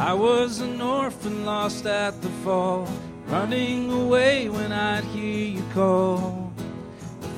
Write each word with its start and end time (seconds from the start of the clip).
I 0.00 0.14
was 0.14 0.60
an 0.60 0.80
orphan 0.80 1.44
lost 1.44 1.84
at 1.84 2.22
the 2.22 2.30
fall, 2.42 2.88
running 3.26 3.92
away 3.92 4.48
when 4.48 4.72
I'd 4.72 5.04
hear 5.04 5.48
you 5.56 5.62
call. 5.74 6.50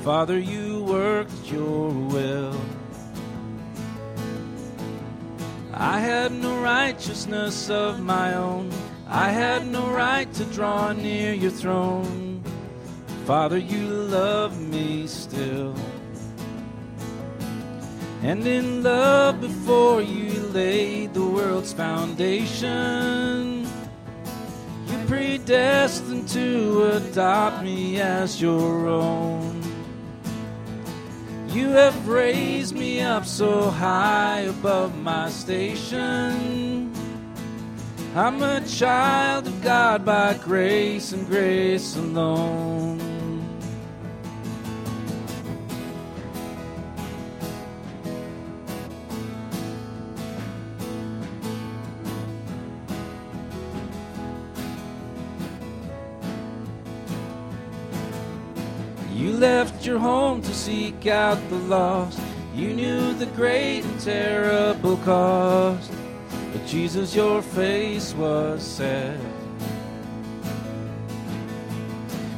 Father, 0.05 0.39
you 0.39 0.85
worked 0.85 1.51
your 1.51 1.91
will. 1.91 2.57
I 5.75 5.99
had 5.99 6.31
no 6.31 6.63
righteousness 6.63 7.69
of 7.69 7.99
my 7.99 8.35
own. 8.35 8.71
I 9.09 9.31
had 9.31 9.67
no 9.67 9.91
right 9.91 10.33
to 10.35 10.45
draw 10.45 10.93
near 10.93 11.35
your 11.35 11.51
throne. 11.51 12.45
Father, 13.27 13.59
you 13.59 13.89
love 13.89 14.57
me 14.61 15.09
still. 15.09 15.75
And 18.23 18.47
in 18.47 18.85
love 18.85 19.41
before 19.41 20.01
you 20.01 20.33
the 21.13 21.25
world's 21.25 21.73
foundation, 21.73 23.67
you 24.87 24.99
predestined 25.07 26.29
to 26.29 26.85
adopt 26.95 27.63
me 27.63 28.01
as 28.01 28.41
your 28.41 28.87
own. 28.89 29.61
You 31.49 31.69
have 31.69 32.09
raised 32.09 32.75
me 32.75 33.01
up 33.01 33.27
so 33.27 33.71
high 33.71 34.41
above 34.41 34.97
my 34.97 35.29
station. 35.29 36.93
I'm 38.15 38.43
a 38.43 38.61
child 38.67 39.47
of 39.47 39.63
God 39.63 40.05
by 40.05 40.35
grace 40.35 41.13
and 41.13 41.27
grace 41.27 41.97
alone. 41.97 42.92
Left 59.43 59.85
your 59.85 59.99
home 59.99 60.41
to 60.41 60.55
seek 60.55 61.09
out 61.09 61.37
the 61.49 61.57
lost. 61.57 62.21
You 62.55 62.73
knew 62.75 63.13
the 63.15 63.27
great 63.27 63.83
and 63.83 64.01
terrible 64.01 64.97
cost. 64.99 65.91
But 66.53 66.65
Jesus, 66.65 67.13
your 67.13 67.43
face 67.43 68.15
was 68.15 68.63
set. 68.63 69.19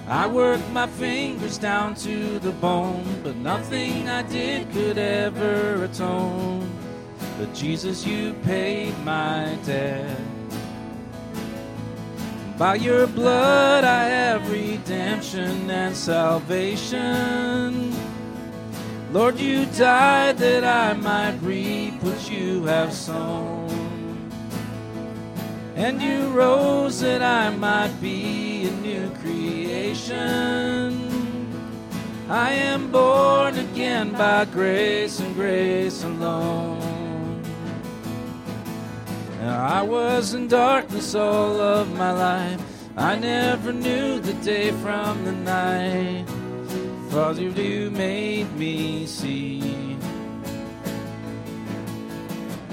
I 0.08 0.27
worked 0.27 0.70
my 0.70 0.86
fingers 0.86 1.58
down 1.58 1.94
to 2.06 2.38
the 2.38 2.52
bone, 2.52 3.20
but 3.22 3.36
nothing 3.36 4.08
I 4.08 4.22
did 4.22 4.72
could 4.72 4.97
ever 4.97 5.84
atone. 5.84 6.66
But 7.38 7.52
Jesus, 7.52 8.06
you 8.06 8.32
paid 8.44 8.98
my 9.05 9.58
debt. 9.66 10.33
By 12.56 12.77
your 12.77 13.08
blood 13.08 13.83
I 13.83 14.05
have 14.05 14.48
redemption 14.48 15.69
and 15.69 15.97
salvation. 15.97 17.92
Lord, 19.12 19.41
you 19.41 19.66
died 19.66 20.38
that 20.38 20.64
I 20.64 20.92
might 20.94 21.36
reap 21.42 22.00
what 22.02 22.30
you 22.30 22.64
have 22.66 22.92
sown. 22.92 23.70
And 25.75 26.00
you 26.00 26.28
rose 26.28 27.00
that 27.00 27.22
I 27.22 27.50
might 27.50 28.00
be 28.00 28.69
a 28.69 28.70
new 28.70 29.10
creation. 29.20 30.14
I 32.28 32.52
am 32.52 32.92
born 32.92 33.59
again 33.59 34.12
by 34.12 34.44
grace 34.44 35.19
and 35.19 35.34
grace 35.34 36.04
alone. 36.04 36.94
I 39.44 39.82
was 39.82 40.32
in 40.32 40.49
darkness 40.49 41.15
all 41.15 41.60
of 41.60 41.93
my 41.99 42.12
life. 42.12 42.60
I 42.97 43.16
never 43.16 43.72
knew 43.72 44.19
the 44.21 44.32
day 44.34 44.71
from 44.71 45.25
the 45.25 45.32
night. 45.32 46.25
Father, 47.10 47.43
you 47.43 47.91
made 47.91 48.50
me 48.56 49.06
see. 49.06 49.97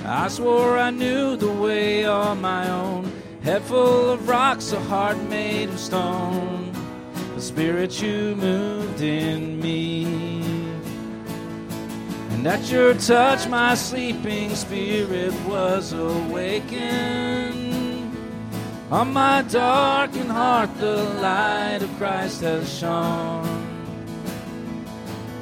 I 0.06 0.30
swore 0.30 0.78
I 0.78 0.92
knew 0.92 1.36
the 1.36 1.52
way 1.52 2.06
on 2.06 2.42
my 2.42 2.70
own. 2.70 3.12
Head 3.44 3.64
full 3.64 4.12
of 4.12 4.28
rocks, 4.28 4.72
a 4.72 4.80
heart 4.80 5.18
made 5.24 5.70
of 5.70 5.80
stone. 5.80 6.72
The 7.36 7.42
spirit 7.42 8.02
you 8.02 8.36
moved 8.36 9.02
in 9.02 9.60
me. 9.60 10.41
And 12.41 12.47
at 12.47 12.72
your 12.72 12.96
touch, 12.96 13.47
my 13.47 13.75
sleeping 13.75 14.56
spirit 14.56 15.31
was 15.46 15.94
awakened. 15.94 17.38
On 18.90 19.13
my 19.13 19.44
darkened 19.44 20.31
heart, 20.31 20.75
the 20.80 21.03
light 21.22 21.84
of 21.84 21.97
Christ 22.00 22.41
has 22.41 22.68
shone. 22.80 23.46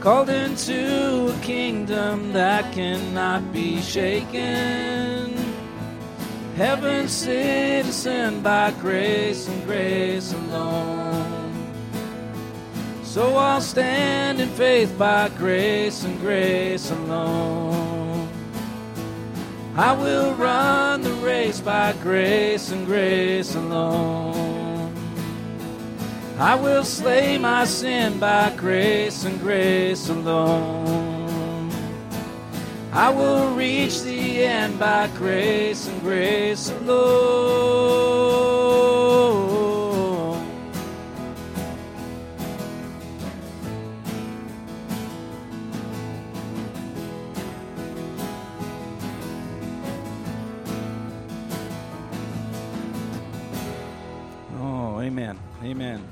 Called 0.02 0.28
into 0.28 1.34
a 1.34 1.40
kingdom 1.42 2.34
that 2.34 2.74
cannot 2.74 3.54
be 3.54 3.80
shaken. 3.80 5.38
Heaven's 6.58 7.14
citizen 7.14 8.42
by 8.42 8.72
grace 8.72 9.48
and 9.48 9.64
grace 9.66 10.34
alone. 10.34 11.29
So 13.10 13.38
I'll 13.38 13.60
stand 13.60 14.40
in 14.40 14.50
faith 14.50 14.96
by 14.96 15.30
grace 15.30 16.04
and 16.04 16.20
grace 16.20 16.92
alone. 16.92 18.30
I 19.76 19.94
will 19.94 20.36
run 20.36 21.02
the 21.02 21.14
race 21.14 21.60
by 21.60 21.94
grace 22.04 22.70
and 22.72 22.86
grace 22.86 23.56
alone. 23.56 24.94
I 26.38 26.54
will 26.54 26.84
slay 26.84 27.40
my 27.40 27.66
sin 27.66 28.20
by 28.20 28.54
grace 28.56 29.26
and 29.26 29.40
grace 29.40 30.08
alone. 30.10 31.72
I 32.94 33.10
will 33.10 33.56
reach 33.56 34.04
the 34.04 34.44
end 34.44 34.78
by 34.78 35.08
grace 35.18 35.88
and 35.88 36.00
grace 36.02 36.70
alone. 36.70 37.90
Amen. 55.20 55.40
Amen. 55.64 56.08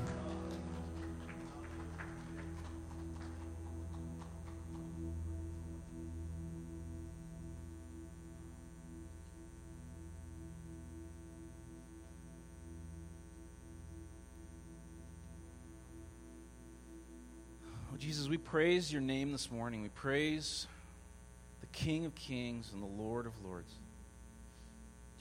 Oh, 17.90 17.96
Jesus, 17.96 18.28
we 18.28 18.36
praise 18.36 18.92
your 18.92 19.00
name 19.00 19.32
this 19.32 19.50
morning. 19.50 19.82
We 19.82 19.88
praise 19.88 20.66
the 21.62 21.66
King 21.68 22.04
of 22.04 22.14
Kings 22.14 22.70
and 22.74 22.82
the 22.82 23.02
Lord 23.02 23.24
of 23.24 23.32
Lords. 23.42 23.72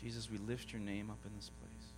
Jesus, 0.02 0.30
we 0.30 0.40
lift 0.40 0.74
your 0.74 0.81
name 0.81 1.09
up 1.09 1.19
in 1.25 1.34
this 1.38 1.50
place. 1.62 1.96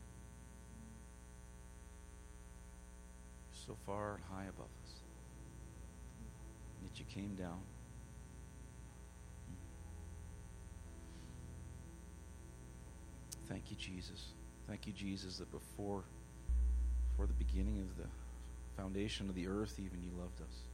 So 3.70 3.78
far 3.86 4.16
and 4.16 4.24
high 4.24 4.46
above 4.50 4.66
us. 4.84 4.92
Yet 6.82 6.98
you 6.98 7.06
came 7.14 7.36
down. 7.36 7.60
Thank 13.48 13.70
you, 13.70 13.78
Jesus. 13.78 14.30
Thank 14.68 14.88
you, 14.88 14.94
Jesus, 14.94 15.38
that 15.38 15.52
before, 15.52 16.04
before 17.12 17.28
the 17.28 17.34
beginning 17.34 17.78
of 17.78 17.96
the 17.96 18.10
foundation 18.76 19.30
of 19.30 19.36
the 19.36 19.48
earth, 19.48 19.76
even 19.78 20.02
you 20.02 20.10
loved 20.20 20.42
us. 20.42 20.69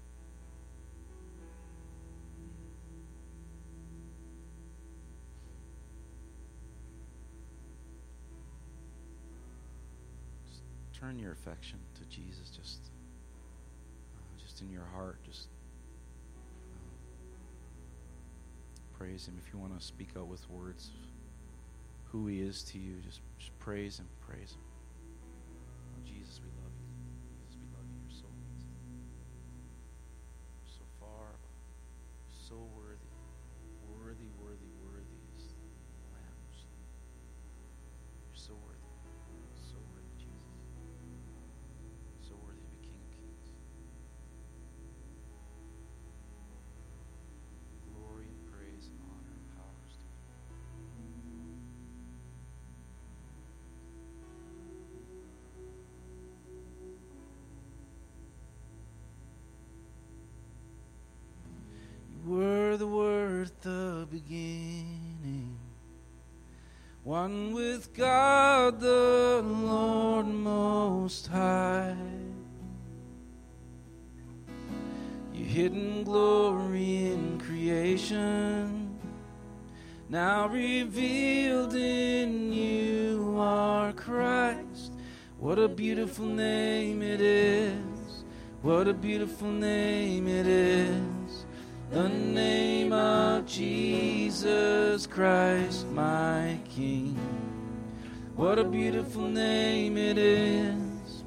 Turn 11.06 11.20
your 11.20 11.34
affection 11.34 11.78
to 11.94 12.04
Jesus. 12.06 12.50
Just, 12.50 12.90
uh, 14.16 14.42
just 14.42 14.62
in 14.62 14.72
your 14.72 14.86
heart. 14.86 15.18
Just 15.24 15.50
uh, 16.74 16.80
praise 18.98 19.28
Him. 19.28 19.36
If 19.46 19.54
you 19.54 19.60
want 19.60 19.78
to 19.80 19.86
speak 19.86 20.10
out 20.18 20.28
with 20.28 20.50
words 20.50 20.92
who 22.06 22.26
He 22.28 22.42
is 22.42 22.64
to 22.64 22.80
you, 22.80 22.96
just, 23.06 23.22
just 23.38 23.58
praise 23.60 24.00
Him. 24.00 24.08
Praise 24.28 24.54
Him. 24.54 24.75
Earth 63.46 63.62
the 63.62 64.08
beginning. 64.10 65.56
One 67.04 67.54
with 67.54 67.94
God 67.94 68.80
the 68.80 69.44
Lord 69.46 70.26
Most 70.26 71.28
High. 71.28 71.96
Your 75.32 75.48
hidden 75.48 76.04
glory 76.04 77.12
in 77.12 77.40
creation, 77.40 78.98
now 80.10 80.48
revealed 80.48 81.76
in 81.76 82.52
you 82.52 83.36
are 83.38 83.94
Christ. 83.94 84.94
What 85.38 85.60
a 85.60 85.68
beautiful 85.68 86.26
name 86.26 87.04
it 87.04 87.22
is! 87.22 88.24
What 88.64 88.88
a 88.88 88.94
beautiful 88.94 89.52
name 89.52 90.28
it 90.28 90.48
is! 90.48 91.15
The 91.96 92.10
name 92.10 92.92
of 92.92 93.46
Jesus 93.46 95.08
Christ, 95.08 95.88
my 95.92 96.60
King. 96.70 97.18
What 98.36 98.60
a 98.60 98.66
beautiful 98.66 99.22
name 99.22 99.96
it 99.96 100.18
is! 100.18 101.24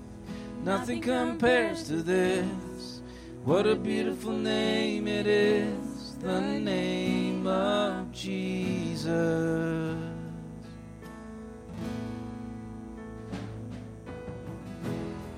Nothing 0.62 1.00
compares 1.00 1.84
to 1.84 2.02
this. 2.02 3.00
What 3.46 3.66
a 3.66 3.76
beautiful 3.76 4.32
name 4.32 5.08
it 5.08 5.26
is! 5.26 6.16
The 6.20 6.42
name 6.42 7.46
of 7.46 8.12
Jesus. 8.12 9.96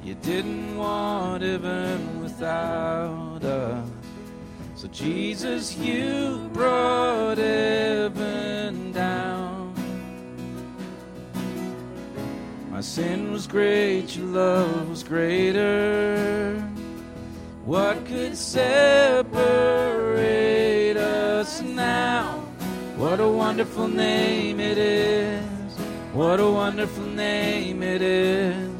You 0.02 0.14
didn't 0.16 0.76
want 0.76 1.44
heaven 1.44 2.20
without 2.20 3.44
us. 3.44 3.89
So, 4.80 4.88
Jesus, 4.88 5.76
you 5.76 6.48
brought 6.54 7.36
heaven 7.36 8.92
down. 8.92 9.74
My 12.70 12.80
sin 12.80 13.30
was 13.30 13.46
great, 13.46 14.16
your 14.16 14.24
love 14.28 14.88
was 14.88 15.02
greater. 15.02 16.58
What 17.66 18.06
could 18.06 18.34
separate 18.34 19.36
us 20.96 21.60
now? 21.60 22.38
What 22.96 23.20
a 23.20 23.28
wonderful 23.28 23.86
name 23.86 24.60
it 24.60 24.78
is. 24.78 25.44
What 26.14 26.40
a 26.40 26.50
wonderful 26.50 27.04
name 27.04 27.82
it 27.82 28.00
is. 28.00 28.79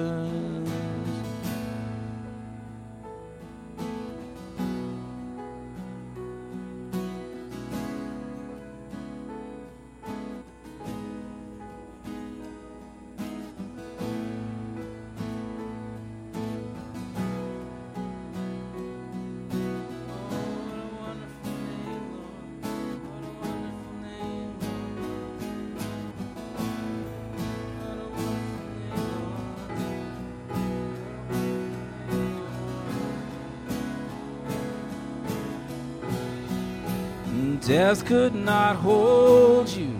Death 37.91 38.05
could 38.05 38.33
not 38.33 38.77
hold 38.77 39.67
you. 39.67 39.99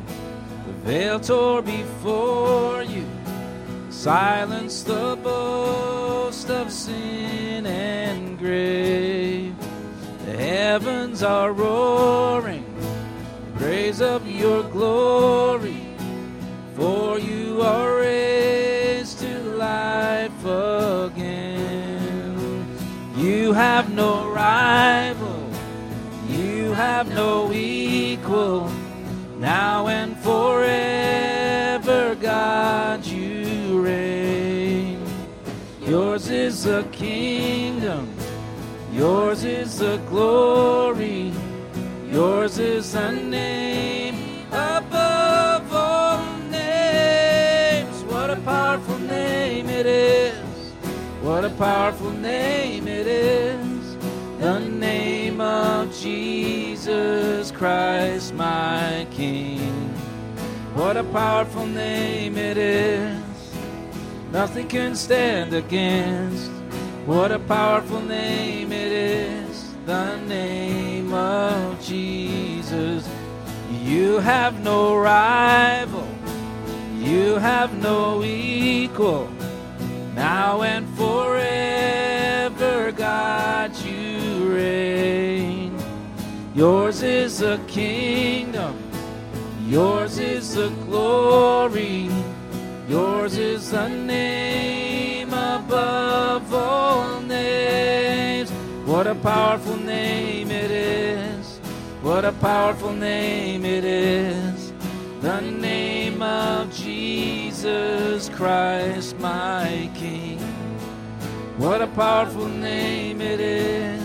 The 0.65 0.71
veil 0.85 1.19
tore 1.19 1.61
before 1.61 2.83
you. 2.83 3.05
Silence 3.89 4.83
the 4.83 5.19
boast 5.21 6.49
of 6.49 6.71
sin 6.71 7.65
and 7.65 8.39
grave. 8.39 9.53
The 10.25 10.38
heavens 10.38 11.21
are 11.21 11.51
roaring. 11.51 12.63
Praise 13.57 14.01
of 14.01 14.25
your 14.25 14.63
glory. 14.63 15.83
For 16.77 17.19
you 17.19 17.61
are 17.61 17.97
raised 17.97 19.19
to 19.19 19.38
life 19.67 20.45
again. 20.45 21.19
You 23.17 23.51
have 23.51 23.93
no 23.93 24.29
rival 24.29 25.30
have 26.81 27.13
no 27.13 27.51
equal. 27.53 28.67
Now 29.38 29.88
and 29.88 30.17
forever, 30.17 32.15
God, 32.15 33.05
you 33.05 33.81
reign. 33.81 35.00
Yours 35.79 36.29
is 36.29 36.63
the 36.63 36.83
kingdom, 36.91 38.03
yours 38.91 39.43
is 39.43 39.77
the 39.77 39.97
glory, 40.09 41.31
yours 42.09 42.57
is 42.57 42.93
the 42.93 43.11
name 43.11 44.15
above 44.51 45.71
all 45.73 46.25
names. 46.50 48.03
What 48.11 48.29
a 48.31 48.38
powerful 48.38 49.00
name 49.00 49.69
it 49.69 49.85
is! 49.85 50.33
What 51.21 51.45
a 51.45 51.51
powerful 51.51 52.11
name 52.11 52.88
it 52.88 53.07
is! 53.07 53.50
Of 55.41 56.00
Jesus 56.00 57.50
Christ, 57.50 58.36
my 58.36 59.07
King. 59.10 59.89
What 60.75 60.98
a 60.98 61.03
powerful 61.03 61.65
name 61.65 62.38
it 62.38 62.57
is. 62.57 63.19
Nothing 64.31 64.67
can 64.67 64.95
stand 64.95 65.55
against. 65.55 66.51
What 67.07 67.31
a 67.31 67.39
powerful 67.39 68.01
name 68.01 68.71
it 68.71 68.91
is. 68.91 69.74
The 69.88 70.17
name 70.27 71.12
of 71.12 71.83
Jesus. 71.83 73.10
You 73.83 74.19
have 74.19 74.63
no 74.63 74.95
rival. 74.95 76.07
You 77.00 77.39
have 77.39 77.74
no 77.81 78.24
equal. 78.24 79.27
Now 80.13 80.62
and 80.62 80.88
forever, 80.95 82.91
God. 82.91 83.61
Yours 86.53 87.01
is 87.01 87.39
the 87.39 87.62
kingdom, 87.65 88.75
yours 89.65 90.20
is 90.20 90.55
the 90.55 90.67
glory, 90.86 92.10
yours 92.89 93.38
is 93.38 93.72
the 93.72 93.88
name 93.88 95.29
above 95.29 96.53
all 96.53 97.22
names. 97.22 98.51
What 98.86 99.08
a 99.08 99.15
powerful 99.15 99.77
name 99.77 100.51
it 100.51 100.72
is! 100.72 101.60
What 102.01 102.25
a 102.25 102.34
powerful 102.34 102.91
name 102.91 103.63
it 103.63 103.86
is! 103.86 104.74
The 105.22 105.39
name 105.39 106.22
of 106.22 106.70
Jesus 106.75 108.27
Christ, 108.27 109.17
my 109.20 109.89
King. 109.96 110.39
What 111.58 111.81
a 111.81 111.88
powerful 111.88 112.50
name 112.50 113.22
it 113.22 113.39
is! 113.39 114.00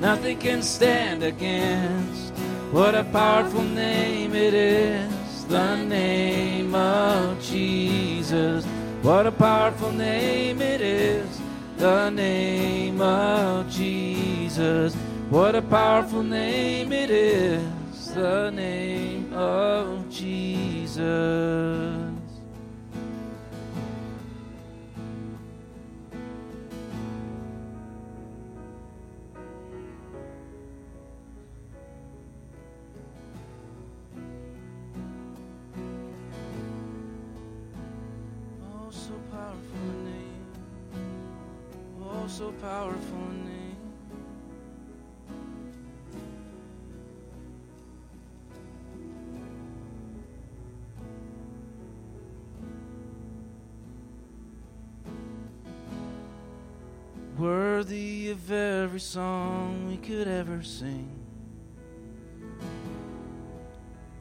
Nothing 0.00 0.38
can 0.38 0.62
stand 0.62 1.22
against. 1.22 2.32
What 2.70 2.94
a 2.94 3.04
powerful 3.04 3.62
name 3.62 4.34
it 4.34 4.54
is, 4.54 5.44
the 5.46 5.76
name 5.76 6.74
of 6.74 7.42
Jesus. 7.42 8.64
What 9.02 9.26
a 9.26 9.32
powerful 9.32 9.92
name 9.92 10.60
it 10.60 10.80
is, 10.80 11.40
the 11.76 12.10
name 12.10 13.00
of 13.00 13.70
Jesus. 13.70 14.94
What 15.30 15.54
a 15.54 15.62
powerful 15.62 16.22
name 16.22 16.92
it 16.92 17.10
is, 17.10 18.14
the 18.14 18.50
name 18.50 19.32
of 19.32 20.10
Jesus. 20.10 22.07
Powerful 39.38 39.88
name. 40.04 40.46
Oh, 42.02 42.26
so 42.26 42.52
powerful 42.60 43.18
name. 43.44 43.76
Worthy 57.38 58.30
of 58.30 58.50
every 58.50 58.98
song 58.98 59.86
we 59.88 59.98
could 59.98 60.26
ever 60.26 60.64
sing. 60.64 61.08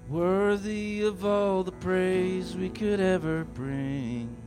Worthy 0.10 1.02
of 1.02 1.26
all 1.26 1.64
the 1.64 1.72
praise 1.72 2.56
we 2.56 2.70
could 2.70 3.00
ever 3.00 3.44
bring. 3.44 4.47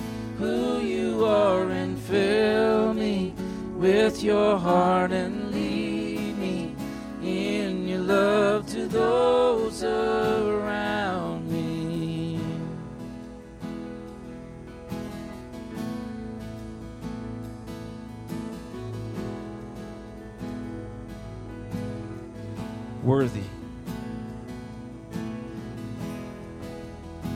who 0.41 0.79
you 0.79 1.23
are 1.23 1.69
and 1.69 1.99
fill 1.99 2.95
me 2.95 3.31
with 3.75 4.23
your 4.23 4.57
heart 4.57 5.11
and 5.11 5.51
lead 5.51 6.35
me 6.39 6.75
in 7.21 7.87
your 7.87 7.99
love 7.99 8.65
to 8.65 8.87
those 8.87 9.83
around 9.83 11.47
me. 11.47 12.39
Worthy. 23.03 23.60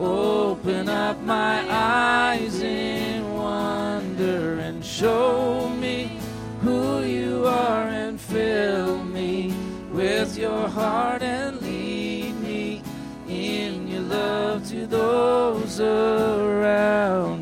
Open 0.00 0.88
up 0.88 1.20
my 1.20 1.62
eyes 1.68 2.62
in 2.62 3.34
wonder 3.34 4.58
and 4.58 4.82
show 4.82 5.68
me 5.68 6.18
who 6.62 7.02
you 7.02 7.44
are 7.46 7.86
and 7.86 8.18
fill 8.18 9.04
me 9.04 9.52
with 9.92 10.38
your 10.38 10.68
heart 10.68 11.20
and 11.20 11.60
lead 11.60 12.34
me 12.40 12.82
in 13.28 13.88
your 13.88 14.00
love 14.00 14.66
to 14.70 14.86
those 14.86 15.78
around 15.80 17.39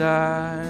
And 0.00 0.69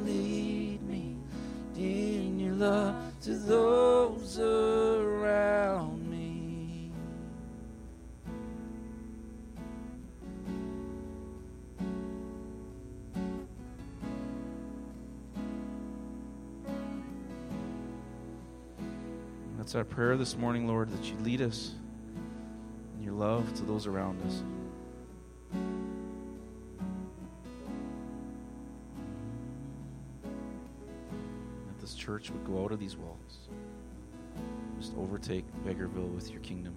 in 1.81 2.39
your 2.39 2.53
love 2.53 2.95
to 3.21 3.35
those 3.35 4.39
around 4.39 6.09
me. 6.09 6.91
That's 19.57 19.75
our 19.75 19.83
prayer 19.83 20.17
this 20.17 20.37
morning, 20.37 20.67
Lord, 20.67 20.91
that 20.91 21.05
you 21.05 21.15
lead 21.23 21.41
us 21.41 21.71
in 22.97 23.03
your 23.03 23.13
love 23.13 23.53
to 23.55 23.63
those 23.63 23.87
around 23.87 24.21
us. 24.27 24.43
Church 32.01 32.31
would 32.31 32.43
go 32.45 32.63
out 32.63 32.71
of 32.71 32.79
these 32.79 32.97
walls, 32.97 33.49
just 34.79 34.93
overtake 34.97 35.45
Beggarville 35.63 36.11
with 36.15 36.31
your 36.31 36.39
kingdom. 36.39 36.73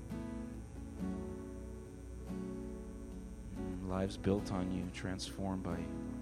Lives 3.88 4.18
built 4.18 4.52
on 4.52 4.70
you, 4.70 4.82
transformed 4.92 5.62
by 5.62 5.78
you. 5.78 6.13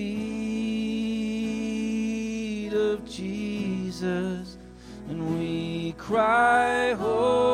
of 2.71 3.03
Jesus. 3.03 4.57
And 5.09 5.37
we 5.37 5.95
cry, 5.97 6.93
Holy, 6.93 7.44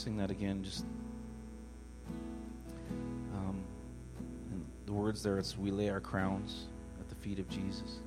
sing 0.00 0.16
that 0.16 0.30
again. 0.30 0.64
Just 0.64 0.86
um, 3.34 3.62
the 4.86 4.92
words 4.92 5.22
there. 5.22 5.36
It's 5.36 5.58
we 5.58 5.70
lay 5.70 5.90
our 5.90 6.00
crowns 6.00 6.64
at 6.98 7.08
the 7.10 7.14
feet 7.16 7.38
of 7.38 7.46
Jesus. 7.50 7.98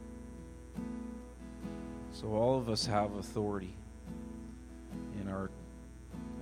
So 2.11 2.29
all 2.29 2.57
of 2.57 2.67
us 2.67 2.87
have 2.87 3.13
authority 3.15 3.75
in 5.21 5.29
our 5.29 5.51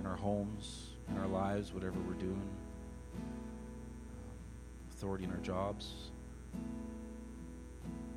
in 0.00 0.06
our 0.06 0.16
homes, 0.16 0.94
in 1.10 1.18
our 1.18 1.28
lives, 1.28 1.74
whatever 1.74 1.98
we're 2.08 2.14
doing. 2.14 2.48
Authority 4.92 5.24
in 5.24 5.32
our 5.32 5.36
jobs. 5.38 5.92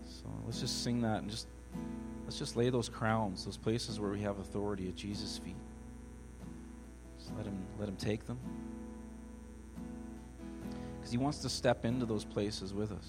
So 0.05 0.29
let's 0.45 0.61
just 0.61 0.83
sing 0.83 1.01
that 1.01 1.21
and 1.21 1.29
just 1.29 1.47
let's 2.23 2.39
just 2.39 2.55
lay 2.55 2.69
those 2.69 2.87
crowns, 2.87 3.43
those 3.43 3.57
places 3.57 3.99
where 3.99 4.11
we 4.11 4.21
have 4.21 4.39
authority 4.39 4.87
at 4.87 4.95
Jesus' 4.95 5.37
feet. 5.37 5.57
Let 7.85 7.89
him 7.91 7.97
take 7.97 8.25
them. 8.25 8.39
Because 10.97 11.11
he 11.11 11.19
wants 11.19 11.37
to 11.43 11.49
step 11.49 11.85
into 11.85 12.07
those 12.07 12.25
places 12.25 12.73
with 12.73 12.91
us. 12.91 13.07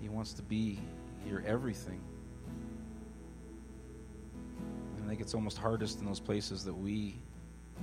He 0.00 0.08
wants 0.08 0.32
to 0.34 0.42
be 0.42 0.78
your 1.28 1.42
everything. 1.44 2.00
And 4.94 5.04
I 5.04 5.08
think 5.08 5.20
it's 5.20 5.34
almost 5.34 5.58
hardest 5.58 5.98
in 5.98 6.06
those 6.06 6.20
places 6.20 6.64
that 6.66 6.72
we 6.74 7.16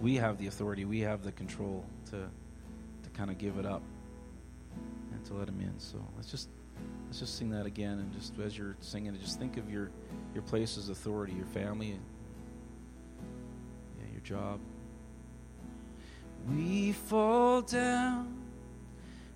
we 0.02 0.16
have 0.16 0.38
the 0.38 0.48
authority, 0.48 0.86
we 0.86 1.02
have 1.02 1.22
the 1.22 1.34
control 1.34 1.86
to 2.12 2.30
to 3.04 3.10
kind 3.10 3.30
of 3.30 3.38
give 3.38 3.58
it 3.58 3.66
up 3.66 3.84
and 5.12 5.26
to 5.26 5.34
let 5.34 5.50
Him 5.50 5.60
in. 5.60 5.78
So 5.78 5.98
let's 6.16 6.32
just 6.32 6.48
let's 7.08 7.20
just 7.20 7.38
sing 7.38 7.50
that 7.50 7.66
again, 7.66 8.00
and 8.00 8.14
just 8.14 8.40
as 8.40 8.58
you're 8.58 8.78
singing 8.80 9.14
it, 9.14 9.20
just 9.20 9.40
think 9.40 9.58
of 9.58 9.70
your 9.70 9.92
your 10.34 10.44
place 10.44 10.78
as 10.78 10.88
authority, 10.88 11.34
your 11.34 11.48
family, 11.48 11.92
job. 14.24 14.60
We 16.50 16.94
fall 16.94 17.62
down, 17.62 18.42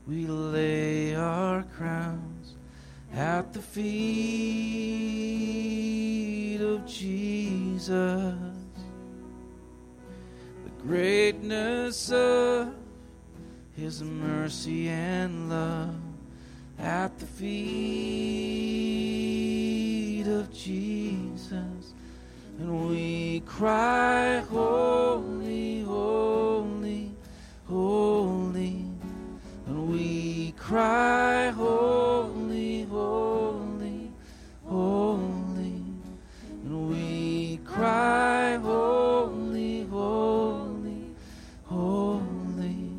we 0.07 0.25
lay 0.27 1.13
our 1.15 1.63
crowns 1.63 2.55
at 3.13 3.53
the 3.53 3.61
feet 3.61 3.87
of 6.61 6.85
Jesus. 6.85 8.33
The 10.63 10.71
greatness 10.81 12.09
of 12.11 12.73
his 13.75 14.01
mercy 14.01 14.87
and 14.87 15.49
love 15.49 15.95
at 16.79 17.17
the 17.19 17.25
feet 17.25 17.47
of 20.27 20.53
Jesus. 20.53 21.26
And 22.59 22.89
we 22.89 23.41
cry, 23.41 24.39
Holy, 24.49 25.81
holy, 25.81 27.11
holy. 27.65 28.85
And 29.67 29.89
we 29.91 30.53
cry, 30.57 31.49
Holy, 31.49 32.83
holy, 32.85 34.11
holy. 34.65 35.83
And 36.63 36.89
we 36.89 37.57
cry, 37.63 38.55
Holy, 38.55 39.83
holy, 39.85 41.11
holy 41.65 42.89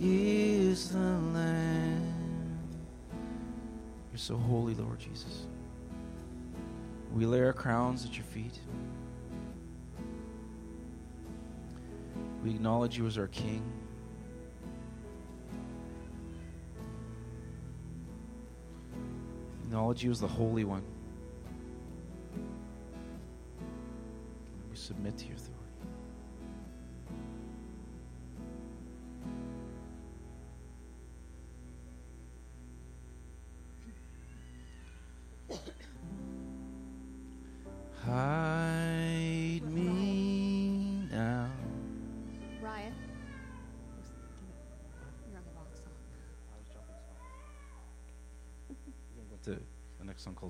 is 0.00 0.90
the 0.90 0.98
Lamb. 0.98 2.14
You're 4.10 4.18
so 4.18 4.36
holy, 4.36 4.74
Lord 4.74 4.98
Jesus. 4.98 5.31
We 7.14 7.26
lay 7.26 7.42
our 7.42 7.52
crowns 7.52 8.06
at 8.06 8.16
your 8.16 8.24
feet. 8.24 8.58
We 12.42 12.50
acknowledge 12.50 12.96
you 12.96 13.06
as 13.06 13.18
our 13.18 13.28
King. 13.28 13.62
Acknowledge 19.64 20.02
you 20.02 20.10
as 20.10 20.20
the 20.20 20.28
Holy 20.28 20.64
One. 20.64 20.82
We 24.70 24.76
submit 24.76 25.18
to 25.18 25.26
your 25.26 25.36
authority. 25.36 25.51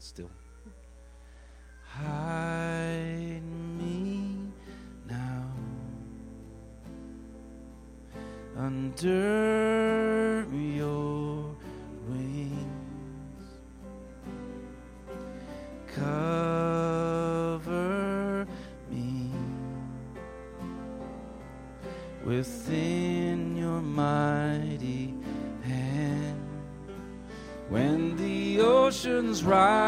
Still. 0.05 0.31
Hide 1.87 3.41
me 3.79 4.37
now 5.09 5.47
under 8.57 10.45
your 10.53 11.55
wings. 12.09 13.47
Cover 15.95 17.29
me 18.91 19.31
within 22.27 23.57
your 23.57 23.81
mighty 23.81 25.15
hand. 25.62 26.43
When 27.69 28.17
the 28.17 28.61
oceans 28.61 29.45
rise 29.45 29.82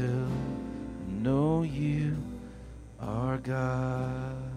still 0.00 0.32
know 1.08 1.62
you 1.62 2.16
are 2.98 3.36
God. 3.36 4.49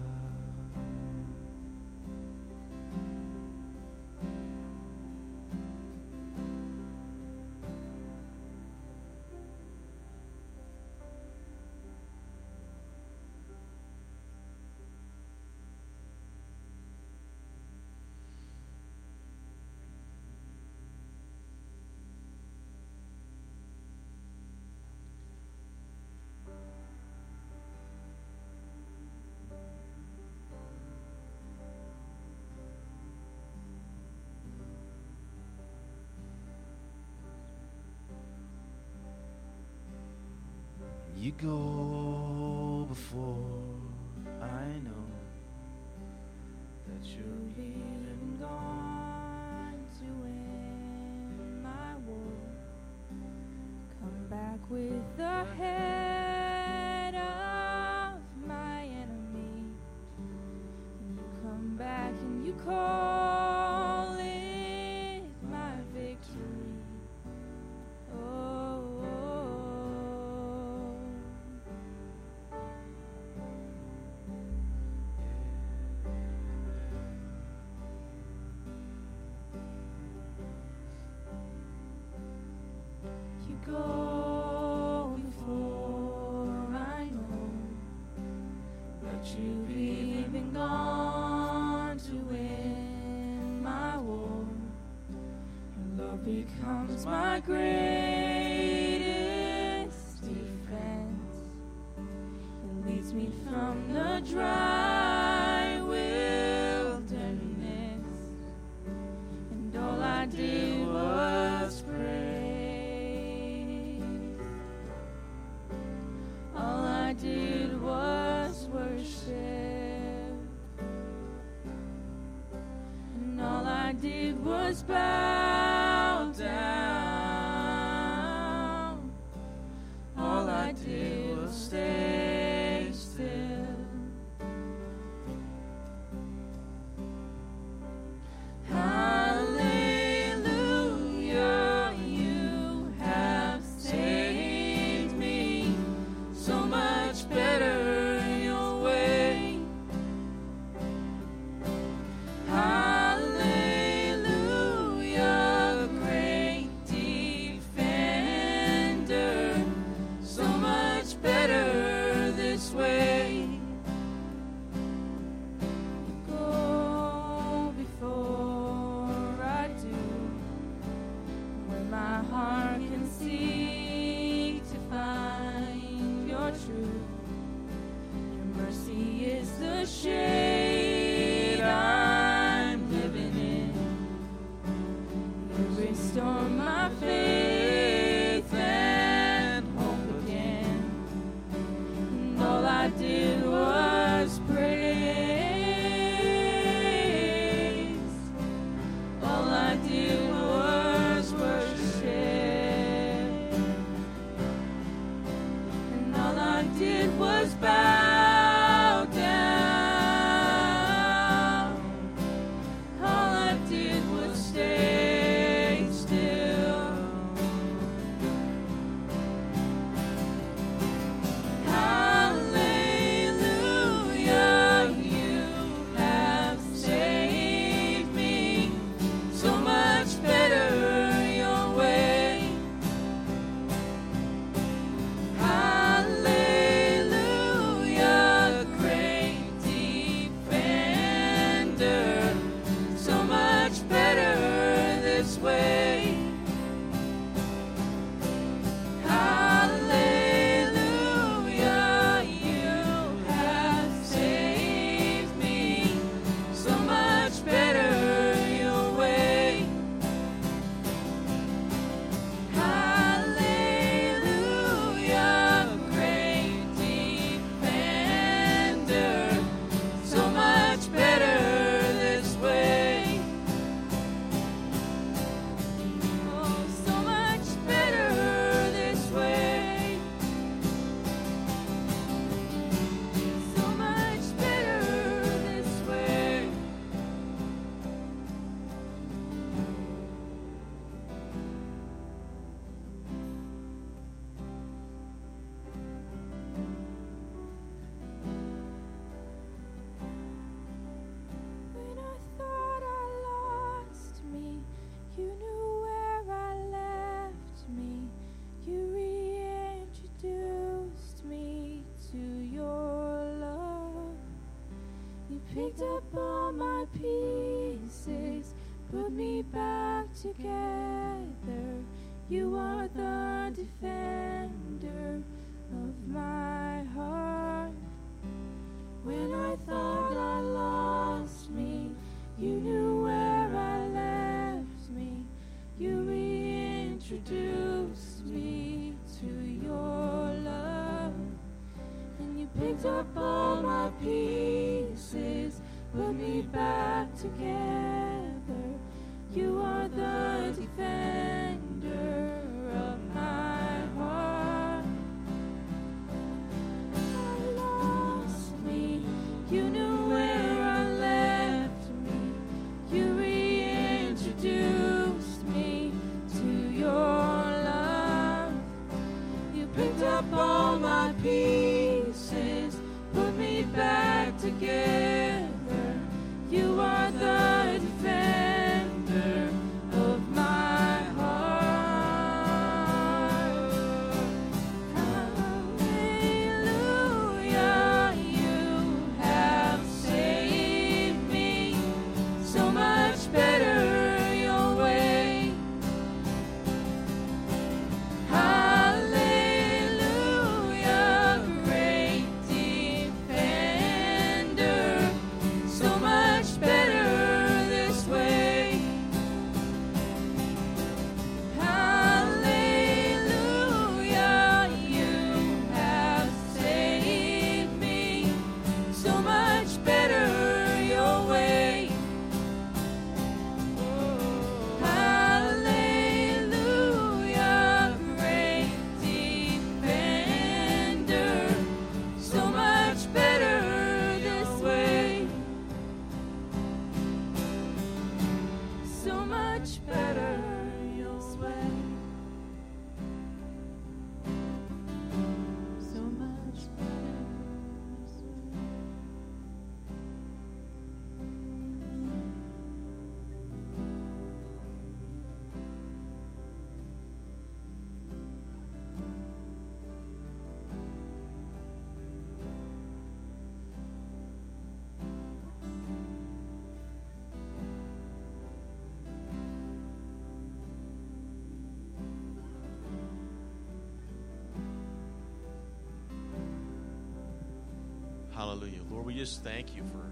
We 479.14 479.20
just 479.20 479.44
thank 479.44 479.76
you 479.76 479.82
for 479.84 480.10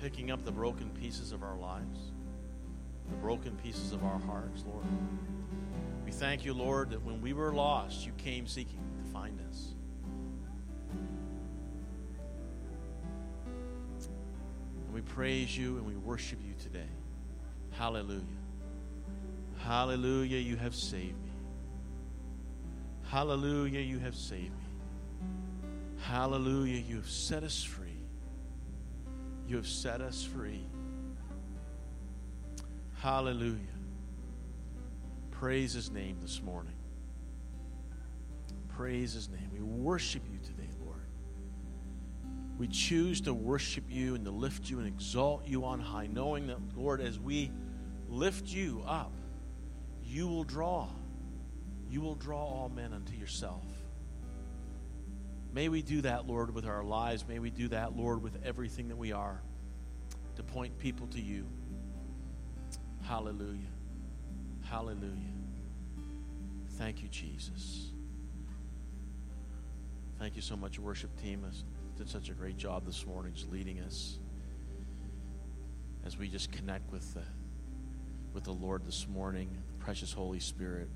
picking 0.00 0.30
up 0.30 0.44
the 0.44 0.52
broken 0.52 0.88
pieces 0.90 1.32
of 1.32 1.42
our 1.42 1.56
lives, 1.56 2.12
the 3.08 3.16
broken 3.16 3.56
pieces 3.56 3.92
of 3.92 4.04
our 4.04 4.20
hearts, 4.20 4.62
Lord. 4.64 4.84
We 6.04 6.12
thank 6.12 6.44
you, 6.44 6.54
Lord, 6.54 6.90
that 6.90 7.04
when 7.04 7.20
we 7.20 7.32
were 7.32 7.52
lost, 7.52 8.06
you 8.06 8.12
came 8.12 8.46
seeking 8.46 8.78
to 9.02 9.12
find 9.12 9.40
us. 9.50 9.74
And 14.84 14.94
we 14.94 15.00
praise 15.00 15.56
you 15.56 15.78
and 15.78 15.86
we 15.86 15.96
worship 15.96 16.38
you 16.46 16.54
today. 16.62 16.90
Hallelujah. 17.72 18.22
Hallelujah, 19.64 20.38
you 20.38 20.56
have 20.56 20.76
saved 20.76 21.20
me. 21.24 21.32
Hallelujah, 23.08 23.80
you 23.80 23.98
have 23.98 24.14
saved 24.14 24.52
me. 24.52 24.69
Hallelujah, 26.02 26.78
you 26.78 26.96
have 26.96 27.08
set 27.08 27.42
us 27.42 27.62
free. 27.62 27.86
You 29.46 29.56
have 29.56 29.66
set 29.66 30.00
us 30.00 30.24
free. 30.24 30.66
Hallelujah. 32.98 33.56
Praise 35.30 35.72
his 35.72 35.90
name 35.90 36.18
this 36.20 36.42
morning. 36.42 36.74
Praise 38.68 39.12
his 39.12 39.28
name. 39.28 39.50
We 39.52 39.60
worship 39.60 40.22
you 40.30 40.38
today, 40.38 40.68
Lord. 40.84 41.06
We 42.58 42.68
choose 42.68 43.22
to 43.22 43.32
worship 43.32 43.84
you 43.88 44.14
and 44.14 44.24
to 44.26 44.30
lift 44.30 44.68
you 44.68 44.78
and 44.78 44.86
exalt 44.86 45.46
you 45.46 45.64
on 45.64 45.80
high, 45.80 46.08
knowing 46.08 46.46
that, 46.48 46.58
Lord, 46.76 47.00
as 47.00 47.18
we 47.18 47.50
lift 48.08 48.48
you 48.48 48.82
up, 48.86 49.12
you 50.04 50.28
will 50.28 50.44
draw. 50.44 50.88
You 51.88 52.02
will 52.02 52.16
draw 52.16 52.44
all 52.44 52.68
men 52.68 52.92
unto 52.92 53.14
yourself. 53.14 53.64
May 55.52 55.68
we 55.68 55.82
do 55.82 56.02
that, 56.02 56.28
Lord, 56.28 56.54
with 56.54 56.64
our 56.64 56.84
lives. 56.84 57.24
May 57.26 57.40
we 57.40 57.50
do 57.50 57.68
that, 57.68 57.96
Lord, 57.96 58.22
with 58.22 58.38
everything 58.44 58.88
that 58.88 58.96
we 58.96 59.12
are 59.12 59.42
to 60.36 60.42
point 60.44 60.78
people 60.78 61.08
to 61.08 61.20
you. 61.20 61.44
Hallelujah. 63.02 63.58
Hallelujah. 64.62 65.34
Thank 66.78 67.02
you, 67.02 67.08
Jesus. 67.08 67.88
Thank 70.20 70.36
you 70.36 70.42
so 70.42 70.56
much, 70.56 70.78
worship 70.78 71.10
team. 71.20 71.44
Did 71.96 72.08
such 72.08 72.28
a 72.28 72.32
great 72.32 72.56
job 72.56 72.86
this 72.86 73.04
morning, 73.04 73.32
just 73.34 73.50
leading 73.50 73.80
us 73.80 74.18
as 76.06 76.16
we 76.16 76.28
just 76.28 76.52
connect 76.52 76.90
with 76.92 77.12
the 77.14 77.22
with 78.32 78.44
the 78.44 78.52
Lord 78.52 78.86
this 78.86 79.08
morning, 79.08 79.50
the 79.66 79.84
precious 79.84 80.12
Holy 80.12 80.38
Spirit. 80.38 80.88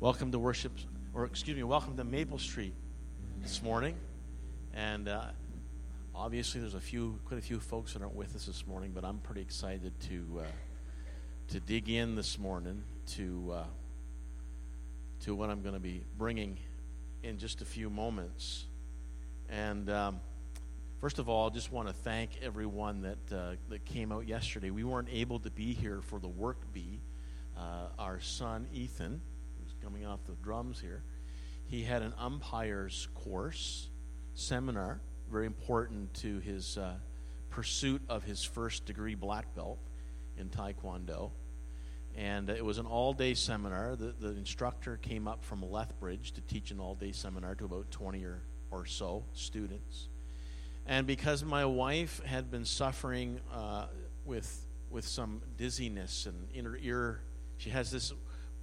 Welcome 0.00 0.32
to 0.32 0.38
worship, 0.38 0.72
or 1.14 1.24
excuse 1.24 1.56
me, 1.56 1.62
welcome 1.62 1.96
to 1.96 2.04
Maple 2.04 2.38
Street 2.38 2.74
this 3.42 3.62
morning. 3.62 3.94
And 4.74 5.08
uh, 5.08 5.24
obviously, 6.14 6.60
there's 6.60 6.74
a 6.74 6.80
few, 6.80 7.18
quite 7.26 7.38
a 7.38 7.42
few 7.42 7.60
folks 7.60 7.92
that 7.92 8.02
aren't 8.02 8.14
with 8.14 8.34
us 8.36 8.46
this 8.46 8.66
morning, 8.66 8.92
but 8.94 9.04
I'm 9.04 9.18
pretty 9.18 9.40
excited 9.40 9.92
to 10.08 10.40
uh, 10.40 10.44
to 11.48 11.60
dig 11.60 11.88
in 11.88 12.14
this 12.14 12.38
morning 12.38 12.82
to 13.14 13.52
uh, 13.54 13.64
to 15.24 15.34
what 15.34 15.50
I'm 15.50 15.62
going 15.62 15.74
to 15.74 15.80
be 15.80 16.04
bringing 16.16 16.58
in 17.22 17.38
just 17.38 17.62
a 17.62 17.64
few 17.64 17.90
moments. 17.90 18.66
And 19.48 19.88
um, 19.90 20.20
first 21.00 21.18
of 21.18 21.28
all, 21.28 21.48
I 21.48 21.52
just 21.52 21.72
want 21.72 21.88
to 21.88 21.94
thank 21.94 22.30
everyone 22.42 23.02
that 23.02 23.36
uh, 23.36 23.56
that 23.68 23.84
came 23.84 24.12
out 24.12 24.26
yesterday. 24.28 24.70
We 24.70 24.84
weren't 24.84 25.08
able 25.10 25.38
to 25.40 25.50
be 25.50 25.72
here 25.72 26.00
for 26.02 26.18
the 26.18 26.28
work 26.28 26.58
bee. 26.72 27.00
Uh, 27.56 27.88
our 27.98 28.20
son 28.20 28.68
Ethan, 28.72 29.20
who's 29.58 29.74
coming 29.82 30.06
off 30.06 30.20
the 30.26 30.34
drums 30.44 30.80
here, 30.80 31.02
he 31.68 31.82
had 31.82 32.02
an 32.02 32.14
umpires 32.18 33.08
course 33.14 33.88
seminar, 34.34 35.00
very 35.30 35.46
important 35.46 36.12
to 36.14 36.38
his 36.40 36.78
uh, 36.78 36.94
pursuit 37.50 38.00
of 38.08 38.24
his 38.24 38.42
first 38.42 38.86
degree 38.86 39.14
black 39.14 39.54
belt 39.54 39.78
in 40.38 40.48
Taekwondo. 40.48 41.30
And 42.16 42.48
it 42.48 42.64
was 42.64 42.78
an 42.78 42.86
all 42.86 43.12
day 43.12 43.34
seminar. 43.34 43.96
The, 43.96 44.14
the 44.18 44.30
instructor 44.30 44.96
came 44.96 45.28
up 45.28 45.44
from 45.44 45.62
Lethbridge 45.62 46.32
to 46.32 46.40
teach 46.40 46.70
an 46.70 46.80
all 46.80 46.94
day 46.94 47.12
seminar 47.12 47.54
to 47.56 47.66
about 47.66 47.90
20 47.90 48.24
or, 48.24 48.42
or 48.70 48.86
so 48.86 49.24
students. 49.34 50.08
And 50.86 51.06
because 51.06 51.44
my 51.44 51.66
wife 51.66 52.22
had 52.24 52.50
been 52.50 52.64
suffering 52.64 53.40
uh, 53.52 53.86
with, 54.24 54.66
with 54.88 55.06
some 55.06 55.42
dizziness 55.58 56.24
and 56.24 56.48
inner 56.54 56.78
ear, 56.80 57.20
she 57.58 57.70
has 57.70 57.90
this, 57.90 58.14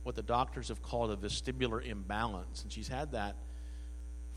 what 0.05 0.15
the 0.15 0.23
doctors 0.23 0.69
have 0.69 0.81
called 0.81 1.11
a 1.11 1.17
vestibular 1.17 1.83
imbalance. 1.83 2.63
And 2.63 2.71
she's 2.71 2.87
had 2.87 3.11
that 3.11 3.35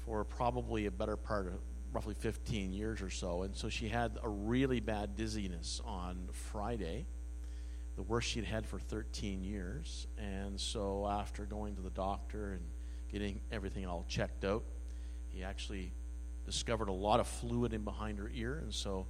for 0.04 0.24
probably 0.24 0.86
a 0.86 0.90
better 0.90 1.16
part 1.16 1.46
of 1.46 1.52
roughly 1.92 2.14
15 2.14 2.72
years 2.72 3.02
or 3.02 3.10
so. 3.10 3.42
And 3.42 3.54
so 3.54 3.68
she 3.68 3.88
had 3.88 4.18
a 4.22 4.28
really 4.28 4.80
bad 4.80 5.14
dizziness 5.14 5.80
on 5.84 6.28
Friday 6.32 7.06
the 7.98 8.02
worst 8.04 8.28
she'd 8.28 8.44
had 8.44 8.64
for 8.64 8.78
13 8.78 9.42
years. 9.42 10.06
And 10.16 10.58
so, 10.58 11.08
after 11.10 11.44
going 11.44 11.74
to 11.74 11.82
the 11.82 11.90
doctor 11.90 12.52
and 12.52 12.62
getting 13.10 13.40
everything 13.50 13.86
all 13.86 14.04
checked 14.08 14.44
out, 14.44 14.62
he 15.30 15.42
actually 15.42 15.90
discovered 16.46 16.88
a 16.88 16.92
lot 16.92 17.18
of 17.18 17.26
fluid 17.26 17.74
in 17.74 17.82
behind 17.82 18.18
her 18.18 18.30
ear, 18.32 18.58
and 18.62 18.72
so 18.72 19.06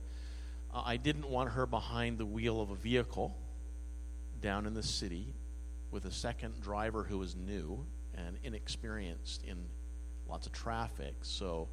uh, 0.72 0.82
I 0.84 0.96
didn't 0.96 1.28
want 1.28 1.50
her 1.50 1.66
behind 1.66 2.16
the 2.16 2.24
wheel 2.26 2.62
of 2.62 2.70
a 2.70 2.74
vehicle 2.74 3.36
down 4.40 4.66
in 4.66 4.72
the 4.72 4.82
city 4.82 5.34
with 5.91 6.05
a 6.05 6.11
second 6.11 6.61
driver 6.61 7.05
who 7.05 7.18
was 7.18 7.34
new 7.34 7.86
and 8.14 8.36
inexperienced 8.43 9.45
in 9.45 9.57
lots 10.28 10.47
of 10.47 10.53
traffic. 10.53 11.14
So, 11.22 11.68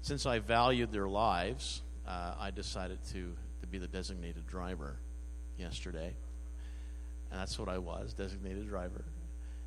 since 0.00 0.26
I 0.26 0.38
valued 0.38 0.92
their 0.92 1.08
lives, 1.08 1.82
uh, 2.06 2.34
I 2.38 2.50
decided 2.50 2.98
to, 3.12 3.34
to 3.60 3.66
be 3.66 3.78
the 3.78 3.88
designated 3.88 4.46
driver 4.46 4.98
yesterday. 5.58 6.14
And 7.30 7.40
that's 7.40 7.58
what 7.58 7.68
I 7.68 7.78
was, 7.78 8.14
designated 8.14 8.68
driver. 8.68 9.04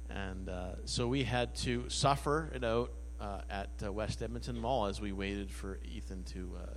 And 0.09 0.49
uh, 0.49 0.75
so 0.85 1.07
we 1.07 1.23
had 1.23 1.53
to 1.57 1.89
suffer 1.89 2.51
it 2.53 2.63
out 2.63 2.91
uh, 3.19 3.41
at 3.49 3.69
uh, 3.85 3.91
West 3.91 4.21
Edmonton 4.21 4.57
Mall 4.57 4.87
as 4.87 4.99
we 4.99 5.11
waited 5.11 5.51
for 5.51 5.79
Ethan 5.85 6.23
to 6.23 6.57
uh, 6.59 6.73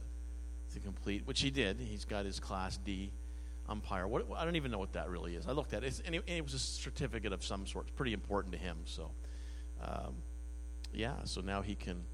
to 0.74 0.80
complete, 0.80 1.26
which 1.26 1.40
he 1.40 1.50
did. 1.50 1.80
He's 1.80 2.04
got 2.04 2.26
his 2.26 2.38
Class 2.38 2.76
D 2.76 3.12
umpire. 3.68 4.06
What, 4.06 4.26
I 4.36 4.44
don't 4.44 4.56
even 4.56 4.70
know 4.70 4.78
what 4.78 4.92
that 4.92 5.08
really 5.08 5.34
is. 5.34 5.46
I 5.46 5.52
looked 5.52 5.72
at 5.72 5.84
it, 5.84 6.00
and 6.04 6.14
it, 6.14 6.22
and 6.26 6.38
it 6.38 6.44
was 6.44 6.54
a 6.54 6.58
certificate 6.58 7.32
of 7.32 7.44
some 7.44 7.66
sort. 7.66 7.86
It's 7.88 7.96
pretty 7.96 8.12
important 8.12 8.52
to 8.52 8.58
him. 8.58 8.78
So, 8.84 9.10
um, 9.82 10.16
yeah. 10.92 11.14
So 11.24 11.40
now 11.40 11.62
he 11.62 11.74
can, 11.74 12.04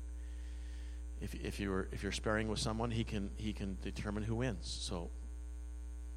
if 1.21 1.35
if 1.35 1.61
you're 1.61 1.89
if 1.93 2.03
you're 2.03 2.13
sparing 2.13 2.49
with 2.49 2.59
someone, 2.59 2.91
he 2.91 3.05
can 3.05 3.31
he 3.37 3.53
can 3.53 3.79
determine 3.83 4.23
who 4.23 4.37
wins. 4.37 4.79
So 4.81 5.11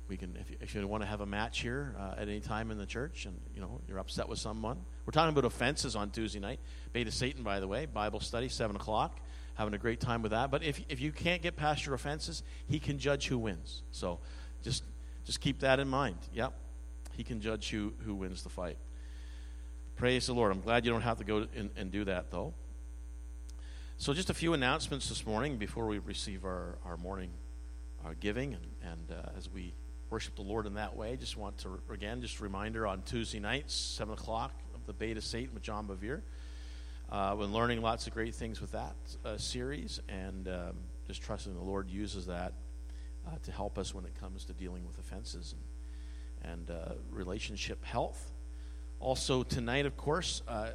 we 0.07 0.17
can 0.17 0.35
if 0.39 0.49
you, 0.49 0.57
if 0.61 0.75
you 0.75 0.87
want 0.87 1.03
to 1.03 1.07
have 1.07 1.21
a 1.21 1.25
match 1.25 1.61
here 1.61 1.95
uh, 1.99 2.15
at 2.17 2.27
any 2.27 2.39
time 2.39 2.71
in 2.71 2.77
the 2.77 2.85
church, 2.85 3.25
and 3.25 3.39
you 3.55 3.61
know 3.61 3.81
you're 3.87 3.99
upset 3.99 4.29
with 4.29 4.39
someone. 4.39 4.77
We're 5.05 5.11
talking 5.11 5.31
about 5.31 5.45
offenses 5.45 5.95
on 5.95 6.11
Tuesday 6.11 6.39
night. 6.39 6.59
Bait 6.93 7.07
of 7.07 7.13
Satan, 7.13 7.43
by 7.43 7.59
the 7.59 7.67
way, 7.67 7.85
Bible 7.85 8.19
study 8.19 8.49
seven 8.49 8.75
o'clock. 8.75 9.19
Having 9.55 9.75
a 9.75 9.77
great 9.77 9.99
time 9.99 10.23
with 10.23 10.31
that. 10.31 10.49
But 10.49 10.63
if 10.63 10.81
if 10.89 10.99
you 10.99 11.11
can't 11.11 11.41
get 11.41 11.55
past 11.55 11.85
your 11.85 11.95
offenses, 11.95 12.43
he 12.67 12.79
can 12.79 12.97
judge 12.97 13.27
who 13.27 13.37
wins. 13.37 13.83
So 13.91 14.19
just 14.63 14.83
just 15.25 15.41
keep 15.41 15.59
that 15.59 15.79
in 15.79 15.87
mind. 15.87 16.17
Yep. 16.33 16.53
He 17.15 17.23
can 17.23 17.41
judge 17.41 17.69
who, 17.69 17.93
who 18.05 18.15
wins 18.15 18.43
the 18.43 18.49
fight. 18.49 18.77
Praise 19.95 20.25
the 20.25 20.33
Lord. 20.33 20.51
I'm 20.51 20.61
glad 20.61 20.85
you 20.85 20.91
don't 20.91 21.01
have 21.01 21.19
to 21.19 21.23
go 21.23 21.47
and, 21.55 21.69
and 21.75 21.91
do 21.91 22.05
that, 22.05 22.31
though. 22.31 22.53
So, 23.97 24.13
just 24.13 24.29
a 24.29 24.33
few 24.33 24.53
announcements 24.53 25.07
this 25.07 25.25
morning 25.25 25.57
before 25.57 25.85
we 25.85 25.99
receive 25.99 26.43
our, 26.43 26.77
our 26.83 26.97
morning 26.97 27.29
our 28.03 28.15
giving. 28.15 28.53
And, 28.53 28.91
and 28.91 29.11
uh, 29.11 29.29
as 29.37 29.49
we 29.49 29.73
worship 30.09 30.35
the 30.35 30.41
Lord 30.41 30.65
in 30.65 30.73
that 30.75 30.95
way, 30.95 31.15
just 31.15 31.37
want 31.37 31.57
to, 31.59 31.79
again, 31.91 32.21
just 32.21 32.39
a 32.39 32.43
reminder 32.43 32.85
on 32.85 33.01
Tuesday 33.03 33.39
nights, 33.39 33.73
7 33.73 34.13
o'clock, 34.13 34.51
of 34.75 34.85
the 34.85 34.93
Bait 34.93 35.17
of 35.17 35.23
Satan 35.23 35.53
with 35.53 35.63
John 35.63 35.87
Bevere. 35.87 36.21
Uh, 37.11 37.35
been 37.35 37.53
learning 37.53 37.81
lots 37.81 38.07
of 38.07 38.13
great 38.13 38.33
things 38.33 38.59
with 38.59 38.71
that 38.71 38.95
uh, 39.23 39.37
series, 39.37 39.99
and 40.09 40.47
um, 40.47 40.75
just 41.07 41.21
trusting 41.21 41.53
the 41.53 41.63
Lord 41.63 41.89
uses 41.89 42.25
that 42.25 42.53
uh, 43.27 43.31
to 43.43 43.51
help 43.51 43.77
us 43.77 43.93
when 43.93 44.05
it 44.05 44.13
comes 44.19 44.45
to 44.45 44.53
dealing 44.53 44.85
with 44.85 44.97
offenses 44.99 45.55
and, 46.43 46.69
and 46.69 46.71
uh, 46.71 46.93
relationship 47.11 47.83
health. 47.83 48.31
Also, 48.99 49.43
tonight, 49.43 49.85
of 49.85 49.97
course, 49.97 50.41
uh, 50.47 50.69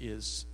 is 0.00 0.46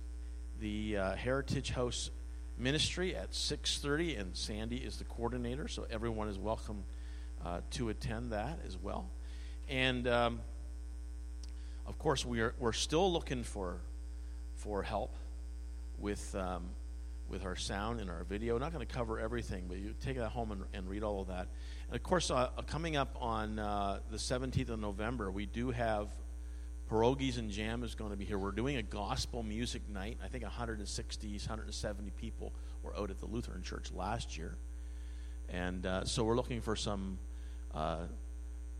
the 0.59 0.97
uh, 0.97 1.15
Heritage 1.15 1.71
House 1.71 2.11
Ministry 2.57 3.15
at 3.15 3.31
6:30, 3.31 4.19
and 4.19 4.35
Sandy 4.35 4.77
is 4.77 4.97
the 4.97 5.05
coordinator, 5.05 5.67
so 5.67 5.85
everyone 5.89 6.27
is 6.27 6.37
welcome 6.37 6.83
uh, 7.43 7.61
to 7.71 7.89
attend 7.89 8.31
that 8.31 8.59
as 8.65 8.77
well. 8.77 9.09
And 9.67 10.07
um, 10.07 10.41
of 11.87 11.97
course, 11.97 12.25
we 12.25 12.41
are 12.41 12.53
we're 12.59 12.73
still 12.73 13.11
looking 13.11 13.43
for 13.43 13.77
for 14.55 14.83
help 14.83 15.15
with 15.97 16.35
um, 16.35 16.69
with 17.33 17.43
our 17.43 17.55
sound 17.55 17.99
and 17.99 18.11
our 18.11 18.23
video. 18.23 18.59
Not 18.59 18.71
going 18.71 18.85
to 18.85 18.93
cover 18.93 19.19
everything, 19.19 19.65
but 19.67 19.77
you 19.79 19.95
take 19.99 20.17
that 20.17 20.29
home 20.29 20.51
and, 20.51 20.63
and 20.71 20.87
read 20.87 21.03
all 21.03 21.19
of 21.19 21.27
that. 21.27 21.47
And 21.87 21.95
of 21.95 22.03
course, 22.03 22.29
uh, 22.29 22.49
coming 22.67 22.95
up 22.95 23.17
on 23.19 23.57
uh, 23.57 23.99
the 24.11 24.17
17th 24.17 24.69
of 24.69 24.79
November, 24.79 25.31
we 25.31 25.47
do 25.47 25.71
have 25.71 26.09
Pierogies 26.89 27.39
and 27.39 27.49
Jam 27.49 27.83
is 27.83 27.95
going 27.95 28.11
to 28.11 28.17
be 28.17 28.23
here. 28.23 28.37
We're 28.37 28.51
doing 28.51 28.77
a 28.77 28.83
gospel 28.83 29.41
music 29.41 29.81
night. 29.89 30.19
I 30.23 30.27
think 30.27 30.43
160, 30.43 31.27
170 31.27 32.11
people 32.11 32.53
were 32.83 32.95
out 32.95 33.09
at 33.09 33.19
the 33.19 33.25
Lutheran 33.25 33.63
Church 33.63 33.91
last 33.91 34.37
year, 34.37 34.55
and 35.49 35.85
uh, 35.87 36.05
so 36.05 36.23
we're 36.23 36.35
looking 36.35 36.61
for 36.61 36.75
some 36.75 37.17
uh, 37.73 38.03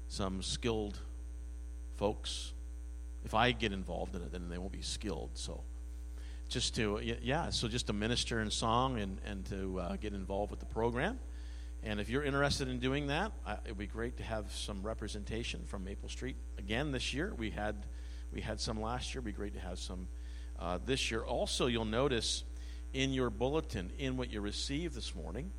some 0.09 0.43
skilled 0.43 0.99
folks. 1.95 2.53
If 3.25 3.33
I 3.33 3.51
get 3.51 3.71
involved 3.73 4.15
in 4.15 4.21
it, 4.21 4.31
then 4.31 4.47
they 4.49 4.59
won't 4.59 4.73
be 4.73 4.81
skilled. 4.81 5.31
So 5.33 5.63
just 6.49 6.75
to 6.75 6.99
yeah 7.21 7.49
so 7.49 7.67
just 7.67 7.87
to 7.87 7.93
minister 7.93 8.39
in 8.41 8.51
song 8.51 8.99
and, 8.99 9.19
and 9.25 9.45
to 9.45 9.79
uh, 9.79 9.95
get 9.95 10.13
involved 10.13 10.51
with 10.51 10.59
the 10.59 10.65
program. 10.65 11.19
And 11.85 11.99
if 11.99 12.09
you're 12.09 12.23
interested 12.23 12.69
in 12.69 12.79
doing 12.79 13.07
that 13.07 13.31
uh, 13.45 13.57
it 13.65 13.69
would 13.69 13.77
be 13.77 13.87
great 13.87 14.17
to 14.17 14.23
have 14.23 14.51
some 14.51 14.83
representation 14.83 15.63
from 15.65 15.83
maple 15.83 16.09
street 16.09 16.35
again 16.57 16.91
this 16.91 17.13
year. 17.13 17.33
We 17.37 17.49
had 17.49 17.85
we 18.31 18.41
had 18.41 18.59
some 18.59 18.81
last 18.81 19.13
year. 19.13 19.19
It'd 19.19 19.25
be 19.25 19.31
great 19.31 19.53
to 19.53 19.59
have 19.59 19.79
some 19.79 20.07
uh, 20.59 20.79
this 20.85 21.11
year. 21.11 21.21
Also 21.21 21.67
you'll 21.67 21.85
notice 21.85 22.43
in 22.93 23.11
your 23.11 23.29
bulletin 23.29 23.91
in 23.97 24.17
what 24.17 24.31
you 24.31 24.39
received 24.39 24.95
this 24.95 25.15
morning 25.15 25.51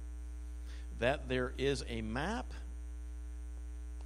that 1.00 1.28
there 1.28 1.52
is 1.58 1.84
a 1.88 2.00
map. 2.02 2.52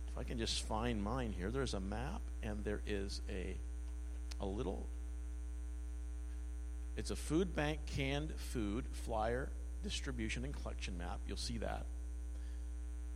If 0.09 0.19
i 0.19 0.25
can 0.25 0.39
just 0.39 0.63
find 0.63 1.03
mine 1.03 1.33
here 1.33 1.51
there's 1.51 1.75
a 1.75 1.81
map 1.81 2.23
and 2.43 2.65
there 2.65 2.83
is 2.87 3.21
a 3.29 3.57
a 4.41 4.47
little 4.47 4.89
it's 6.99 7.13
a 7.13 7.17
food 7.17 7.55
bank 7.55 7.79
canned 7.87 8.35
food 8.37 8.87
flyer 8.91 9.53
distribution 9.85 10.45
and 10.45 10.53
collection 10.53 10.99
map. 10.99 11.21
You'll 11.29 11.37
see 11.37 11.59
that. 11.59 11.87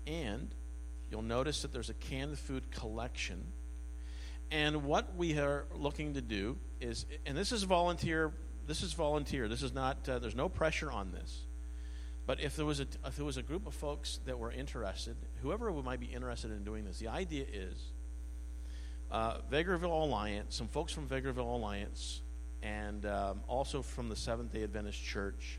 And 0.07 0.55
you'll 1.11 1.23
notice 1.23 1.63
that 1.63 1.73
there's 1.73 1.91
a 1.91 1.95
canned 1.95 2.39
food 2.39 2.71
collection. 2.71 3.43
And 4.53 4.85
what 4.85 5.17
we 5.17 5.37
are 5.37 5.65
looking 5.75 6.15
to 6.15 6.21
do 6.21 6.59
is, 6.81 7.07
and 7.27 7.37
this 7.37 7.51
is 7.51 7.65
volunteer. 7.65 8.33
This 8.69 8.85
is 8.85 8.93
volunteer. 8.93 9.49
This 9.49 9.65
is 9.65 9.75
not. 9.75 10.09
Uh, 10.09 10.21
there's 10.21 10.37
no 10.37 10.49
pressure 10.49 10.93
on 10.93 11.11
this. 11.11 11.41
But 12.25 12.41
if 12.41 12.55
there 12.55 12.65
was 12.65 12.79
a 12.79 12.87
if 13.05 13.17
there 13.17 13.25
was 13.25 13.37
a 13.37 13.43
group 13.43 13.67
of 13.67 13.75
folks 13.75 14.21
that 14.27 14.39
were 14.39 14.53
interested, 14.53 15.17
whoever 15.43 15.73
might 15.73 15.99
be 15.99 16.07
interested 16.07 16.53
in 16.53 16.63
doing 16.63 16.85
this, 16.85 17.01
the 17.01 17.09
idea 17.09 17.47
is 17.53 17.83
uh, 19.11 19.39
Vegreville 19.51 20.05
Alliance, 20.05 20.55
some 20.55 20.69
folks 20.69 20.93
from 20.93 21.09
Vegreville 21.09 21.53
Alliance 21.53 22.21
and 22.63 23.05
um, 23.07 23.41
also 23.49 23.83
from 23.83 24.09
the 24.09 24.17
Seventh 24.17 24.53
day 24.53 24.63
Adventist 24.63 25.03
Church, 25.03 25.59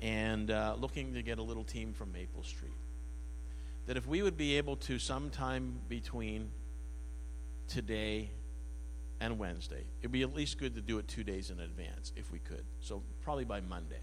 and 0.00 0.50
uh, 0.50 0.76
looking 0.78 1.14
to 1.14 1.22
get 1.22 1.38
a 1.38 1.42
little 1.42 1.64
team 1.64 1.92
from 1.92 2.12
Maple 2.12 2.42
Street. 2.42 2.72
That 3.86 3.96
if 3.96 4.06
we 4.06 4.22
would 4.22 4.36
be 4.36 4.56
able 4.58 4.76
to, 4.76 4.98
sometime 4.98 5.80
between 5.88 6.50
today 7.68 8.30
and 9.20 9.38
Wednesday, 9.38 9.84
it'd 10.00 10.12
be 10.12 10.22
at 10.22 10.34
least 10.34 10.58
good 10.58 10.74
to 10.74 10.80
do 10.80 10.98
it 10.98 11.08
two 11.08 11.24
days 11.24 11.50
in 11.50 11.60
advance 11.60 12.12
if 12.16 12.30
we 12.30 12.38
could. 12.38 12.64
So, 12.80 13.02
probably 13.22 13.44
by 13.44 13.60
Monday. 13.60 14.00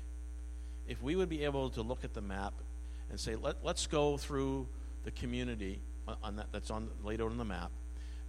If 0.88 1.04
we 1.04 1.16
would 1.16 1.30
be 1.30 1.44
able 1.44 1.70
to 1.72 1.82
look 1.82 2.04
at 2.04 2.14
the 2.14 2.22
map 2.22 2.54
and 3.10 3.20
say, 3.20 3.36
Let, 3.36 3.58
let's 3.64 3.86
go 3.88 4.18
through 4.18 4.68
the 5.04 5.12
community 5.12 5.82
on 6.24 6.38
that, 6.38 6.48
that's 6.52 6.72
on 6.72 6.90
laid 7.04 7.22
out 7.22 7.32
on 7.32 7.38
the 7.38 7.46
map 7.46 7.72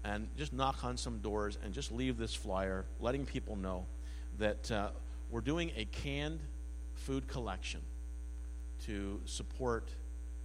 and 0.05 0.29
just 0.37 0.53
knock 0.53 0.85
on 0.85 0.97
some 0.97 1.19
doors 1.19 1.59
and 1.65 1.75
just 1.75 1.93
leave 1.93 2.17
this 2.17 2.35
flyer 2.35 2.87
letting 3.01 3.27
people 3.27 3.57
know 3.57 3.85
that 4.39 4.71
uh, 4.71 4.89
we're 5.31 5.41
doing 5.41 5.71
a 5.77 5.85
canned 5.85 6.41
food 6.95 7.29
collection 7.29 7.81
to 8.87 9.21
support 9.25 9.91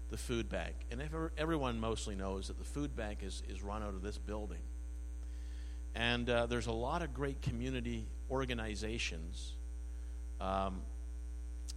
the 0.10 0.18
food 0.18 0.49
bank. 0.49 0.76
And 0.91 1.01
everyone 1.38 1.80
mostly 1.80 2.16
knows 2.16 2.47
that 2.47 2.58
the 2.58 2.64
food 2.64 2.95
bank 2.95 3.20
is, 3.24 3.41
is 3.49 3.64
run 3.64 3.82
out 3.82 3.89
of 3.89 4.01
this 4.01 4.18
building. 4.18 4.62
And 5.95 6.30
uh, 6.30 6.45
there's 6.45 6.68
a 6.68 6.74
lot 6.74 7.01
of 7.01 7.14
great 7.14 7.41
community 7.41 8.06
organizations, 8.30 9.53
um, 10.41 10.82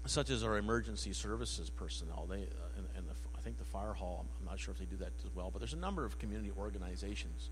such 0.06 0.30
as 0.30 0.42
our 0.42 0.58
emergency 0.58 1.12
services 1.12 1.70
personnel. 1.70 2.26
They, 2.28 2.42
uh, 2.42 2.76
and, 2.76 2.86
and 2.96 3.08
the, 3.08 3.12
I 3.36 3.40
think 3.40 3.58
the 3.58 3.64
fire 3.64 3.92
hall, 3.92 4.26
I'm 4.40 4.46
not 4.46 4.58
sure 4.58 4.72
if 4.72 4.78
they 4.78 4.86
do 4.86 4.96
that 4.96 5.12
as 5.24 5.34
well, 5.34 5.50
but 5.52 5.60
there's 5.60 5.72
a 5.72 5.78
number 5.78 6.04
of 6.04 6.18
community 6.18 6.50
organizations 6.58 7.50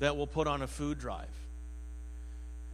that 0.00 0.16
will 0.16 0.26
put 0.26 0.46
on 0.46 0.62
a 0.62 0.66
food 0.66 0.98
drive. 0.98 1.28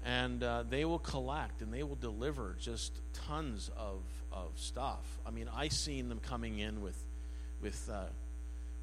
And 0.05 0.43
uh, 0.43 0.63
they 0.69 0.85
will 0.85 1.01
collect 1.01 1.63
and 1.63 1.75
they 1.75 1.83
will 1.83 1.97
deliver 1.97 2.57
just 2.61 2.93
tons 3.13 3.71
of, 3.77 4.03
of 4.33 4.53
stuff. 4.55 5.05
I 5.27 5.31
mean, 5.31 5.49
I 5.55 5.69
seen 5.69 6.09
them 6.09 6.21
coming 6.21 6.61
in 6.61 6.81
with, 6.81 6.97
with, 7.61 7.91
uh, 7.93 8.05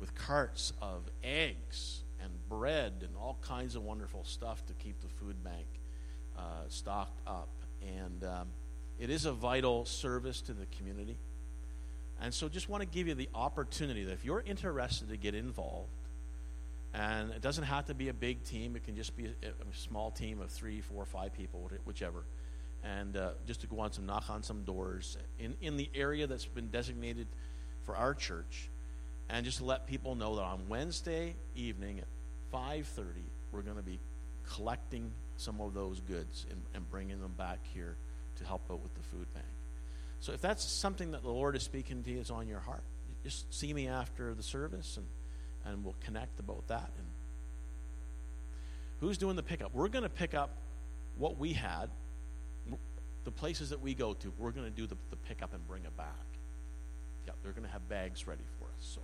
with 0.02 0.14
carts 0.16 0.74
of 0.82 1.10
eggs 1.24 2.02
and 2.22 2.30
bread 2.50 2.94
and 3.02 3.10
all 3.18 3.38
kinds 3.42 3.76
of 3.76 3.84
wonderful 3.84 4.26
stuff 4.26 4.66
to 4.66 4.74
keep 4.74 5.02
the 5.02 5.08
food 5.08 5.42
bank 5.44 5.66
uh, 6.38 6.42
stocked 6.68 7.20
up. 7.26 7.50
And 7.82 8.24
um, 8.26 8.48
it 9.00 9.10
is 9.10 9.26
a 9.26 9.32
vital 9.32 9.86
service 9.86 10.42
to 10.42 10.54
the 10.54 10.66
community. 10.78 11.18
And 12.22 12.34
so, 12.34 12.48
just 12.48 12.70
want 12.70 12.82
to 12.82 12.88
give 12.88 13.08
you 13.08 13.16
the 13.16 13.28
opportunity 13.34 14.04
that 14.06 14.14
if 14.14 14.24
you're 14.24 14.44
interested 14.46 15.10
to 15.10 15.18
get 15.18 15.36
involved, 15.36 15.90
and 16.94 17.32
it 17.32 17.42
doesn't 17.42 17.64
have 17.64 17.86
to 17.86 17.94
be 17.94 18.10
a 18.10 18.14
big 18.14 18.44
team, 18.44 18.76
it 18.76 18.84
can 18.84 18.96
just 18.96 19.18
be 19.18 19.26
a, 19.26 19.48
a 19.48 19.76
small 19.76 20.12
team 20.12 20.42
of 20.42 20.52
three, 20.52 20.82
four, 20.82 21.06
five 21.06 21.34
people, 21.34 21.70
whichever. 21.86 22.24
and 22.84 23.18
uh, 23.18 23.32
just 23.48 23.62
to 23.62 23.68
go 23.68 23.80
on 23.80 23.92
some 23.92 24.06
knock 24.06 24.30
on 24.30 24.44
some 24.44 24.64
doors 24.64 25.18
in, 25.40 25.56
in 25.62 25.78
the 25.78 25.90
area 25.96 26.28
that's 26.28 26.46
been 26.46 26.68
designated 26.68 27.28
for 27.84 27.96
our 27.96 28.14
church, 28.14 28.70
and 29.30 29.46
just 29.46 29.58
to 29.58 29.66
let 29.66 29.88
people 29.88 30.16
know 30.16 30.36
that 30.36 30.44
on 30.44 30.68
Wednesday 30.70 31.36
evening 31.56 32.00
at 32.00 32.08
5:30 32.54 33.06
we're 33.52 33.62
going 33.62 33.78
to 33.78 33.84
be 33.84 34.00
collecting 34.52 35.12
some 35.38 35.60
of 35.62 35.74
those 35.74 36.00
goods 36.02 36.46
and, 36.50 36.62
and 36.74 36.90
bringing 36.90 37.20
them 37.22 37.34
back 37.38 37.60
here 37.74 37.96
to 38.38 38.46
help 38.46 38.62
out 38.72 38.82
with 38.82 38.94
the 38.96 39.04
food 39.04 39.32
bank. 39.34 39.46
So 40.20 40.34
if 40.34 40.42
that's 40.42 40.64
something 40.64 41.12
that 41.12 41.22
the 41.22 41.30
Lord 41.30 41.56
is 41.56 41.64
speaking 41.64 42.04
to 42.04 42.12
you 42.12 42.20
is 42.20 42.32
on 42.32 42.48
your 42.48 42.60
heart, 42.60 42.84
just 43.24 43.54
see 43.54 43.74
me 43.74 43.88
after 43.88 44.34
the 44.34 44.44
service 44.44 44.98
and, 44.98 45.06
and 45.66 45.84
we'll 45.84 45.96
connect 46.04 46.40
about 46.40 46.68
that. 46.68 46.92
And 46.98 47.08
who's 49.00 49.18
doing 49.18 49.36
the 49.36 49.44
pickup? 49.44 49.74
We're 49.74 49.88
going 49.88 50.04
to 50.04 50.10
pick 50.10 50.34
up 50.34 50.58
what 51.18 51.38
we 51.38 51.54
had, 51.54 51.90
the 53.24 53.32
places 53.32 53.70
that 53.70 53.82
we 53.82 53.94
go 53.94 54.14
to. 54.14 54.34
We're 54.38 54.52
going 54.52 54.66
to 54.66 54.76
do 54.76 54.88
the, 54.88 54.98
the 55.10 55.16
pickup 55.16 55.54
and 55.54 55.66
bring 55.68 55.84
it 55.84 55.96
back. 55.96 56.08
Yeah, 57.26 57.34
they're 57.42 57.54
going 57.54 57.66
to 57.66 57.72
have 57.72 57.88
bags 57.88 58.28
ready 58.28 58.44
for 58.60 58.66
us. 58.66 58.96
So, 58.96 59.02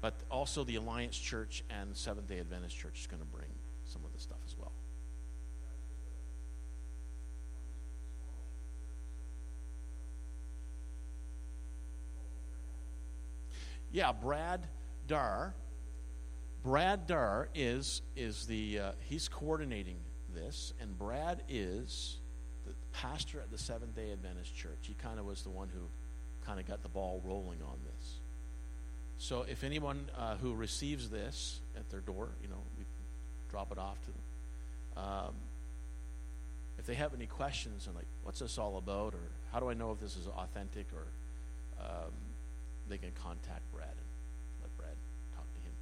but 0.00 0.14
also 0.30 0.64
the 0.64 0.76
Alliance 0.76 1.18
Church 1.18 1.62
and 1.68 1.96
Seventh 1.96 2.28
Day 2.28 2.38
Adventist 2.38 2.76
Church 2.76 3.00
is 3.00 3.06
going 3.06 3.20
to 3.20 3.28
bring 3.28 3.50
some 3.84 4.02
of 4.04 4.12
the 4.12 4.20
stuff 4.20 4.38
as 4.46 4.56
well. 4.58 4.72
Yeah, 13.90 14.12
Brad 14.12 14.66
Dar. 15.08 15.54
Brad 16.62 17.06
Dar 17.06 17.48
is 17.54 18.02
is 18.14 18.46
the 18.46 18.78
uh, 18.78 18.92
he's 19.00 19.28
coordinating 19.28 19.96
this, 20.34 20.72
and 20.80 20.96
Brad 20.96 21.42
is 21.48 22.18
the 22.66 22.72
pastor 22.92 23.40
at 23.40 23.50
the 23.50 23.58
Seventh 23.58 23.96
Day 23.96 24.12
Adventist 24.12 24.54
Church. 24.54 24.78
He 24.82 24.94
kind 24.94 25.18
of 25.18 25.26
was 25.26 25.42
the 25.42 25.50
one 25.50 25.68
who 25.68 25.80
kind 26.46 26.60
of 26.60 26.66
got 26.66 26.82
the 26.82 26.88
ball 26.88 27.20
rolling 27.24 27.62
on 27.62 27.78
this. 27.84 28.20
So 29.18 29.44
if 29.50 29.64
anyone 29.64 30.10
uh, 30.16 30.36
who 30.36 30.54
receives 30.54 31.10
this 31.10 31.60
at 31.76 31.88
their 31.90 32.00
door, 32.00 32.28
you 32.40 32.48
know, 32.48 32.62
we 32.78 32.84
drop 33.50 33.72
it 33.72 33.78
off 33.78 33.98
to 34.04 34.06
them. 34.06 35.04
Um, 35.04 35.34
if 36.78 36.86
they 36.86 36.94
have 36.94 37.14
any 37.14 37.26
questions 37.26 37.86
and 37.86 37.96
like, 37.96 38.06
what's 38.22 38.38
this 38.38 38.58
all 38.58 38.78
about, 38.78 39.14
or 39.14 39.20
how 39.52 39.58
do 39.58 39.68
I 39.68 39.74
know 39.74 39.90
if 39.90 40.00
this 40.00 40.16
is 40.16 40.28
authentic, 40.28 40.86
or 40.94 41.06
um, 41.84 42.12
they 42.88 42.98
can 42.98 43.10
contact 43.22 43.62
Brad 43.72 43.88
and 43.90 44.06
let 44.62 44.76
Brad 44.78 44.94
talk 45.34 45.44
to 45.52 45.60
him. 45.60 45.72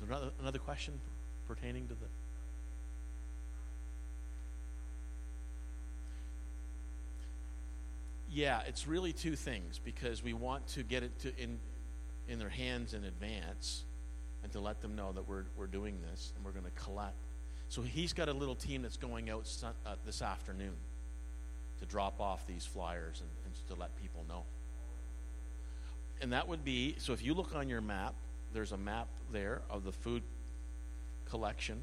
Is 0.00 0.08
there 0.08 0.18
another, 0.40 0.58
question 0.58 0.94
pertaining 1.46 1.88
to 1.88 1.94
the? 1.94 2.06
Yeah, 8.30 8.60
it's 8.68 8.86
really 8.86 9.12
two 9.12 9.34
things 9.34 9.80
because 9.84 10.22
we 10.22 10.32
want 10.32 10.66
to 10.68 10.82
get 10.82 11.02
it 11.02 11.18
to 11.20 11.32
in 11.38 11.58
in 12.28 12.38
their 12.38 12.50
hands 12.50 12.92
in 12.92 13.04
advance 13.04 13.84
and 14.42 14.52
to 14.52 14.60
let 14.60 14.82
them 14.82 14.94
know 14.94 15.12
that 15.12 15.26
we're 15.26 15.44
we're 15.56 15.66
doing 15.66 15.98
this 16.10 16.32
and 16.36 16.44
we're 16.44 16.52
going 16.52 16.64
to 16.64 16.82
collect. 16.82 17.16
So 17.68 17.82
he's 17.82 18.12
got 18.12 18.28
a 18.28 18.32
little 18.32 18.54
team 18.54 18.82
that's 18.82 18.96
going 18.96 19.30
out 19.30 19.46
sun, 19.46 19.72
uh, 19.84 19.96
this 20.06 20.22
afternoon 20.22 20.74
to 21.80 21.86
drop 21.86 22.20
off 22.20 22.46
these 22.46 22.64
flyers 22.64 23.20
and, 23.20 23.30
and 23.44 23.68
to 23.68 23.80
let 23.80 23.96
people 24.00 24.24
know. 24.28 24.44
And 26.20 26.32
that 26.32 26.48
would 26.48 26.64
be 26.64 26.94
so 26.98 27.12
if 27.12 27.24
you 27.24 27.34
look 27.34 27.54
on 27.54 27.68
your 27.68 27.80
map, 27.80 28.14
there's 28.52 28.72
a 28.72 28.76
map 28.76 29.08
there 29.32 29.62
of 29.70 29.84
the 29.84 29.92
food 29.92 30.22
collection 31.28 31.82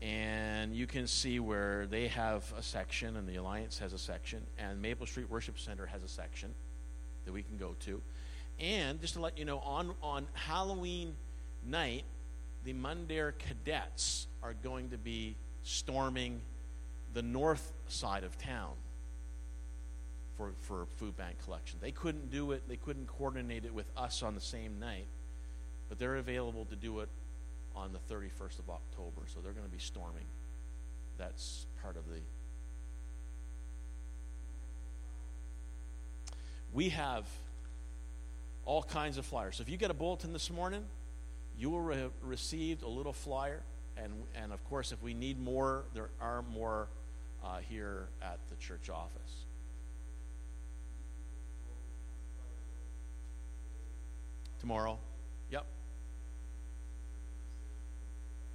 and 0.00 0.74
you 0.74 0.86
can 0.86 1.06
see 1.06 1.38
where 1.38 1.86
they 1.86 2.08
have 2.08 2.52
a 2.58 2.62
section 2.62 3.16
and 3.16 3.28
the 3.28 3.36
alliance 3.36 3.78
has 3.78 3.92
a 3.92 3.98
section 3.98 4.42
and 4.58 4.82
maple 4.82 5.06
street 5.06 5.30
worship 5.30 5.58
center 5.58 5.86
has 5.86 6.02
a 6.02 6.08
section 6.08 6.52
that 7.24 7.32
we 7.32 7.44
can 7.44 7.56
go 7.56 7.76
to. 7.80 8.00
And 8.58 9.00
just 9.00 9.14
to 9.14 9.20
let 9.20 9.38
you 9.38 9.44
know 9.44 9.58
on, 9.60 9.94
on 10.02 10.26
halloween 10.34 11.14
night 11.64 12.04
the 12.64 12.72
mundare 12.72 13.32
cadets 13.32 14.26
are 14.42 14.54
going 14.62 14.90
to 14.90 14.98
be 14.98 15.36
storming 15.62 16.40
the 17.14 17.22
north 17.22 17.72
side 17.88 18.24
of 18.24 18.36
town 18.38 18.72
for, 20.36 20.52
for 20.62 20.86
food 20.96 21.16
bank 21.16 21.36
collection. 21.44 21.78
They 21.80 21.90
couldn't 21.92 22.30
do 22.30 22.52
it. 22.52 22.62
They 22.68 22.76
couldn't 22.76 23.06
coordinate 23.06 23.64
it 23.64 23.74
with 23.74 23.86
us 23.96 24.22
on 24.22 24.34
the 24.34 24.40
same 24.40 24.80
night 24.80 25.06
but 25.92 25.98
they're 25.98 26.16
available 26.16 26.64
to 26.64 26.74
do 26.74 27.00
it 27.00 27.10
on 27.76 27.92
the 27.92 27.98
31st 28.14 28.60
of 28.60 28.70
October. 28.70 29.26
So 29.26 29.40
they're 29.42 29.52
going 29.52 29.66
to 29.66 29.70
be 29.70 29.78
storming. 29.78 30.24
That's 31.18 31.66
part 31.82 31.98
of 31.98 32.04
the. 32.08 32.20
We 36.72 36.88
have 36.88 37.26
all 38.64 38.82
kinds 38.82 39.18
of 39.18 39.26
flyers. 39.26 39.56
So 39.56 39.60
if 39.60 39.68
you 39.68 39.76
get 39.76 39.90
a 39.90 39.94
bulletin 39.94 40.32
this 40.32 40.50
morning, 40.50 40.82
you 41.58 41.68
will 41.68 41.86
have 41.92 42.12
received 42.22 42.82
a 42.82 42.88
little 42.88 43.12
flyer. 43.12 43.60
And, 43.98 44.14
and 44.42 44.50
of 44.50 44.64
course, 44.64 44.92
if 44.92 45.02
we 45.02 45.12
need 45.12 45.38
more, 45.38 45.84
there 45.92 46.08
are 46.22 46.40
more 46.54 46.88
uh, 47.44 47.58
here 47.68 48.06
at 48.22 48.38
the 48.48 48.56
church 48.56 48.88
office. 48.88 49.44
Tomorrow. 54.58 54.96
Yep. 55.50 55.66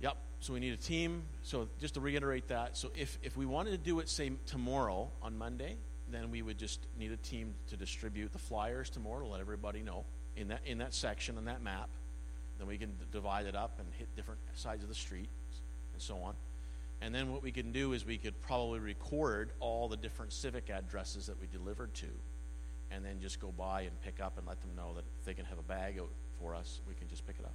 Yep. 0.02 0.18
So 0.40 0.54
we 0.54 0.60
need 0.60 0.74
a 0.74 0.78
team. 0.78 1.24
So 1.42 1.68
just 1.80 1.96
to 1.96 2.00
reiterate 2.00 2.50
that, 2.50 2.78
so 2.78 2.92
if, 2.96 3.18
if 3.24 3.36
we 3.36 3.46
wanted 3.46 3.72
to 3.72 3.78
do 3.78 4.00
it, 4.00 4.10
say, 4.10 4.32
tomorrow 4.46 5.10
on 5.22 5.38
Monday, 5.38 5.78
then 6.10 6.32
we 6.32 6.42
would 6.42 6.58
just 6.58 6.86
need 6.98 7.12
a 7.12 7.18
team 7.18 7.54
to 7.70 7.78
distribute 7.78 8.32
the 8.32 8.40
flyers 8.40 8.90
tomorrow 8.90 9.26
to 9.26 9.32
let 9.32 9.42
everybody 9.42 9.82
know 9.82 10.06
in 10.36 10.50
that 10.50 10.62
in 10.66 10.78
that 10.78 10.94
section 10.94 11.38
on 11.38 11.46
that 11.46 11.62
map. 11.62 11.90
Then 12.58 12.68
we 12.68 12.78
can 12.78 12.94
divide 13.12 13.46
it 13.46 13.56
up 13.56 13.80
and 13.80 13.88
hit 13.98 14.16
different 14.16 14.40
sides 14.56 14.84
of 14.84 14.90
the 14.90 14.96
street 14.96 15.30
and 15.94 16.02
so 16.02 16.18
on. 16.18 16.36
And 17.02 17.14
then 17.14 17.32
what 17.32 17.44
we 17.44 17.52
can 17.52 17.72
do 17.72 17.94
is 17.94 18.06
we 18.06 18.18
could 18.18 18.40
probably 18.42 18.80
record 18.80 19.52
all 19.60 19.88
the 19.88 19.98
different 19.98 20.34
civic 20.34 20.70
addresses 20.70 21.28
that 21.28 21.40
we 21.40 21.48
delivered 21.48 21.94
to, 21.96 22.08
and 22.90 23.06
then 23.06 23.20
just 23.20 23.40
go 23.40 23.52
by 23.56 23.82
and 23.82 24.02
pick 24.02 24.20
up 24.20 24.38
and 24.38 24.48
let 24.48 24.60
them 24.62 24.72
know 24.76 24.94
that 24.96 25.04
if 25.20 25.26
they 25.26 25.36
can 25.36 25.46
have 25.46 25.60
a 25.60 25.64
bag 25.64 26.00
out 26.00 26.10
for 26.40 26.56
us, 26.56 26.82
we 26.88 26.96
can 26.96 27.08
just 27.08 27.26
pick 27.28 27.36
it 27.38 27.46
up. 27.46 27.54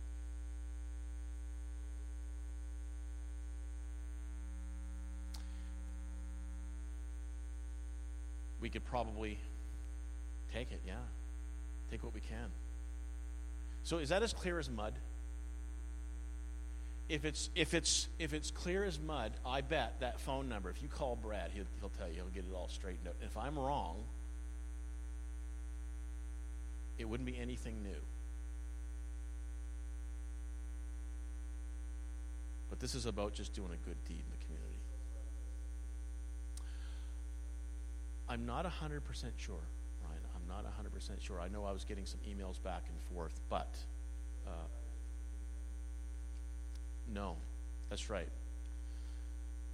We 8.63 8.71
could 8.71 8.85
probably 8.85 9.39
take 10.55 10.71
it, 10.71 10.81
yeah. 10.87 10.95
Take 11.91 12.05
what 12.05 12.15
we 12.15 12.21
can. 12.21 12.49
So 13.83 13.99
is 13.99 14.09
that 14.11 14.23
as 14.23 14.33
clear 14.33 14.59
as 14.59 14.71
mud? 14.71 14.95
If 17.09 17.25
it's 17.25 17.51
if 17.55 17.75
it's 17.75 18.09
if 18.19 18.33
it's 18.33 18.51
clear 18.51 18.85
as 18.85 18.99
mud, 18.99 19.33
I 19.45 19.61
bet 19.61 19.97
that 20.01 20.21
phone 20.21 20.49
number. 20.49 20.71
If 20.71 20.81
you 20.81 20.89
call 20.89 21.17
Brad, 21.17 21.51
he'll, 21.53 21.65
he'll 21.81 21.91
tell 21.91 22.09
you. 22.09 22.15
He'll 22.15 22.27
get 22.27 22.45
it 22.45 22.55
all 22.55 22.69
straightened 22.69 23.09
out. 23.09 23.17
If 23.21 23.37
I'm 23.37 23.59
wrong, 23.59 23.97
it 26.99 27.07
wouldn't 27.07 27.27
be 27.27 27.37
anything 27.37 27.83
new. 27.83 28.01
But 32.71 32.79
this 32.79 32.95
is 32.95 33.05
about 33.05 33.35
just 33.35 33.53
doing 33.53 33.71
a 33.73 33.87
good 33.87 34.03
deed 34.07 34.23
in 34.25 34.31
the 34.31 34.45
community. 34.47 34.73
I'm 38.29 38.47
not 38.47 38.65
100% 38.65 39.01
sure, 39.37 39.57
Ryan. 40.03 40.21
I'm 40.35 40.49
not 40.49 40.65
100% 40.65 41.21
sure. 41.21 41.41
I 41.41 41.49
know 41.49 41.65
I 41.65 41.73
was 41.73 41.85
getting 41.85 42.07
some 42.07 42.21
emails 42.21 42.63
back 42.63 42.85
and 42.89 43.01
forth, 43.15 43.41
but 43.49 43.77
uh, 44.47 44.51
no, 47.13 47.37
that's 47.91 48.09
right. 48.09 48.29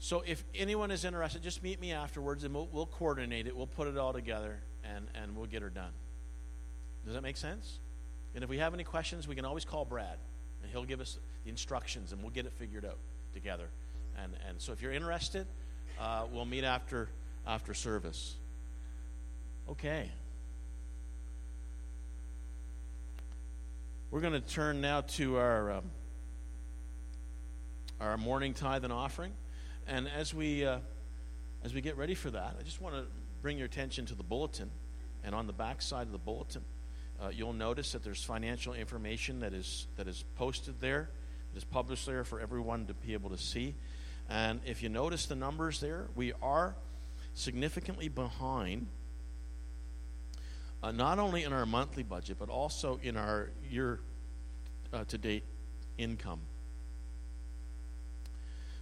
So 0.00 0.22
if 0.26 0.44
anyone 0.54 0.90
is 0.90 1.04
interested, 1.04 1.42
just 1.42 1.62
meet 1.62 1.80
me 1.80 1.92
afterwards 1.92 2.44
and 2.44 2.54
we'll, 2.54 2.68
we'll 2.70 2.86
coordinate 2.86 3.46
it. 3.46 3.56
We'll 3.56 3.66
put 3.66 3.88
it 3.88 3.98
all 3.98 4.12
together 4.12 4.58
and, 4.84 5.06
and 5.14 5.36
we'll 5.36 5.46
get 5.46 5.62
her 5.62 5.70
done. 5.70 5.90
Does 7.04 7.14
that 7.14 7.22
make 7.22 7.36
sense? 7.36 7.78
And 8.34 8.44
if 8.44 8.50
we 8.50 8.58
have 8.58 8.74
any 8.74 8.84
questions, 8.84 9.26
we 9.26 9.34
can 9.34 9.44
always 9.44 9.64
call 9.64 9.84
Brad 9.84 10.18
and 10.62 10.70
he'll 10.70 10.84
give 10.84 11.00
us 11.00 11.18
the 11.44 11.50
instructions 11.50 12.12
and 12.12 12.22
we'll 12.22 12.30
get 12.30 12.46
it 12.46 12.52
figured 12.52 12.84
out 12.84 12.98
together. 13.32 13.68
And, 14.22 14.32
and 14.48 14.60
so 14.60 14.72
if 14.72 14.82
you're 14.82 14.92
interested, 14.92 15.46
uh, 15.98 16.26
we'll 16.32 16.44
meet 16.44 16.64
after, 16.64 17.08
after 17.48 17.72
service. 17.72 18.36
Okay. 19.70 20.10
We're 24.10 24.20
going 24.20 24.34
to 24.34 24.40
turn 24.40 24.80
now 24.80 25.00
to 25.00 25.38
our 25.38 25.72
um, 25.72 25.90
our 28.00 28.16
morning 28.16 28.54
tithe 28.54 28.84
and 28.84 28.92
offering, 28.92 29.32
and 29.86 30.08
as 30.08 30.32
we 30.32 30.64
uh, 30.64 30.78
as 31.64 31.74
we 31.74 31.80
get 31.80 31.96
ready 31.96 32.14
for 32.14 32.30
that, 32.30 32.56
I 32.58 32.62
just 32.62 32.80
want 32.80 32.94
to 32.94 33.04
bring 33.42 33.58
your 33.58 33.66
attention 33.66 34.06
to 34.06 34.14
the 34.14 34.22
bulletin, 34.22 34.70
and 35.24 35.34
on 35.34 35.46
the 35.46 35.52
back 35.52 35.82
side 35.82 36.06
of 36.06 36.12
the 36.12 36.18
bulletin, 36.18 36.62
uh, 37.20 37.28
you'll 37.28 37.52
notice 37.52 37.92
that 37.92 38.04
there's 38.04 38.22
financial 38.22 38.74
information 38.74 39.40
that 39.40 39.52
is 39.52 39.86
that 39.96 40.06
is 40.06 40.24
posted 40.36 40.80
there, 40.80 41.10
that 41.52 41.58
is 41.58 41.64
published 41.64 42.06
there 42.06 42.24
for 42.24 42.40
everyone 42.40 42.86
to 42.86 42.94
be 42.94 43.14
able 43.14 43.30
to 43.30 43.38
see. 43.38 43.74
And 44.30 44.60
if 44.66 44.82
you 44.82 44.90
notice 44.90 45.26
the 45.26 45.36
numbers 45.36 45.80
there, 45.80 46.06
we 46.14 46.32
are 46.42 46.76
significantly 47.38 48.08
behind, 48.08 48.86
uh, 50.82 50.90
not 50.92 51.18
only 51.18 51.44
in 51.44 51.52
our 51.52 51.64
monthly 51.64 52.02
budget, 52.02 52.36
but 52.38 52.48
also 52.48 52.98
in 53.02 53.16
our 53.16 53.50
year 53.70 54.00
uh, 54.92 55.04
to 55.04 55.18
date 55.18 55.44
income. 55.96 56.40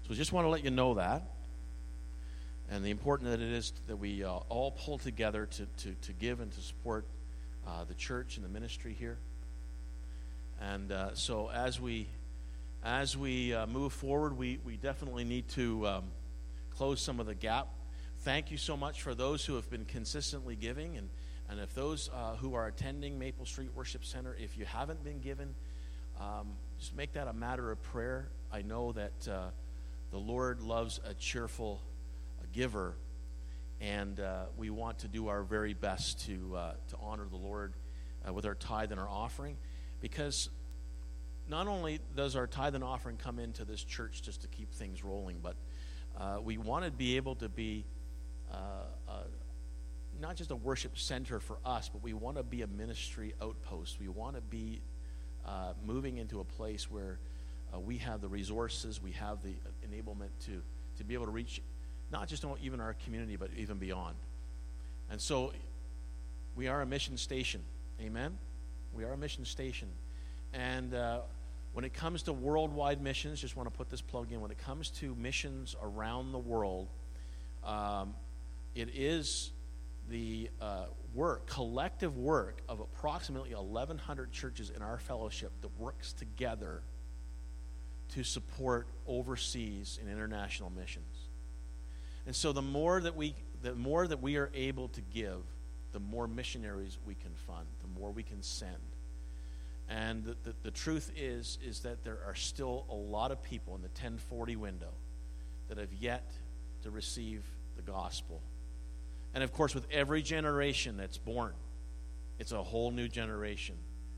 So 0.07 0.13
I 0.13 0.17
just 0.17 0.33
want 0.33 0.47
to 0.47 0.49
let 0.49 0.65
you 0.65 0.71
know 0.71 0.95
that. 0.95 1.23
And 2.71 2.85
the 2.85 2.91
important 2.91 3.31
that 3.31 3.41
it 3.41 3.53
is 3.53 3.73
that 3.87 3.97
we 3.97 4.25
uh, 4.25 4.31
all 4.49 4.73
pull 4.73 4.99
together 4.99 5.47
to, 5.47 5.67
to, 5.85 5.95
to 6.03 6.13
give 6.13 6.41
and 6.41 6.51
to 6.53 6.61
support 6.61 7.05
uh, 7.67 7.85
the 7.85 7.95
church 7.95 8.37
and 8.37 8.45
the 8.45 8.49
ministry 8.49 8.97
here. 8.99 9.19
And 10.61 10.91
uh, 10.91 11.15
so 11.15 11.51
as 11.51 11.81
we 11.81 12.09
as 12.83 13.17
we 13.17 13.53
uh, 13.53 13.67
move 13.67 13.93
forward, 13.93 14.39
we, 14.39 14.61
we 14.65 14.77
definitely 14.77 15.25
need 15.25 15.49
to 15.49 15.87
um, 15.89 16.05
close 16.71 17.01
some 17.01 17.19
of 17.19 17.27
the 17.27 17.35
gap. 17.35 17.67
Thank 18.27 18.51
you 18.51 18.57
so 18.57 18.77
much 18.77 19.03
for 19.03 19.15
those 19.15 19.47
who 19.47 19.55
have 19.55 19.71
been 19.71 19.85
consistently 19.85 20.57
giving. 20.57 20.97
And, 20.97 21.09
and 21.49 21.61
if 21.61 21.73
those 21.77 22.11
uh, 22.13 22.35
who 22.35 22.55
are 22.55 22.67
attending 22.67 23.21
Maple 23.21 23.47
Street 23.47 23.71
Worship 23.73 24.05
Center, 24.05 24.37
if 24.37 24.59
you 24.59 24.65
haven't 24.65 25.05
been 25.05 25.21
given, 25.21 25.55
um, 26.21 26.49
just 26.77 26.97
make 26.97 27.13
that 27.13 27.29
a 27.29 27.33
matter 27.33 27.71
of 27.71 27.81
prayer. 27.85 28.27
I 28.53 28.63
know 28.63 28.91
that 28.91 29.29
uh, 29.29 29.51
the 30.11 30.19
Lord 30.19 30.61
loves 30.61 30.99
a 31.09 31.15
cheerful 31.15 31.81
giver, 32.53 32.97
and 33.81 34.19
uh, 34.19 34.47
we 34.57 34.71
want 34.71 34.99
to 34.99 35.07
do 35.07 35.29
our 35.29 35.45
very 35.45 35.73
best 35.73 36.27
to, 36.27 36.57
uh, 36.57 36.73
to 36.89 36.97
honor 37.01 37.27
the 37.31 37.37
Lord 37.37 37.75
uh, 38.29 38.33
with 38.33 38.45
our 38.45 38.57
tithe 38.57 38.91
and 38.91 39.01
our 39.01 39.09
offering 39.09 39.57
because 40.01 40.51
not 41.49 41.69
only 41.69 42.01
does 42.17 42.35
our 42.35 42.49
tithe 42.49 42.75
and 42.75 42.83
offering 42.83 43.19
come 43.19 43.39
into 43.39 43.65
this 43.65 43.85
church 43.85 44.21
just 44.21 44.43
to 44.43 44.49
keep 44.49 44.75
things 44.75 45.05
rolling, 45.05 45.39
but 45.41 45.55
uh, 46.19 46.39
we 46.43 46.59
want 46.59 46.85
to 46.85 46.91
be 46.91 47.17
able 47.17 47.37
to 47.37 47.49
be 47.49 47.85
uh, 47.85 47.96
uh, 47.96 47.96
not 50.21 50.37
just 50.37 50.51
a 50.51 50.57
worship 50.57 50.99
center 50.99 51.41
for 51.41 51.59
us, 51.65 51.89
but 51.93 52.03
we 52.03 52.13
want 52.13 52.37
to 52.37 52.43
be 52.43 52.63
a 52.63 52.67
ministry 52.67 53.35
outpost. 53.43 54.01
We 54.01 54.09
want 54.09 54.37
to 54.37 54.43
be 54.43 54.81
uh, 55.45 55.73
moving 55.85 56.19
into 56.19 56.41
a 56.41 56.45
place 56.45 56.91
where 56.91 57.19
uh, 57.75 57.81
we 57.81 57.99
have 57.99 58.21
the 58.21 58.29
resources, 58.29 59.03
we 59.03 59.13
have 59.13 59.39
the 59.43 59.55
enablement 59.87 60.31
to, 60.47 60.63
to 60.99 61.05
be 61.05 61.15
able 61.15 61.27
to 61.27 61.33
reach 61.33 61.61
not 62.11 62.29
just 62.29 62.45
even 62.63 62.81
our 62.81 62.95
community, 63.05 63.37
but 63.37 63.51
even 63.57 63.79
beyond. 63.79 64.15
And 65.11 65.21
so 65.21 65.53
we 66.55 66.69
are 66.69 66.83
a 66.83 66.87
mission 66.87 67.17
station. 67.17 67.61
Amen? 68.01 68.39
We 68.95 69.05
are 69.05 69.13
a 69.13 69.17
mission 69.17 69.45
station. 69.45 69.89
And 70.53 70.95
uh, 70.95 71.21
when 71.73 71.85
it 71.85 71.93
comes 71.93 72.23
to 72.23 72.33
worldwide 72.33 73.03
missions, 73.03 73.41
just 73.41 73.57
want 73.57 73.71
to 73.71 73.77
put 73.77 73.91
this 73.91 74.01
plug 74.01 74.33
in. 74.33 74.41
When 74.41 74.51
it 74.51 74.59
comes 74.59 74.91
to 74.91 75.15
missions 75.17 75.75
around 75.83 76.33
the 76.33 76.39
world, 76.39 76.89
um, 77.65 78.15
it 78.77 78.91
is 78.95 79.53
the 80.09 80.51
uh, 80.61 80.85
work, 81.15 81.47
collective 81.47 82.17
work 82.17 82.61
of 82.69 82.81
approximately 82.81 83.55
1,100 83.55 84.31
churches 84.31 84.71
in 84.71 84.83
our 84.83 84.99
fellowship 84.99 85.51
that 85.63 85.71
works 85.79 86.13
together 86.13 86.83
to 88.11 88.23
support 88.23 88.87
overseas 89.07 89.99
and 90.01 90.11
international 90.11 90.71
missions. 90.71 91.29
And 92.27 92.37
so 92.37 92.53
the 92.53 92.63
more 92.63 93.01
that 93.01 93.17
we 93.17 93.35
the 93.63 93.75
more 93.75 94.07
that 94.07 94.21
we 94.21 94.37
are 94.37 94.51
able 94.55 94.89
to 94.89 95.01
give, 95.01 95.41
the 95.93 95.99
more 95.99 96.29
missionaries 96.29 96.99
we 97.07 97.15
can 97.15 97.33
fund, 97.47 97.67
the 97.81 97.99
more 97.99 98.11
we 98.11 98.23
can 98.23 98.43
send. 98.43 98.77
And 99.89 100.25
the, 100.25 100.37
the, 100.43 100.55
the, 100.65 100.71
truth 100.71 101.11
is, 101.17 101.59
is 101.65 101.81
that 101.81 102.05
there 102.05 102.19
are 102.27 102.35
still 102.35 102.87
a 102.91 102.95
lot 102.95 103.31
of 103.31 103.43
people 103.43 103.75
in 103.77 103.83
the 103.83 103.89
1040 103.89 104.57
window 104.57 104.93
that 105.69 105.79
have 105.79 105.93
yet 105.93 106.31
to 106.83 106.91
receive 106.91 107.45
the 107.77 107.83
gospel. 107.83 108.43
And 109.37 109.45
of 109.45 109.53
course, 109.53 109.75
with 109.75 109.87
every 109.91 110.23
generation 110.23 110.97
that's 110.97 111.19
born, 111.19 111.53
it's 112.39 112.53
a 112.53 112.63
whole 112.63 112.91
new 112.91 113.07
generation 113.07 113.75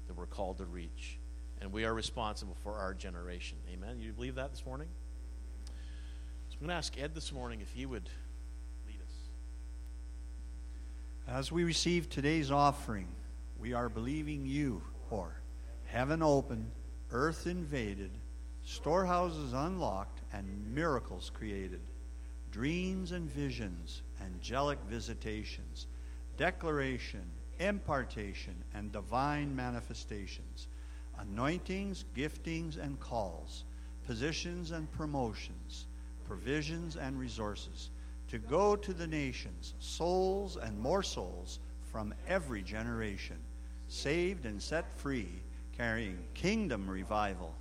that 0.06 0.16
we're 0.16 0.26
called 0.26 0.58
to 0.58 0.64
reach. 0.64 1.18
And 1.60 1.72
we 1.72 1.84
are 1.84 1.92
responsible 1.92 2.56
for 2.62 2.74
our 2.74 2.94
generation. 2.94 3.58
Amen? 3.68 3.98
You 3.98 4.12
believe 4.12 4.36
that 4.36 4.52
this 4.52 4.64
morning? 4.64 4.86
So 5.66 6.58
I'm 6.60 6.68
going 6.68 6.68
to 6.68 6.74
ask 6.76 6.96
Ed 6.96 7.16
this 7.16 7.32
morning 7.32 7.60
if 7.60 7.72
he 7.72 7.84
would 7.84 8.08
lead 8.86 9.00
us. 9.00 9.12
As 11.26 11.50
we 11.50 11.64
receive 11.64 12.08
today's 12.08 12.52
offering, 12.52 13.08
we 13.58 13.72
are 13.72 13.88
believing 13.88 14.46
you 14.46 14.80
for 15.08 15.34
heaven 15.86 16.22
opened, 16.22 16.70
earth 17.10 17.48
invaded, 17.48 18.12
storehouses 18.62 19.52
unlocked, 19.52 20.20
and 20.32 20.72
miracles 20.72 21.28
created, 21.34 21.80
dreams 22.52 23.10
and 23.10 23.28
visions, 23.28 24.02
angelic 24.24 24.78
visitations, 24.88 25.86
declaration, 26.36 27.24
impartation, 27.58 28.54
and 28.74 28.92
divine 28.92 29.54
manifestations, 29.54 30.68
anointings, 31.18 32.04
giftings, 32.16 32.82
and 32.82 32.98
calls, 33.00 33.64
positions 34.06 34.70
and 34.70 34.90
promotions, 34.92 35.86
provisions 36.26 36.96
and 36.96 37.18
resources, 37.18 37.90
to 38.28 38.38
go 38.38 38.76
to 38.76 38.92
the 38.92 39.06
nations, 39.06 39.74
souls 39.78 40.56
and 40.56 40.78
more 40.78 41.02
souls 41.02 41.60
from 41.90 42.14
every 42.26 42.62
generation, 42.62 43.38
saved 43.88 44.44
and 44.44 44.62
set 44.62 44.92
free 44.98 45.40
carrying 45.76 46.18
kingdom 46.34 46.88
revival. 46.90 47.54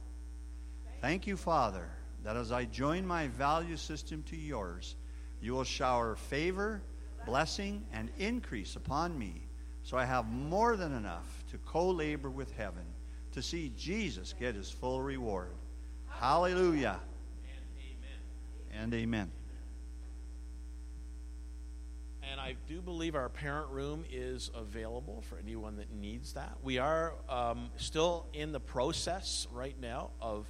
Thank 1.02 1.28
you, 1.28 1.38
Father, 1.38 1.88
that 2.24 2.36
as 2.36 2.52
I 2.52 2.66
join 2.66 3.06
my 3.06 3.28
value 3.28 3.78
system 3.78 4.24
to 4.24 4.36
yours, 4.36 4.96
you 5.42 5.54
will 5.54 5.64
shower 5.64 6.16
favor, 6.16 6.82
blessing, 7.26 7.86
and 7.94 8.10
increase 8.18 8.76
upon 8.76 9.18
me, 9.18 9.44
so 9.84 9.98
I 9.98 10.06
have 10.06 10.28
more 10.28 10.76
than 10.76 10.94
enough 10.94 11.44
to 11.52 11.58
co 11.60 11.90
labor 11.90 12.30
with 12.30 12.52
heaven 12.58 12.84
to 13.32 13.42
see 13.42 13.72
Jesus 13.78 14.34
get 14.40 14.56
his 14.56 14.70
full 14.70 15.02
reward. 15.02 15.56
Hallelujah. 16.08 17.00
And 18.74 18.84
amen. 18.84 18.84
And 18.84 18.94
amen. 18.94 19.32
And 22.32 22.42
I 22.42 22.56
do 22.68 22.82
believe 22.82 23.16
our 23.16 23.30
parent 23.30 23.70
room 23.70 24.04
is 24.12 24.52
available 24.54 25.24
for 25.30 25.38
anyone 25.38 25.78
that 25.78 25.94
needs 25.94 26.34
that. 26.34 26.58
We 26.62 26.78
are 26.78 27.14
um, 27.30 27.70
still 27.78 28.26
in 28.34 28.52
the 28.52 28.60
process 28.60 29.48
right 29.52 29.76
now 29.80 30.10
of 30.20 30.46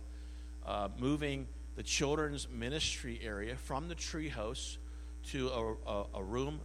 uh, 0.66 0.90
moving 0.98 1.48
the 1.78 1.84
children's 1.84 2.50
ministry 2.50 3.20
area 3.24 3.56
from 3.56 3.88
the 3.88 3.96
treehouse 3.96 4.78
to 5.28 5.48
a, 5.50 5.90
a, 5.90 6.06
a, 6.16 6.24
room 6.24 6.60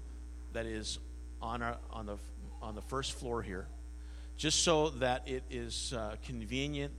that 0.54 0.64
is 0.64 0.98
on, 1.42 1.62
our, 1.62 1.76
on, 1.92 2.06
the, 2.06 2.16
on 2.62 2.74
the 2.74 2.80
first 2.80 3.12
floor 3.12 3.42
here, 3.42 3.66
just 4.38 4.62
so 4.62 4.88
that 4.88 5.28
it 5.28 5.42
is 5.50 5.92
uh, 5.92 6.16
convenient 6.24 6.94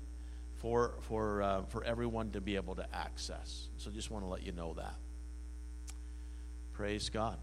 for, 0.58 0.94
for, 1.02 1.42
uh, 1.42 1.64
for 1.64 1.84
everyone 1.84 2.30
to 2.30 2.40
be 2.40 2.56
able 2.56 2.76
to 2.76 2.86
access. 2.96 3.68
So 3.78 3.90
just 3.90 4.12
want 4.12 4.24
to 4.24 4.30
let 4.30 4.46
you 4.46 4.52
know 4.52 4.76
that. 4.76 4.94
Praise 6.74 7.10
God. 7.10 7.40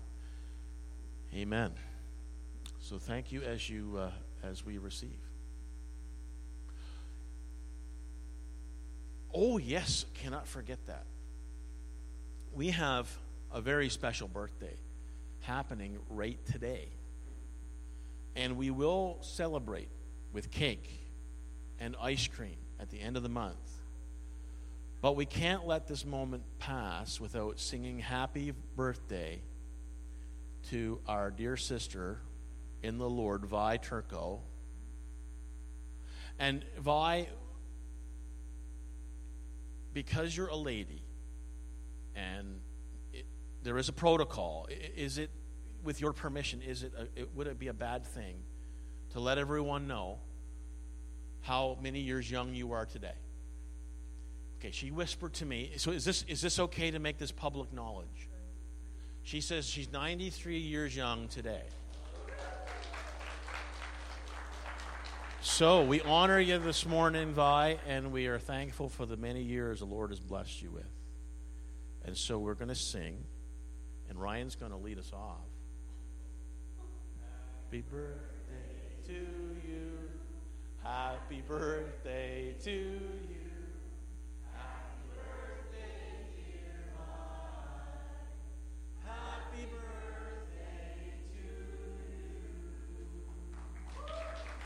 Amen. 1.35 1.73
So 2.81 2.99
thank 2.99 3.33
you 3.33 3.43
as 3.43 3.69
you 3.69 3.97
uh, 3.99 4.11
as 4.43 4.65
we 4.65 4.79
receive. 4.79 5.30
Oh 9.33 9.59
yes, 9.59 10.05
cannot 10.15 10.47
forget 10.49 10.79
that. 10.87 11.05
We 12.53 12.71
have 12.71 13.09
a 13.53 13.61
very 13.61 13.89
special 13.89 14.29
birthday 14.29 14.75
happening 15.41 15.99
right 16.09 16.39
today. 16.47 16.89
And 18.37 18.57
we 18.57 18.71
will 18.71 19.19
celebrate 19.23 19.89
with 20.33 20.51
cake 20.51 20.89
and 21.79 21.97
ice 22.01 22.27
cream 22.29 22.57
at 22.79 22.91
the 22.91 23.01
end 23.01 23.17
of 23.17 23.23
the 23.23 23.29
month. 23.29 23.57
But 25.01 25.17
we 25.17 25.25
can't 25.25 25.67
let 25.67 25.89
this 25.89 26.05
moment 26.05 26.43
pass 26.59 27.19
without 27.19 27.59
singing 27.59 27.99
happy 27.99 28.53
birthday 28.77 29.41
to 30.71 31.01
our 31.09 31.31
dear 31.31 31.57
sister 31.57 32.19
in 32.83 32.99
the 32.99 33.09
Lord, 33.09 33.47
Vi 33.47 33.79
Turco. 33.79 34.41
And 36.39 36.65
Vi, 36.79 37.29
because 39.93 40.37
you're 40.37 40.49
a 40.49 40.57
lady 40.57 41.03
and 42.15 42.61
it, 43.13 43.27
there 43.63 43.79
is 43.79 43.89
a 43.89 43.93
protocol, 43.93 44.69
is 44.97 45.19
it, 45.19 45.31
with 45.83 46.01
your 46.01 46.13
permission, 46.13 46.61
is 46.63 46.83
it, 46.83 46.93
a, 46.97 47.21
it, 47.21 47.35
would 47.35 47.47
it 47.47 47.59
be 47.59 47.69
a 47.69 47.75
bad 47.75 48.07
thing 48.07 48.37
to 49.11 49.21
let 49.21 49.39
everyone 49.39 49.87
know 49.87 50.19
how 51.43 51.79
many 51.83 52.01
years 52.01 52.31
young 52.31 52.55
you 52.55 52.73
are 52.73 52.87
today? 52.87 53.15
Okay, 54.61 54.73
she 54.73 54.91
whispered 54.91 55.33
to 55.35 55.47
me. 55.47 55.73
So 55.79 55.91
is 55.91 56.05
this 56.05 56.23
is 56.29 56.43
this 56.43 56.59
okay 56.59 56.91
to 56.91 56.99
make 56.99 57.17
this 57.17 57.33
public 57.33 57.73
knowledge? 57.73 58.29
She 59.23 59.41
says 59.41 59.67
she's 59.67 59.91
93 59.91 60.59
years 60.59 60.95
young 60.95 61.29
today. 61.29 61.63
So 65.43 65.83
we 65.83 66.03
honor 66.03 66.39
you 66.39 66.59
this 66.59 66.85
morning, 66.85 67.33
Vi, 67.33 67.79
and 67.89 68.13
we 68.13 68.27
are 68.27 68.39
thankful 68.39 68.91
for 68.91 69.07
the 69.07 69.17
many 69.17 69.43
years 69.43 69.79
the 69.79 69.87
Lord 69.87 70.11
has 70.11 70.21
blessed 70.21 70.61
you 70.61 70.71
with. 70.71 70.85
And 72.05 72.15
so 72.15 72.39
we're 72.39 72.55
going 72.55 72.69
to 72.69 72.75
sing, 72.75 73.25
and 74.11 74.21
Ryan's 74.21 74.55
going 74.55 74.73
to 74.73 74.77
lead 74.77 74.99
us 74.99 75.11
off. 75.15 75.49
Happy 77.65 77.83
birthday 77.91 79.07
to 79.07 79.13
you. 79.67 79.93
Happy 80.83 81.43
birthday 81.49 82.55
to 82.65 82.71
you. 82.71 83.40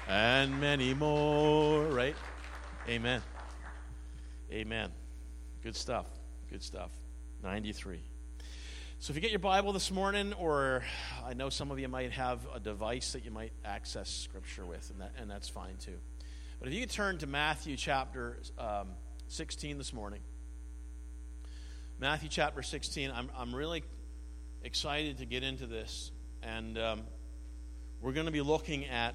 And 0.08 0.60
many 0.60 0.92
more, 0.92 1.84
right? 1.84 2.14
Amen. 2.88 3.22
Amen. 4.52 4.90
Good 5.62 5.76
stuff. 5.76 6.06
Good 6.50 6.62
stuff. 6.62 6.90
93. 7.42 8.00
So 8.98 9.10
if 9.10 9.16
you 9.16 9.22
get 9.22 9.30
your 9.30 9.38
Bible 9.38 9.72
this 9.72 9.90
morning, 9.90 10.34
or 10.34 10.82
I 11.24 11.32
know 11.32 11.48
some 11.48 11.70
of 11.70 11.78
you 11.78 11.88
might 11.88 12.12
have 12.12 12.40
a 12.54 12.60
device 12.60 13.12
that 13.12 13.24
you 13.24 13.30
might 13.30 13.52
access 13.64 14.10
Scripture 14.10 14.66
with, 14.66 14.90
and, 14.90 15.00
that, 15.00 15.12
and 15.18 15.30
that's 15.30 15.48
fine 15.48 15.76
too. 15.78 15.96
But 16.58 16.68
if 16.68 16.74
you 16.74 16.80
could 16.80 16.90
turn 16.90 17.18
to 17.18 17.26
Matthew 17.26 17.76
chapter 17.76 18.38
um, 18.58 18.88
16 19.28 19.78
this 19.78 19.92
morning. 19.92 20.20
Matthew 21.98 22.28
chapter 22.28 22.62
16, 22.62 23.10
I'm, 23.10 23.30
I'm 23.36 23.54
really 23.54 23.82
excited 24.62 25.18
to 25.18 25.24
get 25.24 25.42
into 25.42 25.66
this. 25.66 26.12
And 26.42 26.76
um, 26.78 27.02
we're 28.00 28.12
going 28.12 28.26
to 28.26 28.32
be 28.32 28.42
looking 28.42 28.84
at 28.86 29.14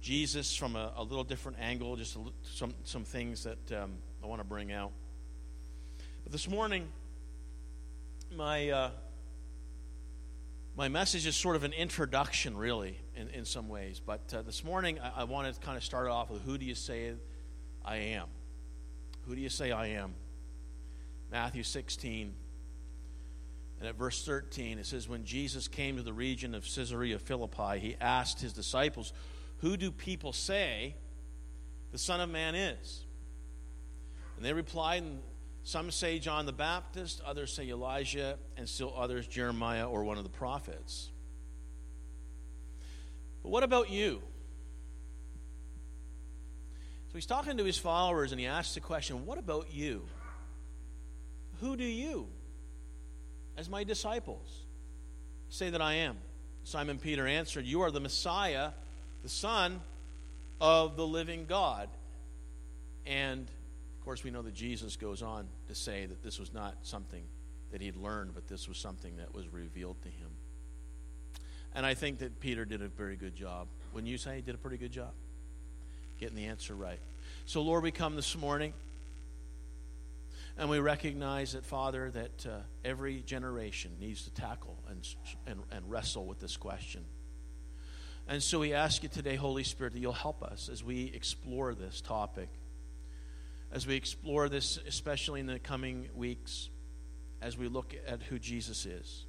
Jesus 0.00 0.54
from 0.54 0.76
a, 0.76 0.92
a 0.96 1.02
little 1.02 1.24
different 1.24 1.58
angle, 1.60 1.96
just 1.96 2.16
a, 2.16 2.20
some, 2.42 2.74
some 2.84 3.04
things 3.04 3.44
that 3.44 3.82
um, 3.82 3.92
I 4.22 4.26
want 4.26 4.40
to 4.40 4.46
bring 4.46 4.72
out. 4.72 4.92
But 6.22 6.32
this 6.32 6.48
morning, 6.48 6.88
my, 8.36 8.70
uh, 8.70 8.90
my 10.76 10.88
message 10.88 11.26
is 11.26 11.36
sort 11.36 11.56
of 11.56 11.64
an 11.64 11.72
introduction, 11.72 12.56
really, 12.56 12.98
in, 13.16 13.28
in 13.30 13.44
some 13.44 13.68
ways. 13.68 14.00
But 14.04 14.32
uh, 14.32 14.42
this 14.42 14.62
morning, 14.62 15.00
I, 15.00 15.22
I 15.22 15.24
want 15.24 15.52
to 15.52 15.60
kind 15.60 15.76
of 15.76 15.84
start 15.84 16.08
off 16.08 16.30
with 16.30 16.42
who 16.42 16.58
do 16.58 16.64
you 16.64 16.74
say 16.74 17.12
I 17.84 17.96
am? 17.96 18.26
Who 19.26 19.34
do 19.34 19.40
you 19.40 19.48
say 19.48 19.72
I 19.72 19.88
am? 19.88 20.14
Matthew 21.30 21.62
16. 21.62 22.34
And 23.80 23.88
at 23.88 23.96
verse 23.96 24.24
13, 24.24 24.78
it 24.78 24.86
says, 24.86 25.08
When 25.08 25.24
Jesus 25.24 25.68
came 25.68 25.96
to 25.96 26.02
the 26.02 26.12
region 26.12 26.54
of 26.54 26.64
Caesarea 26.64 27.18
Philippi, 27.18 27.78
he 27.78 27.96
asked 28.00 28.40
his 28.40 28.52
disciples, 28.52 29.12
Who 29.58 29.76
do 29.76 29.90
people 29.90 30.32
say 30.32 30.94
the 31.92 31.98
Son 31.98 32.20
of 32.20 32.30
Man 32.30 32.54
is? 32.54 33.04
And 34.36 34.44
they 34.44 34.52
replied, 34.52 35.02
and 35.02 35.20
some 35.64 35.90
say 35.90 36.18
John 36.18 36.46
the 36.46 36.52
Baptist, 36.52 37.20
others 37.26 37.52
say 37.52 37.68
Elijah, 37.68 38.38
and 38.56 38.68
still 38.68 38.94
others 38.96 39.26
Jeremiah 39.26 39.88
or 39.88 40.04
one 40.04 40.16
of 40.16 40.24
the 40.24 40.30
prophets. 40.30 41.10
But 43.42 43.50
what 43.50 43.64
about 43.64 43.90
you? 43.90 44.22
So 47.08 47.14
he's 47.14 47.26
talking 47.26 47.56
to 47.56 47.64
his 47.64 47.78
followers 47.78 48.32
and 48.32 48.40
he 48.40 48.46
asks 48.46 48.74
the 48.74 48.80
question, 48.80 49.26
What 49.26 49.38
about 49.38 49.72
you? 49.72 50.06
Who 51.60 51.76
do 51.76 51.84
you, 51.84 52.28
as 53.56 53.68
my 53.68 53.82
disciples, 53.82 54.64
say 55.48 55.70
that 55.70 55.82
I 55.82 55.94
am? 55.94 56.16
Simon 56.64 56.98
Peter 56.98 57.26
answered, 57.26 57.64
You 57.64 57.80
are 57.80 57.90
the 57.90 58.00
Messiah, 58.00 58.70
the 59.22 59.28
Son 59.28 59.80
of 60.60 60.96
the 60.96 61.06
living 61.06 61.46
God. 61.46 61.88
And 63.06 63.40
of 63.98 64.04
course, 64.04 64.24
we 64.24 64.30
know 64.30 64.42
that 64.42 64.54
Jesus 64.54 64.96
goes 64.96 65.22
on 65.22 65.46
to 65.68 65.74
say 65.74 66.06
that 66.06 66.22
this 66.22 66.38
was 66.38 66.52
not 66.52 66.76
something 66.82 67.22
that 67.72 67.80
he'd 67.80 67.96
learned, 67.96 68.34
but 68.34 68.48
this 68.48 68.68
was 68.68 68.78
something 68.78 69.16
that 69.16 69.34
was 69.34 69.48
revealed 69.48 70.00
to 70.02 70.08
him. 70.08 70.30
And 71.74 71.84
I 71.84 71.94
think 71.94 72.18
that 72.18 72.40
Peter 72.40 72.64
did 72.64 72.82
a 72.82 72.88
very 72.88 73.16
good 73.16 73.36
job. 73.36 73.68
Wouldn't 73.92 74.10
you 74.10 74.18
say 74.18 74.36
he 74.36 74.42
did 74.42 74.54
a 74.54 74.58
pretty 74.58 74.78
good 74.78 74.92
job? 74.92 75.12
Getting 76.18 76.36
the 76.36 76.46
answer 76.46 76.74
right. 76.74 76.98
So, 77.46 77.62
Lord, 77.62 77.82
we 77.82 77.90
come 77.90 78.16
this 78.16 78.36
morning 78.36 78.72
and 80.56 80.68
we 80.68 80.80
recognize 80.80 81.52
that, 81.52 81.64
Father, 81.64 82.10
that 82.10 82.46
uh, 82.46 82.58
every 82.84 83.20
generation 83.20 83.92
needs 84.00 84.24
to 84.24 84.30
tackle 84.30 84.76
and, 84.88 85.06
and, 85.46 85.60
and 85.70 85.88
wrestle 85.90 86.24
with 86.24 86.40
this 86.40 86.56
question. 86.56 87.04
And 88.28 88.42
so 88.42 88.58
we 88.58 88.74
ask 88.74 89.02
you 89.02 89.08
today, 89.08 89.36
Holy 89.36 89.64
Spirit, 89.64 89.94
that 89.94 90.00
you'll 90.00 90.12
help 90.12 90.42
us 90.42 90.68
as 90.70 90.84
we 90.84 91.10
explore 91.14 91.74
this 91.74 92.00
topic 92.00 92.50
as 93.70 93.86
we 93.86 93.96
explore 93.96 94.48
this, 94.48 94.78
especially 94.86 95.40
in 95.40 95.46
the 95.46 95.58
coming 95.58 96.08
weeks, 96.14 96.70
as 97.42 97.58
we 97.58 97.68
look 97.68 97.94
at 98.06 98.22
who 98.22 98.38
Jesus 98.38 98.86
is. 98.86 99.24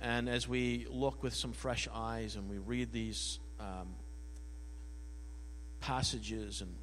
And 0.00 0.28
as 0.28 0.48
we 0.48 0.86
look 0.90 1.22
with 1.22 1.34
some 1.34 1.52
fresh 1.52 1.88
eyes 1.94 2.36
and 2.36 2.50
we 2.50 2.58
read 2.58 2.92
these 2.92 3.38
um, 3.60 3.94
passages 5.80 6.60
and 6.60 6.74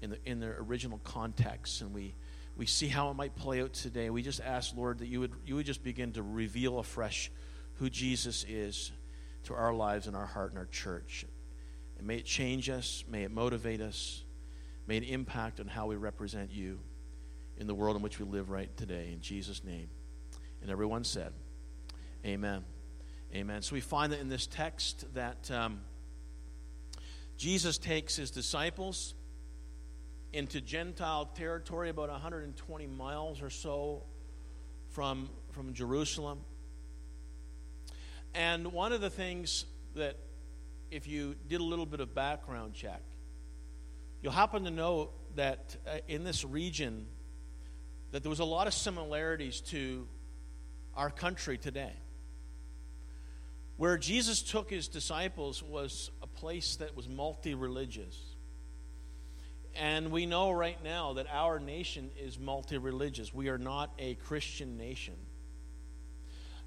in, 0.00 0.10
the, 0.10 0.18
in 0.24 0.40
their 0.40 0.56
original 0.60 1.00
context 1.02 1.80
and 1.80 1.92
we, 1.92 2.14
we 2.56 2.66
see 2.66 2.88
how 2.88 3.10
it 3.10 3.14
might 3.14 3.34
play 3.34 3.60
out 3.60 3.72
today, 3.72 4.10
we 4.10 4.22
just 4.22 4.40
ask, 4.40 4.74
Lord, 4.76 5.00
that 5.00 5.08
you 5.08 5.20
would, 5.20 5.32
you 5.44 5.56
would 5.56 5.66
just 5.66 5.82
begin 5.82 6.12
to 6.12 6.22
reveal 6.22 6.78
afresh 6.78 7.30
who 7.78 7.90
Jesus 7.90 8.44
is 8.48 8.92
to 9.44 9.54
our 9.54 9.72
lives 9.72 10.06
and 10.06 10.16
our 10.16 10.26
heart 10.26 10.50
and 10.50 10.58
our 10.58 10.66
church. 10.66 11.24
And 11.98 12.06
may 12.06 12.16
it 12.16 12.24
change 12.24 12.68
us, 12.68 13.04
may 13.08 13.22
it 13.24 13.30
motivate 13.30 13.80
us, 13.80 14.22
may 14.86 14.96
it 14.96 15.04
impact 15.04 15.60
on 15.60 15.66
how 15.66 15.86
we 15.86 15.96
represent 15.96 16.50
you 16.50 16.80
in 17.56 17.66
the 17.66 17.74
world 17.74 17.96
in 17.96 18.02
which 18.02 18.18
we 18.18 18.26
live 18.26 18.50
right 18.50 18.74
today. 18.76 19.10
In 19.12 19.20
Jesus' 19.20 19.62
name. 19.64 19.88
And 20.62 20.70
everyone 20.70 21.04
said, 21.04 21.32
Amen. 22.24 22.64
Amen. 23.34 23.62
So 23.62 23.74
we 23.74 23.80
find 23.80 24.12
that 24.12 24.20
in 24.20 24.28
this 24.28 24.46
text 24.46 25.04
that 25.14 25.50
um, 25.50 25.80
Jesus 27.36 27.78
takes 27.78 28.16
his 28.16 28.30
disciples 28.30 29.14
into 30.32 30.60
Gentile 30.60 31.26
territory, 31.26 31.90
about 31.90 32.08
120 32.08 32.86
miles 32.86 33.42
or 33.42 33.50
so 33.50 34.04
from, 34.90 35.28
from 35.52 35.74
Jerusalem. 35.74 36.40
And 38.34 38.72
one 38.72 38.92
of 38.92 39.00
the 39.00 39.10
things 39.10 39.64
that, 39.94 40.18
if 40.90 41.06
you 41.06 41.36
did 41.48 41.60
a 41.60 41.64
little 41.64 41.86
bit 41.86 42.00
of 42.00 42.14
background 42.14 42.74
check, 42.74 43.00
You'll 44.24 44.32
happen 44.32 44.64
to 44.64 44.70
know 44.70 45.10
that 45.34 45.76
uh, 45.86 45.98
in 46.08 46.24
this 46.24 46.46
region 46.46 47.04
that 48.10 48.22
there 48.22 48.30
was 48.30 48.38
a 48.38 48.44
lot 48.46 48.66
of 48.66 48.72
similarities 48.72 49.60
to 49.60 50.08
our 50.94 51.10
country 51.10 51.58
today. 51.58 51.92
Where 53.76 53.98
Jesus 53.98 54.40
took 54.40 54.70
his 54.70 54.88
disciples 54.88 55.62
was 55.62 56.10
a 56.22 56.26
place 56.26 56.76
that 56.76 56.96
was 56.96 57.06
multi 57.06 57.54
religious. 57.54 58.18
And 59.74 60.10
we 60.10 60.24
know 60.24 60.52
right 60.52 60.82
now 60.82 61.12
that 61.14 61.26
our 61.30 61.60
nation 61.60 62.10
is 62.18 62.38
multi 62.38 62.78
religious. 62.78 63.34
We 63.34 63.50
are 63.50 63.58
not 63.58 63.92
a 63.98 64.14
Christian 64.14 64.78
nation. 64.78 65.16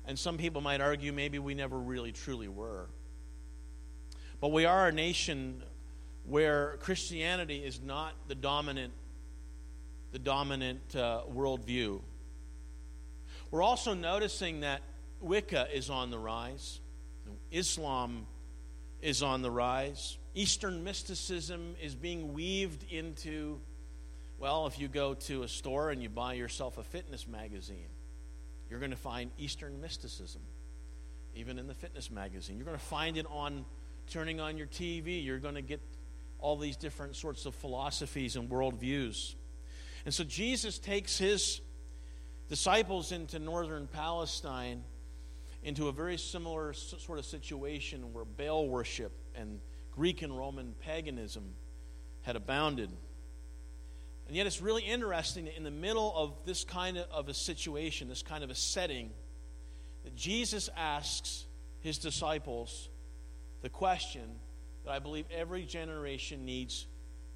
And 0.07 0.17
some 0.17 0.37
people 0.37 0.61
might 0.61 0.79
argue 0.79 1.11
maybe 1.11 1.37
we 1.37 1.53
never 1.53 1.77
really 1.77 2.13
truly 2.13 2.47
were. 2.47 2.87
But 4.39 4.53
we 4.53 4.63
are 4.63 4.87
a 4.87 4.91
nation 4.91 5.61
where 6.23 6.77
Christianity 6.79 7.57
is 7.57 7.81
not 7.81 8.13
the 8.29 8.35
dominant, 8.35 8.93
the 10.13 10.19
dominant 10.19 10.95
uh, 10.95 11.21
worldview. 11.29 12.01
We're 13.51 13.61
also 13.61 13.93
noticing 13.93 14.61
that 14.61 14.81
Wicca 15.19 15.67
is 15.73 15.89
on 15.89 16.09
the 16.09 16.19
rise, 16.19 16.79
Islam 17.51 18.27
is 19.01 19.21
on 19.21 19.41
the 19.41 19.51
rise, 19.51 20.17
Eastern 20.33 20.83
mysticism 20.83 21.75
is 21.81 21.95
being 21.95 22.33
weaved 22.33 22.85
into. 22.89 23.59
Well, 24.39 24.67
if 24.67 24.79
you 24.79 24.87
go 24.87 25.15
to 25.15 25.43
a 25.43 25.47
store 25.47 25.89
and 25.89 26.01
you 26.01 26.09
buy 26.09 26.33
yourself 26.33 26.77
a 26.77 26.83
fitness 26.83 27.27
magazine, 27.27 27.89
you're 28.69 28.79
going 28.79 28.91
to 28.91 28.97
find 28.97 29.31
Eastern 29.37 29.79
mysticism, 29.81 30.41
even 31.35 31.57
in 31.57 31.67
the 31.67 31.73
fitness 31.73 32.11
magazine. 32.11 32.57
You're 32.57 32.65
going 32.65 32.77
to 32.77 32.83
find 32.83 33.17
it 33.17 33.25
on 33.29 33.65
turning 34.07 34.39
on 34.39 34.57
your 34.57 34.67
TV. 34.67 35.23
You're 35.23 35.39
going 35.39 35.55
to 35.55 35.61
get 35.61 35.81
all 36.39 36.57
these 36.57 36.77
different 36.77 37.15
sorts 37.15 37.45
of 37.45 37.55
philosophies 37.55 38.35
and 38.35 38.49
worldviews. 38.49 39.35
And 40.05 40.13
so 40.13 40.23
Jesus 40.23 40.79
takes 40.79 41.17
his 41.17 41.61
disciples 42.49 43.11
into 43.11 43.39
northern 43.39 43.87
Palestine 43.87 44.83
into 45.63 45.87
a 45.87 45.91
very 45.91 46.17
similar 46.17 46.73
sort 46.73 47.19
of 47.19 47.25
situation 47.25 48.13
where 48.13 48.23
Baal 48.23 48.69
worship 48.69 49.11
and 49.35 49.59
Greek 49.91 50.21
and 50.21 50.37
Roman 50.37 50.73
paganism 50.79 51.55
had 52.21 52.35
abounded. 52.35 52.89
And 54.27 54.35
yet 54.35 54.45
it's 54.45 54.61
really 54.61 54.83
interesting 54.83 55.45
that 55.45 55.55
in 55.55 55.63
the 55.63 55.71
middle 55.71 56.13
of 56.15 56.33
this 56.45 56.63
kind 56.63 56.97
of 56.97 57.29
a 57.29 57.33
situation, 57.33 58.09
this 58.09 58.23
kind 58.23 58.43
of 58.43 58.49
a 58.49 58.55
setting, 58.55 59.11
that 60.03 60.15
Jesus 60.15 60.69
asks 60.75 61.45
his 61.79 61.97
disciples 61.97 62.89
the 63.61 63.69
question 63.69 64.39
that 64.85 64.91
I 64.91 64.99
believe 64.99 65.25
every 65.31 65.63
generation 65.63 66.45
needs 66.45 66.87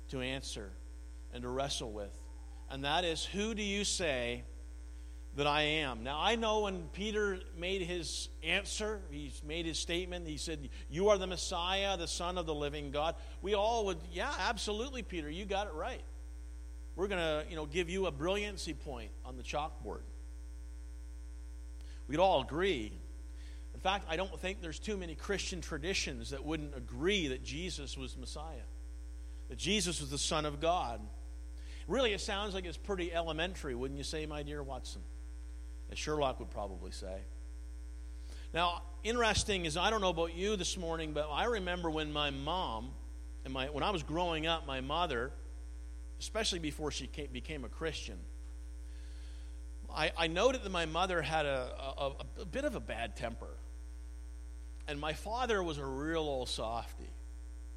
to 0.09 0.21
answer 0.21 0.69
and 1.33 1.43
to 1.43 1.49
wrestle 1.49 1.91
with 1.91 2.11
and 2.71 2.85
that 2.85 3.03
is, 3.03 3.25
Who 3.25 3.53
do 3.53 3.61
you 3.61 3.83
say 3.83 4.43
that 5.35 5.45
I 5.45 5.61
am? 5.61 6.03
Now, 6.03 6.19
I 6.21 6.35
know 6.35 6.61
when 6.61 6.83
Peter 6.93 7.39
made 7.57 7.81
his 7.81 8.29
answer, 8.41 9.01
he 9.11 9.31
made 9.45 9.65
his 9.65 9.77
statement, 9.77 10.25
he 10.25 10.37
said, 10.37 10.69
You 10.89 11.09
are 11.09 11.17
the 11.17 11.27
Messiah, 11.27 11.97
the 11.97 12.07
Son 12.07 12.37
of 12.37 12.45
the 12.45 12.55
living 12.55 12.91
God. 12.91 13.15
We 13.41 13.55
all 13.55 13.87
would, 13.87 13.97
yeah, 14.11 14.31
absolutely, 14.39 15.03
Peter, 15.03 15.29
you 15.29 15.45
got 15.45 15.67
it 15.67 15.73
right. 15.73 16.01
We're 17.01 17.07
going 17.07 17.19
to, 17.19 17.49
you 17.49 17.55
know, 17.55 17.65
give 17.65 17.89
you 17.89 18.05
a 18.05 18.11
brilliancy 18.11 18.75
point 18.75 19.09
on 19.25 19.35
the 19.35 19.41
chalkboard. 19.41 20.03
We'd 22.07 22.19
all 22.19 22.41
agree. 22.41 22.91
In 23.73 23.79
fact, 23.79 24.05
I 24.07 24.17
don't 24.17 24.39
think 24.39 24.61
there's 24.61 24.77
too 24.77 24.97
many 24.97 25.15
Christian 25.15 25.61
traditions 25.61 26.29
that 26.29 26.45
wouldn't 26.45 26.77
agree 26.77 27.29
that 27.29 27.43
Jesus 27.43 27.97
was 27.97 28.15
Messiah, 28.15 28.67
that 29.49 29.57
Jesus 29.57 29.99
was 29.99 30.11
the 30.11 30.17
Son 30.19 30.45
of 30.45 30.59
God. 30.59 31.01
Really, 31.87 32.13
it 32.13 32.21
sounds 32.21 32.53
like 32.53 32.65
it's 32.65 32.77
pretty 32.77 33.11
elementary, 33.11 33.73
wouldn't 33.73 33.97
you 33.97 34.03
say, 34.03 34.27
my 34.27 34.43
dear 34.43 34.61
Watson? 34.61 35.01
As 35.91 35.97
Sherlock 35.97 36.37
would 36.37 36.51
probably 36.51 36.91
say. 36.91 37.17
Now, 38.53 38.83
interesting 39.03 39.65
is 39.65 39.75
I 39.75 39.89
don't 39.89 40.01
know 40.01 40.09
about 40.09 40.35
you 40.35 40.55
this 40.55 40.77
morning, 40.77 41.13
but 41.13 41.27
I 41.31 41.45
remember 41.45 41.89
when 41.89 42.13
my 42.13 42.29
mom 42.29 42.91
and 43.43 43.51
my 43.51 43.71
when 43.71 43.83
I 43.83 43.89
was 43.89 44.03
growing 44.03 44.45
up, 44.45 44.67
my 44.67 44.81
mother, 44.81 45.31
especially 46.21 46.59
before 46.59 46.91
she 46.91 47.07
came, 47.07 47.27
became 47.33 47.65
a 47.65 47.69
Christian, 47.69 48.17
I, 49.93 50.11
I 50.15 50.27
noted 50.27 50.63
that 50.63 50.71
my 50.71 50.85
mother 50.85 51.19
had 51.21 51.47
a, 51.47 51.71
a, 51.97 52.11
a 52.41 52.45
bit 52.45 52.63
of 52.63 52.75
a 52.75 52.79
bad 52.79 53.15
temper. 53.15 53.49
And 54.87 54.99
my 54.99 55.13
father 55.13 55.63
was 55.63 55.79
a 55.79 55.85
real 55.85 56.21
old 56.21 56.47
softy. 56.47 57.09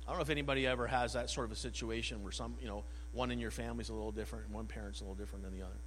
I 0.07 0.11
don't 0.11 0.19
know 0.19 0.23
if 0.23 0.31
anybody 0.31 0.67
ever 0.67 0.87
has 0.87 1.15
that 1.15 1.31
sort 1.31 1.47
of 1.47 1.53
a 1.53 1.57
situation 1.57 2.23
where 2.23 2.33
some, 2.33 2.55
you 2.61 2.69
know, 2.69 2.85
one 3.13 3.31
in 3.31 3.41
your 3.41 3.51
family's 3.51 3.89
a 3.89 3.95
little 3.95 4.13
different 4.13 4.45
and 4.45 4.55
one 4.55 4.67
parent's 4.67 5.01
a 5.01 5.05
little 5.05 5.15
different 5.15 5.43
than 5.43 5.59
the 5.59 5.65
other. 5.65 5.79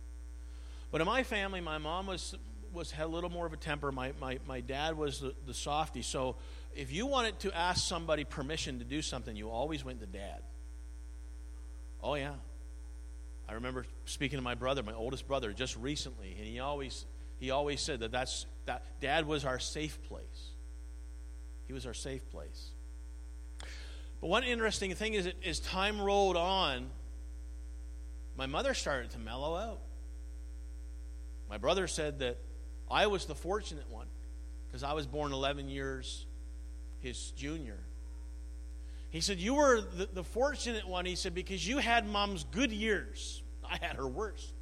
But 0.91 1.01
in 1.01 1.07
my 1.07 1.21
family, 1.21 1.61
my 1.61 1.77
mom 1.77 2.07
was 2.07 2.35
was 2.73 2.91
had 2.91 3.05
a 3.05 3.07
little 3.07 3.29
more 3.29 3.45
of 3.45 3.53
a 3.53 3.57
temper. 3.57 3.91
My 3.91 4.13
my, 4.19 4.39
my 4.47 4.61
dad 4.61 4.97
was 4.97 5.19
the, 5.19 5.35
the 5.45 5.53
softy. 5.53 6.01
So 6.01 6.37
if 6.75 6.91
you 6.91 7.05
wanted 7.05 7.39
to 7.41 7.55
ask 7.55 7.87
somebody 7.87 8.23
permission 8.23 8.79
to 8.79 8.85
do 8.85 9.03
something, 9.03 9.35
you 9.35 9.49
always 9.49 9.85
went 9.85 9.99
to 9.99 10.07
dad. 10.07 10.41
Oh 12.01 12.15
yeah. 12.15 12.33
I 13.49 13.53
remember 13.53 13.85
speaking 14.05 14.37
to 14.37 14.43
my 14.43 14.55
brother, 14.55 14.83
my 14.83 14.93
oldest 14.93 15.27
brother, 15.27 15.53
just 15.53 15.77
recently, 15.77 16.35
and 16.37 16.45
he 16.45 16.59
always 16.59 17.05
he 17.39 17.51
always 17.51 17.81
said 17.81 18.01
that 18.01 18.11
that's 18.11 18.45
that 18.65 18.83
dad 18.99 19.25
was 19.25 19.45
our 19.45 19.59
safe 19.59 20.01
place. 20.07 20.51
He 21.67 21.73
was 21.73 21.85
our 21.85 21.93
safe 21.93 22.29
place. 22.31 22.71
But 24.19 24.27
one 24.27 24.43
interesting 24.43 24.93
thing 24.95 25.13
is 25.13 25.25
that 25.25 25.35
as 25.45 25.59
time 25.59 26.01
rolled 26.01 26.37
on, 26.37 26.87
my 28.35 28.45
mother 28.45 28.73
started 28.73 29.11
to 29.11 29.19
mellow 29.19 29.55
out. 29.55 29.79
My 31.49 31.57
brother 31.57 31.87
said 31.87 32.19
that 32.19 32.37
I 32.89 33.07
was 33.07 33.25
the 33.25 33.35
fortunate 33.35 33.89
one 33.89 34.07
because 34.67 34.83
I 34.83 34.93
was 34.93 35.05
born 35.05 35.31
11 35.33 35.69
years 35.69 36.25
his 36.99 37.31
junior. 37.31 37.79
He 39.17 39.21
said, 39.21 39.39
You 39.39 39.55
were 39.55 39.81
the, 39.81 40.07
the, 40.13 40.23
fortunate 40.23 40.87
one, 40.87 41.07
he 41.07 41.15
said, 41.15 41.33
because 41.33 41.67
you 41.67 41.79
had 41.79 42.07
mom's 42.07 42.43
good 42.43 42.71
years. 42.71 43.41
I 43.67 43.83
had 43.83 43.95
her 43.95 44.07
worst. 44.07 44.53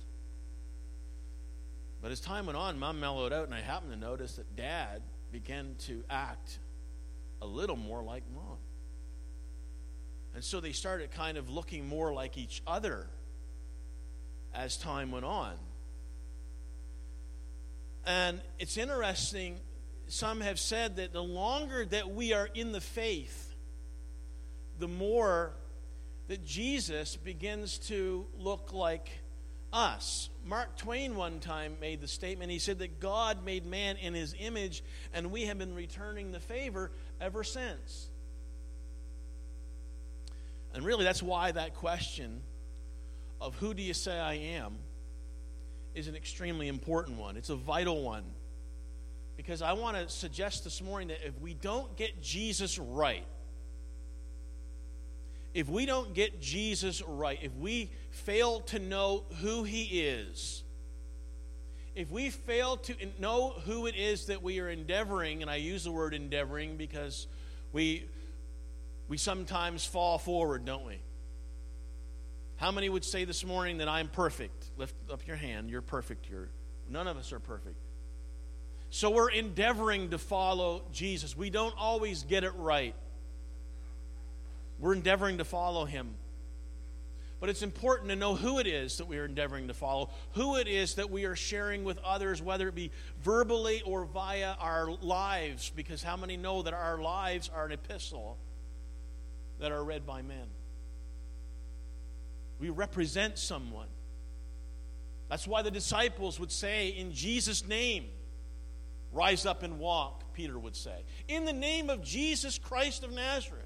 But 2.01 2.13
as 2.13 2.21
time 2.21 2.45
went 2.45 2.57
on, 2.57 2.79
mom 2.79 3.01
mellowed 3.01 3.33
out, 3.33 3.43
and 3.43 3.53
I 3.53 3.59
happened 3.59 3.91
to 3.91 3.99
notice 3.99 4.37
that 4.37 4.55
dad 4.55 5.01
began 5.29 5.75
to 5.87 6.05
act 6.09 6.59
a 7.41 7.45
little 7.45 7.75
more 7.75 8.01
like 8.01 8.23
mom. 8.33 8.55
And 10.33 10.41
so 10.41 10.61
they 10.61 10.71
started 10.71 11.11
kind 11.11 11.37
of 11.37 11.49
looking 11.49 11.85
more 11.85 12.13
like 12.13 12.37
each 12.37 12.61
other 12.65 13.07
as 14.53 14.77
time 14.77 15.11
went 15.11 15.25
on. 15.25 15.55
And 18.05 18.39
it's 18.57 18.77
interesting, 18.77 19.57
some 20.07 20.39
have 20.39 20.61
said 20.61 20.95
that 20.95 21.11
the 21.11 21.21
longer 21.21 21.83
that 21.83 22.11
we 22.11 22.31
are 22.31 22.47
in 22.55 22.71
the 22.71 22.79
faith, 22.79 23.44
the 24.79 24.87
more 24.87 25.53
that 26.27 26.45
Jesus 26.45 27.15
begins 27.15 27.77
to 27.79 28.25
look 28.37 28.73
like 28.73 29.09
us. 29.71 30.29
Mark 30.45 30.77
Twain 30.77 31.15
one 31.15 31.39
time 31.39 31.75
made 31.81 32.01
the 32.01 32.07
statement. 32.07 32.51
He 32.51 32.59
said 32.59 32.79
that 32.79 32.99
God 32.99 33.45
made 33.45 33.65
man 33.65 33.97
in 33.97 34.13
his 34.13 34.33
image, 34.39 34.83
and 35.13 35.31
we 35.31 35.43
have 35.43 35.57
been 35.57 35.75
returning 35.75 36.31
the 36.31 36.39
favor 36.39 36.91
ever 37.19 37.43
since. 37.43 38.09
And 40.73 40.83
really, 40.83 41.03
that's 41.03 41.23
why 41.23 41.51
that 41.51 41.75
question 41.75 42.41
of 43.39 43.55
who 43.55 43.73
do 43.73 43.81
you 43.81 43.93
say 43.93 44.17
I 44.17 44.33
am 44.33 44.77
is 45.93 46.07
an 46.07 46.15
extremely 46.15 46.67
important 46.67 47.17
one. 47.17 47.37
It's 47.37 47.49
a 47.49 47.55
vital 47.55 48.01
one. 48.01 48.23
Because 49.37 49.61
I 49.61 49.73
want 49.73 49.97
to 49.97 50.09
suggest 50.09 50.63
this 50.63 50.81
morning 50.81 51.09
that 51.09 51.25
if 51.25 51.39
we 51.39 51.53
don't 51.53 51.95
get 51.97 52.21
Jesus 52.21 52.79
right, 52.79 53.25
if 55.55 55.69
we 55.69 55.85
don't 55.85 56.13
get 56.13 56.41
Jesus 56.41 57.01
right, 57.01 57.39
if 57.41 57.55
we 57.55 57.89
fail 58.11 58.59
to 58.59 58.77
know 58.77 59.23
who 59.41 59.63
he 59.63 60.01
is, 60.01 60.63
if 61.95 62.11
we 62.11 62.29
fail 62.29 62.75
to 62.75 62.93
know 63.19 63.51
who 63.63 63.85
it 63.87 63.95
is 63.95 64.25
that 64.25 64.43
we 64.43 64.59
are 64.59 64.69
endeavoring, 64.69 65.41
and 65.41 65.49
I 65.49 65.55
use 65.55 65.85
the 65.85 65.93
word 65.93 66.13
endeavoring 66.13 66.75
because 66.75 67.25
we, 67.71 68.05
we 69.07 69.15
sometimes 69.15 69.85
fall 69.85 70.17
forward, 70.17 70.65
don't 70.65 70.85
we? 70.85 70.99
How 72.57 72.71
many 72.71 72.89
would 72.89 73.05
say 73.05 73.23
this 73.23 73.45
morning 73.45 73.77
that 73.77 73.87
I'm 73.87 74.09
perfect? 74.09 74.71
Lift 74.75 74.95
up 75.09 75.25
your 75.25 75.37
hand. 75.37 75.69
You're 75.69 75.81
perfect. 75.81 76.29
You're, 76.29 76.49
none 76.89 77.07
of 77.07 77.15
us 77.15 77.31
are 77.31 77.39
perfect. 77.39 77.77
So 78.89 79.09
we're 79.09 79.31
endeavoring 79.31 80.09
to 80.09 80.17
follow 80.17 80.83
Jesus. 80.91 81.35
We 81.35 81.49
don't 81.49 81.75
always 81.77 82.23
get 82.23 82.43
it 82.43 82.53
right. 82.57 82.93
We're 84.79 84.93
endeavoring 84.93 85.37
to 85.37 85.45
follow 85.45 85.85
him. 85.85 86.15
But 87.39 87.49
it's 87.49 87.61
important 87.61 88.09
to 88.09 88.15
know 88.15 88.35
who 88.35 88.59
it 88.59 88.67
is 88.67 88.97
that 88.97 89.07
we 89.07 89.17
are 89.17 89.25
endeavoring 89.25 89.67
to 89.67 89.73
follow, 89.73 90.09
who 90.31 90.55
it 90.55 90.67
is 90.67 90.95
that 90.95 91.11
we 91.11 91.25
are 91.25 91.35
sharing 91.35 91.83
with 91.83 91.99
others, 91.99 92.41
whether 92.41 92.67
it 92.67 92.75
be 92.75 92.91
verbally 93.21 93.81
or 93.85 94.05
via 94.05 94.55
our 94.59 94.89
lives, 94.89 95.71
because 95.75 96.01
how 96.01 96.15
many 96.15 96.37
know 96.37 96.61
that 96.61 96.73
our 96.73 96.97
lives 96.99 97.49
are 97.53 97.65
an 97.65 97.71
epistle 97.71 98.37
that 99.59 99.71
are 99.71 99.83
read 99.83 100.05
by 100.05 100.21
men? 100.21 100.47
We 102.57 102.69
represent 102.69 103.37
someone. 103.37 103.89
That's 105.29 105.45
why 105.45 105.61
the 105.61 105.71
disciples 105.71 106.39
would 106.39 106.51
say, 106.51 106.89
In 106.89 107.11
Jesus' 107.11 107.67
name, 107.67 108.05
rise 109.11 109.45
up 109.45 109.61
and 109.61 109.77
walk, 109.77 110.33
Peter 110.33 110.57
would 110.57 110.75
say. 110.75 111.03
In 111.27 111.45
the 111.45 111.53
name 111.53 111.89
of 111.89 112.01
Jesus 112.01 112.57
Christ 112.57 113.03
of 113.03 113.11
Nazareth. 113.11 113.65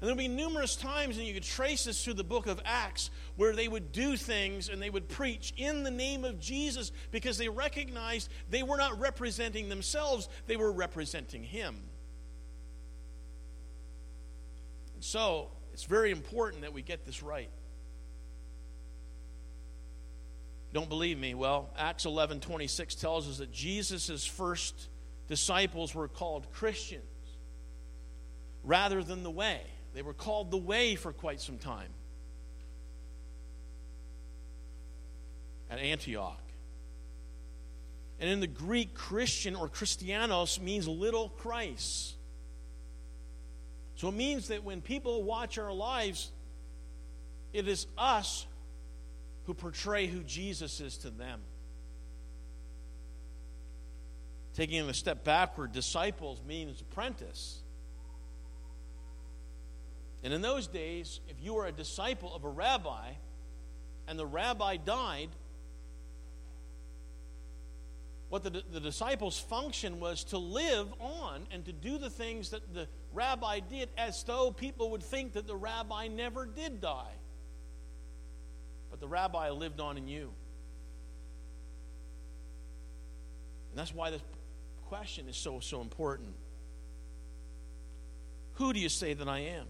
And 0.00 0.08
there'll 0.08 0.18
be 0.18 0.28
numerous 0.28 0.76
times, 0.76 1.18
and 1.18 1.26
you 1.26 1.34
could 1.34 1.42
trace 1.42 1.84
this 1.84 2.02
through 2.02 2.14
the 2.14 2.24
book 2.24 2.46
of 2.46 2.58
Acts, 2.64 3.10
where 3.36 3.54
they 3.54 3.68
would 3.68 3.92
do 3.92 4.16
things 4.16 4.70
and 4.70 4.80
they 4.80 4.88
would 4.88 5.08
preach 5.08 5.52
in 5.58 5.82
the 5.82 5.90
name 5.90 6.24
of 6.24 6.40
Jesus 6.40 6.90
because 7.10 7.36
they 7.36 7.50
recognized 7.50 8.30
they 8.48 8.62
were 8.62 8.78
not 8.78 8.98
representing 8.98 9.68
themselves, 9.68 10.28
they 10.46 10.56
were 10.56 10.72
representing 10.72 11.44
Him. 11.44 11.76
And 14.94 15.04
so, 15.04 15.48
it's 15.74 15.84
very 15.84 16.12
important 16.12 16.62
that 16.62 16.72
we 16.72 16.80
get 16.80 17.04
this 17.04 17.22
right. 17.22 17.50
Don't 20.72 20.88
believe 20.88 21.18
me? 21.18 21.34
Well, 21.34 21.68
Acts 21.76 22.06
11 22.06 22.40
26 22.40 22.94
tells 22.94 23.28
us 23.28 23.38
that 23.38 23.52
Jesus' 23.52 24.24
first 24.24 24.88
disciples 25.28 25.94
were 25.94 26.08
called 26.08 26.50
Christians 26.52 27.04
rather 28.62 29.02
than 29.02 29.22
the 29.22 29.30
way. 29.30 29.60
They 29.94 30.02
were 30.02 30.14
called 30.14 30.50
the 30.50 30.58
way 30.58 30.94
for 30.94 31.12
quite 31.12 31.40
some 31.40 31.58
time 31.58 31.90
at 35.70 35.78
Antioch. 35.78 36.40
And 38.18 38.28
in 38.28 38.40
the 38.40 38.46
Greek, 38.46 38.94
Christian 38.94 39.56
or 39.56 39.68
Christianos 39.68 40.60
means 40.60 40.86
little 40.86 41.30
Christ. 41.30 42.14
So 43.96 44.08
it 44.08 44.14
means 44.14 44.48
that 44.48 44.62
when 44.64 44.80
people 44.80 45.22
watch 45.22 45.58
our 45.58 45.72
lives, 45.72 46.30
it 47.52 47.66
is 47.66 47.86
us 47.96 48.46
who 49.46 49.54
portray 49.54 50.06
who 50.06 50.22
Jesus 50.22 50.80
is 50.80 50.98
to 50.98 51.10
them. 51.10 51.40
Taking 54.54 54.88
a 54.88 54.94
step 54.94 55.24
backward, 55.24 55.72
disciples 55.72 56.40
means 56.46 56.80
apprentice. 56.80 57.60
And 60.22 60.34
in 60.34 60.42
those 60.42 60.66
days, 60.66 61.20
if 61.28 61.36
you 61.40 61.54
were 61.54 61.66
a 61.66 61.72
disciple 61.72 62.34
of 62.34 62.44
a 62.44 62.48
rabbi 62.48 63.12
and 64.06 64.18
the 64.18 64.26
rabbi 64.26 64.76
died, 64.76 65.30
what 68.28 68.42
the, 68.44 68.62
the 68.72 68.80
disciples' 68.80 69.40
function 69.40 69.98
was 69.98 70.24
to 70.24 70.38
live 70.38 70.88
on 71.00 71.46
and 71.50 71.64
to 71.64 71.72
do 71.72 71.98
the 71.98 72.10
things 72.10 72.50
that 72.50 72.74
the 72.74 72.86
rabbi 73.12 73.60
did 73.60 73.88
as 73.96 74.22
though 74.24 74.52
people 74.52 74.90
would 74.92 75.02
think 75.02 75.32
that 75.32 75.46
the 75.46 75.56
rabbi 75.56 76.06
never 76.06 76.46
did 76.46 76.80
die. 76.80 77.14
but 78.90 79.00
the 79.00 79.08
rabbi 79.08 79.50
lived 79.50 79.80
on 79.80 79.96
in 79.96 80.06
you. 80.06 80.32
And 83.70 83.78
that's 83.78 83.94
why 83.94 84.10
this 84.10 84.22
question 84.88 85.28
is 85.28 85.36
so, 85.36 85.60
so 85.60 85.80
important. 85.80 86.34
Who 88.54 88.72
do 88.72 88.80
you 88.80 88.88
say 88.88 89.14
that 89.14 89.28
I 89.28 89.40
am? 89.40 89.66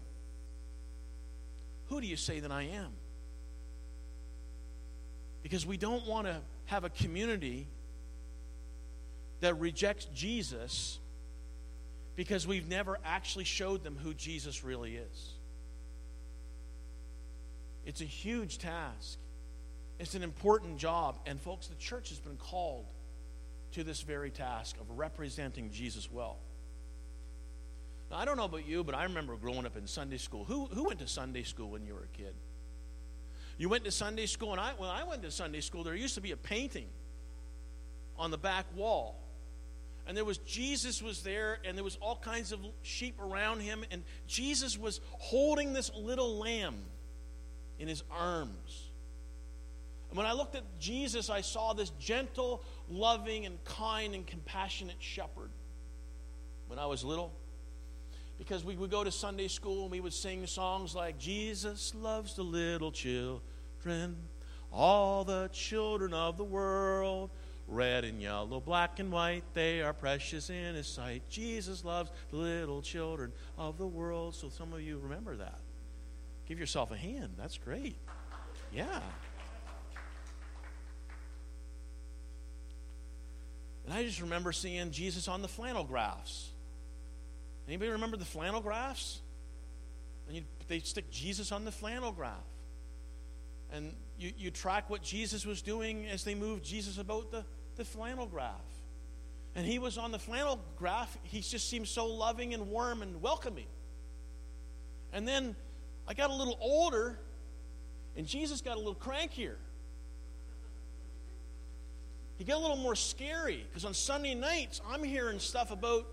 Who 1.91 1.99
do 1.99 2.07
you 2.07 2.15
say 2.15 2.39
that 2.39 2.53
I 2.53 2.63
am? 2.63 2.93
Because 5.43 5.65
we 5.65 5.75
don't 5.75 6.07
want 6.07 6.25
to 6.25 6.37
have 6.67 6.85
a 6.85 6.89
community 6.89 7.67
that 9.41 9.59
rejects 9.59 10.05
Jesus 10.15 10.99
because 12.15 12.47
we've 12.47 12.69
never 12.69 12.97
actually 13.03 13.43
showed 13.43 13.83
them 13.83 13.97
who 14.01 14.13
Jesus 14.13 14.63
really 14.63 14.95
is. 14.95 15.33
It's 17.85 17.99
a 17.99 18.05
huge 18.05 18.59
task. 18.59 19.19
It's 19.99 20.15
an 20.15 20.23
important 20.23 20.77
job. 20.77 21.19
And, 21.25 21.41
folks, 21.41 21.67
the 21.67 21.75
church 21.75 22.07
has 22.07 22.19
been 22.19 22.37
called 22.37 22.85
to 23.73 23.83
this 23.83 23.99
very 23.99 24.31
task 24.31 24.77
of 24.79 24.97
representing 24.97 25.71
Jesus 25.71 26.09
well. 26.09 26.37
Now, 28.11 28.17
I 28.17 28.25
don't 28.25 28.35
know 28.35 28.43
about 28.43 28.67
you, 28.67 28.83
but 28.83 28.93
I 28.93 29.03
remember 29.03 29.37
growing 29.37 29.65
up 29.65 29.77
in 29.77 29.87
Sunday 29.87 30.17
school. 30.17 30.43
Who, 30.43 30.65
who 30.65 30.83
went 30.83 30.99
to 30.99 31.07
Sunday 31.07 31.43
school 31.43 31.69
when 31.69 31.85
you 31.85 31.93
were 31.93 32.03
a 32.03 32.17
kid? 32.17 32.35
You 33.57 33.69
went 33.69 33.85
to 33.85 33.91
Sunday 33.91 34.25
school, 34.25 34.51
and 34.51 34.59
I, 34.59 34.73
when 34.77 34.89
I 34.89 35.05
went 35.05 35.21
to 35.23 35.31
Sunday 35.31 35.61
school, 35.61 35.85
there 35.85 35.95
used 35.95 36.15
to 36.15 36.21
be 36.21 36.33
a 36.33 36.37
painting 36.37 36.87
on 38.17 38.29
the 38.29 38.37
back 38.37 38.65
wall. 38.75 39.17
And 40.05 40.17
there 40.17 40.25
was 40.25 40.39
Jesus 40.39 41.01
was 41.01 41.23
there, 41.23 41.59
and 41.63 41.77
there 41.77 41.85
was 41.85 41.97
all 42.01 42.17
kinds 42.17 42.51
of 42.51 42.59
sheep 42.81 43.17
around 43.21 43.61
him, 43.61 43.85
and 43.91 44.03
Jesus 44.27 44.77
was 44.77 44.99
holding 45.11 45.71
this 45.71 45.89
little 45.95 46.37
lamb 46.37 46.75
in 47.79 47.87
his 47.87 48.03
arms. 48.11 48.89
And 50.09 50.17
when 50.17 50.27
I 50.27 50.33
looked 50.33 50.55
at 50.55 50.63
Jesus, 50.81 51.29
I 51.29 51.39
saw 51.39 51.71
this 51.71 51.91
gentle, 51.91 52.61
loving, 52.89 53.45
and 53.45 53.63
kind 53.63 54.15
and 54.15 54.27
compassionate 54.27 54.97
shepherd 54.99 55.51
when 56.67 56.77
I 56.77 56.87
was 56.87 57.05
little. 57.05 57.31
Because 58.41 58.65
we 58.65 58.75
would 58.75 58.89
go 58.89 59.03
to 59.03 59.11
Sunday 59.11 59.47
school 59.47 59.83
and 59.83 59.91
we 59.91 59.99
would 59.99 60.13
sing 60.13 60.47
songs 60.47 60.95
like, 60.95 61.19
Jesus 61.19 61.93
loves 61.93 62.33
the 62.33 62.41
little 62.41 62.91
children, 62.91 64.17
all 64.73 65.23
the 65.23 65.47
children 65.53 66.11
of 66.11 66.37
the 66.37 66.43
world, 66.43 67.29
red 67.67 68.03
and 68.03 68.19
yellow, 68.19 68.59
black 68.59 68.97
and 68.97 69.11
white, 69.11 69.43
they 69.53 69.83
are 69.83 69.93
precious 69.93 70.49
in 70.49 70.73
His 70.73 70.87
sight. 70.87 71.21
Jesus 71.29 71.85
loves 71.85 72.09
the 72.31 72.37
little 72.37 72.81
children 72.81 73.31
of 73.59 73.77
the 73.77 73.85
world. 73.85 74.33
So 74.33 74.49
some 74.49 74.73
of 74.73 74.81
you 74.81 74.97
remember 74.97 75.35
that. 75.35 75.59
Give 76.47 76.57
yourself 76.59 76.89
a 76.89 76.97
hand. 76.97 77.35
That's 77.37 77.59
great. 77.59 77.95
Yeah. 78.73 79.01
And 83.85 83.93
I 83.93 84.03
just 84.03 84.19
remember 84.19 84.51
seeing 84.51 84.89
Jesus 84.89 85.27
on 85.27 85.43
the 85.43 85.47
flannel 85.47 85.83
graphs. 85.83 86.49
Anybody 87.67 87.91
remember 87.91 88.17
the 88.17 88.25
flannel 88.25 88.61
graphs? 88.61 89.21
And 90.27 90.35
you, 90.37 90.43
they 90.67 90.79
stick 90.79 91.09
Jesus 91.11 91.51
on 91.51 91.65
the 91.65 91.71
flannel 91.71 92.11
graph. 92.11 92.35
And 93.71 93.93
you, 94.17 94.31
you 94.37 94.51
track 94.51 94.89
what 94.89 95.01
Jesus 95.01 95.45
was 95.45 95.61
doing 95.61 96.05
as 96.07 96.23
they 96.23 96.35
moved 96.35 96.63
Jesus 96.63 96.97
about 96.97 97.31
the, 97.31 97.45
the 97.75 97.85
flannel 97.85 98.25
graph. 98.25 98.51
And 99.55 99.65
he 99.65 99.79
was 99.79 99.97
on 99.97 100.11
the 100.11 100.19
flannel 100.19 100.59
graph. 100.77 101.17
He 101.23 101.41
just 101.41 101.69
seemed 101.69 101.87
so 101.87 102.05
loving 102.05 102.53
and 102.53 102.69
warm 102.69 103.01
and 103.01 103.21
welcoming. 103.21 103.67
And 105.13 105.27
then 105.27 105.55
I 106.07 106.13
got 106.13 106.29
a 106.29 106.33
little 106.33 106.57
older, 106.61 107.17
and 108.15 108.25
Jesus 108.25 108.61
got 108.61 108.75
a 108.75 108.79
little 108.79 108.95
crankier. 108.95 109.55
He 112.37 112.43
got 112.45 112.57
a 112.57 112.59
little 112.59 112.77
more 112.77 112.95
scary 112.95 113.65
because 113.69 113.85
on 113.85 113.93
Sunday 113.93 114.33
nights, 114.33 114.81
I'm 114.89 115.03
hearing 115.03 115.37
stuff 115.37 115.69
about 115.69 116.07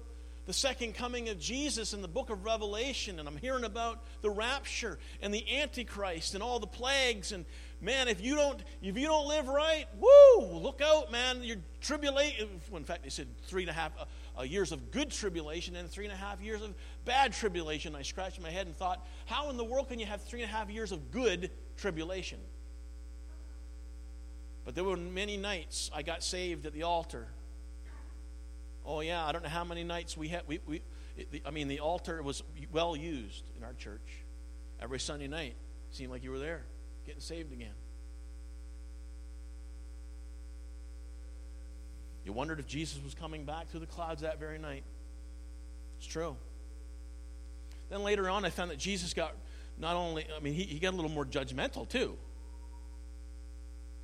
the 0.49 0.55
second 0.55 0.95
coming 0.95 1.29
of 1.29 1.39
Jesus 1.39 1.93
in 1.93 2.01
the 2.01 2.09
book 2.09 2.31
of 2.31 2.47
Revelation, 2.47 3.19
and 3.19 3.29
I'm 3.29 3.37
hearing 3.37 3.65
about 3.65 4.03
the 4.23 4.31
rapture 4.31 4.99
and 5.21 5.33
the 5.33 5.45
Antichrist 5.61 6.33
and 6.33 6.43
all 6.43 6.59
the 6.59 6.67
plagues. 6.67 7.33
And 7.33 7.45
man, 7.83 8.09
if 8.09 8.23
you 8.23 8.35
don't 8.35 8.59
if 8.81 8.97
you 8.97 9.07
don't 9.07 9.29
live 9.29 9.47
right, 9.47 9.85
woo, 10.01 10.57
look 10.57 10.81
out, 10.81 11.13
man. 11.13 11.43
Your 11.43 11.59
tribulation. 11.83 12.49
Well, 12.71 12.79
in 12.79 12.85
fact, 12.85 13.03
they 13.03 13.11
said 13.11 13.27
three 13.43 13.65
and 13.65 13.69
a 13.69 13.75
half 13.75 13.93
uh, 14.39 14.43
years 14.43 14.73
of 14.73 14.91
good 14.91 15.11
tribulation 15.11 15.77
and 15.77 15.87
three 15.87 16.07
and 16.07 16.15
a 16.15 16.17
half 16.17 16.41
years 16.41 16.63
of 16.63 16.75
bad 17.05 17.35
tribulation. 17.35 17.95
I 17.95 18.01
scratched 18.01 18.41
my 18.41 18.51
head 18.51 18.67
and 18.67 18.75
thought, 18.75 19.07
how 19.27 19.51
in 19.51 19.59
the 19.59 19.65
world 19.65 19.91
can 19.91 19.99
you 19.99 20.07
have 20.07 20.23
three 20.23 20.41
and 20.41 20.51
a 20.51 20.55
half 20.55 20.71
years 20.71 20.93
of 20.93 21.11
good 21.11 21.51
tribulation? 21.77 22.39
But 24.65 24.75
there 24.75 24.85
were 24.85 24.97
many 24.97 25.37
nights 25.37 25.91
I 25.95 26.01
got 26.01 26.23
saved 26.23 26.65
at 26.65 26.73
the 26.73 26.85
altar. 26.85 27.27
Oh, 28.89 29.01
yeah, 29.01 29.27
I 29.27 29.33
don't 29.33 29.43
know 29.43 29.51
how 29.51 29.65
many 29.65 29.85
nights 29.85 30.17
we 30.17 30.29
had. 30.29 30.45
We, 30.47 30.61
we, 30.67 30.81
it, 31.15 31.43
I 31.45 31.51
mean, 31.51 31.69
the 31.69 31.81
altar 31.81 32.23
was 32.23 32.43
well 32.73 32.97
used 32.97 33.45
in 33.55 33.63
our 33.63 33.75
church. 33.75 34.25
Every 34.81 34.99
Sunday 34.99 35.29
night, 35.29 35.57
seemed 35.91 36.11
like 36.11 36.25
you 36.25 36.31
were 36.31 36.39
there, 36.39 36.63
getting 37.05 37.21
saved 37.21 37.53
again. 37.53 37.75
You 42.25 42.33
wondered 42.33 42.61
if 42.61 42.67
Jesus 42.67 43.03
was 43.05 43.15
coming 43.15 43.45
back 43.45 43.69
through 43.69 43.81
the 43.81 43.87
clouds 43.87 44.23
that 44.23 44.41
very 44.41 44.59
night. 44.59 44.85
It's 45.99 46.07
true. 46.07 46.37
Then 47.91 48.03
later 48.03 48.31
on, 48.31 48.47
I 48.47 48.51
found 48.51 48.71
that 48.71 48.79
Jesus 48.79 49.13
got 49.13 49.35
not 49.79 49.97
only, 49.97 50.27
I 50.35 50.41
mean, 50.41 50.55
he, 50.55 50.63
he 50.63 50.79
got 50.79 50.95
a 50.95 50.97
little 50.97 51.11
more 51.11 51.27
judgmental 51.27 51.87
too. 51.87 52.17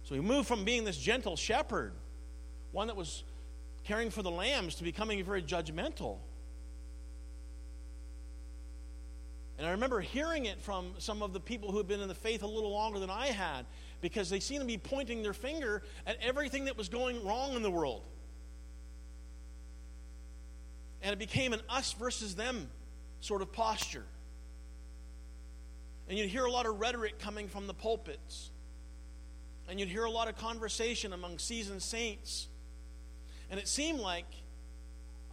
So 0.02 0.14
he 0.14 0.20
moved 0.20 0.46
from 0.46 0.64
being 0.64 0.84
this 0.84 0.98
gentle 0.98 1.36
shepherd, 1.36 1.92
one 2.72 2.88
that 2.88 2.96
was 2.96 3.24
caring 3.84 4.10
for 4.10 4.22
the 4.22 4.30
lambs, 4.30 4.76
to 4.76 4.84
becoming 4.84 5.22
very 5.24 5.42
judgmental. 5.42 6.18
And 9.56 9.66
I 9.66 9.70
remember 9.70 10.00
hearing 10.00 10.46
it 10.46 10.60
from 10.60 10.94
some 10.98 11.22
of 11.22 11.32
the 11.32 11.40
people 11.40 11.70
who 11.70 11.78
had 11.78 11.86
been 11.86 12.00
in 12.00 12.08
the 12.08 12.14
faith 12.14 12.42
a 12.42 12.46
little 12.46 12.72
longer 12.72 12.98
than 12.98 13.10
I 13.10 13.28
had, 13.28 13.66
because 14.00 14.28
they 14.28 14.40
seemed 14.40 14.62
to 14.62 14.66
be 14.66 14.78
pointing 14.78 15.22
their 15.22 15.32
finger 15.32 15.82
at 16.06 16.16
everything 16.20 16.64
that 16.64 16.76
was 16.76 16.88
going 16.88 17.24
wrong 17.24 17.54
in 17.54 17.62
the 17.62 17.70
world. 17.70 18.02
And 21.02 21.12
it 21.12 21.18
became 21.18 21.52
an 21.52 21.60
us 21.68 21.92
versus 21.92 22.34
them 22.34 22.68
sort 23.20 23.42
of 23.42 23.52
posture. 23.52 24.04
And 26.08 26.18
you'd 26.18 26.28
hear 26.28 26.44
a 26.44 26.50
lot 26.50 26.66
of 26.66 26.80
rhetoric 26.80 27.18
coming 27.18 27.48
from 27.48 27.66
the 27.66 27.74
pulpits. 27.74 28.50
And 29.68 29.78
you'd 29.78 29.88
hear 29.88 30.04
a 30.04 30.10
lot 30.10 30.28
of 30.28 30.36
conversation 30.36 31.12
among 31.12 31.38
seasoned 31.38 31.82
saints. 31.82 32.48
And 33.50 33.60
it 33.60 33.68
seemed 33.68 34.00
like 34.00 34.26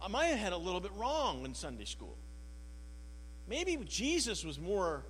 I 0.00 0.08
might 0.08 0.26
have 0.26 0.38
had 0.38 0.52
a 0.52 0.56
little 0.56 0.80
bit 0.80 0.92
wrong 0.96 1.44
in 1.44 1.54
Sunday 1.54 1.84
school. 1.84 2.16
Maybe 3.48 3.76
Jesus 3.86 4.44
was 4.44 4.58
more 4.58 5.04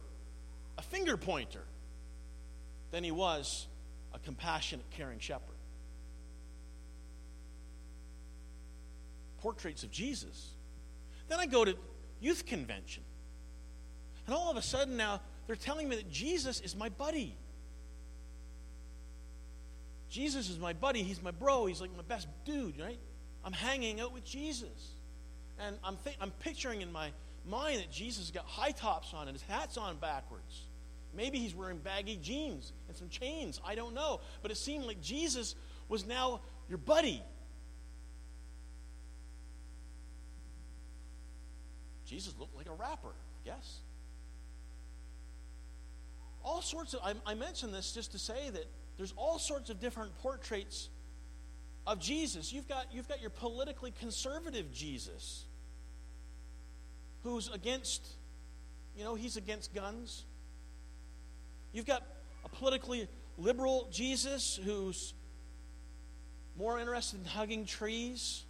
a 0.78 0.82
finger 0.82 1.16
pointer 1.16 1.62
than 2.90 3.04
he 3.04 3.10
was 3.10 3.66
a 4.14 4.18
compassionate, 4.18 4.88
caring 4.90 5.18
shepherd. 5.18 5.56
Portraits 9.40 9.82
of 9.82 9.90
Jesus. 9.90 10.50
Then 11.28 11.40
I 11.40 11.46
go 11.46 11.64
to 11.64 11.76
youth 12.20 12.46
convention. 12.46 13.02
And 14.26 14.34
all 14.34 14.50
of 14.50 14.56
a 14.56 14.62
sudden 14.62 14.96
now, 14.96 15.20
they're 15.46 15.56
telling 15.56 15.88
me 15.88 15.96
that 15.96 16.10
Jesus 16.10 16.60
is 16.60 16.76
my 16.76 16.88
buddy. 16.88 17.36
Jesus 20.12 20.50
is 20.50 20.58
my 20.58 20.74
buddy. 20.74 21.02
He's 21.02 21.22
my 21.22 21.30
bro. 21.30 21.64
He's 21.64 21.80
like 21.80 21.96
my 21.96 22.02
best 22.02 22.28
dude, 22.44 22.78
right? 22.78 22.98
I'm 23.42 23.52
hanging 23.54 23.98
out 23.98 24.12
with 24.12 24.24
Jesus. 24.24 24.68
And 25.58 25.78
I'm, 25.82 25.96
th- 26.04 26.16
I'm 26.20 26.30
picturing 26.32 26.82
in 26.82 26.92
my 26.92 27.12
mind 27.46 27.80
that 27.80 27.90
Jesus 27.90 28.24
has 28.24 28.30
got 28.30 28.44
high 28.44 28.72
tops 28.72 29.14
on 29.14 29.26
and 29.26 29.34
his 29.34 29.42
hat's 29.48 29.78
on 29.78 29.96
backwards. 29.96 30.66
Maybe 31.14 31.38
he's 31.38 31.54
wearing 31.54 31.78
baggy 31.78 32.18
jeans 32.22 32.74
and 32.88 32.96
some 32.96 33.08
chains. 33.08 33.58
I 33.64 33.74
don't 33.74 33.94
know. 33.94 34.20
But 34.42 34.50
it 34.50 34.58
seemed 34.58 34.84
like 34.84 35.00
Jesus 35.00 35.54
was 35.88 36.06
now 36.06 36.42
your 36.68 36.78
buddy. 36.78 37.22
Jesus 42.04 42.34
looked 42.38 42.54
like 42.54 42.68
a 42.68 42.74
rapper, 42.74 43.08
I 43.08 43.48
guess. 43.48 43.78
All 46.44 46.60
sorts 46.60 46.92
of, 46.92 47.00
I, 47.02 47.14
I 47.24 47.32
mention 47.34 47.72
this 47.72 47.92
just 47.92 48.12
to 48.12 48.18
say 48.18 48.50
that 48.50 48.66
there's 48.96 49.12
all 49.16 49.38
sorts 49.38 49.70
of 49.70 49.80
different 49.80 50.16
portraits 50.18 50.88
of 51.86 52.00
Jesus. 52.00 52.52
You've 52.52 52.68
got, 52.68 52.86
you've 52.92 53.08
got 53.08 53.20
your 53.20 53.30
politically 53.30 53.92
conservative 53.98 54.72
Jesus 54.72 55.44
who's 57.22 57.48
against, 57.48 58.06
you 58.96 59.04
know, 59.04 59.14
he's 59.14 59.36
against 59.36 59.74
guns. 59.74 60.24
You've 61.72 61.86
got 61.86 62.02
a 62.44 62.48
politically 62.48 63.08
liberal 63.38 63.88
Jesus 63.90 64.58
who's 64.62 65.14
more 66.56 66.78
interested 66.78 67.20
in 67.20 67.26
hugging 67.26 67.64
trees. 67.64 68.44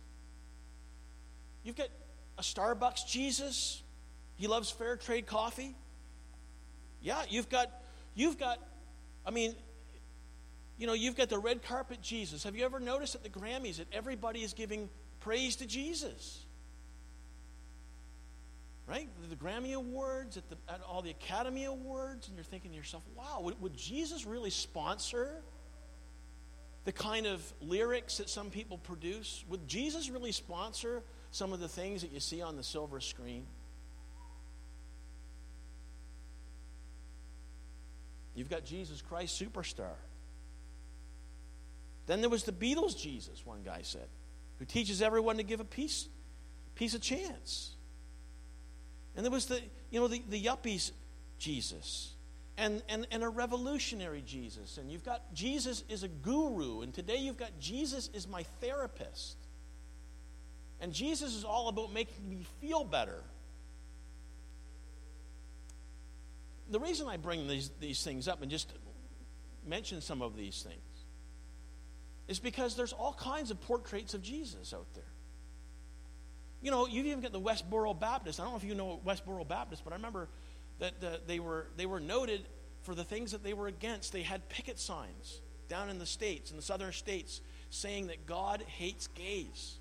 You've 1.62 1.76
got 1.76 1.88
a 2.38 2.42
Starbucks 2.42 3.06
Jesus. 3.06 3.82
He 4.36 4.46
loves 4.46 4.70
fair 4.70 4.96
trade 4.96 5.26
coffee. 5.26 5.76
Yeah, 7.00 7.22
you've 7.28 7.48
got 7.48 7.70
you've 8.14 8.38
got 8.38 8.58
I 9.26 9.30
mean 9.30 9.54
you 10.82 10.88
know, 10.88 10.94
you've 10.94 11.14
got 11.14 11.28
the 11.28 11.38
red 11.38 11.62
carpet 11.62 12.02
Jesus. 12.02 12.42
Have 12.42 12.56
you 12.56 12.64
ever 12.64 12.80
noticed 12.80 13.14
at 13.14 13.22
the 13.22 13.28
Grammys 13.28 13.76
that 13.76 13.86
everybody 13.92 14.40
is 14.40 14.52
giving 14.52 14.88
praise 15.20 15.54
to 15.56 15.66
Jesus? 15.66 16.44
Right? 18.88 19.08
The 19.30 19.36
Grammy 19.36 19.74
Awards, 19.74 20.36
at, 20.36 20.50
the, 20.50 20.56
at 20.68 20.80
all 20.82 21.00
the 21.00 21.10
Academy 21.10 21.66
Awards, 21.66 22.26
and 22.26 22.36
you're 22.36 22.42
thinking 22.42 22.72
to 22.72 22.76
yourself, 22.76 23.04
wow, 23.16 23.42
would, 23.42 23.62
would 23.62 23.76
Jesus 23.76 24.26
really 24.26 24.50
sponsor 24.50 25.40
the 26.84 26.90
kind 26.90 27.28
of 27.28 27.40
lyrics 27.60 28.16
that 28.16 28.28
some 28.28 28.50
people 28.50 28.76
produce? 28.76 29.44
Would 29.48 29.68
Jesus 29.68 30.10
really 30.10 30.32
sponsor 30.32 31.04
some 31.30 31.52
of 31.52 31.60
the 31.60 31.68
things 31.68 32.02
that 32.02 32.10
you 32.10 32.18
see 32.18 32.42
on 32.42 32.56
the 32.56 32.64
silver 32.64 32.98
screen? 32.98 33.46
You've 38.34 38.50
got 38.50 38.64
Jesus 38.64 39.00
Christ 39.00 39.40
Superstar. 39.40 39.94
Then 42.06 42.20
there 42.20 42.30
was 42.30 42.44
the 42.44 42.52
Beatles 42.52 42.98
Jesus, 42.98 43.44
one 43.44 43.62
guy 43.64 43.80
said, 43.82 44.08
who 44.58 44.64
teaches 44.64 45.02
everyone 45.02 45.36
to 45.36 45.42
give 45.42 45.60
a 45.60 45.64
piece, 45.64 46.08
piece 46.74 46.94
of 46.94 47.00
chance. 47.00 47.74
And 49.16 49.24
there 49.24 49.30
was 49.30 49.46
the, 49.46 49.60
you 49.90 50.00
know, 50.00 50.08
the, 50.08 50.22
the 50.28 50.42
yuppies 50.42 50.90
Jesus 51.38 52.12
and, 52.56 52.82
and, 52.88 53.06
and 53.10 53.22
a 53.22 53.28
revolutionary 53.28 54.22
Jesus. 54.26 54.78
And 54.78 54.90
you've 54.90 55.04
got 55.04 55.34
Jesus 55.34 55.84
is 55.88 56.02
a 56.02 56.08
guru. 56.08 56.82
And 56.82 56.92
today 56.92 57.18
you've 57.18 57.36
got 57.36 57.58
Jesus 57.60 58.10
is 58.14 58.26
my 58.26 58.42
therapist. 58.60 59.36
And 60.80 60.92
Jesus 60.92 61.34
is 61.34 61.44
all 61.44 61.68
about 61.68 61.92
making 61.92 62.28
me 62.28 62.44
feel 62.60 62.84
better. 62.84 63.22
The 66.70 66.80
reason 66.80 67.06
I 67.06 67.16
bring 67.16 67.46
these, 67.46 67.70
these 67.80 68.02
things 68.02 68.28
up 68.28 68.42
and 68.42 68.50
just 68.50 68.72
mention 69.66 70.00
some 70.00 70.22
of 70.22 70.36
these 70.36 70.62
things 70.62 70.91
is 72.32 72.38
because 72.38 72.74
there's 72.76 72.94
all 72.94 73.12
kinds 73.12 73.50
of 73.50 73.60
portraits 73.60 74.14
of 74.14 74.22
Jesus 74.22 74.72
out 74.72 74.86
there. 74.94 75.04
You 76.62 76.70
know, 76.70 76.86
you've 76.86 77.04
even 77.04 77.20
got 77.20 77.32
the 77.32 77.40
Westboro 77.40 77.98
Baptist. 77.98 78.40
I 78.40 78.44
don't 78.44 78.52
know 78.52 78.56
if 78.56 78.64
you 78.64 78.74
know 78.74 79.02
Westboro 79.06 79.46
Baptist, 79.46 79.84
but 79.84 79.92
I 79.92 79.96
remember 79.96 80.28
that 80.78 80.98
the, 80.98 81.20
they, 81.26 81.40
were, 81.40 81.66
they 81.76 81.84
were 81.84 82.00
noted 82.00 82.48
for 82.84 82.94
the 82.94 83.04
things 83.04 83.32
that 83.32 83.44
they 83.44 83.52
were 83.52 83.66
against. 83.66 84.14
They 84.14 84.22
had 84.22 84.48
picket 84.48 84.78
signs 84.78 85.42
down 85.68 85.90
in 85.90 85.98
the 85.98 86.06
states, 86.06 86.50
in 86.50 86.56
the 86.56 86.62
southern 86.62 86.92
states, 86.92 87.42
saying 87.68 88.06
that 88.06 88.24
God 88.24 88.64
hates 88.66 89.08
gays. 89.08 89.74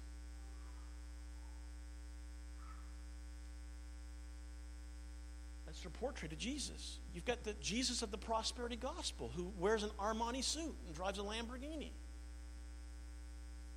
That's 5.66 5.80
their 5.84 5.92
portrait 5.92 6.34
of 6.34 6.38
Jesus. 6.38 7.00
You've 7.14 7.24
got 7.24 7.46
the 7.46 7.54
Jesus 7.62 8.02
of 8.02 8.12
the 8.12 8.18
prosperity 8.18 8.76
gospel 8.76 9.32
who 9.34 9.54
wears 9.58 9.84
an 9.84 9.92
Armani 9.98 10.44
suit 10.44 10.76
and 10.86 10.94
drives 10.94 11.18
a 11.18 11.22
Lamborghini 11.22 11.92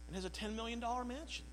and 0.06 0.16
has 0.16 0.24
a 0.24 0.30
$10 0.30 0.54
million 0.54 0.80
mansion. 1.06 1.44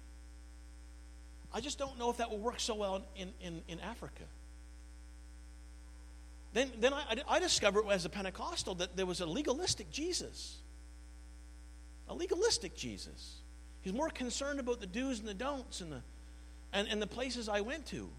I 1.54 1.60
just 1.60 1.78
don't 1.78 2.00
know 2.00 2.10
if 2.10 2.18
that 2.18 2.30
will 2.30 2.40
work 2.40 2.60
so 2.60 2.76
well 2.76 3.04
in, 3.16 3.34
in, 3.42 3.62
in 3.68 3.80
Africa. 3.82 4.24
Then, 6.54 6.72
then 6.80 6.94
I, 6.94 7.18
I 7.28 7.40
discovered 7.40 7.86
as 7.90 8.06
a 8.06 8.10
Pentecostal 8.10 8.76
that 8.76 8.96
there 8.96 9.06
was 9.06 9.22
a 9.22 9.26
legalistic 9.26 9.92
Jesus. 9.92 10.58
A 12.10 12.14
legalistic 12.14 12.76
Jesus. 12.76 13.38
He's 13.82 13.94
more 13.94 14.10
concerned 14.10 14.60
about 14.60 14.80
the 14.80 14.88
do's 14.88 15.20
and 15.20 15.28
the 15.28 15.34
don'ts 15.34 15.82
and 15.82 15.92
the, 15.92 16.02
and, 16.74 16.88
and 16.88 17.02
the 17.02 17.08
places 17.08 17.50
I 17.50 17.62
went 17.62 17.86
to. 17.88 18.10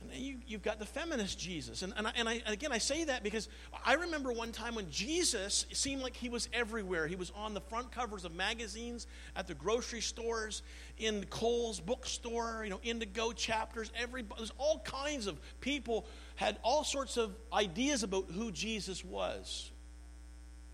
And 0.00 0.12
you, 0.12 0.36
you've 0.46 0.62
got 0.62 0.78
the 0.78 0.86
feminist 0.86 1.38
Jesus. 1.38 1.82
And, 1.82 1.92
and, 1.96 2.06
I, 2.06 2.12
and 2.16 2.28
I, 2.28 2.42
again, 2.46 2.72
I 2.72 2.78
say 2.78 3.04
that 3.04 3.22
because 3.22 3.48
I 3.84 3.94
remember 3.94 4.32
one 4.32 4.52
time 4.52 4.74
when 4.74 4.90
Jesus 4.90 5.66
seemed 5.72 6.02
like 6.02 6.16
he 6.16 6.28
was 6.28 6.48
everywhere. 6.52 7.06
He 7.06 7.16
was 7.16 7.32
on 7.34 7.54
the 7.54 7.60
front 7.60 7.90
covers 7.90 8.24
of 8.24 8.34
magazines, 8.34 9.06
at 9.34 9.46
the 9.46 9.54
grocery 9.54 10.00
stores, 10.00 10.62
in 10.98 11.24
Coles 11.30 11.80
bookstore, 11.80 12.62
you 12.64 12.70
know, 12.70 12.80
Indigo 12.82 13.32
chapters. 13.32 13.90
Every, 14.00 14.24
there's 14.36 14.52
all 14.56 14.80
kinds 14.80 15.26
of 15.26 15.40
people 15.60 16.06
had 16.36 16.58
all 16.62 16.84
sorts 16.84 17.16
of 17.16 17.34
ideas 17.52 18.02
about 18.02 18.26
who 18.30 18.52
Jesus 18.52 19.04
was. 19.04 19.70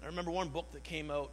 I 0.02 0.06
remember 0.06 0.30
one 0.30 0.48
book 0.48 0.72
that 0.72 0.84
came 0.84 1.10
out 1.10 1.32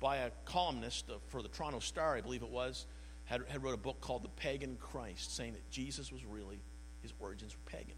by 0.00 0.18
a 0.18 0.30
columnist 0.44 1.10
uh, 1.10 1.14
for 1.28 1.42
the 1.42 1.48
Toronto 1.48 1.80
Star, 1.80 2.16
I 2.16 2.20
believe 2.20 2.42
it 2.42 2.48
was, 2.48 2.86
had, 3.24 3.42
had 3.48 3.62
wrote 3.62 3.74
a 3.74 3.78
book 3.78 4.00
called 4.00 4.22
The 4.22 4.30
Pagan 4.30 4.76
Christ, 4.80 5.36
saying 5.36 5.52
that 5.52 5.70
Jesus 5.70 6.10
was 6.10 6.24
really 6.24 6.60
his 7.02 7.12
origins 7.18 7.54
were 7.54 7.70
pagan. 7.70 7.96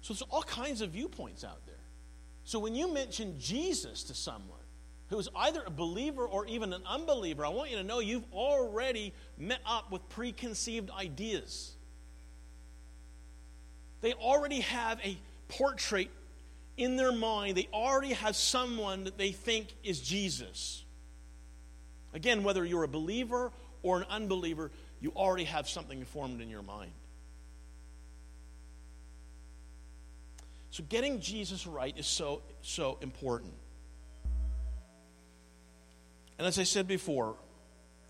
So 0.00 0.12
there's 0.12 0.22
all 0.30 0.42
kinds 0.42 0.80
of 0.82 0.90
viewpoints 0.90 1.44
out 1.44 1.64
there. 1.66 1.74
So 2.44 2.58
when 2.58 2.74
you 2.74 2.92
mention 2.92 3.38
Jesus 3.38 4.04
to 4.04 4.14
someone 4.14 4.58
who 5.08 5.18
is 5.18 5.28
either 5.34 5.62
a 5.66 5.70
believer 5.70 6.26
or 6.26 6.46
even 6.46 6.72
an 6.72 6.82
unbeliever, 6.86 7.44
I 7.44 7.48
want 7.48 7.70
you 7.70 7.78
to 7.78 7.82
know 7.82 8.00
you've 8.00 8.30
already 8.32 9.14
met 9.38 9.60
up 9.66 9.90
with 9.90 10.06
preconceived 10.10 10.90
ideas. 10.90 11.72
They 14.02 14.12
already 14.12 14.60
have 14.60 15.00
a 15.02 15.16
portrait 15.48 16.10
in 16.76 16.96
their 16.96 17.12
mind, 17.12 17.56
they 17.56 17.68
already 17.72 18.14
have 18.14 18.34
someone 18.34 19.04
that 19.04 19.16
they 19.16 19.30
think 19.30 19.68
is 19.84 20.00
Jesus. 20.00 20.84
Again, 22.12 22.42
whether 22.42 22.64
you're 22.64 22.82
a 22.82 22.88
believer 22.88 23.52
or 23.82 23.98
an 23.98 24.06
unbeliever, 24.10 24.72
you 25.04 25.12
already 25.14 25.44
have 25.44 25.68
something 25.68 26.02
formed 26.06 26.40
in 26.40 26.48
your 26.48 26.62
mind. 26.62 26.90
So 30.70 30.82
getting 30.88 31.20
Jesus 31.20 31.66
right 31.66 31.94
is 31.98 32.06
so 32.06 32.40
so 32.62 32.96
important. 33.02 33.52
And 36.38 36.46
as 36.46 36.58
I 36.58 36.62
said 36.62 36.88
before, 36.88 37.36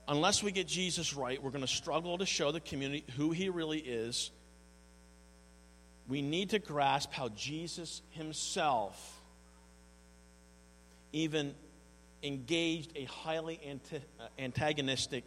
unless 0.06 0.40
we 0.40 0.52
get 0.52 0.68
Jesus 0.68 1.14
right, 1.14 1.42
we're 1.42 1.50
going 1.50 1.62
to 1.62 1.66
struggle 1.66 2.16
to 2.18 2.26
show 2.26 2.52
the 2.52 2.60
community 2.60 3.04
who 3.16 3.32
he 3.32 3.48
really 3.48 3.80
is. 3.80 4.30
We 6.06 6.22
need 6.22 6.50
to 6.50 6.60
grasp 6.60 7.12
how 7.12 7.30
Jesus 7.30 8.02
himself 8.10 9.20
even 11.12 11.56
engaged 12.22 12.92
a 12.94 13.04
highly 13.06 13.58
uh, 13.92 14.26
antagonistic 14.38 15.24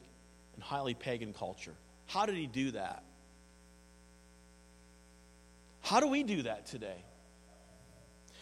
and 0.57 0.63
highly 0.63 0.93
pagan 0.93 1.31
culture. 1.31 1.75
How 2.07 2.25
did 2.25 2.35
he 2.35 2.47
do 2.47 2.71
that? 2.71 3.03
How 5.81 6.01
do 6.01 6.07
we 6.07 6.23
do 6.23 6.41
that 6.41 6.65
today? 6.65 6.97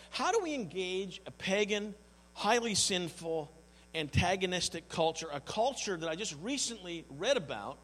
How 0.10 0.32
do 0.32 0.40
we 0.42 0.56
engage 0.56 1.22
a 1.28 1.32
pagan, 1.32 1.94
highly 2.34 2.74
sinful, 2.74 3.52
antagonistic 3.94 4.90
culture, 4.90 5.28
a 5.32 5.40
culture 5.40 5.96
that 5.96 6.10
I 6.10 6.16
just 6.16 6.36
recently 6.42 7.06
read 7.10 7.38
about? 7.38 7.78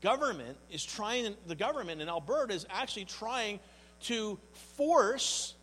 government 0.00 0.56
is 0.70 0.84
trying, 0.84 1.34
the 1.46 1.54
government 1.54 2.00
in 2.00 2.08
Alberta 2.08 2.54
is 2.54 2.66
actually 2.70 3.04
trying 3.04 3.60
to 4.02 4.38
force 4.76 5.54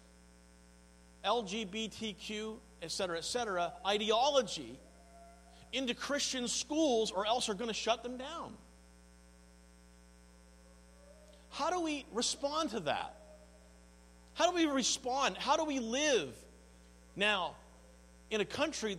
LGBTQ, 1.23 2.57
et 2.81 2.91
cetera, 2.91 3.17
et 3.17 3.23
cetera, 3.23 3.73
ideology 3.85 4.77
into 5.75 5.93
Christian 5.93 6.47
schools 6.47 7.11
or 7.11 7.25
else 7.25 7.49
are 7.49 7.53
going 7.53 7.67
to 7.67 7.73
shut 7.73 8.01
them 8.01 8.17
down. 8.17 8.53
How 11.49 11.69
do 11.69 11.81
we 11.81 12.05
respond 12.13 12.71
to 12.71 12.79
that? 12.81 13.15
How 14.33 14.49
do 14.49 14.55
we 14.55 14.65
respond? 14.65 15.37
How 15.37 15.57
do 15.57 15.65
we 15.65 15.79
live 15.79 16.35
now 17.15 17.55
in 18.29 18.41
a 18.41 18.45
country 18.45 18.97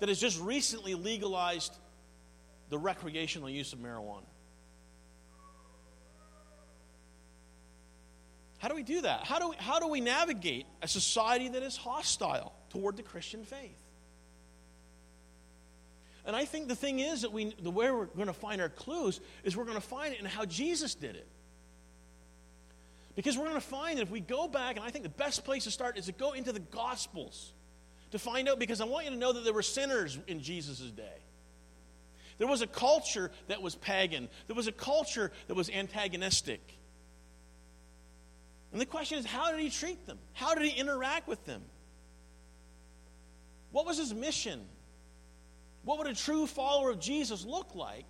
that 0.00 0.08
has 0.08 0.18
just 0.18 0.40
recently 0.40 0.94
legalized 0.94 1.74
the 2.70 2.78
recreational 2.78 3.48
use 3.48 3.72
of 3.72 3.78
marijuana? 3.78 4.24
How 8.58 8.68
do 8.68 8.74
we 8.74 8.82
do 8.82 9.02
that? 9.02 9.24
How 9.24 9.38
do 9.38 9.50
we, 9.50 9.56
how 9.56 9.78
do 9.78 9.88
we 9.88 10.00
navigate 10.00 10.64
a 10.80 10.88
society 10.88 11.50
that 11.50 11.62
is 11.62 11.76
hostile 11.76 12.54
toward 12.70 12.96
the 12.96 13.02
Christian 13.02 13.44
faith? 13.44 13.83
And 16.26 16.34
I 16.34 16.44
think 16.44 16.68
the 16.68 16.76
thing 16.76 17.00
is 17.00 17.22
that 17.22 17.32
we, 17.32 17.54
the 17.60 17.70
way 17.70 17.90
we're 17.90 18.06
going 18.06 18.28
to 18.28 18.32
find 18.32 18.60
our 18.60 18.70
clues 18.70 19.20
is 19.42 19.56
we're 19.56 19.64
going 19.64 19.76
to 19.76 19.80
find 19.80 20.14
it 20.14 20.20
in 20.20 20.26
how 20.26 20.44
Jesus 20.44 20.94
did 20.94 21.16
it. 21.16 21.28
Because 23.14 23.36
we're 23.36 23.44
going 23.44 23.54
to 23.56 23.60
find 23.60 23.98
that 23.98 24.02
if 24.02 24.10
we 24.10 24.20
go 24.20 24.48
back, 24.48 24.76
and 24.76 24.84
I 24.84 24.90
think 24.90 25.04
the 25.04 25.10
best 25.10 25.44
place 25.44 25.64
to 25.64 25.70
start 25.70 25.98
is 25.98 26.06
to 26.06 26.12
go 26.12 26.32
into 26.32 26.52
the 26.52 26.60
Gospels 26.60 27.52
to 28.10 28.18
find 28.18 28.48
out, 28.48 28.58
because 28.58 28.80
I 28.80 28.84
want 28.84 29.04
you 29.04 29.10
to 29.10 29.16
know 29.16 29.32
that 29.32 29.44
there 29.44 29.52
were 29.52 29.62
sinners 29.62 30.18
in 30.26 30.40
Jesus' 30.40 30.78
day. 30.78 31.18
There 32.38 32.48
was 32.48 32.62
a 32.62 32.66
culture 32.66 33.30
that 33.48 33.62
was 33.62 33.74
pagan, 33.76 34.28
there 34.46 34.56
was 34.56 34.66
a 34.66 34.72
culture 34.72 35.30
that 35.46 35.54
was 35.54 35.70
antagonistic. 35.70 36.60
And 38.72 38.80
the 38.80 38.86
question 38.86 39.18
is, 39.18 39.26
how 39.26 39.52
did 39.52 39.60
he 39.60 39.70
treat 39.70 40.04
them? 40.06 40.18
How 40.32 40.54
did 40.54 40.64
he 40.64 40.76
interact 40.76 41.28
with 41.28 41.44
them? 41.44 41.62
What 43.70 43.86
was 43.86 43.98
his 43.98 44.12
mission? 44.12 44.62
What 45.84 45.98
would 45.98 46.06
a 46.06 46.14
true 46.14 46.46
follower 46.46 46.90
of 46.90 47.00
Jesus 47.00 47.44
look 47.44 47.74
like 47.74 48.06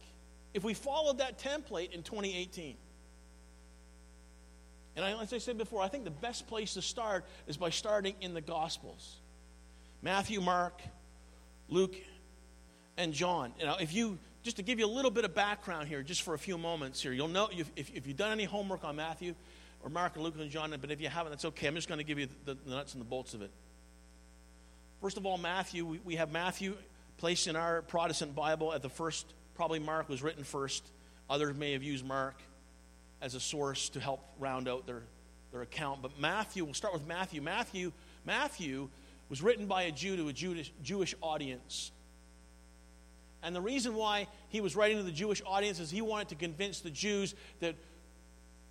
if 0.52 0.62
we 0.62 0.74
followed 0.74 1.18
that 1.18 1.38
template 1.38 1.92
in 1.92 2.02
2018? 2.02 2.76
And 4.96 5.04
I, 5.04 5.20
as 5.20 5.32
I 5.32 5.38
said 5.38 5.58
before, 5.58 5.82
I 5.82 5.88
think 5.88 6.04
the 6.04 6.10
best 6.10 6.46
place 6.46 6.74
to 6.74 6.82
start 6.82 7.24
is 7.48 7.56
by 7.56 7.70
starting 7.70 8.14
in 8.20 8.34
the 8.34 8.40
Gospels 8.40 9.16
Matthew, 10.02 10.40
Mark, 10.40 10.82
Luke, 11.68 11.96
and 12.96 13.12
John. 13.12 13.52
Know, 13.60 13.76
if 13.80 13.92
you, 13.92 14.18
just 14.42 14.56
to 14.56 14.62
give 14.62 14.78
you 14.78 14.86
a 14.86 14.94
little 14.94 15.10
bit 15.10 15.24
of 15.24 15.34
background 15.34 15.88
here, 15.88 16.02
just 16.02 16.22
for 16.22 16.34
a 16.34 16.38
few 16.38 16.58
moments 16.58 17.02
here, 17.02 17.12
you'll 17.12 17.28
know 17.28 17.48
if, 17.50 17.70
if, 17.74 17.90
if 17.94 18.06
you've 18.06 18.16
done 18.16 18.30
any 18.30 18.44
homework 18.44 18.84
on 18.84 18.96
Matthew 18.96 19.34
or 19.82 19.88
Mark 19.88 20.16
or 20.16 20.20
Luke 20.20 20.34
and 20.38 20.50
John, 20.50 20.74
but 20.80 20.90
if 20.90 21.00
you 21.00 21.08
haven't, 21.08 21.32
that's 21.32 21.46
okay. 21.46 21.66
I'm 21.66 21.74
just 21.74 21.88
going 21.88 21.98
to 21.98 22.04
give 22.04 22.18
you 22.18 22.28
the, 22.44 22.54
the 22.54 22.70
nuts 22.70 22.92
and 22.92 23.00
the 23.00 23.06
bolts 23.06 23.34
of 23.34 23.42
it. 23.42 23.50
First 25.00 25.16
of 25.16 25.26
all, 25.26 25.38
Matthew, 25.38 25.84
we, 25.84 26.00
we 26.04 26.16
have 26.16 26.30
Matthew 26.30 26.76
placed 27.18 27.46
in 27.46 27.56
our 27.56 27.82
Protestant 27.82 28.34
Bible 28.34 28.72
at 28.72 28.82
the 28.82 28.88
first, 28.88 29.32
probably 29.54 29.78
Mark 29.78 30.08
was 30.08 30.22
written 30.22 30.44
first. 30.44 30.84
Others 31.30 31.56
may 31.56 31.72
have 31.72 31.82
used 31.82 32.04
Mark 32.04 32.36
as 33.22 33.34
a 33.34 33.40
source 33.40 33.88
to 33.90 34.00
help 34.00 34.20
round 34.38 34.68
out 34.68 34.86
their, 34.86 35.02
their 35.52 35.62
account. 35.62 36.02
But 36.02 36.18
Matthew, 36.18 36.64
we'll 36.64 36.74
start 36.74 36.92
with 36.92 37.06
Matthew. 37.06 37.40
Matthew, 37.40 37.92
Matthew 38.24 38.88
was 39.28 39.42
written 39.42 39.66
by 39.66 39.84
a 39.84 39.92
Jew 39.92 40.16
to 40.16 40.28
a 40.28 40.32
Jewish, 40.32 40.72
Jewish 40.82 41.14
audience. 41.22 41.90
And 43.42 43.54
the 43.54 43.60
reason 43.60 43.94
why 43.94 44.28
he 44.48 44.60
was 44.60 44.74
writing 44.74 44.96
to 44.98 45.02
the 45.02 45.12
Jewish 45.12 45.42
audience 45.46 45.78
is 45.78 45.90
he 45.90 46.02
wanted 46.02 46.28
to 46.28 46.34
convince 46.34 46.80
the 46.80 46.90
Jews 46.90 47.34
that, 47.60 47.76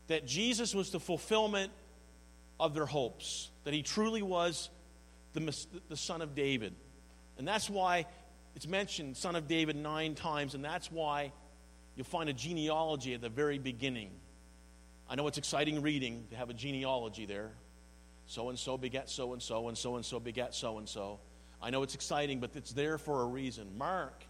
that 0.08 0.26
Jesus 0.26 0.74
was 0.74 0.92
the 0.92 1.00
fulfillment 1.00 1.72
of 2.60 2.74
their 2.74 2.86
hopes, 2.86 3.50
that 3.64 3.74
he 3.74 3.84
truly 3.84 4.22
was 4.22 4.70
the, 5.34 5.56
the 5.90 5.98
son 5.98 6.22
of 6.22 6.36
David. 6.36 6.74
And 7.38 7.48
that's 7.48 7.70
why 7.70 8.06
it's 8.56 8.68
mentioned 8.68 9.18
son 9.18 9.36
of 9.36 9.48
David 9.48 9.76
nine 9.76 10.16
times, 10.16 10.56
and 10.56 10.64
that's 10.64 10.92
why 10.92 11.32
you'll 11.96 12.06
find 12.06 12.30
a 12.30 12.34
genealogy 12.34 13.14
at 13.14 13.22
the 13.22 13.30
very 13.30 13.58
beginning. 13.58 14.12
I 15.10 15.16
know 15.16 15.28
it's 15.28 15.38
exciting 15.38 15.82
reading 15.82 16.26
to 16.30 16.36
have 16.36 16.50
a 16.50 16.54
genealogy 16.54 17.26
there. 17.26 17.52
So 18.26 18.50
and 18.50 18.58
so 18.58 18.78
begat 18.78 19.10
so 19.10 19.34
and 19.34 19.42
so, 19.42 19.68
and 19.68 19.78
so 19.78 19.96
and 19.96 20.06
so 20.06 20.20
begat 20.20 20.56
so 20.56 20.78
and 20.78 20.88
so. 20.88 21.20
I 21.62 21.70
know 21.70 21.84
it's 21.84 21.96
exciting, 21.96 22.40
but 22.40 22.52
it's 22.56 22.74
there 22.74 22.98
for 22.98 23.22
a 23.22 23.26
reason. 23.26 23.78
Mark, 23.78 24.24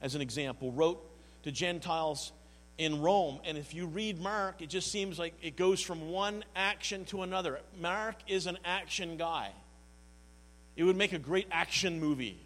as 0.00 0.14
an 0.14 0.20
example, 0.20 0.72
wrote 0.72 1.02
to 1.42 1.52
Gentiles 1.52 2.32
in 2.78 3.00
Rome. 3.00 3.40
And 3.44 3.56
if 3.56 3.74
you 3.74 3.86
read 3.86 4.20
Mark, 4.20 4.60
it 4.60 4.68
just 4.68 4.90
seems 4.90 5.18
like 5.18 5.34
it 5.42 5.56
goes 5.56 5.80
from 5.80 6.10
one 6.10 6.44
action 6.56 7.04
to 7.06 7.22
another. 7.22 7.60
Mark 7.80 8.16
is 8.26 8.46
an 8.46 8.58
action 8.64 9.16
guy. 9.16 9.50
It 10.76 10.84
would 10.84 10.96
make 10.96 11.12
a 11.12 11.18
great 11.18 11.46
action 11.50 12.00
movie. 12.00 12.40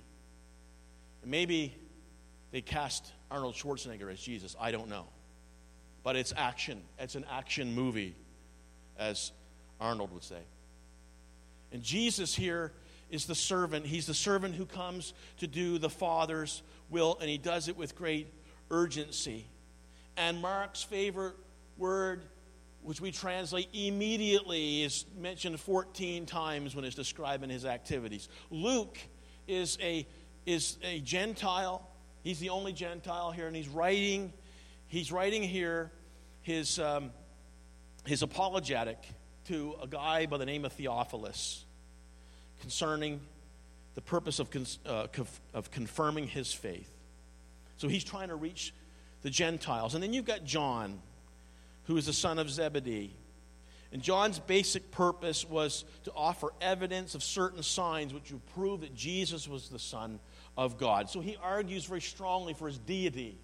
Maybe 1.28 1.76
they 2.52 2.62
cast 2.62 3.12
Arnold 3.30 3.54
Schwarzenegger 3.54 4.10
as 4.10 4.18
Jesus. 4.18 4.56
I 4.58 4.70
don't 4.70 4.88
know. 4.88 5.04
But 6.02 6.16
it's 6.16 6.32
action. 6.34 6.80
It's 6.98 7.16
an 7.16 7.26
action 7.30 7.74
movie, 7.74 8.16
as 8.98 9.32
Arnold 9.78 10.10
would 10.12 10.24
say. 10.24 10.40
And 11.70 11.82
Jesus 11.82 12.34
here 12.34 12.72
is 13.10 13.26
the 13.26 13.34
servant. 13.34 13.84
He's 13.84 14.06
the 14.06 14.14
servant 14.14 14.54
who 14.54 14.64
comes 14.64 15.12
to 15.38 15.46
do 15.46 15.76
the 15.76 15.90
Father's 15.90 16.62
will, 16.88 17.18
and 17.20 17.28
he 17.28 17.36
does 17.36 17.68
it 17.68 17.76
with 17.76 17.94
great 17.94 18.32
urgency. 18.70 19.44
And 20.16 20.40
Mark's 20.40 20.82
favorite 20.82 21.36
word, 21.76 22.22
which 22.82 23.02
we 23.02 23.12
translate 23.12 23.68
immediately, 23.74 24.82
is 24.82 25.04
mentioned 25.18 25.60
14 25.60 26.24
times 26.24 26.74
when 26.74 26.86
it's 26.86 26.96
describing 26.96 27.50
his 27.50 27.66
activities. 27.66 28.30
Luke 28.50 28.98
is 29.46 29.78
a, 29.82 30.06
is 30.48 30.78
a 30.82 30.98
Gentile. 31.00 31.86
He's 32.22 32.40
the 32.40 32.48
only 32.48 32.72
Gentile 32.72 33.32
here, 33.32 33.46
and 33.46 33.54
he's 33.54 33.68
writing, 33.68 34.32
he's 34.86 35.12
writing 35.12 35.42
here 35.42 35.92
his, 36.40 36.78
um, 36.78 37.10
his 38.06 38.22
apologetic 38.22 38.96
to 39.48 39.74
a 39.82 39.86
guy 39.86 40.24
by 40.24 40.38
the 40.38 40.46
name 40.46 40.64
of 40.64 40.72
Theophilus 40.72 41.66
concerning 42.62 43.20
the 43.94 44.00
purpose 44.00 44.38
of, 44.38 44.48
uh, 44.86 45.08
of 45.52 45.70
confirming 45.70 46.26
his 46.26 46.50
faith. 46.50 46.90
So 47.76 47.86
he's 47.86 48.04
trying 48.04 48.28
to 48.28 48.34
reach 48.34 48.72
the 49.20 49.30
Gentiles. 49.30 49.94
And 49.94 50.02
then 50.02 50.14
you've 50.14 50.24
got 50.24 50.44
John, 50.44 50.98
who 51.84 51.98
is 51.98 52.06
the 52.06 52.12
son 52.14 52.38
of 52.38 52.48
Zebedee. 52.48 53.12
And 53.92 54.02
John's 54.02 54.38
basic 54.38 54.90
purpose 54.90 55.48
was 55.48 55.84
to 56.04 56.12
offer 56.14 56.52
evidence 56.60 57.14
of 57.14 57.22
certain 57.22 57.62
signs 57.62 58.12
which 58.12 58.30
would 58.30 58.46
prove 58.54 58.82
that 58.82 58.94
Jesus 58.94 59.48
was 59.48 59.68
the 59.68 59.78
Son 59.78 60.20
of 60.58 60.76
God. 60.76 61.08
So 61.08 61.20
he 61.20 61.36
argues 61.40 61.84
very 61.84 62.00
strongly 62.00 62.52
for 62.52 62.66
his 62.66 62.78
deity. 62.78 63.38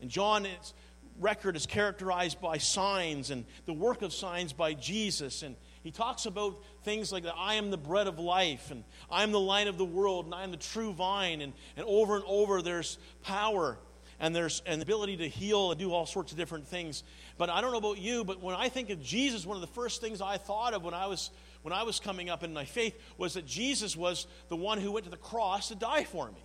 And 0.00 0.08
John's 0.08 0.72
record 1.18 1.56
is 1.56 1.66
characterized 1.66 2.40
by 2.40 2.58
signs 2.58 3.32
and 3.32 3.44
the 3.66 3.72
work 3.72 4.02
of 4.02 4.12
signs 4.12 4.52
by 4.52 4.74
Jesus. 4.74 5.42
And 5.42 5.56
he 5.82 5.90
talks 5.90 6.26
about 6.26 6.62
things 6.84 7.10
like 7.10 7.24
that 7.24 7.34
I 7.36 7.54
am 7.54 7.70
the 7.72 7.76
bread 7.76 8.06
of 8.06 8.20
life, 8.20 8.70
and 8.70 8.84
I 9.10 9.24
am 9.24 9.32
the 9.32 9.40
light 9.40 9.66
of 9.66 9.78
the 9.78 9.84
world, 9.84 10.26
and 10.26 10.34
I 10.34 10.44
am 10.44 10.52
the 10.52 10.56
true 10.56 10.92
vine. 10.92 11.40
And, 11.40 11.52
and 11.76 11.84
over 11.86 12.14
and 12.14 12.24
over, 12.28 12.62
there's 12.62 12.96
power 13.24 13.78
and 14.20 14.34
there's 14.34 14.62
an 14.66 14.80
ability 14.80 15.16
to 15.18 15.28
heal 15.28 15.70
and 15.70 15.78
do 15.78 15.92
all 15.92 16.06
sorts 16.06 16.32
of 16.32 16.38
different 16.38 16.66
things. 16.66 17.02
But 17.36 17.50
I 17.50 17.60
don't 17.60 17.72
know 17.72 17.78
about 17.78 17.98
you, 17.98 18.24
but 18.24 18.40
when 18.40 18.54
I 18.54 18.68
think 18.68 18.90
of 18.90 19.02
Jesus, 19.02 19.46
one 19.46 19.56
of 19.56 19.60
the 19.60 19.68
first 19.68 20.00
things 20.00 20.20
I 20.20 20.38
thought 20.38 20.74
of 20.74 20.82
when 20.82 20.94
I 20.94 21.06
was 21.06 21.30
when 21.62 21.72
I 21.72 21.82
was 21.82 22.00
coming 22.00 22.30
up 22.30 22.42
in 22.42 22.52
my 22.52 22.64
faith 22.64 22.98
was 23.16 23.34
that 23.34 23.46
Jesus 23.46 23.96
was 23.96 24.26
the 24.48 24.56
one 24.56 24.78
who 24.78 24.92
went 24.92 25.04
to 25.04 25.10
the 25.10 25.16
cross 25.16 25.68
to 25.68 25.74
die 25.74 26.04
for 26.04 26.26
me. 26.26 26.44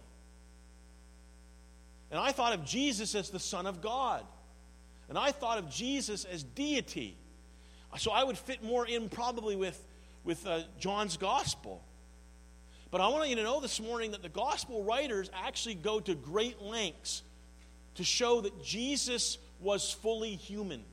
And 2.12 2.20
I 2.20 2.32
thought 2.32 2.54
of 2.54 2.66
Jesus 2.66 3.16
as 3.16 3.30
the 3.30 3.40
Son 3.40 3.66
of 3.66 3.82
God. 3.82 4.24
And 5.10 5.18
I 5.18 5.32
thought 5.32 5.58
of 5.58 5.70
Jesus 5.70 6.26
as 6.26 6.44
deity. 6.44 7.18
So 7.98 8.12
I 8.12 8.24
would 8.24 8.38
fit 8.38 8.64
more 8.64 8.88
in 8.88 9.10
probably 9.10 9.56
with, 9.56 9.80
with 10.24 10.46
uh, 10.46 10.62
John's 10.80 11.18
gospel. 11.18 11.84
But 12.92 13.02
I 13.02 13.08
want 13.08 13.30
you 13.30 13.36
to 13.38 13.44
know 13.44 13.60
this 13.60 13.80
morning 13.80 14.12
that 14.12 14.22
the 14.22 14.30
gospel 14.30 14.84
writers 14.84 15.30
actually 15.34 15.76
go 15.76 16.00
to 16.00 16.14
great 16.14 16.62
lengths 16.62 17.24
to 17.96 18.04
show 18.04 18.42
that 18.42 18.64
Jesus 18.64 19.38
was 19.60 19.92
fully 19.92 20.36
human. 20.36 20.84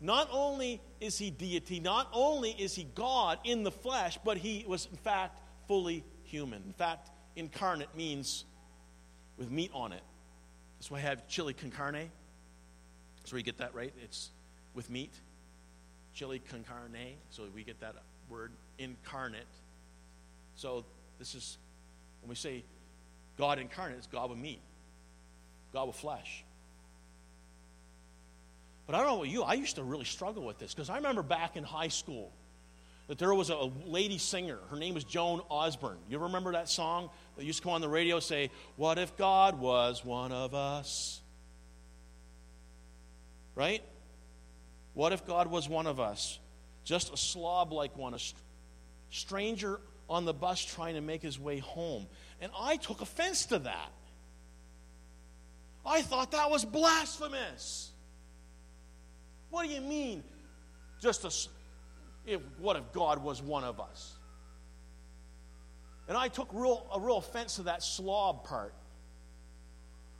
Not 0.00 0.28
only 0.32 0.80
is 1.00 1.18
he 1.18 1.30
deity, 1.30 1.78
not 1.78 2.08
only 2.12 2.50
is 2.50 2.74
he 2.74 2.84
God 2.94 3.38
in 3.44 3.62
the 3.62 3.70
flesh, 3.70 4.18
but 4.24 4.38
he 4.38 4.64
was, 4.66 4.88
in 4.90 4.96
fact, 4.96 5.38
fully 5.68 6.04
human. 6.24 6.62
In 6.66 6.72
fact, 6.72 7.10
incarnate 7.36 7.94
means 7.94 8.44
with 9.36 9.50
meat 9.50 9.70
on 9.74 9.92
it. 9.92 10.02
That's 10.78 10.90
why 10.90 10.98
I 10.98 11.02
have 11.02 11.28
chili 11.28 11.52
con 11.52 11.70
carne. 11.70 12.10
So 13.24 13.36
we 13.36 13.42
get 13.42 13.58
that 13.58 13.74
right. 13.74 13.92
It's 14.02 14.30
with 14.74 14.88
meat. 14.88 15.12
Chili 16.14 16.38
con 16.38 16.64
carne. 16.66 17.16
So 17.30 17.42
we 17.54 17.62
get 17.62 17.80
that 17.80 17.96
word 18.30 18.52
incarnate. 18.78 19.44
So 20.54 20.86
this 21.18 21.34
is 21.34 21.58
when 22.22 22.30
we 22.30 22.34
say 22.34 22.64
God 23.36 23.58
incarnate, 23.58 23.98
it's 23.98 24.06
God 24.06 24.30
with 24.30 24.38
meat. 24.38 24.60
God 25.72 25.88
with 25.88 25.96
flesh. 25.96 26.44
But 28.90 28.96
I 28.96 29.02
don't 29.02 29.10
know 29.10 29.16
about 29.18 29.28
you, 29.28 29.42
I 29.44 29.54
used 29.54 29.76
to 29.76 29.84
really 29.84 30.04
struggle 30.04 30.42
with 30.42 30.58
this 30.58 30.74
because 30.74 30.90
I 30.90 30.96
remember 30.96 31.22
back 31.22 31.56
in 31.56 31.62
high 31.62 31.86
school 31.86 32.32
that 33.06 33.18
there 33.18 33.32
was 33.32 33.48
a 33.48 33.70
lady 33.86 34.18
singer. 34.18 34.58
Her 34.68 34.76
name 34.76 34.94
was 34.94 35.04
Joan 35.04 35.42
Osborne. 35.48 35.98
You 36.08 36.18
remember 36.18 36.50
that 36.50 36.68
song 36.68 37.08
that 37.36 37.44
used 37.44 37.58
to 37.58 37.62
come 37.62 37.74
on 37.74 37.82
the 37.82 37.88
radio 37.88 38.18
say, 38.18 38.50
What 38.74 38.98
if 38.98 39.16
God 39.16 39.60
was 39.60 40.04
one 40.04 40.32
of 40.32 40.54
us? 40.54 41.20
Right? 43.54 43.80
What 44.94 45.12
if 45.12 45.24
God 45.24 45.46
was 45.46 45.68
one 45.68 45.86
of 45.86 46.00
us? 46.00 46.40
Just 46.82 47.14
a 47.14 47.16
slob 47.16 47.72
like 47.72 47.96
one, 47.96 48.12
a 48.14 48.18
stranger 49.10 49.78
on 50.08 50.24
the 50.24 50.34
bus 50.34 50.64
trying 50.64 50.96
to 50.96 51.00
make 51.00 51.22
his 51.22 51.38
way 51.38 51.60
home. 51.60 52.08
And 52.40 52.50
I 52.58 52.74
took 52.76 53.02
offense 53.02 53.46
to 53.46 53.60
that. 53.60 53.92
I 55.86 56.02
thought 56.02 56.32
that 56.32 56.50
was 56.50 56.64
blasphemous. 56.64 57.89
What 59.50 59.66
do 59.66 59.72
you 59.72 59.80
mean? 59.80 60.22
Just 61.00 61.24
a, 61.24 62.30
if, 62.30 62.40
what 62.58 62.76
if 62.76 62.92
God 62.92 63.22
was 63.22 63.42
one 63.42 63.64
of 63.64 63.80
us? 63.80 64.14
And 66.08 66.16
I 66.16 66.28
took 66.28 66.48
real, 66.52 66.86
a 66.92 67.00
real 67.00 67.18
offense 67.18 67.56
to 67.56 67.62
that 67.62 67.82
slob 67.82 68.44
part. 68.44 68.74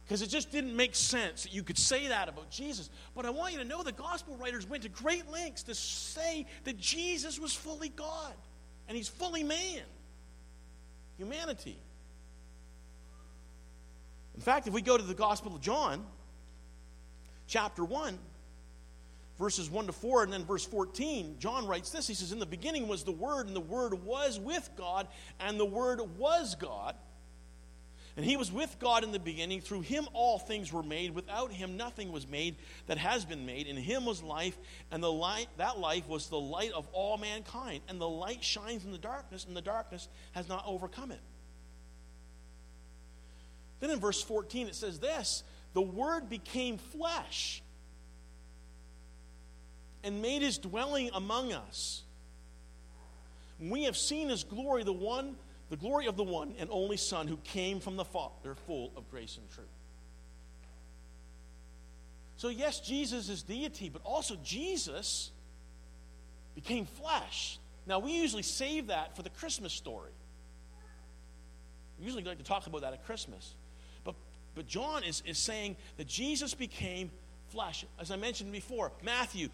Because 0.05 0.23
it 0.23 0.29
just 0.29 0.51
didn't 0.51 0.75
make 0.75 0.97
sense 0.97 1.45
that 1.45 1.55
you 1.55 1.63
could 1.63 1.79
say 1.79 2.09
that 2.09 2.29
about 2.29 2.51
Jesus. 2.51 2.91
But 3.15 3.27
I 3.27 3.31
want 3.31 3.53
you 3.53 3.61
to 3.61 3.65
know 3.65 3.83
the 3.83 3.93
gospel 3.93 4.37
writers 4.37 4.69
went 4.69 4.83
to 4.83 4.89
great 4.89 5.31
lengths 5.31 5.63
to 5.65 5.75
say 5.75 6.47
that 6.65 6.79
Jesus 6.79 7.39
was 7.39 7.55
fully 7.55 7.91
God 7.91 8.35
and 8.89 8.97
he's 8.97 9.09
fully 9.09 9.45
man. 9.45 9.83
Humanity. 11.17 11.79
In 14.35 14.41
fact, 14.41 14.67
if 14.67 14.73
we 14.73 14.83
go 14.83 14.97
to 14.97 15.03
the 15.03 15.15
Gospel 15.15 15.55
of 15.55 15.61
John, 15.61 16.05
chapter 17.47 17.85
1, 17.85 18.19
verses 19.41 19.69
1 19.69 19.87
to 19.87 19.93
4, 19.93 20.23
and 20.23 20.33
then 20.33 20.45
verse 20.45 20.65
14, 20.65 21.37
John 21.41 21.67
writes 21.67 21.91
this. 21.91 22.07
He 22.07 22.15
says, 22.15 22.31
In 22.31 22.39
the 22.39 22.47
beginning 22.47 22.87
was 22.87 23.03
the 23.03 23.11
Word, 23.11 23.49
and 23.49 23.57
the 23.57 23.61
Word 23.61 23.95
was 24.05 24.39
with 24.39 24.71
God, 24.77 25.09
and 25.41 25.59
the 25.59 25.65
Word 25.65 26.01
was 26.19 26.55
God. 26.55 26.95
And 28.17 28.25
he 28.25 28.37
was 28.37 28.53
with 28.53 28.77
God 28.79 29.03
in 29.03 29.13
the 29.13 29.19
beginning. 29.19 29.61
Through 29.61 29.81
him 29.81 30.07
all 30.13 30.39
things 30.39 30.73
were 30.73 30.83
made. 30.83 31.15
Without 31.15 31.53
him 31.53 31.77
nothing 31.77 32.13
was 32.13 32.29
made 32.29 32.57
that 32.87 32.99
has 32.99 33.25
been 33.25 33.47
made. 33.47 33.67
In 33.67 33.77
him 33.77 34.05
was 34.05 34.23
life, 34.23 34.59
and 34.91 35.03
the 35.03 35.11
light 35.11 35.49
that 35.57 35.79
life 35.79 36.07
was 36.07 36.29
the 36.29 36.39
light 36.39 36.73
of 36.73 36.87
all 36.93 37.17
mankind. 37.17 37.81
And 37.89 38.01
the 38.01 38.09
light 38.09 38.45
shines 38.45 38.85
in 38.85 38.93
the 38.93 38.99
darkness, 38.99 39.47
and 39.47 39.57
the 39.57 39.63
darkness 39.63 40.09
has 40.33 40.49
not 40.49 40.65
overcome 40.67 41.13
it. 41.13 41.21
Then 43.79 43.91
in 43.91 44.01
verse 44.01 44.23
14 44.23 44.67
it 44.67 44.75
says 44.75 44.99
this, 44.99 45.43
the 45.73 45.81
word 45.81 46.29
became 46.29 46.79
flesh 46.79 47.63
and 50.03 50.23
made 50.23 50.43
his 50.43 50.59
dwelling 50.59 51.11
among 51.15 51.53
us. 51.53 52.03
We 53.59 53.85
have 53.85 53.97
seen 53.97 54.29
his 54.29 54.45
glory, 54.45 54.85
the 54.85 54.93
one 54.93 55.37
the 55.71 55.77
glory 55.77 56.07
of 56.07 56.17
the 56.17 56.25
one 56.25 56.55
and 56.59 56.69
only 56.73 56.97
Son 56.97 57.29
who 57.29 57.37
came 57.39 57.79
from 57.81 57.97
the 57.97 58.05
Father, 58.05 58.57
full 58.67 58.93
of 58.97 59.09
grace 59.09 59.39
and 59.39 59.49
truth. 59.51 59.69
So, 62.37 62.49
yes, 62.49 62.81
Jesus 62.81 63.29
is 63.29 63.43
deity, 63.43 63.89
but 63.89 64.03
also 64.05 64.37
Jesus 64.43 65.31
became 66.55 66.87
flesh. 66.87 67.59
Now, 67.87 68.01
we 68.01 68.13
usually 68.13 68.43
save 68.43 68.89
that 68.89 69.15
for 69.15 69.23
the 69.23 69.31
Christmas 69.31 69.73
story. 69.73 70.11
We 71.99 72.07
usually 72.07 72.25
like 72.25 72.39
to 72.39 72.45
talk 72.45 72.67
about 72.67 72.81
that 72.81 72.93
at 72.93 73.05
Christmas. 73.07 73.55
But, 74.05 74.17
but 74.57 74.67
John 74.67 75.05
is, 75.05 75.23
is 75.25 75.39
saying 75.39 75.77
that 75.99 76.09
Jesus 76.09 76.53
became 76.53 77.11
flesh. 77.51 77.85
As 78.01 78.11
I 78.11 78.17
mentioned 78.17 78.51
before, 78.51 78.91
Matthew 79.03 79.51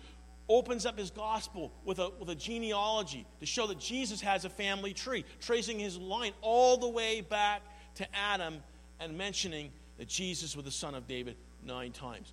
opens 0.49 0.87
up 0.87 0.99
his 0.99 1.11
gospel 1.11 1.73
with 1.85 1.99
a, 1.99 2.11
with 2.19 2.29
a 2.29 2.35
genealogy 2.35 3.27
to 3.41 3.47
show 3.47 3.67
that 3.67 3.79
Jesus 3.79 4.21
has 4.21 4.45
a 4.45 4.51
family 4.51 4.93
tree, 4.93 5.25
tracing 5.41 5.79
his 5.79 5.99
line 5.99 6.33
all 6.41 6.77
the 6.77 6.89
way 6.89 7.21
back 7.21 7.63
to 7.97 8.07
Adam 8.17 8.63
and 9.01 9.17
mentioning 9.17 9.73
that 9.99 10.09
Jesus 10.09 10.55
was 10.55 10.65
the 10.65 10.71
son 10.71 10.95
of 10.95 11.07
David 11.07 11.37
nine 11.65 11.93
times. 11.93 12.33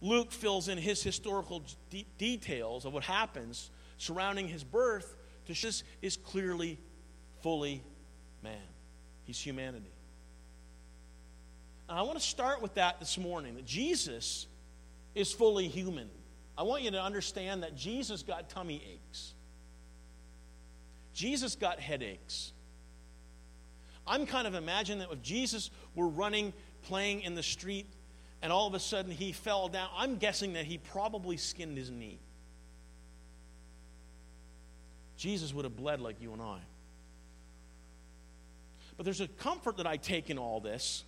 Luke 0.00 0.30
fills 0.30 0.68
in 0.68 0.78
his 0.78 1.02
historical 1.02 1.62
de- 1.90 2.06
details 2.18 2.84
of 2.84 2.92
what 2.92 3.04
happens 3.04 3.70
surrounding 3.96 4.46
his 4.46 4.62
birth 4.62 5.16
to 5.46 5.54
show 5.54 5.68
this 5.68 5.82
is 6.02 6.16
clearly 6.16 6.78
fully 7.42 7.82
man. 8.42 8.56
He's 9.24 9.40
humanity. 9.40 9.90
And 11.88 11.98
I 11.98 12.02
want 12.02 12.18
to 12.18 12.24
start 12.24 12.60
with 12.60 12.74
that 12.74 13.00
this 13.00 13.16
morning 13.18 13.54
that 13.56 13.64
Jesus 13.64 14.46
is 15.14 15.32
fully 15.32 15.68
human. 15.68 16.10
I 16.58 16.62
want 16.62 16.82
you 16.82 16.90
to 16.90 17.00
understand 17.00 17.62
that 17.62 17.76
Jesus 17.76 18.24
got 18.24 18.50
tummy 18.50 18.82
aches. 18.92 19.32
Jesus 21.14 21.54
got 21.54 21.78
headaches. 21.78 22.52
I'm 24.04 24.26
kind 24.26 24.44
of 24.44 24.56
imagining 24.56 24.98
that 24.98 25.12
if 25.12 25.22
Jesus 25.22 25.70
were 25.94 26.08
running, 26.08 26.52
playing 26.82 27.20
in 27.20 27.36
the 27.36 27.44
street, 27.44 27.86
and 28.42 28.52
all 28.52 28.66
of 28.66 28.74
a 28.74 28.80
sudden 28.80 29.12
he 29.12 29.30
fell 29.30 29.68
down, 29.68 29.88
I'm 29.96 30.16
guessing 30.16 30.54
that 30.54 30.64
he 30.64 30.78
probably 30.78 31.36
skinned 31.36 31.78
his 31.78 31.90
knee. 31.90 32.18
Jesus 35.16 35.54
would 35.54 35.64
have 35.64 35.76
bled 35.76 36.00
like 36.00 36.20
you 36.20 36.32
and 36.32 36.42
I. 36.42 36.58
But 38.96 39.04
there's 39.04 39.20
a 39.20 39.28
comfort 39.28 39.76
that 39.76 39.86
I 39.86 39.96
take 39.96 40.28
in 40.28 40.38
all 40.38 40.58
this, 40.58 41.04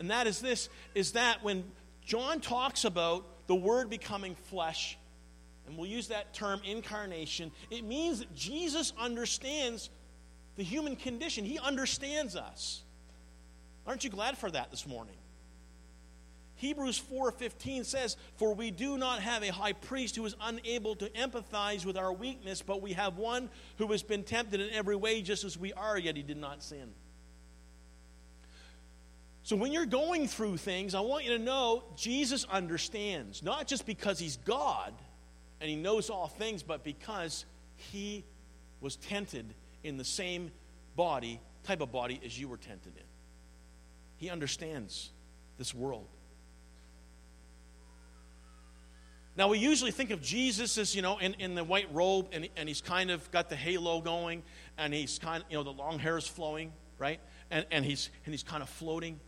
and 0.00 0.10
that 0.10 0.26
is 0.26 0.40
this 0.40 0.68
is 0.96 1.12
that 1.12 1.44
when 1.44 1.62
John 2.04 2.40
talks 2.40 2.84
about 2.84 3.24
the 3.46 3.54
Word 3.54 3.90
becoming 3.90 4.34
flesh, 4.34 4.98
and 5.66 5.76
we'll 5.76 5.88
use 5.88 6.08
that 6.08 6.32
term 6.34 6.60
incarnation, 6.64 7.52
it 7.70 7.84
means 7.84 8.20
that 8.20 8.34
Jesus 8.34 8.92
understands 8.98 9.90
the 10.56 10.62
human 10.62 10.96
condition. 10.96 11.44
He 11.44 11.58
understands 11.58 12.36
us. 12.36 12.82
Aren't 13.86 14.04
you 14.04 14.10
glad 14.10 14.38
for 14.38 14.50
that 14.50 14.70
this 14.70 14.86
morning? 14.86 15.16
Hebrews 16.56 16.98
4:15 16.98 17.84
says, 17.84 18.16
"For 18.36 18.54
we 18.54 18.70
do 18.70 18.96
not 18.96 19.20
have 19.20 19.42
a 19.42 19.52
high 19.52 19.74
priest 19.74 20.16
who 20.16 20.24
is 20.24 20.34
unable 20.40 20.96
to 20.96 21.10
empathize 21.10 21.84
with 21.84 21.98
our 21.98 22.12
weakness, 22.12 22.62
but 22.62 22.80
we 22.80 22.94
have 22.94 23.18
one 23.18 23.50
who 23.76 23.88
has 23.92 24.02
been 24.02 24.24
tempted 24.24 24.60
in 24.60 24.70
every 24.70 24.96
way 24.96 25.20
just 25.20 25.44
as 25.44 25.58
we 25.58 25.74
are, 25.74 25.98
yet 25.98 26.16
he 26.16 26.22
did 26.22 26.38
not 26.38 26.62
sin." 26.62 26.94
So 29.46 29.54
when 29.54 29.72
you're 29.72 29.86
going 29.86 30.26
through 30.26 30.56
things, 30.56 30.92
I 30.92 30.98
want 31.02 31.24
you 31.24 31.30
to 31.30 31.38
know 31.38 31.84
Jesus 31.94 32.44
understands, 32.50 33.44
not 33.44 33.68
just 33.68 33.86
because 33.86 34.18
he's 34.18 34.38
God 34.38 34.92
and 35.60 35.70
he 35.70 35.76
knows 35.76 36.10
all 36.10 36.26
things, 36.26 36.64
but 36.64 36.82
because 36.82 37.44
he 37.76 38.24
was 38.80 38.96
tempted 38.96 39.54
in 39.84 39.98
the 39.98 40.04
same 40.04 40.50
body, 40.96 41.40
type 41.62 41.80
of 41.80 41.92
body 41.92 42.20
as 42.24 42.36
you 42.36 42.48
were 42.48 42.56
tempted 42.56 42.96
in. 42.96 43.04
He 44.16 44.30
understands 44.30 45.12
this 45.58 45.72
world. 45.72 46.08
Now, 49.36 49.46
we 49.46 49.60
usually 49.60 49.92
think 49.92 50.10
of 50.10 50.20
Jesus 50.20 50.76
as, 50.76 50.92
you 50.92 51.02
know, 51.02 51.18
in, 51.18 51.34
in 51.34 51.54
the 51.54 51.62
white 51.62 51.86
robe, 51.94 52.30
and, 52.32 52.48
and 52.56 52.68
he's 52.68 52.80
kind 52.80 53.12
of 53.12 53.30
got 53.30 53.48
the 53.48 53.54
halo 53.54 54.00
going, 54.00 54.42
and 54.76 54.92
he's 54.92 55.20
kind 55.20 55.44
of, 55.44 55.48
you 55.52 55.56
know, 55.56 55.62
the 55.62 55.70
long 55.70 56.00
hair 56.00 56.18
is 56.18 56.26
flowing, 56.26 56.72
right? 56.98 57.20
And, 57.48 57.64
and, 57.70 57.84
he's, 57.84 58.10
and 58.24 58.34
he's 58.34 58.42
kind 58.42 58.60
of 58.60 58.68
floating 58.68 59.20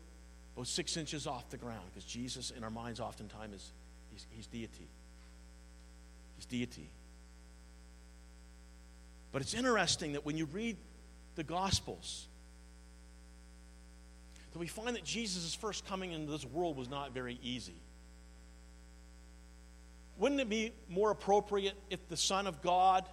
about 0.59 0.67
six 0.67 0.97
inches 0.97 1.29
off 1.29 1.49
the 1.51 1.57
ground 1.57 1.85
because 1.95 2.05
Jesus, 2.05 2.51
in 2.51 2.65
our 2.65 2.71
minds, 2.71 2.99
oftentimes 2.99 3.55
is 3.55 3.73
he's, 4.11 4.27
he's 4.31 4.47
deity. 4.49 4.89
He's 6.37 6.47
deity. 6.47 6.91
But 9.31 9.41
it's 9.41 9.55
interesting 9.55 10.15
that 10.15 10.27
when 10.27 10.37
you 10.37 10.47
read 10.47 10.77
the 11.37 11.45
Gospels, 11.45 12.27
that 14.53 14.59
we 14.59 14.67
find 14.67 14.97
that 14.97 15.05
Jesus' 15.05 15.55
first 15.55 15.87
coming 15.87 16.11
into 16.11 16.33
this 16.33 16.45
world 16.45 16.77
was 16.77 16.91
not 16.91 17.13
very 17.13 17.39
easy. 17.41 17.81
Wouldn't 20.19 20.41
it 20.41 20.49
be 20.49 20.73
more 20.89 21.13
appropriate 21.13 21.75
if 21.89 22.09
the 22.09 22.17
Son 22.17 22.49
of 22.49 22.63
God 22.63 23.05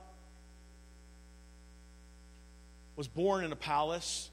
was 2.96 3.08
born 3.08 3.44
in 3.44 3.52
a 3.52 3.56
palace 3.56 4.32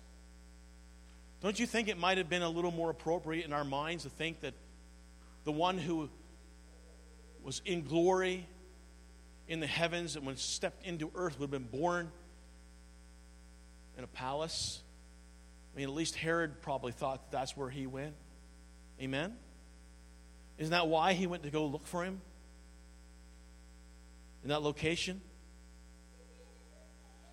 don't 1.43 1.59
you 1.59 1.67
think 1.67 1.89
it 1.89 1.99
might 1.99 2.19
have 2.19 2.29
been 2.29 2.43
a 2.43 2.49
little 2.49 2.71
more 2.71 2.91
appropriate 2.91 3.45
in 3.45 3.53
our 3.53 3.65
minds 3.65 4.05
to 4.05 4.11
think 4.11 4.41
that 4.41 4.55
the 5.45 5.53
one 5.53 5.77
who 5.77 6.09
was 7.43 7.61
in 7.65 7.83
glory 7.83 8.47
in 9.49 9.59
the 9.59 9.67
heavens 9.67 10.15
and 10.15 10.25
when 10.25 10.37
stepped 10.37 10.87
into 10.87 11.11
earth 11.15 11.39
would 11.41 11.51
have 11.51 11.51
been 11.51 11.81
born 11.81 12.11
in 13.99 14.05
a 14.05 14.07
palace? 14.09 14.81
I 15.75 15.79
mean, 15.79 15.89
at 15.89 15.95
least 15.95 16.15
Herod 16.15 16.63
probably 16.63 16.93
thought 16.93 17.31
that 17.31 17.37
that's 17.37 17.57
where 17.57 17.71
he 17.71 17.87
went. 17.87 18.15
Amen? 19.01 19.35
Isn't 20.59 20.71
that 20.71 20.87
why 20.87 21.15
he 21.15 21.27
went 21.27 21.43
to 21.43 21.51
go 21.51 21.67
look 21.67 21.87
for 21.87 22.05
him? 22.05 22.21
In 24.45 24.51
that 24.51 24.63
location? 24.63 25.21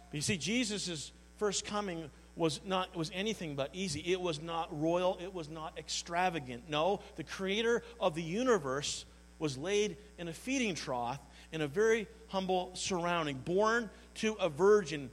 But 0.10 0.16
you 0.16 0.22
see, 0.22 0.38
Jesus' 0.38 1.12
first 1.38 1.66
coming 1.66 2.10
was 2.40 2.62
not 2.66 2.96
was 2.96 3.12
anything 3.14 3.56
but 3.56 3.70
easy. 3.74 4.00
It 4.00 4.20
was 4.20 4.42
not 4.42 4.70
royal, 4.80 5.20
it 5.22 5.34
was 5.34 5.50
not 5.50 5.78
extravagant. 5.78 6.70
No, 6.70 7.02
the 7.18 7.24
creator 7.24 7.84
of 8.00 8.16
the 8.16 8.24
universe 8.24 9.04
was 9.40 9.58
laid 9.58 9.98
in 10.18 10.30
a 10.30 10.34
feeding 10.34 10.74
trough 10.74 11.20
in 11.52 11.62
a 11.62 11.68
very 11.68 12.08
humble 12.30 12.72
surrounding, 12.76 13.38
born 13.38 13.90
to 14.16 14.34
a 14.36 14.48
virgin. 14.48 15.10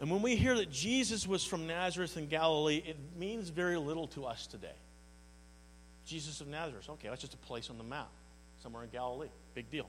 And 0.00 0.10
when 0.10 0.22
we 0.22 0.36
hear 0.36 0.56
that 0.56 0.70
Jesus 0.70 1.26
was 1.26 1.44
from 1.44 1.66
Nazareth 1.66 2.16
in 2.16 2.28
Galilee, 2.28 2.82
it 2.86 2.96
means 3.18 3.50
very 3.50 3.76
little 3.76 4.06
to 4.08 4.24
us 4.24 4.46
today. 4.46 4.76
Jesus 6.06 6.40
of 6.40 6.46
Nazareth, 6.46 6.88
okay, 6.88 7.08
that's 7.08 7.20
just 7.20 7.34
a 7.34 7.38
place 7.38 7.68
on 7.68 7.76
the 7.76 7.84
map, 7.84 8.08
somewhere 8.62 8.84
in 8.84 8.90
Galilee. 8.90 9.28
Big 9.54 9.70
deal. 9.70 9.88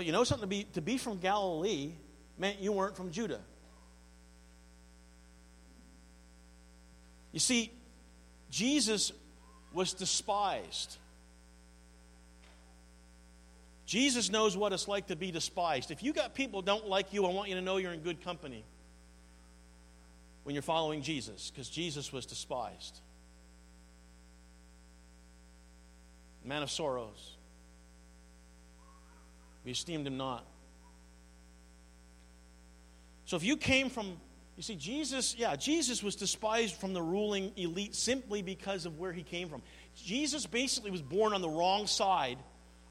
But 0.00 0.06
you 0.06 0.12
know 0.12 0.24
something? 0.24 0.48
To 0.48 0.56
be, 0.56 0.64
to 0.72 0.80
be 0.80 0.96
from 0.96 1.18
Galilee 1.18 1.92
meant 2.38 2.58
you 2.58 2.72
weren't 2.72 2.96
from 2.96 3.10
Judah. 3.10 3.42
You 7.32 7.38
see, 7.38 7.70
Jesus 8.50 9.12
was 9.74 9.92
despised. 9.92 10.96
Jesus 13.84 14.30
knows 14.30 14.56
what 14.56 14.72
it's 14.72 14.88
like 14.88 15.08
to 15.08 15.16
be 15.16 15.30
despised. 15.30 15.90
If 15.90 16.02
you 16.02 16.14
got 16.14 16.34
people 16.34 16.62
don't 16.62 16.88
like 16.88 17.12
you, 17.12 17.26
I 17.26 17.30
want 17.30 17.50
you 17.50 17.56
to 17.56 17.60
know 17.60 17.76
you're 17.76 17.92
in 17.92 18.00
good 18.00 18.24
company 18.24 18.64
when 20.44 20.54
you're 20.54 20.62
following 20.62 21.02
Jesus, 21.02 21.50
because 21.50 21.68
Jesus 21.68 22.10
was 22.10 22.24
despised. 22.24 23.00
Man 26.42 26.62
of 26.62 26.70
sorrows. 26.70 27.36
We 29.70 29.74
esteemed 29.74 30.04
him 30.04 30.16
not. 30.16 30.44
So 33.24 33.36
if 33.36 33.44
you 33.44 33.56
came 33.56 33.88
from, 33.88 34.16
you 34.56 34.64
see, 34.64 34.74
Jesus, 34.74 35.36
yeah, 35.38 35.54
Jesus 35.54 36.02
was 36.02 36.16
despised 36.16 36.74
from 36.74 36.92
the 36.92 37.00
ruling 37.00 37.52
elite 37.56 37.94
simply 37.94 38.42
because 38.42 38.84
of 38.84 38.98
where 38.98 39.12
he 39.12 39.22
came 39.22 39.48
from. 39.48 39.62
Jesus 39.94 40.44
basically 40.44 40.90
was 40.90 41.02
born 41.02 41.32
on 41.34 41.40
the 41.40 41.48
wrong 41.48 41.86
side 41.86 42.38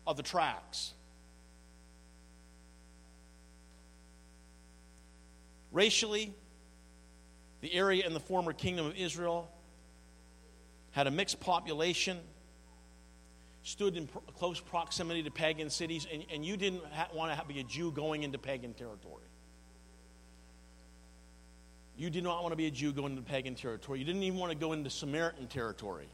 of 0.07 0.15
the 0.15 0.23
tracks. 0.23 0.93
Racially, 5.73 6.33
the 7.59 7.73
area 7.73 8.07
in 8.07 8.13
the 8.13 8.21
former 8.21 8.53
kingdom 8.53 8.85
of 8.85 8.95
Israel 8.95 9.51
had 10.91 11.07
a 11.07 11.11
mixed 11.11 11.41
population 11.41 12.19
stood 13.63 13.97
in 13.97 14.07
pro- 14.07 14.21
close 14.21 14.59
proximity 14.59 15.23
to 15.23 15.31
pagan 15.31 15.69
cities, 15.69 16.07
and, 16.11 16.25
and 16.33 16.45
you 16.45 16.57
didn't 16.57 16.83
ha- 16.91 17.09
want 17.13 17.37
to 17.37 17.45
be 17.45 17.59
a 17.59 17.63
Jew 17.63 17.91
going 17.91 18.23
into 18.23 18.37
pagan 18.37 18.73
territory. 18.73 19.23
You 21.97 22.09
did 22.09 22.23
not 22.23 22.41
want 22.43 22.53
to 22.53 22.55
be 22.55 22.67
a 22.67 22.71
Jew 22.71 22.93
going 22.93 23.11
into 23.11 23.23
pagan 23.23 23.55
territory. 23.55 23.99
You 23.99 24.05
didn't 24.05 24.23
even 24.23 24.39
want 24.39 24.53
to 24.53 24.57
go 24.57 24.71
into 24.71 24.89
Samaritan 24.89 25.47
territory. 25.47 26.07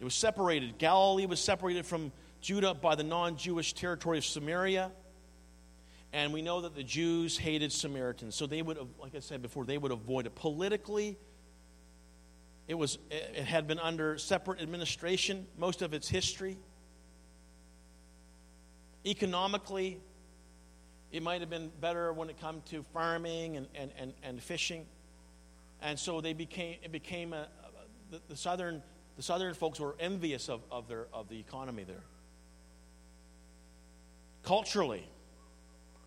It 0.00 0.04
was 0.04 0.14
separated. 0.14 0.78
Galilee 0.78 1.26
was 1.26 1.38
separated 1.38 1.86
from 1.86 2.10
Judah 2.40 2.74
by 2.74 2.96
the 2.96 3.04
non 3.04 3.36
Jewish 3.36 3.74
territory 3.74 4.18
of 4.18 4.24
Samaria. 4.24 4.90
And 6.12 6.32
we 6.32 6.42
know 6.42 6.62
that 6.62 6.74
the 6.74 6.82
Jews 6.82 7.38
hated 7.38 7.72
Samaritans. 7.72 8.34
So 8.34 8.46
they 8.46 8.60
would, 8.60 8.76
like 9.00 9.14
I 9.14 9.20
said 9.20 9.40
before, 9.40 9.64
they 9.64 9.78
would 9.78 9.92
avoid 9.92 10.26
it. 10.26 10.34
Politically, 10.34 11.16
it, 12.68 12.74
was, 12.74 12.98
it 13.10 13.44
had 13.44 13.66
been 13.66 13.78
under 13.78 14.18
separate 14.18 14.60
administration 14.60 15.46
most 15.58 15.82
of 15.82 15.94
its 15.94 16.08
history. 16.08 16.56
Economically, 19.04 20.00
it 21.10 21.22
might 21.22 21.40
have 21.40 21.50
been 21.50 21.70
better 21.80 22.12
when 22.12 22.30
it 22.30 22.40
came 22.40 22.62
to 22.70 22.82
farming 22.94 23.56
and, 23.56 23.66
and, 23.74 23.90
and, 23.98 24.12
and 24.22 24.42
fishing. 24.42 24.86
And 25.82 25.98
so 25.98 26.20
they 26.20 26.32
became, 26.32 26.76
it 26.82 26.92
became 26.92 27.32
a, 27.32 27.48
the, 28.10 28.20
the, 28.28 28.36
southern, 28.36 28.82
the 29.16 29.22
southern 29.22 29.54
folks 29.54 29.80
were 29.80 29.96
envious 29.98 30.48
of, 30.48 30.62
of, 30.70 30.86
their, 30.88 31.06
of 31.12 31.28
the 31.28 31.38
economy 31.38 31.84
there. 31.84 32.04
Culturally, 34.44 35.06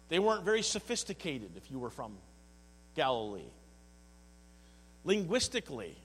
they 0.10 0.20
weren't 0.20 0.44
very 0.44 0.62
sophisticated 0.62 1.52
if 1.58 1.70
you 1.70 1.80
were 1.80 1.90
from 1.90 2.18
Galilee. 2.96 3.52
Linguistically, 5.04 5.98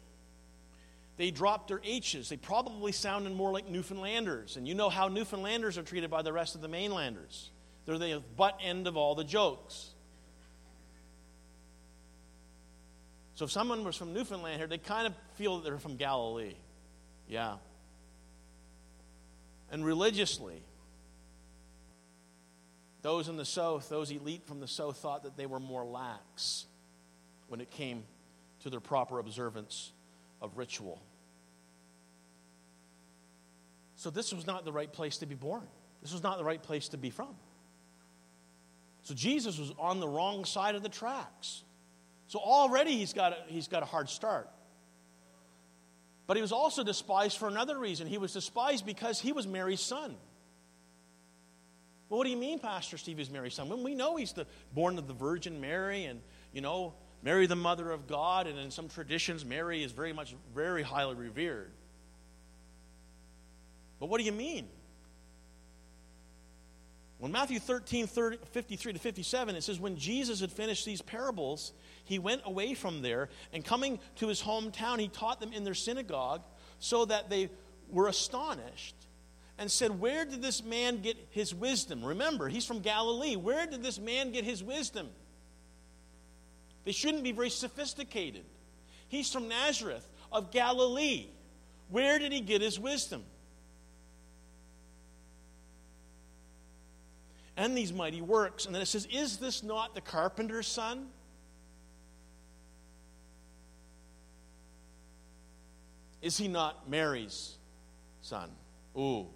they 1.21 1.31
dropped 1.31 1.69
their 1.69 1.83
H's. 1.85 2.31
They 2.31 2.39
probably 2.39 2.93
sounded 2.93 3.35
more 3.35 3.53
like 3.53 3.69
Newfoundlanders. 3.69 4.57
And 4.57 4.67
you 4.67 4.75
know 4.75 4.89
how 4.89 5.09
Newfoundlanders 5.09 5.77
are 5.77 5.83
treated 5.83 6.09
by 6.09 6.23
the 6.23 6.33
rest 6.33 6.55
of 6.55 6.63
the 6.63 6.69
mainlanders. 6.69 7.51
They're 7.85 7.99
the 7.99 8.23
butt 8.39 8.59
end 8.65 8.87
of 8.87 8.97
all 8.97 9.15
the 9.15 9.23
jokes. 9.23 9.91
So 13.35 13.45
if 13.45 13.51
someone 13.51 13.85
was 13.85 13.97
from 13.97 14.15
Newfoundland 14.15 14.57
here, 14.57 14.67
they 14.67 14.79
kind 14.79 15.07
of 15.07 15.13
feel 15.35 15.59
that 15.59 15.65
they're 15.65 15.79
from 15.79 15.97
Galilee. 15.97 16.55
Yeah. 17.29 17.57
And 19.71 19.85
religiously, 19.85 20.63
those 23.03 23.29
in 23.29 23.37
the 23.37 23.45
South, 23.45 23.91
those 23.91 24.11
elite 24.11 24.47
from 24.47 24.61
the 24.61 24.69
South, 24.69 24.97
thought 24.97 25.25
that 25.25 25.37
they 25.37 25.45
were 25.45 25.61
more 25.61 25.85
lax 25.85 26.65
when 27.49 27.61
it 27.61 27.71
came 27.71 28.05
to 28.63 28.71
their 28.71 28.81
proper 28.81 29.19
observance 29.19 29.93
of 30.41 30.57
ritual. 30.57 31.03
So, 34.01 34.09
this 34.09 34.33
was 34.33 34.47
not 34.47 34.65
the 34.65 34.73
right 34.73 34.91
place 34.91 35.19
to 35.19 35.27
be 35.27 35.35
born. 35.35 35.67
This 36.01 36.15
was 36.15 36.23
not 36.23 36.39
the 36.39 36.45
right 36.45 36.63
place 36.63 36.89
to 36.89 36.97
be 36.97 37.11
from. 37.11 37.35
So, 39.03 39.13
Jesus 39.13 39.59
was 39.59 39.75
on 39.79 40.01
the 40.01 40.09
wrong 40.09 40.47
side 40.47 40.75
of 40.75 40.83
the 40.83 40.89
tracks. 40.89 41.63
So, 42.27 42.39
already 42.39 42.97
he's 42.97 43.13
got 43.13 43.33
a, 43.33 43.37
he's 43.49 43.69
got 43.69 43.83
a 43.83 43.85
hard 43.85 44.09
start. 44.09 44.49
But 46.27 46.39
he 46.39 46.41
was 46.41 46.51
also 46.51 46.83
despised 46.83 47.37
for 47.37 47.47
another 47.47 47.79
reason. 47.79 48.07
He 48.07 48.17
was 48.17 48.33
despised 48.33 48.87
because 48.87 49.21
he 49.21 49.33
was 49.33 49.47
Mary's 49.47 49.83
son. 49.83 50.17
Well, 52.09 52.17
what 52.17 52.25
do 52.25 52.31
you 52.31 52.39
mean, 52.39 52.59
Pastor 52.59 52.97
Steve 52.97 53.21
is 53.21 53.29
Mary's 53.29 53.53
son? 53.53 53.69
When 53.69 53.83
we 53.83 53.95
know 53.95 54.17
he's 54.17 54.33
the, 54.33 54.47
born 54.73 54.97
of 54.97 55.09
the 55.09 55.15
Virgin 55.15 55.61
Mary 55.61 56.07
and, 56.07 56.23
you 56.55 56.63
know, 56.63 56.95
Mary 57.23 57.47
the 57.47 57.55
mother 57.55 57.91
of 57.91 58.07
God, 58.07 58.47
and 58.47 58.59
in 58.59 58.71
some 58.71 58.89
traditions, 58.89 59.45
Mary 59.45 59.85
is 59.85 59.93
very 59.93 60.15
much, 60.15 60.35
very 60.55 60.83
highly 60.83 61.17
revered. 61.17 61.73
But 64.01 64.09
what 64.09 64.19
do 64.19 64.25
you 64.25 64.33
mean? 64.33 64.67
When 67.19 67.33
Matthew 67.33 67.61
13, 67.61 68.07
30, 68.07 68.39
53 68.51 68.95
to 68.95 68.99
57, 68.99 69.55
it 69.55 69.63
says, 69.63 69.79
When 69.79 69.97
Jesus 69.97 70.41
had 70.41 70.51
finished 70.51 70.87
these 70.87 71.03
parables, 71.03 71.73
he 72.05 72.19
went 72.19 72.41
away 72.47 72.73
from 72.73 73.03
there, 73.03 73.29
and 73.53 73.63
coming 73.63 74.01
to 74.17 74.29
his 74.29 74.43
hometown, 74.43 74.99
he 74.99 75.09
taught 75.09 75.39
them 75.39 75.53
in 75.53 75.63
their 75.63 75.75
synagogue, 75.75 76.43
so 76.79 77.05
that 77.05 77.29
they 77.29 77.51
were 77.91 78.09
astonished 78.09 78.95
and 79.59 79.71
said, 79.71 80.01
Where 80.01 80.25
did 80.25 80.41
this 80.41 80.65
man 80.65 81.03
get 81.03 81.19
his 81.29 81.55
wisdom? 81.55 82.03
Remember, 82.03 82.49
he's 82.49 82.65
from 82.65 82.81
Galilee. 82.81 83.37
Where 83.37 83.67
did 83.67 83.83
this 83.83 83.99
man 83.99 84.33
get 84.33 84.45
his 84.45 84.65
wisdom? 84.65 85.11
They 86.85 86.93
shouldn't 86.93 87.23
be 87.23 87.33
very 87.33 87.51
sophisticated. 87.51 88.45
He's 89.09 89.31
from 89.31 89.47
Nazareth 89.49 90.09
of 90.33 90.51
Galilee. 90.51 91.27
Where 91.91 92.19
did 92.19 92.33
he 92.33 92.41
get 92.41 92.63
his 92.63 92.81
wisdom? 92.81 93.25
And 97.57 97.77
these 97.77 97.93
mighty 97.93 98.23
works. 98.23 98.67
And 98.67 98.75
then 98.75 98.83
it 98.83 98.87
says, 98.87 99.07
Is 99.11 99.39
this 99.39 99.63
not 99.63 99.95
the 99.95 100.01
carpenter's 100.01 100.67
son? 100.67 101.09
Is 106.23 106.37
he 106.37 106.49
not 106.49 106.89
Mary's 106.89 107.57
son? 108.23 108.51
Ooh 108.97 109.27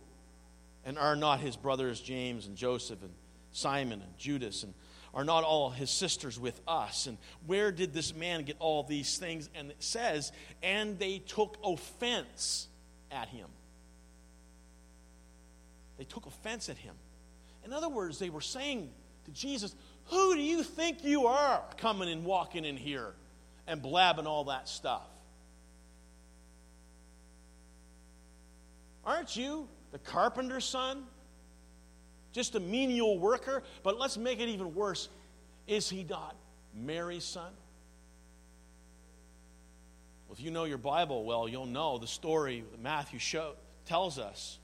and 0.85 0.99
are 0.99 1.17
not 1.17 1.41
his 1.41 1.57
brothers 1.57 2.01
James 2.01 2.47
and 2.47 2.57
Joseph 2.57 3.03
and 3.03 3.13
Simon 3.53 4.03
and 4.03 4.19
Judas 4.19 4.63
and 4.63 4.75
are 5.15 5.25
not 5.25 5.45
all 5.45 5.71
his 5.71 5.91
sisters 5.91 6.39
with 6.39 6.61
us? 6.67 7.07
And 7.07 7.19
where 7.47 7.71
did 7.71 7.93
this 7.93 8.15
man 8.15 8.43
get 8.43 8.57
all 8.59 8.83
these 8.83 9.17
things? 9.17 9.49
And 9.55 9.71
it 9.71 9.83
says, 9.83 10.33
and 10.63 10.99
they 10.99 11.21
took 11.21 11.57
offense 11.65 12.69
at 13.11 13.29
him. 13.29 13.47
They 15.99 16.05
took 16.05 16.27
offense 16.27 16.69
at 16.69 16.77
him. 16.77 16.95
In 17.65 17.73
other 17.73 17.89
words, 17.89 18.19
they 18.19 18.31
were 18.31 18.41
saying 18.41 18.91
to 19.25 19.31
Jesus, 19.31 19.75
Who 20.07 20.35
do 20.35 20.41
you 20.43 20.63
think 20.63 21.05
you 21.05 21.27
are 21.27 21.63
coming 21.77 22.11
and 22.11 22.25
walking 22.25 22.65
in 22.65 22.77
here 22.77 23.15
and 23.67 23.81
blabbing 23.81 24.27
all 24.27 24.45
that 24.45 24.69
stuff? 24.69 25.09
Aren't 29.05 29.37
you 29.37 29.69
the 29.95 30.01
carpenter's 30.01 30.65
son, 30.65 31.05
just 32.33 32.57
a 32.57 32.61
menial 32.61 33.17
worker. 33.17 33.63
But 33.85 33.97
let's 33.97 34.19
make 34.19 34.41
it 34.41 34.49
even 34.49 34.75
worse. 34.75 35.09
Is 35.69 35.89
he 35.89 36.03
not 36.03 36.35
Mary's 36.75 37.23
son? 37.23 37.53
Well, 40.27 40.37
if 40.37 40.41
you 40.45 40.51
know 40.51 40.65
your 40.65 40.79
Bible 40.79 41.25
well, 41.25 41.49
you'll 41.49 41.65
know 41.65 41.97
the 41.97 42.09
story 42.09 42.65
that 42.73 42.83
Matthew 42.83 43.21
show, 43.21 43.53
tells 43.87 44.19
us. 44.19 44.59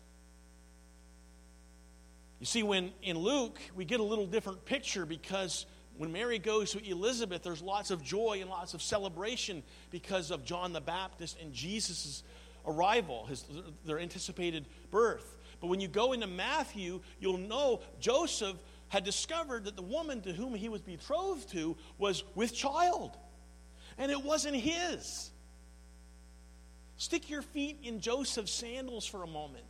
You 2.40 2.46
see, 2.46 2.62
when 2.62 2.92
in 3.02 3.18
Luke, 3.18 3.60
we 3.76 3.84
get 3.84 4.00
a 4.00 4.04
little 4.04 4.26
different 4.26 4.64
picture 4.64 5.06
because 5.06 5.66
when 5.98 6.10
Mary 6.10 6.38
goes 6.38 6.72
to 6.72 6.90
Elizabeth, 6.90 7.42
there's 7.42 7.60
lots 7.60 7.90
of 7.90 8.02
joy 8.02 8.38
and 8.40 8.48
lots 8.48 8.72
of 8.72 8.80
celebration 8.80 9.62
because 9.90 10.30
of 10.30 10.44
John 10.46 10.72
the 10.72 10.80
Baptist 10.80 11.36
and 11.40 11.52
Jesus' 11.52 12.22
arrival, 12.66 13.26
his, 13.26 13.44
their 13.84 13.98
anticipated 13.98 14.64
birth. 14.90 15.36
But 15.60 15.66
when 15.66 15.80
you 15.80 15.88
go 15.88 16.12
into 16.12 16.26
Matthew, 16.26 17.00
you'll 17.20 17.36
know 17.36 17.82
Joseph 18.00 18.56
had 18.88 19.04
discovered 19.04 19.64
that 19.64 19.76
the 19.76 19.82
woman 19.82 20.22
to 20.22 20.32
whom 20.32 20.54
he 20.54 20.70
was 20.70 20.80
betrothed 20.80 21.50
to 21.50 21.76
was 21.98 22.24
with 22.34 22.54
child, 22.54 23.16
and 23.98 24.10
it 24.10 24.24
wasn't 24.24 24.56
his. 24.56 25.30
Stick 26.96 27.28
your 27.28 27.42
feet 27.42 27.78
in 27.82 28.00
Joseph's 28.00 28.52
sandals 28.52 29.04
for 29.04 29.22
a 29.22 29.26
moment. 29.26 29.64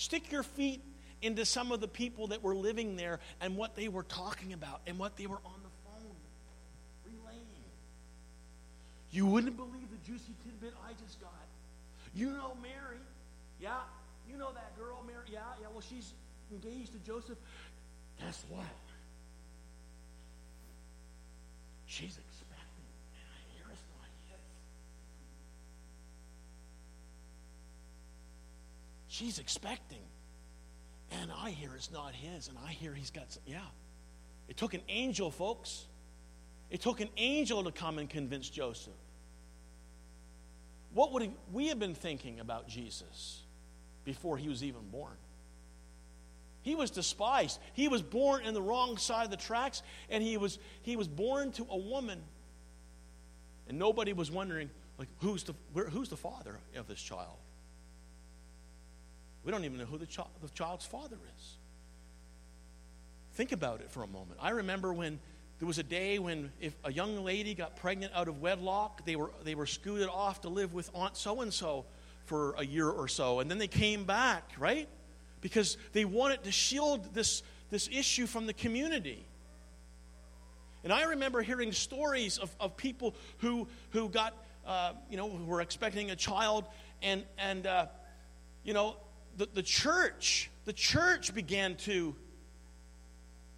Stick 0.00 0.32
your 0.32 0.42
feet 0.42 0.80
into 1.20 1.44
some 1.44 1.72
of 1.72 1.82
the 1.82 1.86
people 1.86 2.28
that 2.28 2.42
were 2.42 2.54
living 2.54 2.96
there 2.96 3.20
and 3.38 3.54
what 3.54 3.76
they 3.76 3.88
were 3.88 4.02
talking 4.02 4.54
about 4.54 4.80
and 4.86 4.98
what 4.98 5.18
they 5.18 5.26
were 5.26 5.40
on 5.44 5.60
the 5.62 5.68
phone 5.84 6.16
relaying. 7.04 7.44
You 9.10 9.26
wouldn't 9.26 9.58
believe 9.58 9.90
the 9.90 10.10
juicy 10.10 10.32
tidbit 10.42 10.72
I 10.88 10.92
just 11.04 11.20
got. 11.20 11.30
You 12.14 12.30
know 12.30 12.56
Mary. 12.62 12.96
Yeah, 13.60 13.76
you 14.26 14.38
know 14.38 14.48
that 14.54 14.74
girl, 14.78 15.04
Mary. 15.06 15.26
Yeah, 15.30 15.40
yeah, 15.60 15.66
well, 15.70 15.84
she's 15.86 16.14
engaged 16.50 16.92
to 16.92 16.98
Joseph. 17.00 17.36
Guess 18.20 18.46
what? 18.48 18.64
She's 21.84 22.16
expecting, 22.16 22.88
and 23.20 23.28
I 23.36 23.40
hear 23.54 23.66
it's 23.70 23.84
not 23.98 24.08
yet. 24.30 24.40
She's 29.20 29.38
expecting, 29.38 30.00
and 31.10 31.30
I 31.30 31.50
hear 31.50 31.72
it's 31.76 31.92
not 31.92 32.14
his, 32.14 32.48
and 32.48 32.56
I 32.66 32.70
hear 32.70 32.94
he's 32.94 33.10
got 33.10 33.30
some. 33.30 33.42
Yeah. 33.44 33.58
It 34.48 34.56
took 34.56 34.72
an 34.72 34.80
angel, 34.88 35.30
folks. 35.30 35.84
It 36.70 36.80
took 36.80 37.00
an 37.00 37.10
angel 37.18 37.62
to 37.64 37.70
come 37.70 37.98
and 37.98 38.08
convince 38.08 38.48
Joseph. 38.48 38.94
What 40.94 41.12
would 41.12 41.30
we 41.52 41.68
have 41.68 41.78
been 41.78 41.94
thinking 41.94 42.40
about 42.40 42.66
Jesus 42.66 43.42
before 44.06 44.38
he 44.38 44.48
was 44.48 44.64
even 44.64 44.88
born? 44.90 45.18
He 46.62 46.74
was 46.74 46.90
despised. 46.90 47.60
He 47.74 47.88
was 47.88 48.00
born 48.00 48.46
in 48.46 48.54
the 48.54 48.62
wrong 48.62 48.96
side 48.96 49.26
of 49.26 49.30
the 49.30 49.36
tracks, 49.36 49.82
and 50.08 50.22
he 50.22 50.38
was, 50.38 50.58
he 50.80 50.96
was 50.96 51.08
born 51.08 51.52
to 51.52 51.66
a 51.68 51.76
woman. 51.76 52.22
And 53.68 53.78
nobody 53.78 54.14
was 54.14 54.30
wondering, 54.30 54.70
like, 54.96 55.08
who's 55.18 55.42
the, 55.42 55.52
where, 55.74 55.90
who's 55.90 56.08
the 56.08 56.16
father 56.16 56.58
of 56.74 56.88
this 56.88 57.02
child? 57.02 57.36
We 59.44 59.52
don't 59.52 59.64
even 59.64 59.78
know 59.78 59.86
who 59.86 59.98
the, 59.98 60.06
the 60.42 60.48
child's 60.54 60.84
father 60.84 61.16
is. 61.38 61.56
Think 63.32 63.52
about 63.52 63.80
it 63.80 63.90
for 63.90 64.02
a 64.02 64.06
moment. 64.06 64.38
I 64.40 64.50
remember 64.50 64.92
when 64.92 65.18
there 65.58 65.66
was 65.66 65.78
a 65.78 65.82
day 65.82 66.18
when 66.18 66.52
if 66.60 66.74
a 66.84 66.92
young 66.92 67.24
lady 67.24 67.54
got 67.54 67.76
pregnant 67.76 68.12
out 68.14 68.28
of 68.28 68.40
wedlock, 68.40 69.04
they 69.04 69.16
were, 69.16 69.30
they 69.44 69.54
were 69.54 69.66
scooted 69.66 70.08
off 70.08 70.42
to 70.42 70.48
live 70.48 70.72
with 70.74 70.90
Aunt 70.94 71.16
so 71.16 71.42
and 71.42 71.52
so 71.52 71.84
for 72.24 72.54
a 72.58 72.64
year 72.64 72.88
or 72.88 73.08
so. 73.08 73.40
And 73.40 73.50
then 73.50 73.58
they 73.58 73.68
came 73.68 74.04
back, 74.04 74.52
right? 74.58 74.88
Because 75.40 75.76
they 75.92 76.04
wanted 76.04 76.44
to 76.44 76.52
shield 76.52 77.14
this, 77.14 77.42
this 77.70 77.88
issue 77.92 78.26
from 78.26 78.46
the 78.46 78.52
community. 78.52 79.26
And 80.82 80.92
I 80.92 81.02
remember 81.04 81.42
hearing 81.42 81.72
stories 81.72 82.38
of, 82.38 82.54
of 82.58 82.76
people 82.76 83.14
who, 83.38 83.68
who 83.90 84.08
got, 84.08 84.34
uh, 84.66 84.92
you 85.10 85.16
know, 85.16 85.28
who 85.28 85.44
were 85.44 85.60
expecting 85.60 86.10
a 86.10 86.16
child, 86.16 86.64
and, 87.02 87.24
and 87.38 87.66
uh, 87.66 87.86
you 88.64 88.72
know, 88.72 88.96
the, 89.40 89.48
the 89.54 89.62
church, 89.62 90.50
the 90.66 90.72
church 90.74 91.34
began 91.34 91.74
to 91.76 92.14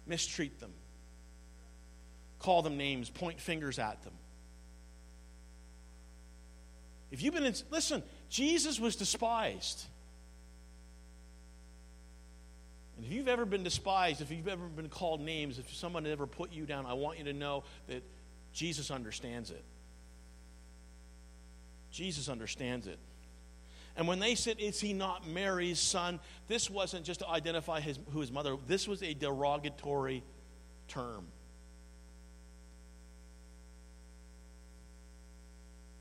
mistreat 0.07 0.61
them, 0.61 0.71
call 2.39 2.61
them 2.61 2.77
names, 2.77 3.09
point 3.09 3.41
fingers 3.41 3.79
at 3.79 4.01
them. 4.03 4.13
If 7.11 7.21
you've 7.21 7.33
been 7.33 7.43
in, 7.43 7.53
listen, 7.69 8.01
Jesus 8.29 8.79
was 8.79 8.95
despised. 8.95 9.83
And 12.95 13.05
if 13.05 13.11
you've 13.11 13.27
ever 13.27 13.45
been 13.45 13.63
despised, 13.63 14.21
if 14.21 14.31
you've 14.31 14.47
ever 14.47 14.67
been 14.67 14.87
called 14.87 15.19
names, 15.19 15.59
if 15.59 15.75
someone 15.75 16.07
ever 16.07 16.27
put 16.27 16.53
you 16.53 16.65
down, 16.65 16.85
I 16.85 16.93
want 16.93 17.17
you 17.17 17.25
to 17.25 17.33
know 17.33 17.65
that 17.87 18.03
Jesus 18.53 18.89
understands 18.89 19.51
it. 19.51 19.65
Jesus 21.91 22.29
understands 22.29 22.87
it. 22.87 22.99
And 23.95 24.07
when 24.07 24.19
they 24.19 24.35
said, 24.35 24.59
Is 24.59 24.79
he 24.79 24.93
not 24.93 25.27
Mary's 25.27 25.79
son? 25.79 26.19
This 26.47 26.69
wasn't 26.69 27.05
just 27.05 27.19
to 27.19 27.27
identify 27.29 27.79
his, 27.79 27.99
who 28.11 28.21
his 28.21 28.31
mother, 28.31 28.55
this 28.67 28.87
was 28.87 29.03
a 29.03 29.13
derogatory 29.13 30.23
term. 30.87 31.27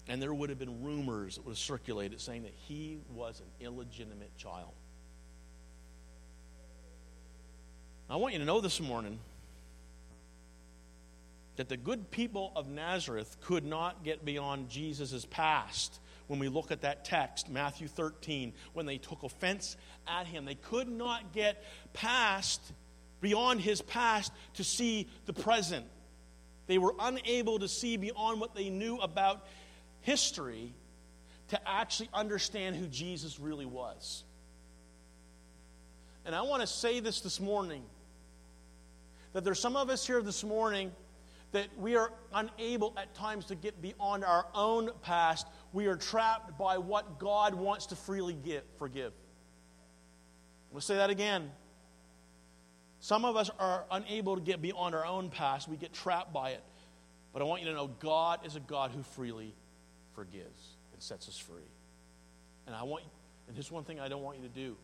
And 0.08 0.20
there 0.20 0.34
would 0.34 0.50
have 0.50 0.58
been 0.58 0.82
rumors 0.82 1.36
that 1.36 1.44
would 1.44 1.52
have 1.52 1.58
circulated 1.58 2.20
saying 2.20 2.42
that 2.42 2.54
he 2.54 2.98
was 3.14 3.40
an 3.40 3.66
illegitimate 3.66 4.36
child. 4.36 4.72
I 8.10 8.16
want 8.16 8.34
you 8.34 8.40
to 8.40 8.44
know 8.44 8.60
this 8.60 8.80
morning 8.80 9.18
that 11.56 11.68
the 11.68 11.76
good 11.76 12.10
people 12.10 12.52
of 12.56 12.68
Nazareth 12.68 13.36
could 13.40 13.64
not 13.64 14.04
get 14.04 14.24
beyond 14.24 14.68
Jesus' 14.68 15.24
past 15.30 16.00
when 16.26 16.38
we 16.38 16.48
look 16.48 16.70
at 16.70 16.82
that 16.82 17.04
text, 17.04 17.50
Matthew 17.50 17.88
13, 17.88 18.52
when 18.72 18.86
they 18.86 18.98
took 18.98 19.22
offense 19.22 19.76
at 20.06 20.26
him. 20.26 20.44
They 20.44 20.54
could 20.54 20.88
not 20.88 21.32
get 21.32 21.64
past, 21.92 22.60
beyond 23.20 23.60
his 23.60 23.82
past, 23.82 24.32
to 24.54 24.64
see 24.64 25.08
the 25.26 25.32
present. 25.32 25.86
They 26.66 26.78
were 26.78 26.94
unable 26.98 27.58
to 27.58 27.68
see 27.68 27.96
beyond 27.96 28.40
what 28.40 28.54
they 28.54 28.70
knew 28.70 28.96
about 28.96 29.46
history 30.00 30.72
to 31.48 31.68
actually 31.68 32.08
understand 32.14 32.76
who 32.76 32.86
Jesus 32.86 33.38
really 33.38 33.66
was. 33.66 34.24
And 36.24 36.34
I 36.34 36.42
want 36.42 36.62
to 36.62 36.66
say 36.66 37.00
this 37.00 37.20
this 37.20 37.40
morning 37.40 37.82
that 39.32 39.44
there's 39.44 39.60
some 39.60 39.76
of 39.76 39.90
us 39.90 40.06
here 40.06 40.22
this 40.22 40.44
morning 40.44 40.92
that 41.52 41.68
we 41.78 41.96
are 41.96 42.12
unable 42.32 42.94
at 42.96 43.14
times 43.14 43.44
to 43.46 43.54
get 43.54 43.80
beyond 43.80 44.24
our 44.24 44.46
own 44.54 44.90
past. 45.02 45.46
We 45.72 45.86
are 45.86 45.96
trapped 45.96 46.58
by 46.58 46.78
what 46.78 47.18
God 47.18 47.54
wants 47.54 47.86
to 47.86 47.96
freely 47.96 48.34
give, 48.44 48.62
forgive. 48.78 49.12
To 50.74 50.80
say 50.80 50.96
that 50.96 51.10
again. 51.10 51.50
Some 53.00 53.24
of 53.24 53.36
us 53.36 53.50
are 53.58 53.84
unable 53.90 54.36
to 54.36 54.40
get 54.40 54.62
beyond 54.62 54.94
our 54.94 55.04
own 55.04 55.28
past. 55.28 55.68
We 55.68 55.76
get 55.76 55.92
trapped 55.92 56.32
by 56.32 56.50
it. 56.50 56.62
But 57.32 57.42
I 57.42 57.44
want 57.44 57.62
you 57.62 57.68
to 57.68 57.74
know 57.74 57.88
God 57.98 58.46
is 58.46 58.56
a 58.56 58.60
God 58.60 58.90
who 58.90 59.02
freely 59.02 59.54
forgives 60.14 60.76
and 60.92 61.02
sets 61.02 61.28
us 61.28 61.36
free. 61.36 61.68
And 62.66 62.74
I 62.74 62.82
want 62.84 63.04
and 63.48 63.56
here's 63.56 63.70
one 63.70 63.84
thing 63.84 64.00
I 64.00 64.08
don't 64.08 64.22
want 64.22 64.38
you 64.38 64.44
to 64.44 64.54
do. 64.54 64.76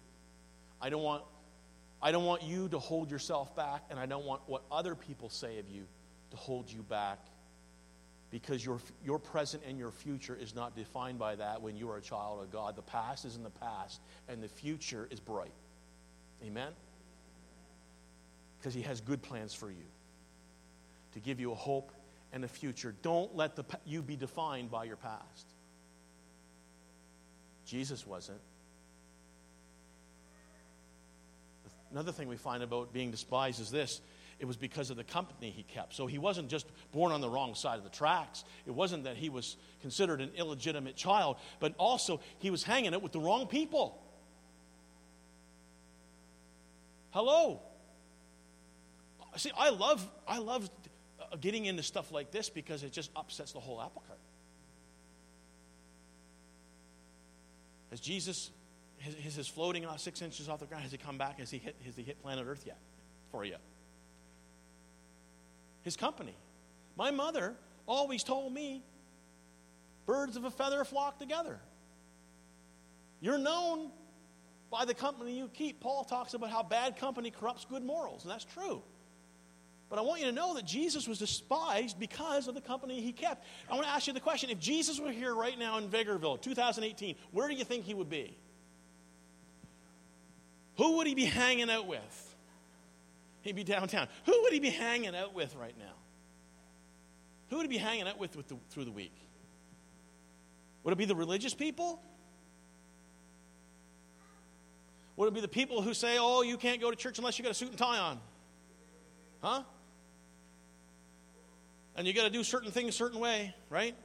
I 0.81 0.90
don't 0.90 1.03
want 1.03 1.23
I 2.03 2.12
don't 2.12 2.24
want 2.24 2.43
you 2.43 2.69
to 2.69 2.78
hold 2.78 3.11
yourself 3.11 3.55
back 3.57 3.85
and 3.89 3.99
I 3.99 4.07
don't 4.07 4.24
want 4.24 4.43
what 4.47 4.62
other 4.70 4.95
people 4.95 5.31
say 5.31 5.59
of 5.59 5.69
you 5.69 5.86
to 6.31 6.37
hold 6.37 6.71
you 6.71 6.83
back 6.83 7.19
because 8.31 8.65
your, 8.65 8.79
your 9.05 9.19
present 9.19 9.63
and 9.67 9.79
your 9.79 9.91
future 9.91 10.37
is 10.39 10.55
not 10.55 10.77
defined 10.77 11.19
by 11.19 11.35
that 11.37 11.63
when 11.63 11.77
you 11.77 11.89
are 11.91 11.97
a 11.97 12.03
child 12.03 12.43
of 12.43 12.53
God. 12.53 12.77
The 12.77 12.83
past 12.83 13.25
is 13.25 13.37
in 13.37 13.43
the 13.43 13.51
past, 13.51 14.01
and 14.29 14.43
the 14.43 14.49
future 14.49 15.09
is 15.11 15.19
bright. 15.19 15.53
Amen? 16.45 16.73
Because 18.59 18.75
He 18.75 18.83
has 18.83 19.01
good 19.01 19.23
plans 19.23 19.55
for 19.55 19.71
you 19.71 19.87
to 21.15 21.21
give 21.21 21.41
you 21.41 21.53
a 21.53 21.55
hope 21.55 21.91
and 22.33 22.45
a 22.45 22.49
future. 22.49 22.95
Don't 23.03 23.35
let 23.35 23.57
the, 23.57 23.65
you 23.87 24.03
be 24.03 24.17
defined 24.17 24.71
by 24.71 24.85
your 24.85 24.97
past. 24.97 25.47
Jesus 27.65 28.07
wasn't. 28.07 28.41
Another 31.91 32.13
thing 32.13 32.29
we 32.29 32.37
find 32.37 32.63
about 32.63 32.93
being 32.93 33.11
despised 33.11 33.61
is 33.61 33.71
this 33.71 34.03
it 34.39 34.47
was 34.47 34.56
because 34.56 34.90
of 34.90 34.97
the 34.97 35.05
company 35.05 35.51
he 35.51 35.65
kept. 35.65 35.94
So 35.94 36.06
he 36.06 36.19
wasn't 36.19 36.48
just 36.48 36.66
born 36.93 37.12
on 37.12 37.20
the 37.20 37.28
wrong 37.28 37.55
side 37.55 37.78
of 37.78 37.85
the 37.85 37.90
tracks. 37.90 38.44
It 38.66 38.70
wasn't 38.70 39.05
that 39.05 39.16
he 39.16 39.28
was 39.28 39.56
considered 39.81 40.20
an 40.20 40.31
illegitimate 40.36 40.97
child, 40.97 41.36
but 41.59 41.74
also 41.77 42.20
he 42.39 42.51
was 42.51 42.62
hanging 42.62 42.93
it 42.93 43.02
with 43.02 43.12
the 43.12 43.20
wrong 43.20 43.47
people. 43.47 44.01
Hello. 47.10 47.60
See, 49.36 49.51
I 49.56 49.70
love 49.70 50.06
I 50.27 50.39
love 50.39 50.69
uh, 51.20 51.36
getting 51.36 51.66
into 51.66 51.82
stuff 51.82 52.12
like 52.12 52.31
this 52.31 52.48
because 52.48 52.82
it 52.82 52.93
just 52.93 53.10
upsets 53.16 53.52
the 53.52 53.60
whole 53.60 53.81
apple 53.81 54.02
cart. 54.06 54.19
Has 57.90 58.01
Jesus 58.01 58.51
is 59.24 59.35
his 59.36 59.48
floating 59.48 59.86
off 59.86 60.01
six 60.01 60.23
inches 60.23 60.48
off 60.48 60.60
the 60.60 60.66
ground? 60.66 60.82
Has 60.82 60.93
he 60.93 60.98
come 60.98 61.19
back? 61.19 61.39
Has 61.39 61.51
he 61.51 61.59
hit 61.59 61.77
has 61.85 61.97
he 61.97 62.02
hit 62.02 62.20
planet 62.23 62.47
Earth 62.47 62.65
yet? 62.66 62.78
For 63.31 63.44
you? 63.44 63.56
His 65.89 65.97
company. 65.97 66.36
My 66.97 67.10
mother 67.10 67.56
always 67.86 68.23
told 68.23 68.52
me 68.52 68.85
birds 70.05 70.36
of 70.36 70.44
a 70.44 70.51
feather 70.51 70.85
flock 70.85 71.19
together. 71.19 71.59
You're 73.23 73.39
known 73.39 73.90
by 74.70 74.85
the 74.85 74.93
company 74.93 75.39
you 75.39 75.48
keep. 75.48 75.81
Paul 75.81 76.05
talks 76.05 76.35
about 76.35 76.51
how 76.51 76.62
bad 76.62 76.98
company 76.98 77.31
corrupts 77.31 77.65
good 77.65 77.82
morals, 77.82 78.23
and 78.23 78.31
that's 78.31 78.44
true. 78.44 78.82
But 79.89 79.98
I 79.98 80.02
want 80.02 80.20
you 80.20 80.27
to 80.27 80.32
know 80.32 80.52
that 80.56 80.66
Jesus 80.66 81.09
was 81.09 81.19
despised 81.19 81.98
because 81.98 82.48
of 82.48 82.55
the 82.55 82.60
company 82.60 83.01
he 83.01 83.12
kept. 83.12 83.47
I 83.70 83.74
want 83.74 83.86
to 83.86 83.90
ask 83.90 84.06
you 84.06 84.12
the 84.12 84.20
question 84.20 84.51
if 84.51 84.59
Jesus 84.59 85.01
were 85.01 85.10
here 85.10 85.35
right 85.35 85.59
now 85.59 85.78
in 85.78 85.89
Vegreville, 85.89 86.39
2018, 86.39 87.16
where 87.32 87.48
do 87.48 87.55
you 87.55 87.65
think 87.65 87.85
he 87.85 87.94
would 87.94 88.10
be? 88.10 88.36
Who 90.77 90.98
would 90.98 91.06
he 91.06 91.15
be 91.15 91.24
hanging 91.24 91.70
out 91.70 91.86
with? 91.86 92.28
He'd 93.49 93.57
be 93.57 93.65
downtown. 93.65 94.09
Who 94.27 94.43
would 94.43 94.53
he 94.53 94.61
be 94.61 94.69
hanging 94.69 95.16
out 95.16 95.35
with 95.35 95.57
right 95.57 95.75
now? 95.79 95.95
Who 97.49 97.57
would 97.57 97.62
he 97.62 97.69
be 97.69 97.79
hanging 97.79 98.07
out 98.07 98.19
with, 98.19 98.37
with 98.37 98.47
the, 98.47 98.57
through 98.69 98.85
the 98.85 98.93
week? 98.93 99.15
Would 100.85 100.93
it 100.93 100.99
be 100.99 101.07
the 101.07 101.16
religious 101.16 101.55
people? 101.55 101.99
Would 105.16 105.29
it 105.29 105.35
be 105.35 105.41
the 105.41 105.49
people 105.49 105.81
who 105.81 105.95
say, 105.95 106.19
oh, 106.20 106.43
you 106.43 106.59
can't 106.59 106.79
go 106.79 106.91
to 106.91 106.97
church 106.97 107.16
unless 107.16 107.39
you 107.39 107.43
got 107.43 107.53
a 107.53 107.55
suit 107.55 107.70
and 107.70 107.79
tie 107.79 107.97
on? 107.97 108.20
Huh? 109.41 109.62
And 111.97 112.07
you 112.07 112.12
got 112.12 112.25
to 112.25 112.31
do 112.31 112.45
certain 112.45 112.70
things 112.70 112.91
a 112.91 112.99
certain 112.99 113.19
way, 113.19 113.55
right? 113.70 113.97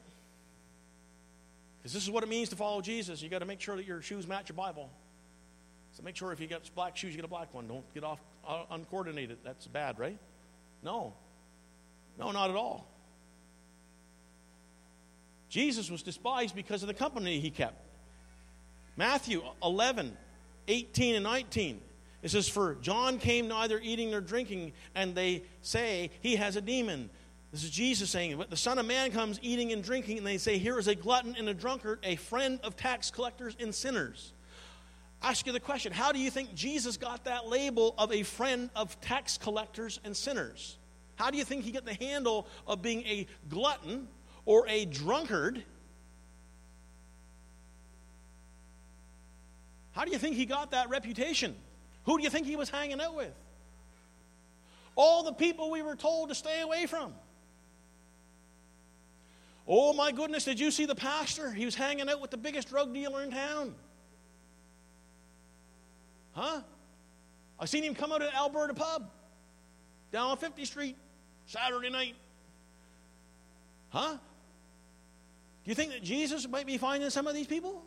Because 1.79 1.91
this 1.91 2.03
is 2.03 2.09
what 2.09 2.23
it 2.23 2.29
means 2.29 2.47
to 2.49 2.55
follow 2.55 2.79
Jesus. 2.79 3.21
You 3.21 3.27
got 3.27 3.39
to 3.39 3.45
make 3.45 3.59
sure 3.59 3.75
that 3.75 3.85
your 3.85 4.01
shoes 4.01 4.25
match 4.25 4.47
your 4.47 4.55
Bible. 4.55 4.89
So 5.91 6.01
make 6.01 6.15
sure 6.15 6.31
if 6.31 6.39
you 6.39 6.47
got 6.47 6.61
black 6.75 6.95
shoes, 6.95 7.09
you 7.09 7.17
get 7.17 7.25
a 7.25 7.27
black 7.27 7.53
one. 7.53 7.67
Don't 7.67 7.93
get 7.93 8.05
off 8.05 8.21
uncoordinated. 8.69 9.37
That's 9.43 9.67
bad, 9.67 9.99
right? 9.99 10.17
No. 10.83 11.13
No, 12.19 12.31
not 12.31 12.49
at 12.49 12.55
all. 12.55 12.87
Jesus 15.49 15.91
was 15.91 16.01
despised 16.01 16.55
because 16.55 16.81
of 16.81 16.87
the 16.87 16.93
company 16.93 17.39
he 17.39 17.51
kept. 17.51 17.79
Matthew 18.97 19.41
11, 19.61 20.17
18, 20.67 21.15
and 21.15 21.23
19. 21.23 21.81
It 22.23 22.31
says, 22.31 22.47
For 22.47 22.75
John 22.75 23.19
came 23.19 23.47
neither 23.47 23.79
eating 23.79 24.11
nor 24.11 24.21
drinking, 24.21 24.73
and 24.95 25.13
they 25.13 25.43
say 25.61 26.09
he 26.21 26.37
has 26.37 26.55
a 26.55 26.61
demon. 26.61 27.09
This 27.51 27.63
is 27.63 27.69
Jesus 27.69 28.09
saying, 28.09 28.37
But 28.37 28.49
the 28.49 28.57
Son 28.57 28.79
of 28.79 28.85
Man 28.85 29.11
comes 29.11 29.39
eating 29.43 29.71
and 29.71 29.83
drinking, 29.83 30.17
and 30.17 30.25
they 30.25 30.37
say, 30.37 30.57
Here 30.57 30.79
is 30.79 30.87
a 30.87 30.95
glutton 30.95 31.35
and 31.37 31.47
a 31.49 31.53
drunkard, 31.53 31.99
a 32.03 32.15
friend 32.15 32.59
of 32.63 32.75
tax 32.75 33.11
collectors 33.11 33.55
and 33.59 33.75
sinners. 33.75 34.33
Ask 35.23 35.47
you 35.47 35.53
the 35.53 35.59
question 35.59 35.91
how 35.91 36.11
do 36.11 36.19
you 36.19 36.29
think 36.29 36.53
Jesus 36.53 36.97
got 36.97 37.25
that 37.25 37.47
label 37.47 37.95
of 37.97 38.11
a 38.11 38.23
friend 38.23 38.69
of 38.75 38.99
tax 39.01 39.37
collectors 39.37 39.99
and 40.03 40.15
sinners? 40.15 40.77
How 41.15 41.31
do 41.31 41.37
you 41.37 41.45
think 41.45 41.63
he 41.63 41.71
got 41.71 41.85
the 41.85 41.93
handle 41.93 42.47
of 42.67 42.81
being 42.81 43.01
a 43.01 43.27
glutton 43.49 44.07
or 44.45 44.67
a 44.67 44.85
drunkard? 44.85 45.63
How 49.93 50.05
do 50.05 50.11
you 50.11 50.17
think 50.17 50.35
he 50.35 50.45
got 50.45 50.71
that 50.71 50.89
reputation? 50.89 51.55
Who 52.05 52.17
do 52.17 52.23
you 52.23 52.29
think 52.29 52.47
he 52.47 52.55
was 52.55 52.69
hanging 52.69 52.99
out 52.99 53.15
with? 53.15 53.33
All 54.95 55.23
the 55.23 55.33
people 55.33 55.71
we 55.71 55.81
were 55.81 55.95
told 55.95 56.29
to 56.29 56.35
stay 56.35 56.61
away 56.61 56.87
from. 56.87 57.13
Oh 59.67 59.93
my 59.93 60.11
goodness, 60.11 60.43
did 60.43 60.59
you 60.59 60.71
see 60.71 60.85
the 60.85 60.95
pastor? 60.95 61.51
He 61.51 61.63
was 61.63 61.75
hanging 61.75 62.09
out 62.09 62.19
with 62.19 62.31
the 62.31 62.37
biggest 62.37 62.69
drug 62.69 62.93
dealer 62.93 63.23
in 63.23 63.31
town. 63.31 63.75
Huh? 66.33 66.61
I 67.59 67.65
seen 67.65 67.83
him 67.83 67.95
come 67.95 68.11
out 68.11 68.21
at 68.21 68.29
an 68.29 68.35
Alberta 68.35 68.73
Pub 68.73 69.09
down 70.11 70.31
on 70.31 70.37
50th 70.37 70.65
Street 70.65 70.97
Saturday 71.45 71.89
night. 71.89 72.15
Huh? 73.89 74.17
Do 75.63 75.69
you 75.69 75.75
think 75.75 75.91
that 75.91 76.03
Jesus 76.03 76.47
might 76.47 76.65
be 76.65 76.77
finding 76.77 77.09
some 77.09 77.27
of 77.27 77.33
these 77.33 77.47
people? 77.47 77.85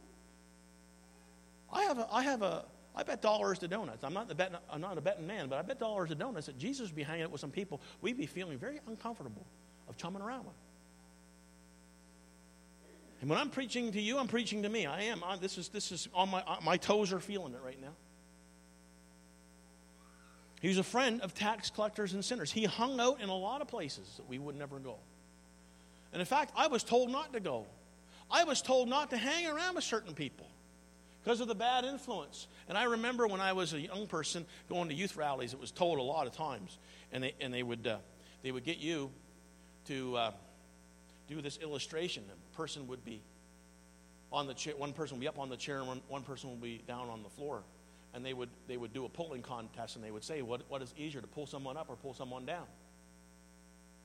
I 1.73 1.82
have 1.82 1.98
a, 1.98 2.09
I 2.10 2.23
have 2.23 2.43
a, 2.43 2.64
I 2.94 3.02
bet 3.02 3.20
dollars 3.20 3.59
to 3.59 3.68
donuts. 3.68 4.05
I'm 4.05 4.14
not, 4.14 4.28
the 4.28 4.35
bet, 4.35 4.52
I'm 4.70 4.81
not 4.81 4.97
a 4.97 5.01
betting 5.01 5.27
man, 5.27 5.48
but 5.48 5.59
I 5.59 5.62
bet 5.62 5.78
dollars 5.78 6.09
to 6.09 6.14
donuts 6.14 6.47
that 6.47 6.59
Jesus 6.59 6.89
would 6.89 6.97
be 6.97 7.02
hanging 7.02 7.24
out 7.24 7.31
with 7.31 7.40
some 7.40 7.51
people 7.51 7.81
we'd 8.01 8.16
be 8.16 8.27
feeling 8.27 8.56
very 8.59 8.81
uncomfortable 8.86 9.44
of 9.89 9.97
chumming 9.97 10.23
around 10.23 10.47
with. 10.47 10.55
And 13.20 13.31
when 13.31 13.39
I'm 13.39 13.51
preaching 13.51 13.93
to 13.93 14.01
you, 14.01 14.18
I'm 14.18 14.28
preaching 14.28 14.62
to 14.62 14.68
me. 14.68 14.86
I 14.86 15.02
am. 15.02 15.24
I, 15.24 15.36
this 15.36 15.59
is 15.59 15.68
this 15.68 15.90
is 15.90 16.06
on 16.14 16.31
my 16.31 16.43
my 16.62 16.77
toes 16.77 17.12
are 17.14 17.18
feeling 17.18 17.55
it 17.55 17.60
right 17.64 17.81
now. 17.81 17.94
He 20.67 20.71
was 20.71 20.79
a 20.79 20.83
friend 20.83 21.21
of 21.21 21.33
tax 21.33 21.71
collectors 21.71 22.13
and 22.13 22.25
sinners. 22.25 22.51
He 22.51 22.65
hung 22.65 22.99
out 22.99 23.21
in 23.21 23.29
a 23.29 23.37
lot 23.37 23.61
of 23.61 23.69
places 23.69 24.15
that 24.17 24.29
we 24.29 24.37
would 24.37 24.57
never 24.57 24.81
go. 24.81 24.97
And 26.13 26.19
in 26.19 26.27
fact, 26.27 26.53
I 26.57 26.67
was 26.67 26.83
told 26.83 27.09
not 27.09 27.33
to 27.35 27.39
go. 27.39 27.67
I 28.33 28.43
was 28.43 28.63
told 28.63 28.89
not 28.89 29.11
to 29.11 29.17
hang 29.17 29.47
around 29.47 29.77
with 29.77 29.85
certain 29.85 30.13
people 30.13 30.49
because 31.23 31.41
of 31.41 31.47
the 31.47 31.55
bad 31.55 31.85
influence. 31.85 32.49
And 32.69 32.77
I 32.77 32.83
remember 32.83 33.29
when 33.29 33.41
I 33.41 33.53
was 33.53 33.75
a 33.75 33.81
young 33.81 34.09
person 34.09 34.45
going 34.69 34.89
to 34.89 34.95
youth 34.97 35.17
rallies, 35.17 35.53
it 35.53 35.61
was 35.61 35.71
told 35.71 36.01
a 36.01 36.03
lot 36.03 36.27
of 36.27 36.33
times, 36.33 36.79
and 37.13 37.23
they, 37.23 37.35
and 37.41 37.55
they, 37.55 37.63
would, 37.63 37.87
uh, 37.87 37.99
they 38.43 38.51
would 38.51 38.65
get 38.65 38.79
you 38.79 39.13
to 39.87 40.17
uh, 40.17 40.31
do 41.29 41.41
this 41.41 41.59
illustration. 41.59 42.25
A 42.29 42.57
person 42.57 42.89
would 42.89 43.05
be 43.05 43.23
on 44.33 44.49
the 44.49 44.55
chair, 44.55 44.75
one 44.77 44.93
person 44.93 45.17
would 45.17 45.23
be 45.23 45.29
up 45.29 45.39
on 45.39 45.49
the 45.49 45.57
chair, 45.57 45.79
and 45.79 45.87
one, 45.87 46.01
one 46.09 46.23
person 46.23 46.51
would 46.51 46.61
be 46.61 46.83
down 46.89 47.09
on 47.09 47.23
the 47.23 47.31
floor 47.31 47.63
and 48.15 48.24
they 48.24 48.33
would, 48.33 48.49
they 48.66 48.77
would 48.77 48.93
do 48.93 49.05
a 49.05 49.09
pulling 49.09 49.43
contest 49.43 49.97
and 49.97 50.05
they 50.05 50.11
would 50.11 50.24
say, 50.24 50.43
what, 50.43 50.62
what 50.69 50.83
is 50.83 50.93
easier, 50.97 51.20
to 51.20 51.27
pull 51.27 51.47
someone 51.47 51.77
up 51.77 51.89
or 51.89 51.97
pull 51.97 52.15
someone 52.15 52.47
down? 52.47 52.66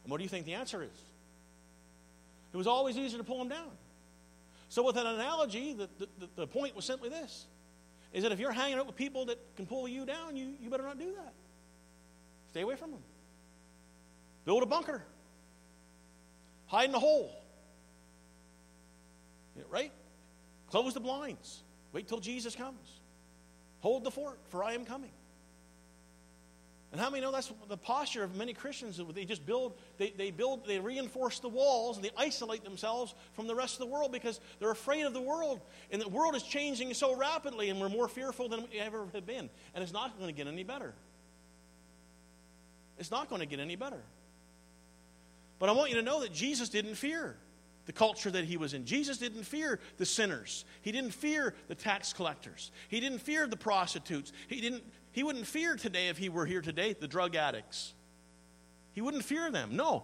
And 0.04 0.12
what 0.12 0.18
do 0.18 0.24
you 0.24 0.30
think 0.30 0.46
the 0.46 0.56
answer 0.56 0.84
is? 0.84 1.02
It 2.54 2.58
was 2.58 2.68
always 2.68 2.98
easier 2.98 3.18
to 3.18 3.24
pull 3.24 3.38
them 3.40 3.50
down. 3.50 3.70
So, 4.70 4.84
with 4.84 4.96
an 4.98 5.06
analogy, 5.06 5.74
the, 5.74 5.90
the, 5.98 6.30
the 6.36 6.48
point 6.48 6.76
was 6.76 6.86
simply 6.86 7.10
this 7.10 7.46
is 8.14 8.24
that 8.24 8.32
if 8.32 8.40
you're 8.40 8.52
hanging 8.52 8.78
out 8.78 8.88
with 8.88 8.96
people 8.96 9.26
that 9.26 9.38
can 9.56 9.66
pull 9.66 9.88
you 9.88 10.06
down, 10.06 10.36
you, 10.36 10.54
you 10.62 10.70
better 10.70 10.84
not 10.84 11.00
do 11.00 11.14
that. 11.14 11.34
Stay 12.50 12.62
away 12.62 12.76
from 12.76 12.92
them. 12.92 13.00
Build 14.44 14.64
a 14.64 14.66
bunker. 14.66 15.04
Hide 16.68 16.90
in 16.90 16.96
a 16.96 17.00
hole. 17.00 17.32
Right? 19.70 19.92
Close 20.70 20.94
the 20.94 21.00
blinds. 21.00 21.64
Wait 21.94 22.08
till 22.08 22.20
Jesus 22.20 22.56
comes. 22.56 23.01
Hold 23.82 24.04
the 24.04 24.12
fort, 24.12 24.40
for 24.50 24.64
I 24.64 24.74
am 24.74 24.86
coming. 24.86 25.12
And 26.92 27.00
how 27.00 27.10
many 27.10 27.22
know 27.22 27.32
that's 27.32 27.52
the 27.70 27.78
posture 27.78 28.22
of 28.22 28.36
many 28.36 28.54
Christians? 28.54 29.00
They 29.14 29.24
just 29.24 29.46
build, 29.46 29.78
they, 29.98 30.10
they 30.10 30.30
build, 30.30 30.68
they 30.68 30.78
reinforce 30.78 31.40
the 31.40 31.48
walls 31.48 31.96
and 31.96 32.06
they 32.06 32.12
isolate 32.18 32.66
themselves 32.66 33.16
from 33.34 33.48
the 33.48 33.56
rest 33.56 33.76
of 33.76 33.80
the 33.80 33.86
world 33.86 34.12
because 34.12 34.42
they're 34.60 34.72
afraid 34.72 35.06
of 35.06 35.14
the 35.14 35.22
world. 35.22 35.62
And 35.90 36.02
the 36.02 36.10
world 36.10 36.36
is 36.36 36.44
changing 36.44 36.94
so 36.94 37.16
rapidly 37.16 37.70
and 37.70 37.80
we're 37.80 37.88
more 37.88 38.10
fearful 38.10 38.50
than 38.50 38.68
we 38.70 38.78
ever 38.78 39.08
have 39.14 39.26
been. 39.26 39.50
And 39.74 39.84
it's 39.84 39.94
not 39.94 40.18
going 40.18 40.28
to 40.28 40.36
get 40.36 40.48
any 40.48 40.64
better. 40.64 40.94
It's 43.00 43.12
not 43.12 43.30
going 43.30 43.40
to 43.40 43.48
get 43.48 43.62
any 43.62 43.78
better. 43.78 44.02
But 45.60 45.70
I 45.70 45.72
want 45.72 45.92
you 45.92 45.96
to 45.96 46.02
know 46.02 46.22
that 46.22 46.34
Jesus 46.34 46.68
didn't 46.68 46.96
fear 46.96 47.38
the 47.86 47.94
culture 47.94 48.32
that 48.32 48.46
he 48.46 48.58
was 48.58 48.74
in. 48.74 48.86
Jesus 48.86 49.18
didn't 49.18 49.44
fear 49.44 49.80
the 49.98 50.06
sinners. 50.06 50.66
He 50.82 50.92
didn't 50.92 51.12
fear 51.12 51.56
the 51.68 51.76
tax 51.76 52.14
collectors. 52.14 52.72
He 52.88 53.00
didn't 53.00 53.20
fear 53.20 53.48
the 53.48 53.58
prostitutes. 53.58 54.32
He 54.48 54.62
didn't 54.62 54.84
he 55.14 55.24
wouldn't 55.24 55.46
fear 55.46 55.76
today 55.76 56.08
if 56.08 56.18
he 56.18 56.30
were 56.30 56.46
here 56.46 56.62
today 56.62 56.94
the 56.94 57.08
drug 57.08 57.36
addicts. 57.36 57.94
He 58.94 59.02
wouldn't 59.02 59.24
fear 59.24 59.52
them. 59.52 59.76
No. 59.76 60.04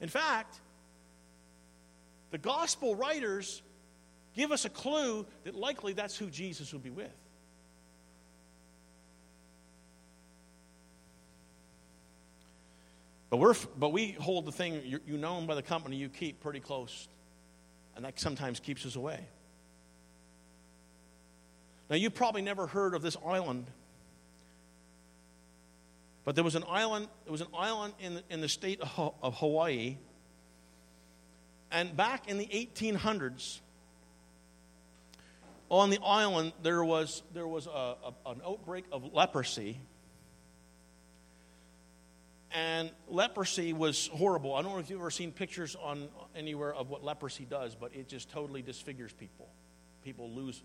In 0.00 0.08
fact, 0.08 0.60
the 2.30 2.38
gospel 2.38 2.94
writers 2.94 3.62
give 4.34 4.52
us 4.52 4.64
a 4.64 4.70
clue 4.70 5.26
that 5.44 5.54
likely 5.54 5.92
that's 5.92 6.16
who 6.16 6.30
Jesus 6.30 6.72
would 6.72 6.82
be 6.82 6.90
with. 6.90 7.10
But, 13.30 13.38
we're, 13.38 13.54
but 13.76 13.92
we 13.92 14.12
hold 14.12 14.46
the 14.46 14.52
thing 14.52 14.82
you, 14.84 15.00
you 15.06 15.18
known 15.18 15.46
by 15.46 15.54
the 15.54 15.62
company 15.62 15.96
you 15.96 16.08
keep 16.08 16.40
pretty 16.40 16.60
close, 16.60 17.08
and 17.94 18.04
that 18.04 18.18
sometimes 18.18 18.58
keeps 18.58 18.86
us 18.86 18.96
away. 18.96 19.20
Now, 21.90 21.96
you've 21.96 22.14
probably 22.14 22.42
never 22.42 22.66
heard 22.66 22.94
of 22.94 23.02
this 23.02 23.16
island, 23.26 23.66
but 26.24 26.34
there 26.34 26.44
was 26.44 26.54
an 26.54 26.64
island, 26.68 27.08
there 27.24 27.32
was 27.32 27.40
an 27.40 27.48
island 27.56 27.94
in, 28.00 28.20
in 28.30 28.40
the 28.40 28.48
state 28.48 28.80
of, 28.80 29.14
of 29.22 29.36
Hawaii, 29.38 29.96
and 31.70 31.94
back 31.96 32.28
in 32.28 32.38
the 32.38 32.46
1800s, 32.46 33.60
on 35.70 35.90
the 35.90 35.98
island, 36.02 36.52
there 36.62 36.82
was, 36.82 37.22
there 37.34 37.46
was 37.46 37.66
a, 37.66 37.70
a, 37.70 38.14
an 38.26 38.40
outbreak 38.44 38.86
of 38.90 39.12
leprosy 39.12 39.78
and 42.52 42.90
leprosy 43.08 43.72
was 43.72 44.08
horrible. 44.08 44.54
I 44.54 44.62
don't 44.62 44.72
know 44.72 44.78
if 44.78 44.88
you've 44.88 45.00
ever 45.00 45.10
seen 45.10 45.32
pictures 45.32 45.76
on 45.76 46.08
anywhere 46.34 46.74
of 46.74 46.88
what 46.88 47.04
leprosy 47.04 47.44
does, 47.44 47.74
but 47.74 47.94
it 47.94 48.08
just 48.08 48.30
totally 48.30 48.62
disfigures 48.62 49.12
people. 49.12 49.48
People 50.02 50.30
lose 50.30 50.62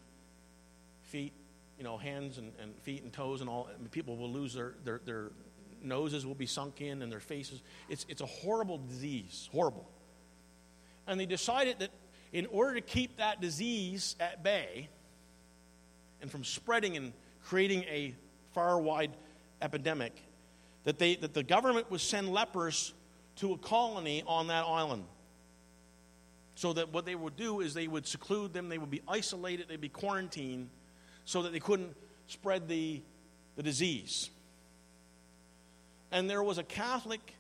feet, 1.02 1.34
you 1.78 1.84
know, 1.84 1.98
hands 1.98 2.38
and, 2.38 2.54
and 2.62 2.74
feet 2.84 3.04
and 3.04 3.12
toes 3.12 3.42
and 3.42 3.50
all. 3.50 3.70
And 3.78 3.92
people 3.92 4.16
will 4.16 4.32
lose 4.32 4.54
their, 4.54 4.76
their, 4.86 5.02
their 5.06 5.32
noses 5.82 6.26
will 6.26 6.36
be 6.36 6.46
sunk 6.46 6.80
in 6.80 7.02
and 7.02 7.12
their 7.12 7.20
faces. 7.20 7.62
It's, 7.90 8.06
it's 8.08 8.22
a 8.22 8.26
horrible 8.26 8.78
disease, 8.78 9.50
horrible. 9.52 9.90
And 11.06 11.20
they 11.20 11.26
decided 11.26 11.80
that 11.80 11.90
in 12.32 12.46
order 12.48 12.76
to 12.76 12.82
keep 12.82 13.18
that 13.18 13.42
disease 13.42 14.16
at 14.20 14.42
bay 14.42 14.88
and 16.22 16.32
from 16.32 16.46
spreading 16.46 16.96
and 16.96 17.12
creating 17.44 17.84
a 17.84 18.16
far 18.54 18.80
wide 18.80 19.12
epidemic, 19.62 20.14
that, 20.84 21.00
they, 21.00 21.16
that 21.16 21.34
the 21.34 21.44
government 21.44 21.90
would 21.92 22.02
send 22.02 22.30
lepers 22.30 22.94
to 23.38 23.54
a 23.54 23.58
colony 23.58 24.24
on 24.28 24.48
that 24.48 24.66
island. 24.66 25.06
So 26.56 26.74
that 26.74 26.94
what 26.94 27.06
they 27.06 27.16
would 27.16 27.36
do 27.36 27.62
is 27.62 27.74
they 27.74 27.88
would 27.88 28.06
seclude 28.06 28.54
them, 28.54 28.70
they 28.70 28.78
would 28.78 28.92
be 28.92 29.02
isolated, 29.08 29.68
they'd 29.70 29.82
be 29.82 29.90
quarantined 29.90 30.70
so 31.26 31.44
that 31.44 31.52
they 31.52 31.60
couldn't 31.60 31.96
spread 32.28 32.68
the, 32.68 33.02
the 33.56 33.64
disease. 33.64 34.30
And 36.12 36.30
there 36.30 36.44
was 36.44 36.60
a 36.60 36.64
Catholic 36.64 37.34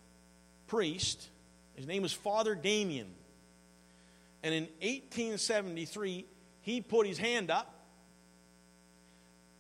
priest, 0.67 1.29
his 1.75 1.85
name 1.85 2.01
was 2.01 2.13
Father 2.13 2.55
Damien. 2.55 3.07
And 4.41 4.53
in 4.53 4.63
1873, 4.81 6.25
he 6.61 6.81
put 6.81 7.05
his 7.05 7.17
hand 7.17 7.51
up 7.51 7.73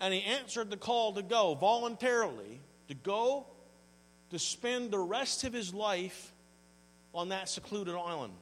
and 0.01 0.13
he 0.13 0.21
answered 0.21 0.69
the 0.69 0.77
call 0.77 1.13
to 1.13 1.21
go 1.21 1.53
voluntarily, 1.53 2.59
to 2.87 2.93
go 2.93 3.45
to 4.33 4.39
spend 4.39 4.89
the 4.89 4.99
rest 4.99 5.43
of 5.43 5.53
his 5.53 5.75
life 5.75 6.33
on 7.13 7.29
that 7.29 7.47
secluded 7.47 7.93
island. 7.93 8.33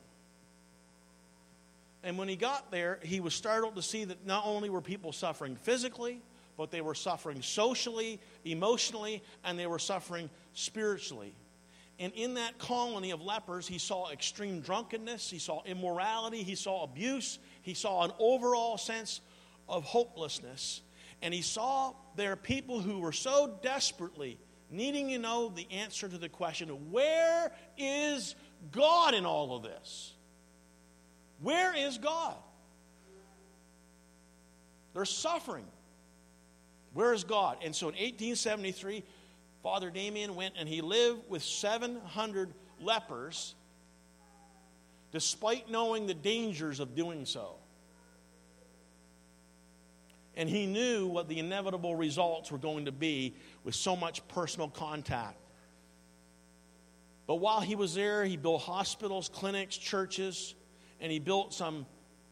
And 2.02 2.18
when 2.18 2.30
he 2.30 2.38
got 2.38 2.72
there, 2.72 3.00
he 3.04 3.20
was 3.20 3.34
startled 3.34 3.76
to 3.76 3.82
see 3.82 4.06
that 4.06 4.26
not 4.26 4.46
only 4.46 4.70
were 4.70 4.82
people 4.82 5.12
suffering 5.12 5.58
physically, 5.58 6.22
but 6.58 6.72
they 6.72 6.80
were 6.80 6.96
suffering 6.96 7.42
socially, 7.42 8.22
emotionally, 8.46 9.22
and 9.44 9.60
they 9.60 9.68
were 9.68 9.80
suffering 9.80 10.30
spiritually. 10.54 11.36
And 12.00 12.14
in 12.14 12.36
that 12.36 12.58
colony 12.58 13.12
of 13.12 13.22
lepers, 13.22 13.68
he 13.68 13.78
saw 13.78 14.10
extreme 14.12 14.62
drunkenness, 14.62 15.30
he 15.30 15.40
saw 15.40 15.62
immorality, 15.66 16.42
he 16.42 16.56
saw 16.56 16.84
abuse, 16.84 17.38
he 17.64 17.74
saw 17.74 18.06
an 18.06 18.12
overall 18.18 18.78
sense 18.78 19.20
of 19.68 19.84
hopelessness. 19.84 20.82
And 21.22 21.34
he 21.34 21.42
saw 21.42 21.94
there 22.16 22.38
people 22.38 22.80
who 22.80 23.00
were 23.00 23.12
so 23.12 23.60
desperately 23.62 24.38
needing 24.72 25.10
to 25.10 25.20
know 25.20 25.50
the 25.50 25.68
answer 25.72 26.08
to 26.08 26.18
the 26.18 26.30
question 26.30 26.70
where 26.92 27.52
is 27.78 28.36
God 28.72 29.14
in 29.14 29.26
all 29.26 29.56
of 29.56 29.64
this? 29.64 30.14
Where 31.42 31.76
is 31.76 31.98
God? 31.98 32.36
They're 34.94 35.06
suffering. 35.06 35.66
Where 36.94 37.14
is 37.14 37.24
God? 37.24 37.58
And 37.64 37.76
so 37.76 37.88
in 37.88 37.94
1873, 37.94 39.04
Father 39.64 39.90
Damien 39.90 40.36
went 40.36 40.56
and 40.58 40.68
he 40.68 40.82
lived 40.82 41.30
with 41.30 41.44
700 41.44 42.54
lepers, 42.82 43.56
despite 45.12 45.70
knowing 45.70 46.08
the 46.08 46.14
dangers 46.14 46.80
of 46.80 46.96
doing 46.96 47.26
so. 47.26 47.56
And 50.36 50.50
he 50.50 50.66
knew 50.66 51.08
what 51.08 51.28
the 51.28 51.40
inevitable 51.40 51.96
results 51.96 52.52
were 52.52 52.58
going 52.58 52.86
to 52.86 52.92
be 52.92 53.36
with 53.64 53.76
so 53.76 53.96
much 53.96 54.28
personal 54.28 54.70
contact. 54.70 55.38
But 57.28 57.36
while 57.36 57.62
he 57.62 57.76
was 57.76 57.94
there, 57.94 58.26
he 58.26 58.38
built 58.38 58.62
hospitals, 58.64 59.30
clinics, 59.30 59.78
churches, 59.78 60.56
and 61.00 61.12
he 61.12 61.20
built 61.20 61.54
some 61.54 61.86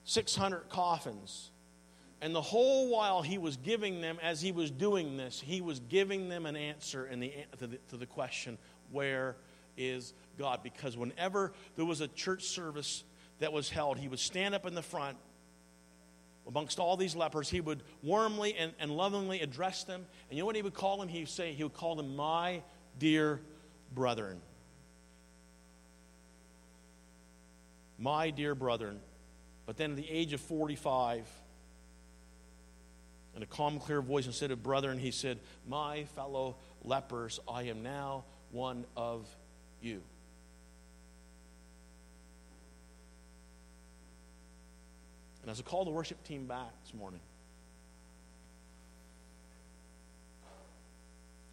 600 0.03 0.69
coffins. 0.69 1.51
And 2.21 2.35
the 2.35 2.41
whole 2.41 2.89
while 2.89 3.21
he 3.21 3.37
was 3.37 3.55
giving 3.57 4.01
them, 4.01 4.17
as 4.21 4.41
he 4.41 4.51
was 4.51 4.71
doing 4.71 5.15
this, 5.15 5.39
he 5.39 5.61
was 5.61 5.79
giving 5.79 6.27
them 6.27 6.45
an 6.45 6.55
answer 6.55 7.07
in 7.07 7.19
the, 7.19 7.33
to, 7.59 7.67
the, 7.67 7.77
to 7.89 7.97
the 7.97 8.05
question, 8.05 8.57
Where 8.91 9.37
is 9.77 10.13
God? 10.37 10.61
Because 10.63 10.97
whenever 10.97 11.53
there 11.77 11.85
was 11.85 12.01
a 12.01 12.09
church 12.09 12.43
service 12.43 13.03
that 13.39 13.53
was 13.53 13.69
held, 13.69 13.97
he 13.97 14.09
would 14.09 14.19
stand 14.19 14.53
up 14.53 14.65
in 14.65 14.75
the 14.75 14.81
front 14.81 15.17
amongst 16.49 16.79
all 16.79 16.97
these 16.97 17.15
lepers. 17.15 17.47
He 17.47 17.61
would 17.61 17.83
warmly 18.03 18.55
and, 18.55 18.73
and 18.79 18.91
lovingly 18.91 19.39
address 19.39 19.83
them. 19.83 20.05
And 20.29 20.37
you 20.37 20.41
know 20.41 20.47
what 20.47 20.55
he 20.57 20.61
would 20.61 20.73
call 20.73 20.97
them? 20.97 21.07
He 21.07 21.19
would 21.19 21.29
say, 21.29 21.53
He 21.53 21.63
would 21.63 21.73
call 21.73 21.95
them, 21.95 22.17
My 22.17 22.61
dear 22.97 23.39
brethren. 23.93 24.41
My 27.97 28.31
dear 28.31 28.55
brethren. 28.55 28.99
But 29.65 29.77
then 29.77 29.91
at 29.91 29.97
the 29.97 30.09
age 30.09 30.33
of 30.33 30.41
45, 30.41 31.27
in 33.35 33.43
a 33.43 33.45
calm, 33.45 33.79
clear 33.79 34.01
voice, 34.01 34.25
instead 34.25 34.51
of 34.51 34.63
brethren, 34.63 34.97
he 34.97 35.11
said, 35.11 35.39
My 35.67 36.05
fellow 36.15 36.57
lepers, 36.83 37.39
I 37.47 37.63
am 37.63 37.83
now 37.83 38.25
one 38.51 38.85
of 38.97 39.27
you. 39.81 40.01
And 45.49 45.55
as 45.55 45.59
I 45.59 45.63
call 45.63 45.83
the 45.83 45.89
worship 45.89 46.23
team 46.25 46.45
back 46.45 46.69
this 46.83 46.93
morning, 46.93 47.19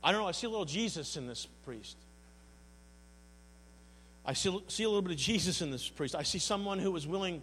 I 0.04 0.12
don't 0.12 0.20
know, 0.20 0.28
I 0.28 0.32
see 0.32 0.46
a 0.46 0.50
little 0.50 0.66
Jesus 0.66 1.16
in 1.16 1.26
this 1.26 1.46
priest. 1.64 1.96
I 4.22 4.34
see, 4.34 4.62
see 4.68 4.84
a 4.84 4.88
little 4.88 5.00
bit 5.00 5.12
of 5.12 5.16
Jesus 5.16 5.62
in 5.62 5.70
this 5.70 5.88
priest. 5.88 6.14
I 6.14 6.24
see 6.24 6.38
someone 6.38 6.78
who 6.78 6.94
is 6.94 7.06
willing 7.06 7.40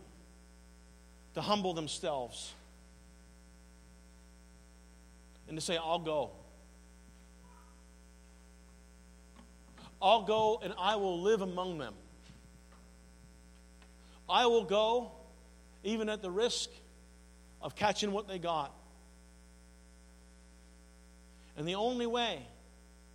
to 1.33 1.41
humble 1.41 1.73
themselves 1.73 2.53
and 5.47 5.57
to 5.57 5.61
say, 5.61 5.75
I'll 5.75 5.97
go. 5.97 6.33
I'll 9.99 10.21
go 10.21 10.61
and 10.63 10.75
I 10.77 10.97
will 10.97 11.19
live 11.19 11.41
among 11.41 11.79
them. 11.79 11.95
I 14.29 14.45
will 14.45 14.65
go 14.65 15.13
even 15.83 16.09
at 16.09 16.21
the 16.21 16.31
risk 16.31 16.69
of 17.61 17.75
catching 17.75 18.11
what 18.11 18.27
they 18.27 18.39
got. 18.39 18.73
And 21.57 21.67
the 21.67 21.75
only 21.75 22.05
way 22.05 22.45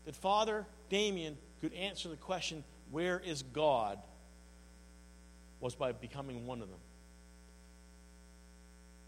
that 0.04 0.14
Father 0.14 0.66
Damien 0.88 1.36
could 1.60 1.72
answer 1.74 2.08
the 2.08 2.16
question, 2.16 2.64
Where 2.90 3.20
is 3.20 3.42
God? 3.42 3.98
was 5.60 5.74
by 5.74 5.90
becoming 5.90 6.46
one 6.46 6.62
of 6.62 6.68
them. 6.68 6.78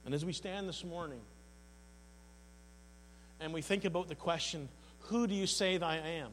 And 0.05 0.13
as 0.13 0.25
we 0.25 0.33
stand 0.33 0.69
this 0.69 0.85
morning 0.85 1.21
and 3.39 3.55
we 3.55 3.63
think 3.63 3.85
about 3.85 4.09
the 4.09 4.15
question, 4.15 4.69
Who 5.09 5.27
do 5.27 5.35
you 5.35 5.47
say 5.47 5.77
that 5.77 5.87
I 5.87 5.97
am? 5.97 6.33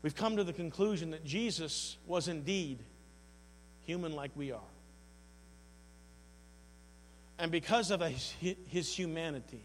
We've 0.00 0.16
come 0.16 0.36
to 0.36 0.44
the 0.44 0.52
conclusion 0.52 1.10
that 1.10 1.24
Jesus 1.24 1.96
was 2.06 2.28
indeed 2.28 2.80
human 3.84 4.14
like 4.14 4.30
we 4.34 4.52
are. 4.52 4.60
And 7.38 7.50
because 7.50 7.90
of 7.90 8.00
his 8.00 8.94
humanity, 8.94 9.64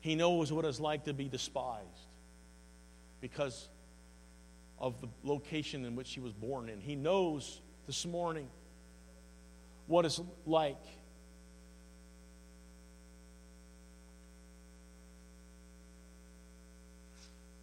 he 0.00 0.14
knows 0.14 0.52
what 0.52 0.64
it's 0.64 0.80
like 0.80 1.04
to 1.04 1.12
be 1.12 1.28
despised 1.28 1.86
because 3.20 3.68
of 4.78 5.00
the 5.00 5.08
location 5.22 5.84
in 5.84 5.96
which 5.96 6.12
he 6.12 6.20
was 6.20 6.32
born 6.32 6.68
in. 6.68 6.80
He 6.80 6.96
knows 6.96 7.60
this 7.86 8.04
morning 8.06 8.48
what 9.86 10.04
it's 10.04 10.20
like 10.46 10.82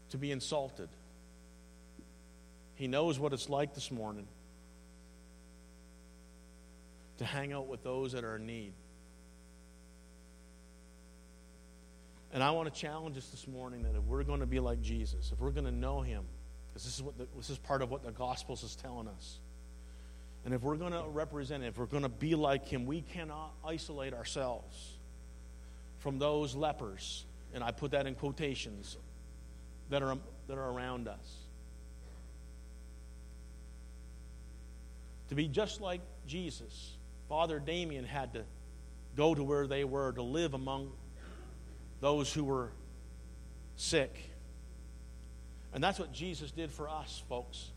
to 0.09 0.17
be 0.17 0.31
insulted. 0.31 0.89
He 2.75 2.87
knows 2.87 3.19
what 3.19 3.33
it's 3.33 3.49
like 3.49 3.75
this 3.75 3.91
morning 3.91 4.27
to 7.19 7.25
hang 7.25 7.53
out 7.53 7.67
with 7.67 7.83
those 7.83 8.13
that 8.13 8.23
are 8.23 8.37
in 8.37 8.45
need. 8.45 8.73
And 12.31 12.43
I 12.43 12.51
want 12.51 12.73
to 12.73 12.79
challenge 12.79 13.17
us 13.17 13.27
this 13.27 13.47
morning 13.47 13.83
that 13.83 13.95
if 13.95 14.03
we're 14.03 14.23
going 14.23 14.39
to 14.39 14.45
be 14.45 14.59
like 14.59 14.81
Jesus, 14.81 15.31
if 15.33 15.39
we're 15.39 15.51
going 15.51 15.65
to 15.65 15.71
know 15.71 16.01
him, 16.01 16.23
because 16.67 16.83
this 16.83 16.95
is 16.95 17.03
what 17.03 17.17
the, 17.17 17.27
this 17.35 17.49
is 17.49 17.57
part 17.57 17.81
of 17.81 17.89
what 17.89 18.03
the 18.03 18.11
Gospels 18.11 18.63
is 18.63 18.75
telling 18.75 19.07
us. 19.07 19.39
And 20.45 20.53
if 20.53 20.61
we're 20.61 20.77
going 20.77 20.93
to 20.93 21.03
represent, 21.09 21.63
if 21.63 21.77
we're 21.77 21.85
going 21.85 22.03
to 22.03 22.09
be 22.09 22.35
like 22.35 22.65
him, 22.67 22.85
we 22.85 23.01
cannot 23.01 23.51
isolate 23.65 24.13
ourselves 24.13 24.93
from 25.97 26.19
those 26.19 26.55
lepers, 26.55 27.25
and 27.53 27.63
I 27.63 27.71
put 27.71 27.91
that 27.91 28.07
in 28.07 28.15
quotations, 28.15 28.95
that 29.89 30.01
are, 30.01 30.17
that 30.47 30.57
are 30.57 30.71
around 30.71 31.07
us. 31.09 31.35
To 35.29 35.35
be 35.35 35.47
just 35.47 35.81
like 35.81 36.01
Jesus, 36.25 36.95
Father 37.29 37.59
Damien 37.59 38.05
had 38.05 38.33
to 38.33 38.43
go 39.15 39.35
to 39.35 39.43
where 39.43 39.67
they 39.67 39.83
were 39.83 40.11
to 40.13 40.23
live 40.23 40.55
among 40.55 40.91
those 42.01 42.33
who 42.33 42.43
were 42.43 42.71
sick. 43.75 44.17
And 45.71 45.83
that's 45.83 45.99
what 45.99 46.11
Jesus 46.11 46.51
did 46.51 46.71
for 46.71 46.89
us, 46.89 47.23
folks. 47.29 47.71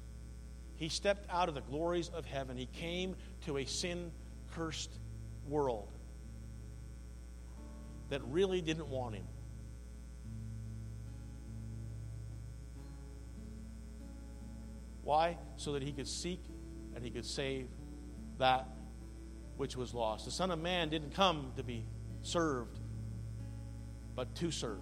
He 0.77 0.89
stepped 0.89 1.27
out 1.31 1.51
of 1.51 1.55
the 1.55 1.61
glories 1.61 2.09
of 2.09 2.25
heaven. 2.25 2.57
He 2.57 2.67
came 2.67 3.15
to 3.45 3.59
a 3.59 3.67
sin 3.67 4.11
cursed 4.55 4.91
world 5.47 5.89
that 8.09 8.23
really 8.25 8.63
didn't 8.63 8.89
want 8.89 9.15
him. 9.15 9.27
Why? 15.03 15.37
So 15.57 15.73
that 15.73 15.83
he 15.83 15.93
could 15.93 16.09
seek 16.09 16.43
and 16.95 17.05
he 17.05 17.11
could 17.11 17.27
save 17.27 17.69
that 18.39 18.67
which 19.57 19.77
was 19.77 19.95
lost. 19.95 20.25
The 20.25 20.31
Son 20.31 20.51
of 20.51 20.59
Man 20.59 20.89
didn't 20.89 21.15
come 21.15 21.53
to 21.57 21.63
be 21.63 21.85
served, 22.23 22.79
but 24.15 24.35
to 24.37 24.51
serve. 24.51 24.81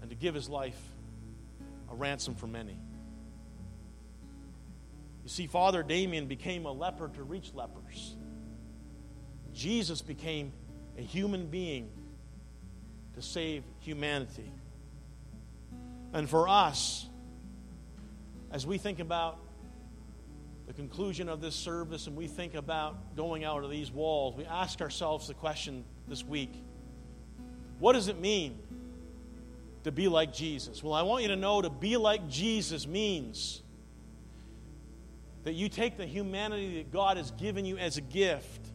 And 0.00 0.10
to 0.10 0.16
give 0.16 0.34
his 0.34 0.48
life 0.48 0.78
a 1.90 1.94
ransom 1.94 2.34
for 2.34 2.46
many. 2.46 2.78
You 5.24 5.28
see, 5.28 5.46
Father 5.46 5.82
Damien 5.82 6.26
became 6.26 6.64
a 6.64 6.72
leper 6.72 7.08
to 7.08 7.22
reach 7.22 7.52
lepers. 7.52 8.16
Jesus 9.52 10.00
became 10.00 10.52
a 10.96 11.02
human 11.02 11.46
being 11.46 11.90
to 13.14 13.22
save 13.22 13.64
humanity. 13.80 14.52
And 16.12 16.28
for 16.28 16.48
us, 16.48 17.06
as 18.50 18.66
we 18.66 18.78
think 18.78 19.00
about 19.00 19.38
the 20.68 20.74
conclusion 20.74 21.28
of 21.30 21.40
this 21.40 21.56
service 21.56 22.06
and 22.06 22.14
we 22.14 22.26
think 22.26 22.54
about 22.54 23.16
going 23.16 23.42
out 23.42 23.64
of 23.64 23.70
these 23.70 23.90
walls, 23.90 24.36
we 24.36 24.44
ask 24.44 24.80
ourselves 24.80 25.26
the 25.26 25.34
question 25.34 25.82
this 26.06 26.22
week 26.22 26.52
what 27.78 27.92
does 27.92 28.08
it 28.08 28.20
mean 28.20 28.58
to 29.84 29.92
be 29.92 30.08
like 30.08 30.32
Jesus? 30.32 30.82
Well, 30.82 30.92
I 30.92 31.02
want 31.02 31.22
you 31.22 31.28
to 31.28 31.36
know 31.36 31.62
to 31.62 31.70
be 31.70 31.96
like 31.96 32.28
Jesus 32.28 32.86
means 32.86 33.62
that 35.44 35.52
you 35.52 35.68
take 35.68 35.96
the 35.96 36.06
humanity 36.06 36.78
that 36.78 36.92
God 36.92 37.16
has 37.16 37.30
given 37.32 37.64
you 37.64 37.78
as 37.78 37.96
a 37.96 38.00
gift 38.00 38.66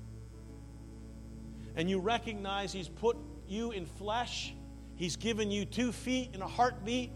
and 1.75 1.89
you 1.89 1.99
recognize 1.99 2.71
He's 2.71 2.87
put 2.87 3.17
you 3.47 3.71
in 3.71 3.85
flesh, 3.85 4.53
He's 4.95 5.17
given 5.17 5.51
you 5.51 5.65
two 5.65 5.91
feet 5.91 6.29
and 6.33 6.41
a 6.41 6.47
heartbeat, 6.47 7.11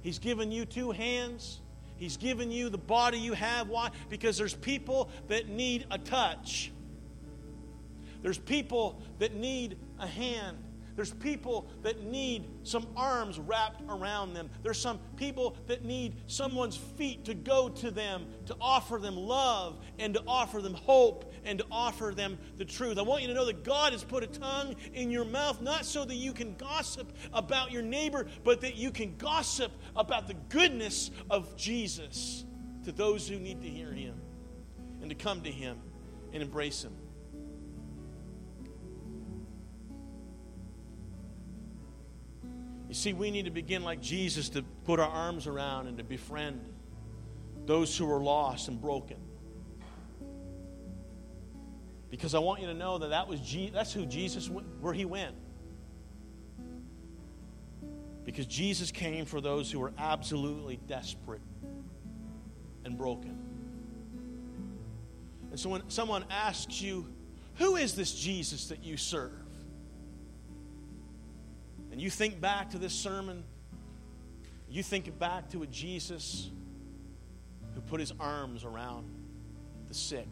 He's 0.00 0.18
given 0.18 0.52
you 0.52 0.64
two 0.64 0.92
hands. 0.92 1.61
He's 2.02 2.16
given 2.16 2.50
you 2.50 2.68
the 2.68 2.78
body 2.78 3.16
you 3.16 3.32
have. 3.32 3.68
Why? 3.68 3.90
Because 4.10 4.36
there's 4.36 4.54
people 4.54 5.08
that 5.28 5.48
need 5.48 5.86
a 5.88 5.98
touch. 5.98 6.72
There's 8.22 8.38
people 8.38 9.00
that 9.20 9.36
need 9.36 9.78
a 10.00 10.08
hand. 10.08 10.58
There's 10.94 11.12
people 11.12 11.70
that 11.82 12.02
need 12.04 12.48
some 12.62 12.86
arms 12.96 13.38
wrapped 13.38 13.82
around 13.88 14.34
them. 14.34 14.50
There's 14.62 14.78
some 14.78 14.98
people 15.16 15.56
that 15.66 15.84
need 15.84 16.16
someone's 16.26 16.76
feet 16.76 17.24
to 17.24 17.34
go 17.34 17.68
to 17.68 17.90
them, 17.90 18.26
to 18.46 18.56
offer 18.60 18.98
them 18.98 19.16
love 19.16 19.78
and 19.98 20.14
to 20.14 20.22
offer 20.26 20.60
them 20.60 20.74
hope 20.74 21.32
and 21.44 21.58
to 21.58 21.66
offer 21.70 22.12
them 22.14 22.38
the 22.58 22.64
truth. 22.64 22.98
I 22.98 23.02
want 23.02 23.22
you 23.22 23.28
to 23.28 23.34
know 23.34 23.46
that 23.46 23.64
God 23.64 23.92
has 23.92 24.04
put 24.04 24.22
a 24.22 24.26
tongue 24.26 24.76
in 24.92 25.10
your 25.10 25.24
mouth, 25.24 25.60
not 25.60 25.84
so 25.84 26.04
that 26.04 26.16
you 26.16 26.32
can 26.32 26.54
gossip 26.56 27.12
about 27.32 27.72
your 27.72 27.82
neighbor, 27.82 28.26
but 28.44 28.60
that 28.60 28.76
you 28.76 28.90
can 28.90 29.16
gossip 29.16 29.72
about 29.96 30.28
the 30.28 30.34
goodness 30.48 31.10
of 31.30 31.56
Jesus 31.56 32.44
to 32.84 32.92
those 32.92 33.26
who 33.28 33.38
need 33.38 33.62
to 33.62 33.68
hear 33.68 33.92
him 33.92 34.20
and 35.00 35.08
to 35.10 35.16
come 35.16 35.40
to 35.42 35.50
him 35.50 35.78
and 36.32 36.42
embrace 36.42 36.82
him. 36.82 36.92
You 42.92 42.96
see, 42.96 43.14
we 43.14 43.30
need 43.30 43.46
to 43.46 43.50
begin 43.50 43.84
like 43.84 44.02
Jesus 44.02 44.50
to 44.50 44.60
put 44.84 45.00
our 45.00 45.08
arms 45.08 45.46
around 45.46 45.86
and 45.86 45.96
to 45.96 46.04
befriend 46.04 46.60
those 47.64 47.96
who 47.96 48.12
are 48.12 48.20
lost 48.20 48.68
and 48.68 48.78
broken. 48.78 49.16
Because 52.10 52.34
I 52.34 52.38
want 52.40 52.60
you 52.60 52.66
to 52.66 52.74
know 52.74 52.98
that, 52.98 53.08
that 53.08 53.28
was 53.28 53.40
Je- 53.40 53.70
that's 53.70 53.94
who 53.94 54.04
Jesus 54.04 54.50
went, 54.50 54.66
where 54.82 54.92
he 54.92 55.06
went. 55.06 55.34
Because 58.26 58.44
Jesus 58.44 58.90
came 58.90 59.24
for 59.24 59.40
those 59.40 59.72
who 59.72 59.80
were 59.80 59.94
absolutely 59.96 60.78
desperate 60.86 61.40
and 62.84 62.98
broken. 62.98 63.38
And 65.50 65.58
so 65.58 65.70
when 65.70 65.88
someone 65.88 66.26
asks 66.28 66.82
you, 66.82 67.06
Who 67.54 67.76
is 67.76 67.94
this 67.94 68.12
Jesus 68.12 68.66
that 68.66 68.84
you 68.84 68.98
serve? 68.98 69.41
And 71.92 72.00
you 72.00 72.08
think 72.08 72.40
back 72.40 72.70
to 72.70 72.78
this 72.78 72.94
sermon, 72.94 73.44
you 74.68 74.82
think 74.82 75.18
back 75.18 75.50
to 75.50 75.62
a 75.62 75.66
Jesus 75.66 76.50
who 77.74 77.82
put 77.82 78.00
his 78.00 78.12
arms 78.18 78.64
around 78.64 79.10
the 79.88 79.94
sick 79.94 80.28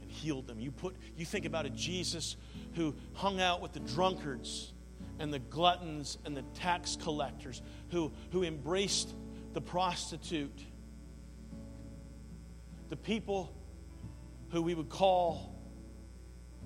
and 0.00 0.10
healed 0.10 0.46
them. 0.46 0.60
You, 0.60 0.70
put, 0.70 0.94
you 1.16 1.26
think 1.26 1.46
about 1.46 1.66
a 1.66 1.70
Jesus 1.70 2.36
who 2.74 2.94
hung 3.14 3.40
out 3.40 3.60
with 3.60 3.72
the 3.72 3.80
drunkards 3.80 4.72
and 5.18 5.34
the 5.34 5.40
gluttons 5.40 6.18
and 6.24 6.36
the 6.36 6.42
tax 6.54 6.96
collectors, 6.96 7.60
who, 7.90 8.12
who 8.30 8.44
embraced 8.44 9.14
the 9.52 9.60
prostitute, 9.60 10.60
the 12.88 12.96
people 12.96 13.52
who 14.50 14.62
we 14.62 14.74
would 14.74 14.90
call 14.90 15.56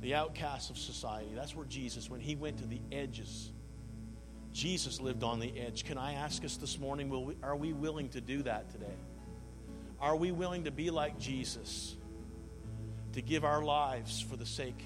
the 0.02 0.14
outcasts 0.14 0.68
of 0.68 0.76
society. 0.76 1.30
That's 1.34 1.56
where 1.56 1.66
Jesus, 1.66 2.10
when 2.10 2.20
he 2.20 2.34
went 2.34 2.58
to 2.58 2.66
the 2.66 2.80
edges, 2.92 3.52
Jesus 4.52 5.00
lived 5.00 5.22
on 5.22 5.38
the 5.38 5.52
edge. 5.58 5.84
Can 5.84 5.98
I 5.98 6.14
ask 6.14 6.44
us 6.44 6.56
this 6.56 6.78
morning, 6.78 7.08
will 7.08 7.24
we, 7.24 7.36
are 7.42 7.56
we 7.56 7.72
willing 7.72 8.08
to 8.10 8.20
do 8.20 8.42
that 8.42 8.70
today? 8.70 8.86
Are 10.00 10.16
we 10.16 10.32
willing 10.32 10.64
to 10.64 10.70
be 10.70 10.90
like 10.90 11.18
Jesus, 11.18 11.94
to 13.12 13.22
give 13.22 13.44
our 13.44 13.62
lives 13.62 14.20
for 14.20 14.36
the 14.36 14.46
sake 14.46 14.82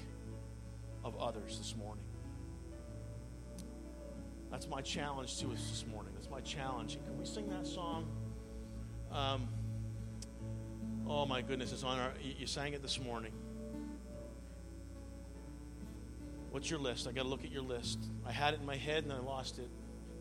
of 1.03 1.15
others 1.17 1.57
this 1.57 1.75
morning? 1.75 2.03
That's 4.51 4.67
my 4.67 4.81
challenge 4.81 5.39
to 5.39 5.51
us 5.51 5.69
this 5.69 5.85
morning. 5.91 6.13
That's 6.15 6.29
my 6.29 6.41
challenge. 6.41 6.97
Can 7.05 7.17
we 7.17 7.25
sing 7.25 7.49
that 7.49 7.65
song? 7.65 8.05
Um, 9.11 9.47
oh 11.07 11.25
my 11.25 11.41
goodness, 11.41 11.71
it's 11.71 11.83
on 11.83 11.97
our. 11.99 12.13
You 12.21 12.47
sang 12.47 12.73
it 12.73 12.81
this 12.81 12.99
morning. 12.99 13.31
What's 16.55 16.69
your 16.69 16.79
list? 16.79 17.05
I 17.05 17.11
got 17.11 17.23
to 17.23 17.27
look 17.27 17.43
at 17.43 17.51
your 17.51 17.63
list. 17.63 17.99
I 18.25 18.31
had 18.31 18.53
it 18.53 18.61
in 18.61 18.65
my 18.65 18.77
head 18.77 19.03
and 19.03 19.11
I 19.11 19.19
lost 19.19 19.59
it. 19.59 19.67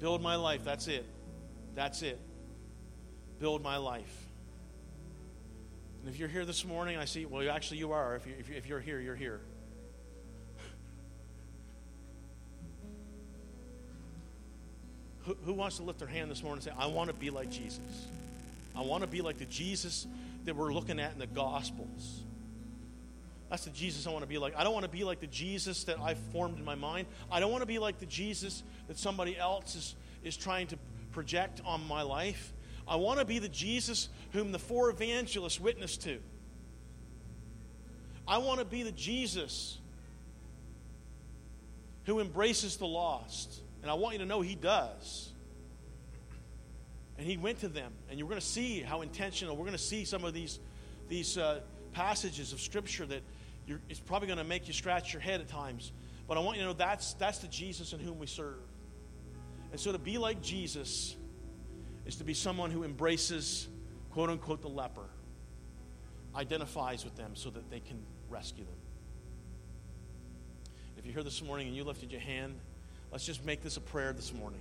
Build 0.00 0.20
my 0.20 0.34
life. 0.34 0.64
That's 0.64 0.88
it. 0.88 1.06
That's 1.76 2.02
it. 2.02 2.18
Build 3.38 3.62
my 3.62 3.76
life. 3.76 4.12
And 6.00 6.12
if 6.12 6.18
you're 6.18 6.28
here 6.28 6.44
this 6.44 6.64
morning, 6.64 6.96
I 6.96 7.04
see, 7.04 7.24
well, 7.24 7.48
actually, 7.48 7.78
you 7.78 7.92
are. 7.92 8.16
If, 8.16 8.26
you, 8.26 8.34
if, 8.36 8.48
you, 8.48 8.56
if 8.56 8.66
you're 8.66 8.80
here, 8.80 8.98
you're 8.98 9.14
here. 9.14 9.42
who, 15.26 15.36
who 15.44 15.52
wants 15.52 15.76
to 15.76 15.84
lift 15.84 16.00
their 16.00 16.08
hand 16.08 16.32
this 16.32 16.42
morning 16.42 16.64
and 16.66 16.76
say, 16.76 16.82
I 16.82 16.88
want 16.88 17.10
to 17.10 17.14
be 17.14 17.30
like 17.30 17.48
Jesus? 17.48 18.08
I 18.74 18.80
want 18.80 19.04
to 19.04 19.08
be 19.08 19.20
like 19.20 19.38
the 19.38 19.44
Jesus 19.44 20.04
that 20.46 20.56
we're 20.56 20.74
looking 20.74 20.98
at 20.98 21.12
in 21.12 21.20
the 21.20 21.28
Gospels. 21.28 22.23
That's 23.54 23.66
the 23.66 23.70
Jesus 23.70 24.04
I 24.08 24.10
want 24.10 24.24
to 24.24 24.28
be 24.28 24.36
like. 24.36 24.56
I 24.56 24.64
don't 24.64 24.72
want 24.72 24.82
to 24.82 24.90
be 24.90 25.04
like 25.04 25.20
the 25.20 25.28
Jesus 25.28 25.84
that 25.84 26.00
I've 26.00 26.18
formed 26.32 26.58
in 26.58 26.64
my 26.64 26.74
mind. 26.74 27.06
I 27.30 27.38
don't 27.38 27.52
want 27.52 27.62
to 27.62 27.66
be 27.66 27.78
like 27.78 28.00
the 28.00 28.06
Jesus 28.06 28.64
that 28.88 28.98
somebody 28.98 29.38
else 29.38 29.76
is, 29.76 29.94
is 30.24 30.36
trying 30.36 30.66
to 30.66 30.78
project 31.12 31.60
on 31.64 31.86
my 31.86 32.02
life. 32.02 32.52
I 32.88 32.96
want 32.96 33.20
to 33.20 33.24
be 33.24 33.38
the 33.38 33.48
Jesus 33.48 34.08
whom 34.32 34.50
the 34.50 34.58
four 34.58 34.90
evangelists 34.90 35.60
witnessed 35.60 36.02
to. 36.02 36.18
I 38.26 38.38
want 38.38 38.58
to 38.58 38.64
be 38.64 38.82
the 38.82 38.90
Jesus 38.90 39.78
who 42.06 42.18
embraces 42.18 42.76
the 42.76 42.88
lost. 42.88 43.60
And 43.82 43.88
I 43.88 43.94
want 43.94 44.14
you 44.14 44.18
to 44.18 44.26
know 44.26 44.40
he 44.40 44.56
does. 44.56 45.30
And 47.18 47.24
he 47.24 47.36
went 47.36 47.60
to 47.60 47.68
them. 47.68 47.92
And 48.10 48.18
you're 48.18 48.28
going 48.28 48.40
to 48.40 48.44
see 48.44 48.80
how 48.80 49.02
intentional. 49.02 49.54
We're 49.54 49.66
going 49.66 49.76
to 49.76 49.78
see 49.78 50.04
some 50.04 50.24
of 50.24 50.34
these, 50.34 50.58
these 51.08 51.38
uh, 51.38 51.60
passages 51.92 52.52
of 52.52 52.60
Scripture 52.60 53.06
that 53.06 53.22
it's 53.88 54.00
probably 54.00 54.26
going 54.26 54.38
to 54.38 54.44
make 54.44 54.66
you 54.68 54.74
scratch 54.74 55.12
your 55.12 55.22
head 55.22 55.40
at 55.40 55.48
times. 55.48 55.92
But 56.26 56.36
I 56.36 56.40
want 56.40 56.56
you 56.56 56.62
to 56.62 56.68
know 56.68 56.74
that's, 56.74 57.14
that's 57.14 57.38
the 57.38 57.48
Jesus 57.48 57.92
in 57.92 58.00
whom 58.00 58.18
we 58.18 58.26
serve. 58.26 58.60
And 59.72 59.80
so 59.80 59.92
to 59.92 59.98
be 59.98 60.18
like 60.18 60.40
Jesus 60.42 61.16
is 62.06 62.16
to 62.16 62.24
be 62.24 62.34
someone 62.34 62.70
who 62.70 62.84
embraces, 62.84 63.68
quote 64.10 64.30
unquote, 64.30 64.62
the 64.62 64.68
leper, 64.68 65.08
identifies 66.36 67.04
with 67.04 67.16
them 67.16 67.32
so 67.34 67.50
that 67.50 67.70
they 67.70 67.80
can 67.80 67.98
rescue 68.28 68.64
them. 68.64 68.74
If 70.96 71.04
you're 71.04 71.14
here 71.14 71.22
this 71.22 71.42
morning 71.42 71.66
and 71.66 71.76
you 71.76 71.84
lifted 71.84 72.10
your 72.10 72.20
hand, 72.20 72.54
let's 73.12 73.26
just 73.26 73.44
make 73.44 73.62
this 73.62 73.76
a 73.76 73.80
prayer 73.80 74.12
this 74.12 74.32
morning. 74.32 74.60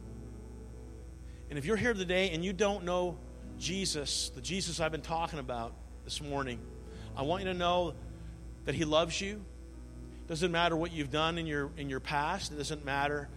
And 1.50 1.58
if 1.58 1.66
you're 1.66 1.78
here 1.78 1.94
today 1.94 2.32
and 2.32 2.44
you 2.44 2.52
don't 2.52 2.84
know 2.84 3.18
Jesus, 3.60 4.30
the 4.36 4.42
Jesus 4.42 4.80
I've 4.80 4.92
been 4.92 5.02
talking 5.02 5.40
about 5.40 5.74
this 6.04 6.22
morning, 6.22 6.60
I 7.16 7.22
want 7.22 7.44
you 7.44 7.50
to 7.52 7.58
know 7.58 7.94
that 8.66 8.76
He 8.76 8.86
loves 8.86 9.20
you. 9.20 9.44
Doesn't 10.28 10.52
matter 10.52 10.76
what 10.76 10.92
you've 10.92 11.12
done 11.12 11.38
in 11.38 11.46
your 11.46 11.72
in 11.78 11.90
your 11.90 12.00
past. 12.00 12.52
It 12.52 12.58
doesn't 12.58 12.86
matter 12.86 13.30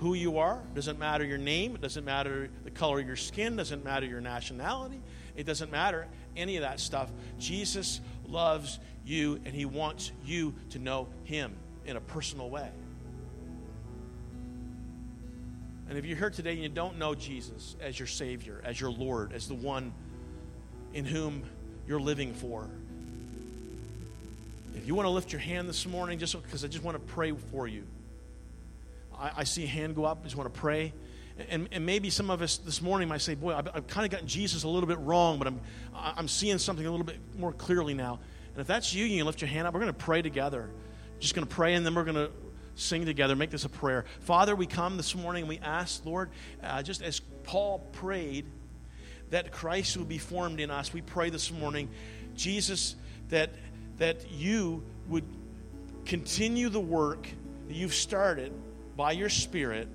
who 0.00 0.14
you 0.14 0.38
are. 0.38 0.62
It 0.72 0.74
doesn't 0.74 0.98
matter 0.98 1.24
your 1.24 1.38
name. 1.38 1.74
It 1.74 1.80
doesn't 1.80 2.04
matter 2.04 2.48
the 2.64 2.70
color 2.70 3.00
of 3.00 3.06
your 3.06 3.16
skin. 3.16 3.54
It 3.54 3.56
doesn't 3.56 3.84
matter 3.84 4.06
your 4.06 4.20
nationality. 4.20 5.00
It 5.36 5.44
doesn't 5.44 5.70
matter 5.70 6.06
any 6.36 6.56
of 6.56 6.62
that 6.62 6.80
stuff. 6.80 7.10
Jesus 7.38 8.00
loves 8.26 8.78
you 9.04 9.40
and 9.44 9.54
He 9.54 9.64
wants 9.64 10.12
you 10.24 10.54
to 10.70 10.78
know 10.78 11.08
Him 11.24 11.54
in 11.86 11.96
a 11.96 12.00
personal 12.00 12.50
way. 12.50 12.70
And 15.88 15.96
if 15.96 16.04
you're 16.04 16.18
here 16.18 16.30
today 16.30 16.52
and 16.52 16.62
you 16.62 16.68
don't 16.68 16.98
know 16.98 17.14
Jesus 17.14 17.74
as 17.80 17.98
your 17.98 18.08
Savior, 18.08 18.60
as 18.62 18.78
your 18.78 18.90
Lord, 18.90 19.32
as 19.32 19.48
the 19.48 19.54
one 19.54 19.94
in 20.92 21.06
whom 21.06 21.44
you're 21.86 22.00
living 22.00 22.34
for, 22.34 22.68
if 24.78 24.86
you 24.86 24.94
want 24.94 25.06
to 25.06 25.10
lift 25.10 25.32
your 25.32 25.40
hand 25.40 25.68
this 25.68 25.86
morning, 25.86 26.18
just 26.18 26.40
because 26.40 26.64
I 26.64 26.68
just 26.68 26.84
want 26.84 26.96
to 26.96 27.12
pray 27.14 27.32
for 27.32 27.66
you. 27.66 27.84
I, 29.18 29.32
I, 29.38 29.44
see 29.44 29.64
a 29.64 29.66
hand 29.66 29.96
go 29.96 30.04
up. 30.04 30.18
I 30.20 30.24
just 30.24 30.36
want 30.36 30.52
to 30.52 30.60
pray. 30.60 30.92
And, 31.50 31.68
and 31.72 31.84
maybe 31.84 32.10
some 32.10 32.30
of 32.30 32.42
us 32.42 32.58
this 32.58 32.80
morning 32.80 33.08
might 33.08 33.20
say, 33.20 33.34
Boy, 33.34 33.54
I've, 33.54 33.68
I've 33.74 33.86
kind 33.88 34.04
of 34.04 34.12
gotten 34.12 34.28
Jesus 34.28 34.62
a 34.62 34.68
little 34.68 34.88
bit 34.88 34.98
wrong, 35.00 35.38
but 35.38 35.48
I'm, 35.48 35.60
I'm 35.94 36.28
seeing 36.28 36.58
something 36.58 36.86
a 36.86 36.90
little 36.90 37.06
bit 37.06 37.18
more 37.36 37.52
clearly 37.52 37.94
now. 37.94 38.20
And 38.52 38.60
if 38.60 38.66
that's 38.66 38.94
you, 38.94 39.04
you 39.04 39.18
can 39.18 39.26
lift 39.26 39.40
your 39.40 39.48
hand 39.48 39.66
up. 39.66 39.74
We're 39.74 39.80
going 39.80 39.92
to 39.92 39.98
pray 39.98 40.22
together. 40.22 40.70
Just 41.18 41.34
going 41.34 41.46
to 41.46 41.52
pray, 41.52 41.74
and 41.74 41.84
then 41.84 41.94
we're 41.94 42.04
going 42.04 42.14
to 42.14 42.30
sing 42.76 43.04
together. 43.04 43.34
Make 43.34 43.50
this 43.50 43.64
a 43.64 43.68
prayer. 43.68 44.04
Father, 44.20 44.54
we 44.54 44.66
come 44.66 44.96
this 44.96 45.14
morning 45.16 45.42
and 45.42 45.48
we 45.48 45.58
ask, 45.58 46.06
Lord, 46.06 46.30
uh, 46.62 46.82
just 46.84 47.02
as 47.02 47.20
Paul 47.42 47.80
prayed, 47.92 48.46
that 49.30 49.50
Christ 49.50 49.96
would 49.96 50.08
be 50.08 50.18
formed 50.18 50.60
in 50.60 50.70
us. 50.70 50.92
We 50.92 51.02
pray 51.02 51.30
this 51.30 51.50
morning, 51.50 51.88
Jesus, 52.36 52.94
that 53.30 53.50
that 53.98 54.30
you 54.30 54.82
would 55.08 55.24
continue 56.04 56.68
the 56.68 56.80
work 56.80 57.28
that 57.66 57.74
you've 57.74 57.94
started 57.94 58.52
by 58.96 59.12
your 59.12 59.28
Spirit 59.28 59.88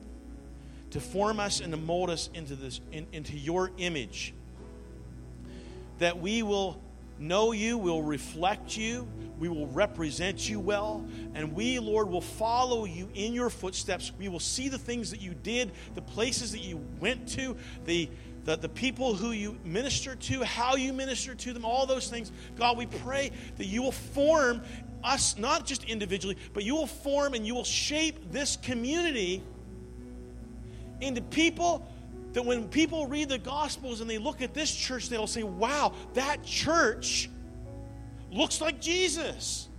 to 0.91 0.99
form 0.99 1.39
us 1.39 1.59
and 1.59 1.73
to 1.73 1.77
mold 1.77 2.09
us 2.09 2.29
into 2.33 2.55
this 2.55 2.79
in, 2.91 3.07
into 3.11 3.35
your 3.35 3.71
image. 3.77 4.33
That 5.99 6.19
we 6.19 6.43
will 6.43 6.81
know 7.17 7.51
you, 7.51 7.77
we'll 7.77 8.03
reflect 8.03 8.77
you, 8.77 9.07
we 9.39 9.47
will 9.49 9.67
represent 9.67 10.47
you 10.47 10.59
well, 10.59 11.05
and 11.33 11.53
we, 11.53 11.79
Lord, 11.79 12.09
will 12.09 12.21
follow 12.21 12.85
you 12.85 13.09
in 13.13 13.33
your 13.33 13.49
footsteps. 13.49 14.11
We 14.17 14.27
will 14.27 14.39
see 14.39 14.69
the 14.69 14.77
things 14.77 15.11
that 15.11 15.21
you 15.21 15.33
did, 15.33 15.71
the 15.95 16.01
places 16.01 16.51
that 16.51 16.61
you 16.61 16.77
went 16.99 17.27
to, 17.29 17.55
the 17.85 18.09
the, 18.45 18.57
the 18.57 18.69
people 18.69 19.15
who 19.15 19.31
you 19.31 19.57
minister 19.63 20.15
to, 20.15 20.43
how 20.43 20.75
you 20.75 20.93
minister 20.93 21.33
to 21.33 21.53
them, 21.53 21.63
all 21.65 21.85
those 21.85 22.09
things. 22.09 22.31
God, 22.55 22.77
we 22.77 22.85
pray 22.85 23.31
that 23.57 23.65
you 23.65 23.81
will 23.81 23.91
form 23.91 24.61
us, 25.03 25.37
not 25.37 25.65
just 25.65 25.83
individually, 25.85 26.37
but 26.53 26.63
you 26.63 26.75
will 26.75 26.87
form 26.87 27.33
and 27.33 27.47
you 27.47 27.55
will 27.55 27.63
shape 27.63 28.31
this 28.31 28.57
community 28.57 29.43
into 31.01 31.21
people 31.21 31.87
that 32.33 32.43
when 32.43 32.67
people 32.67 33.07
read 33.07 33.29
the 33.29 33.37
Gospels 33.37 34.01
and 34.01 34.09
they 34.09 34.17
look 34.17 34.41
at 34.41 34.53
this 34.53 34.73
church, 34.73 35.09
they'll 35.09 35.27
say, 35.27 35.43
wow, 35.43 35.93
that 36.15 36.43
church 36.43 37.29
looks 38.31 38.59
like 38.59 38.81
Jesus. 38.81 39.69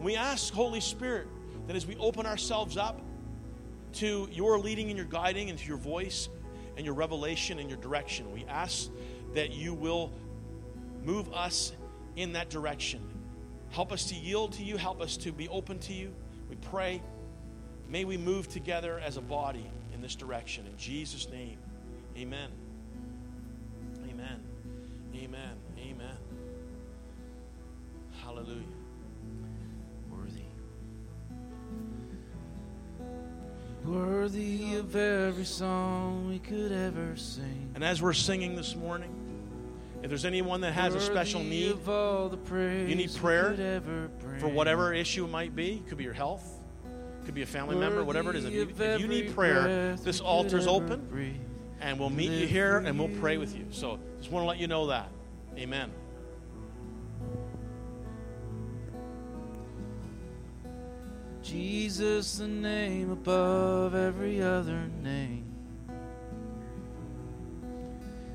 We 0.00 0.16
ask, 0.16 0.52
Holy 0.52 0.80
Spirit, 0.80 1.28
that 1.66 1.76
as 1.76 1.86
we 1.86 1.96
open 1.96 2.26
ourselves 2.26 2.76
up 2.76 3.00
to 3.94 4.28
your 4.32 4.58
leading 4.58 4.88
and 4.88 4.96
your 4.96 5.06
guiding 5.06 5.50
and 5.50 5.58
to 5.58 5.66
your 5.66 5.76
voice 5.76 6.28
and 6.76 6.84
your 6.84 6.94
revelation 6.94 7.58
and 7.58 7.68
your 7.68 7.78
direction, 7.78 8.32
we 8.32 8.44
ask 8.46 8.90
that 9.34 9.52
you 9.52 9.74
will 9.74 10.12
move 11.04 11.32
us 11.32 11.72
in 12.16 12.32
that 12.32 12.50
direction. 12.50 13.00
Help 13.70 13.92
us 13.92 14.06
to 14.06 14.14
yield 14.14 14.52
to 14.52 14.62
you, 14.62 14.76
help 14.76 15.00
us 15.00 15.16
to 15.18 15.32
be 15.32 15.48
open 15.48 15.78
to 15.80 15.92
you. 15.92 16.14
We 16.48 16.56
pray. 16.56 17.02
May 17.88 18.04
we 18.04 18.16
move 18.16 18.48
together 18.48 18.98
as 18.98 19.16
a 19.16 19.20
body 19.20 19.70
in 19.92 20.00
this 20.00 20.14
direction. 20.14 20.66
In 20.66 20.76
Jesus' 20.76 21.28
name, 21.30 21.58
amen. 22.16 22.50
Amen. 24.08 24.42
Amen. 25.14 25.56
Amen. 25.78 26.16
Hallelujah. 28.22 28.73
Worthy 33.84 34.76
of 34.76 34.96
every 34.96 35.44
song 35.44 36.28
we 36.28 36.38
could 36.38 36.72
ever 36.72 37.16
sing. 37.16 37.70
And 37.74 37.84
as 37.84 38.00
we're 38.00 38.14
singing 38.14 38.56
this 38.56 38.74
morning, 38.74 39.10
if 40.02 40.08
there's 40.08 40.24
anyone 40.24 40.62
that 40.62 40.72
has 40.72 40.94
a 40.94 41.00
special 41.00 41.42
need 41.42 41.76
You 41.86 42.94
need 42.94 43.14
prayer 43.14 43.50
could 43.50 43.60
ever 43.60 44.08
bring. 44.20 44.40
for 44.40 44.48
whatever 44.48 44.94
issue 44.94 45.24
it 45.26 45.30
might 45.30 45.54
be, 45.54 45.74
it 45.74 45.88
could 45.88 45.98
be 45.98 46.04
your 46.04 46.14
health, 46.14 46.44
it 47.22 47.26
could 47.26 47.34
be 47.34 47.42
a 47.42 47.46
family 47.46 47.76
member, 47.76 48.02
whatever 48.04 48.30
it 48.30 48.36
is. 48.36 48.46
If 48.46 48.52
you, 48.54 48.62
if 48.78 49.00
you 49.00 49.06
need 49.06 49.34
prayer, 49.34 49.96
this 49.96 50.20
altar's 50.20 50.66
open, 50.66 51.06
and 51.80 51.98
we'll 51.98 52.10
meet 52.10 52.30
you 52.30 52.46
here 52.46 52.78
and 52.78 52.98
we'll 52.98 53.14
pray 53.20 53.36
with 53.36 53.54
you. 53.54 53.66
So 53.70 53.98
just 54.18 54.30
want 54.30 54.44
to 54.44 54.48
let 54.48 54.58
you 54.58 54.66
know 54.66 54.86
that. 54.86 55.08
Amen. 55.58 55.90
Jesus, 61.44 62.38
the 62.38 62.48
name 62.48 63.10
above 63.10 63.94
every 63.94 64.42
other 64.42 64.88
name. 65.02 65.44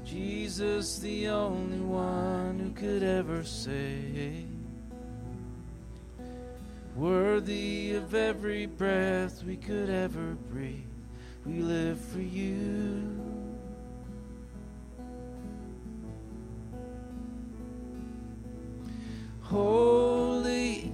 Jesus, 0.05 0.99
the 0.99 1.27
only 1.29 1.79
one 1.79 2.59
who 2.59 2.71
could 2.71 3.01
ever 3.01 3.43
save. 3.43 4.45
Worthy 6.95 7.93
of 7.95 8.13
every 8.13 8.67
breath 8.67 9.43
we 9.43 9.57
could 9.57 9.89
ever 9.89 10.37
breathe, 10.51 10.83
we 11.45 11.61
live 11.61 11.99
for 11.99 12.21
you. 12.21 13.19
Holy, 19.41 20.93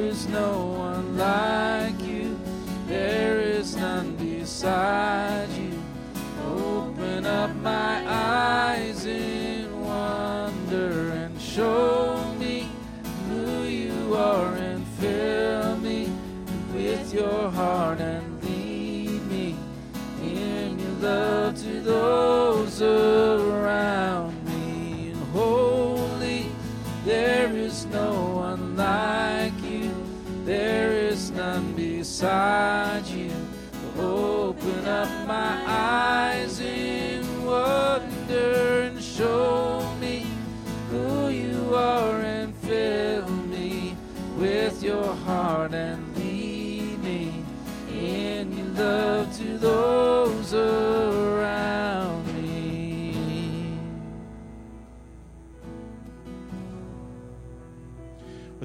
beside 4.61 5.49
you. 5.57 5.73
Open 6.45 7.25
up 7.25 7.55
my 7.55 8.03
eyes 8.07 9.07
in 9.07 9.81
wonder 9.81 11.09
and 11.09 11.41
show 11.41 12.10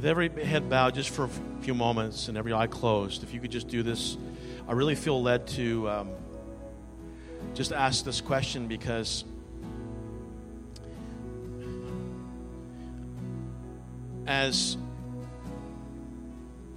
With 0.06 0.12
every 0.12 0.44
head 0.44 0.70
bowed 0.70 0.94
just 0.94 1.10
for 1.10 1.24
a 1.24 1.30
few 1.62 1.74
moments 1.74 2.28
and 2.28 2.38
every 2.38 2.52
eye 2.52 2.68
closed, 2.68 3.24
if 3.24 3.34
you 3.34 3.40
could 3.40 3.50
just 3.50 3.66
do 3.66 3.82
this, 3.82 4.16
I 4.68 4.72
really 4.74 4.94
feel 4.94 5.20
led 5.20 5.48
to 5.48 5.90
um, 5.90 6.10
just 7.54 7.72
ask 7.72 8.04
this 8.04 8.20
question 8.20 8.68
because 8.68 9.24
as 14.28 14.76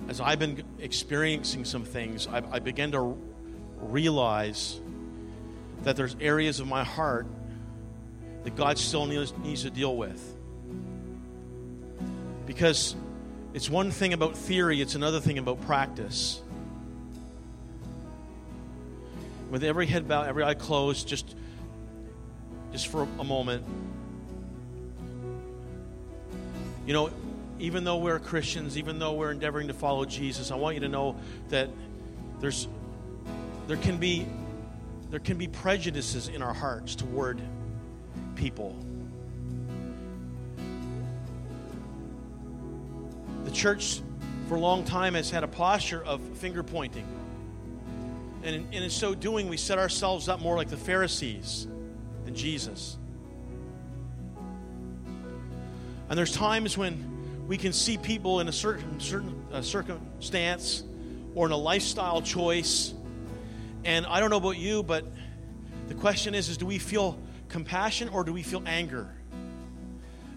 as 0.08 0.20
I've 0.20 0.40
been 0.40 0.64
experiencing 0.80 1.66
some 1.66 1.86
things, 1.86 2.26
I, 2.26 2.42
I 2.52 2.58
began 2.58 2.94
to 2.94 3.16
realize 3.78 4.80
that 5.84 5.96
there's 5.96 6.16
areas 6.20 6.60
of 6.60 6.66
my 6.66 6.84
heart 6.84 7.28
that 8.44 8.56
God 8.56 8.80
still 8.80 9.06
needs, 9.06 9.38
needs 9.38 9.62
to 9.62 9.70
deal 9.70 9.96
with. 9.96 10.36
Because 12.48 12.96
it's 13.60 13.70
one 13.70 13.92
thing 13.92 14.14
about 14.14 14.38
theory, 14.38 14.80
it's 14.80 14.96
another 14.96 15.20
thing 15.20 15.38
about 15.38 15.60
practice. 15.66 16.42
With 19.52 19.66
every 19.66 19.86
head 19.86 20.08
bowed, 20.08 20.28
every 20.28 20.46
eye 20.46 20.54
closed, 20.54 21.10
just 21.10 21.36
just 22.72 22.88
for 22.88 23.06
a 23.20 23.24
moment. 23.26 23.66
You 26.88 26.94
know, 26.94 27.10
even 27.60 27.84
though 27.84 27.98
we're 27.98 28.18
Christians, 28.20 28.78
even 28.78 28.98
though 28.98 29.12
we're 29.12 29.32
endeavoring 29.32 29.68
to 29.68 29.74
follow 29.74 30.06
Jesus, 30.06 30.52
I 30.52 30.56
want 30.56 30.76
you 30.76 30.80
to 30.80 30.88
know 30.88 31.18
that 31.50 31.70
there's 32.40 32.70
there 33.68 33.76
can 33.76 33.98
be 33.98 34.26
there 35.10 35.20
can 35.20 35.38
be 35.38 35.50
prejudices 35.50 36.30
in 36.30 36.42
our 36.42 36.54
hearts 36.54 36.96
toward 36.96 37.42
people. 38.36 38.74
The 43.50 43.56
church 43.56 44.04
for 44.48 44.58
a 44.58 44.60
long 44.60 44.84
time 44.84 45.16
has 45.16 45.32
had 45.32 45.44
a 45.44 45.48
posture 45.48 46.04
of 46.04 46.22
finger 46.38 46.62
pointing. 46.62 47.08
And 48.44 48.56
in, 48.56 48.62
and 48.72 48.84
in 48.84 48.92
so 48.92 49.16
doing, 49.16 49.50
we 49.50 49.58
set 49.58 49.80
ourselves 49.80 50.30
up 50.30 50.40
more 50.40 50.56
like 50.56 50.70
the 50.70 50.78
Pharisees 50.78 51.68
than 52.26 52.36
Jesus. 52.36 52.96
And 56.10 56.16
there's 56.16 56.32
times 56.32 56.78
when 56.78 57.48
we 57.48 57.58
can 57.58 57.74
see 57.74 57.98
people 57.98 58.40
in 58.40 58.48
a 58.48 58.52
certain, 58.52 59.00
certain 59.00 59.44
uh, 59.52 59.64
circumstance 59.64 60.84
or 61.34 61.48
in 61.48 61.52
a 61.52 61.58
lifestyle 61.58 62.22
choice. 62.22 62.94
And 63.84 64.06
I 64.06 64.20
don't 64.20 64.30
know 64.30 64.38
about 64.38 64.58
you, 64.60 64.84
but 64.84 65.06
the 65.88 65.96
question 65.96 66.36
is, 66.36 66.50
is 66.50 66.58
do 66.58 66.68
we 66.68 66.78
feel 66.78 67.18
compassion 67.48 68.10
or 68.10 68.24
do 68.24 68.32
we 68.32 68.44
feel 68.44 68.62
anger? 68.68 69.10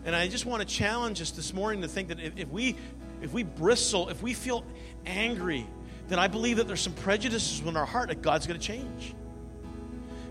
And 0.05 0.16
I 0.16 0.26
just 0.26 0.47
want 0.47 0.66
to 0.66 0.74
challenge 0.74 1.20
us 1.20 1.30
this 1.30 1.55
morning 1.55 1.82
to 1.82 1.89
think 1.89 2.09
that 2.09 2.18
if, 2.18 2.36
if 2.36 2.48
we 2.48 2.76
if 3.22 3.32
we 3.32 3.42
bristle, 3.42 4.08
if 4.08 4.22
we 4.22 4.34
feel 4.34 4.64
angry, 5.06 5.66
then 6.08 6.18
I 6.18 6.26
believe 6.26 6.56
that 6.58 6.66
there's 6.66 6.80
some 6.80 6.92
prejudices 6.94 7.60
in 7.60 7.76
our 7.76 7.86
heart 7.86 8.08
that 8.08 8.20
God's 8.20 8.46
going 8.46 8.58
to 8.58 8.66
change. 8.66 9.14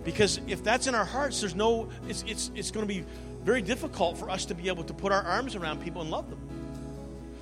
Because 0.04 0.40
if 0.48 0.64
that's 0.64 0.88
in 0.88 0.96
our 0.96 1.06
hearts, 1.06 1.40
there's 1.40 1.56
no, 1.56 1.90
it's, 2.08 2.24
it's, 2.28 2.52
it's 2.56 2.72
going 2.72 2.88
to 2.88 2.94
be 2.94 3.06
very 3.44 3.62
difficult 3.62 4.18
for 4.18 4.30
us 4.30 4.46
to 4.46 4.56
be 4.56 4.68
able 4.68 4.84
to 4.84 4.94
put 4.94 5.12
our 5.12 5.24
arms 5.24 5.56
around 5.56 5.82
people 5.82 6.02
and 6.02 6.12
love 6.12 6.30
them. 6.30 6.40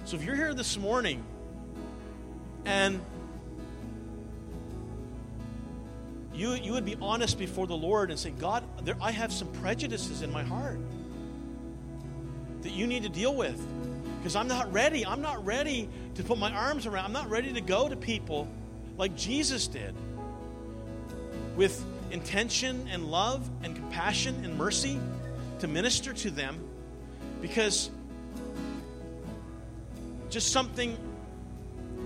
So 0.05 0.15
if 0.15 0.23
you're 0.23 0.35
here 0.35 0.53
this 0.53 0.77
morning 0.77 1.23
and 2.65 3.01
you, 6.33 6.53
you 6.53 6.71
would 6.73 6.85
be 6.85 6.95
honest 7.01 7.37
before 7.37 7.67
the 7.67 7.75
Lord 7.75 8.09
and 8.09 8.19
say, 8.19 8.31
God, 8.31 8.63
there, 8.85 8.95
I 9.01 9.11
have 9.11 9.31
some 9.33 9.49
prejudices 9.53 10.21
in 10.21 10.31
my 10.31 10.43
heart 10.43 10.79
that 12.61 12.71
you 12.71 12.87
need 12.87 13.03
to 13.03 13.09
deal 13.09 13.35
with 13.35 13.61
because 14.19 14.35
I'm 14.35 14.47
not 14.47 14.71
ready. 14.73 15.05
I'm 15.05 15.21
not 15.21 15.45
ready 15.45 15.89
to 16.15 16.23
put 16.23 16.37
my 16.37 16.51
arms 16.51 16.85
around. 16.85 17.05
I'm 17.05 17.13
not 17.13 17.29
ready 17.29 17.53
to 17.53 17.61
go 17.61 17.87
to 17.87 17.95
people 17.95 18.47
like 18.97 19.15
Jesus 19.15 19.67
did 19.67 19.95
with 21.55 21.83
intention 22.11 22.87
and 22.91 23.05
love 23.05 23.49
and 23.63 23.75
compassion 23.75 24.43
and 24.43 24.57
mercy 24.57 24.99
to 25.59 25.67
minister 25.67 26.13
to 26.13 26.31
them 26.31 26.59
because 27.41 27.89
just 30.29 30.51
something 30.51 30.97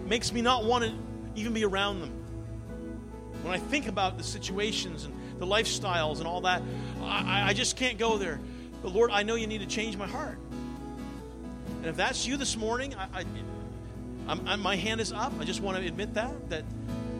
makes 0.05 0.31
me 0.31 0.41
not 0.41 0.65
want 0.65 0.83
to 0.83 0.93
even 1.35 1.53
be 1.53 1.65
around 1.65 1.99
them. 1.99 2.11
When 3.41 3.53
I 3.53 3.57
think 3.57 3.87
about 3.87 4.17
the 4.17 4.23
situations 4.23 5.05
and 5.05 5.13
the 5.39 5.47
lifestyles 5.47 6.19
and 6.19 6.27
all 6.27 6.41
that, 6.41 6.61
I, 7.01 7.49
I 7.49 7.53
just 7.53 7.75
can't 7.75 7.97
go 7.97 8.17
there. 8.17 8.39
But 8.81 8.93
Lord, 8.93 9.11
I 9.11 9.23
know 9.23 9.35
you 9.35 9.47
need 9.47 9.61
to 9.61 9.67
change 9.67 9.97
my 9.97 10.07
heart. 10.07 10.37
And 11.83 11.89
if 11.89 11.97
that's 11.97 12.25
you 12.25 12.37
this 12.37 12.55
morning, 12.55 12.95
I, 12.95 13.07
I 13.13 13.25
I'm, 14.25 14.47
I'm, 14.47 14.61
my 14.61 14.77
hand 14.77 15.01
is 15.01 15.11
up. 15.11 15.33
I 15.37 15.43
just 15.43 15.59
want 15.59 15.77
to 15.77 15.85
admit 15.85 16.13
that 16.13 16.49
that 16.49 16.63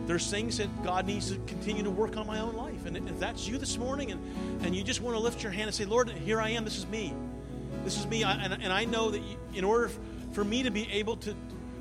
there's 0.07 0.31
things 0.31 0.57
that 0.57 0.84
God 0.85 1.06
needs 1.06 1.31
to 1.31 1.38
continue 1.48 1.84
to 1.84 1.91
work 1.91 2.15
on 2.15 2.26
my 2.26 2.40
own 2.40 2.56
life. 2.56 2.85
And 2.85 2.95
if 2.95 3.19
that's 3.19 3.45
you 3.45 3.57
this 3.57 3.77
morning, 3.77 4.14
and 4.14 4.65
and 4.65 4.73
you 4.73 4.81
just 4.81 5.02
want 5.02 5.18
to 5.18 5.22
lift 5.22 5.44
your 5.44 5.52
hand 5.52 5.68
and 5.68 5.76
say, 5.76 5.84
Lord, 5.84 6.10
here 6.10 6.40
I 6.40 6.52
am. 6.52 6.64
This 6.64 6.77
is 6.77 6.88
me. 6.88 7.14
This 7.84 7.98
is 7.98 8.07
me. 8.07 8.23
I, 8.23 8.35
and, 8.35 8.53
and 8.53 8.72
I 8.72 8.85
know 8.85 9.11
that 9.11 9.19
you, 9.19 9.38
in 9.53 9.65
order 9.65 9.91
for 10.31 10.45
me 10.45 10.64
to 10.64 10.72
be 10.72 10.90
able 10.94 11.18
to 11.18 11.35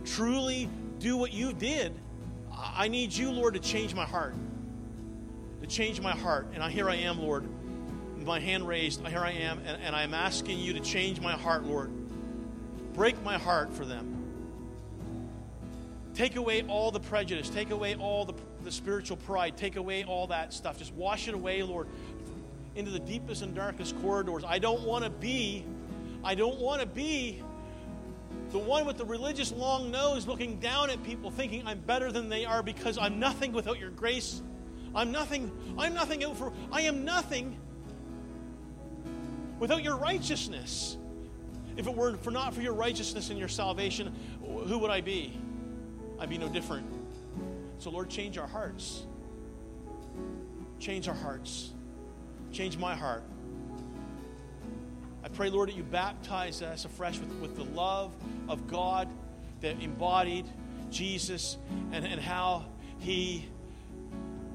truly 0.04 0.68
do 0.98 1.16
what 1.16 1.32
you 1.32 1.52
did, 1.52 1.94
I 2.52 2.88
need 2.88 3.12
you, 3.12 3.30
Lord, 3.30 3.54
to 3.54 3.60
change 3.60 3.94
my 3.94 4.06
heart. 4.06 4.34
To 5.60 5.68
change 5.68 6.00
my 6.00 6.16
heart. 6.16 6.48
And 6.52 6.64
I, 6.64 6.70
here 6.70 6.90
I 6.90 6.96
am, 6.96 7.20
Lord. 7.20 7.48
My 8.24 8.40
hand 8.40 8.66
raised. 8.66 9.06
Here 9.06 9.20
I 9.20 9.30
am. 9.30 9.58
And, 9.60 9.80
and 9.80 9.94
I'm 9.94 10.14
asking 10.14 10.58
you 10.58 10.72
to 10.72 10.80
change 10.80 11.20
my 11.20 11.34
heart, 11.34 11.62
Lord. 11.62 11.92
Break 12.94 13.22
my 13.22 13.38
heart 13.38 13.72
for 13.72 13.84
them. 13.84 14.22
Take 16.14 16.36
away 16.36 16.62
all 16.62 16.90
the 16.90 17.00
prejudice. 17.00 17.48
Take 17.48 17.70
away 17.70 17.94
all 17.94 18.24
the, 18.24 18.34
the 18.64 18.70
spiritual 18.70 19.16
pride. 19.16 19.56
Take 19.56 19.76
away 19.76 20.04
all 20.04 20.26
that 20.26 20.52
stuff. 20.52 20.78
Just 20.78 20.92
wash 20.94 21.26
it 21.26 21.34
away, 21.34 21.62
Lord, 21.62 21.88
into 22.74 22.90
the 22.90 22.98
deepest 22.98 23.42
and 23.42 23.54
darkest 23.54 24.00
corridors. 24.02 24.44
I 24.46 24.58
don't 24.58 24.82
want 24.82 25.04
to 25.04 25.10
be, 25.10 25.64
I 26.22 26.34
don't 26.34 26.58
want 26.58 26.80
to 26.80 26.86
be 26.86 27.42
the 28.50 28.58
one 28.58 28.84
with 28.84 28.98
the 28.98 29.04
religious 29.06 29.52
long 29.52 29.90
nose 29.90 30.26
looking 30.26 30.58
down 30.60 30.90
at 30.90 31.02
people 31.02 31.30
thinking 31.30 31.66
I'm 31.66 31.80
better 31.80 32.12
than 32.12 32.28
they 32.28 32.44
are 32.44 32.62
because 32.62 32.98
I'm 32.98 33.18
nothing 33.18 33.52
without 33.52 33.78
your 33.78 33.90
grace. 33.90 34.42
I'm 34.94 35.10
nothing, 35.10 35.50
I'm 35.78 35.94
nothing 35.94 36.34
for, 36.34 36.52
I 36.70 36.82
am 36.82 37.06
nothing 37.06 37.58
without 39.58 39.82
your 39.82 39.96
righteousness. 39.96 40.98
If 41.76 41.86
it 41.86 41.94
were 41.94 42.16
for 42.18 42.30
not 42.30 42.54
for 42.54 42.60
your 42.60 42.74
righteousness 42.74 43.30
and 43.30 43.38
your 43.38 43.48
salvation, 43.48 44.14
who 44.42 44.78
would 44.78 44.90
I 44.90 45.00
be? 45.00 45.38
I'd 46.18 46.28
be 46.28 46.38
no 46.38 46.48
different. 46.48 46.86
So, 47.78 47.90
Lord, 47.90 48.08
change 48.08 48.38
our 48.38 48.46
hearts. 48.46 49.04
Change 50.78 51.08
our 51.08 51.14
hearts. 51.14 51.72
Change 52.52 52.76
my 52.76 52.94
heart. 52.94 53.24
I 55.24 55.28
pray, 55.28 55.50
Lord, 55.50 55.68
that 55.68 55.76
you 55.76 55.82
baptize 55.82 56.62
us 56.62 56.84
afresh 56.84 57.18
with, 57.18 57.32
with 57.36 57.56
the 57.56 57.64
love 57.64 58.14
of 58.48 58.66
God 58.66 59.08
that 59.60 59.80
embodied 59.80 60.46
Jesus 60.90 61.56
and, 61.92 62.04
and 62.04 62.20
how 62.20 62.66
he 62.98 63.48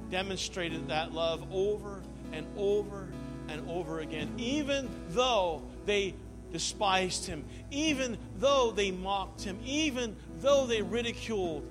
demonstrated 0.10 0.90
that 0.90 1.14
love 1.14 1.46
over 1.52 2.02
and 2.32 2.46
over 2.58 3.08
and 3.50 3.70
over 3.70 4.00
again, 4.00 4.34
even 4.38 4.90
though 5.10 5.64
they 5.86 6.14
despised 6.52 7.26
him, 7.26 7.44
even 7.72 8.18
though 8.38 8.72
they 8.72 8.92
mocked 8.92 9.42
him, 9.42 9.60
even 9.66 10.16
though 10.40 10.66
they 10.66 10.82
ridiculed, 10.82 11.68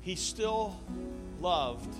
he 0.00 0.16
still 0.16 0.80
loved. 1.40 1.94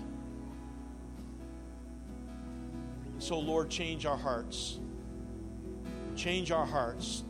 So, 3.18 3.38
Lord, 3.38 3.68
change 3.68 4.06
our 4.06 4.16
hearts. 4.16 4.78
Change 6.16 6.51
our 6.51 6.64
hearts. 6.64 7.22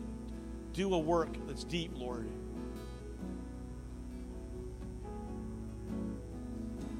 Do 0.73 0.95
a 0.95 0.99
work 0.99 1.31
that's 1.49 1.65
deep, 1.65 1.91
Lord. 1.97 2.29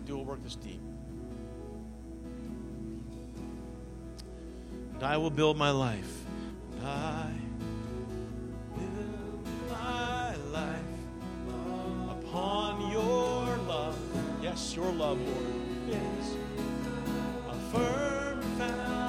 Do 0.07 0.19
a 0.19 0.23
work 0.23 0.43
that's 0.43 0.57
deep. 0.57 0.81
And 4.95 5.05
I 5.05 5.17
will 5.17 5.31
build 5.31 5.57
my 5.57 5.71
life 5.71 6.20
I 6.85 7.31
my 9.69 10.35
life 10.53 10.81
upon 12.11 12.91
your 12.91 13.57
love. 13.69 13.97
Yes, 14.43 14.75
your 14.75 14.91
love, 14.93 15.21
Lord. 15.21 15.47
Yes. 15.89 16.37
A 17.49 17.55
firm 17.73 18.43
foundation, 18.59 19.00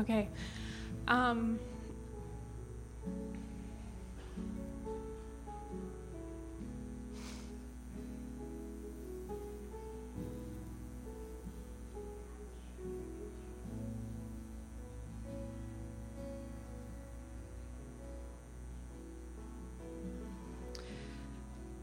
Okay. 0.00 0.28
Um, 1.08 1.58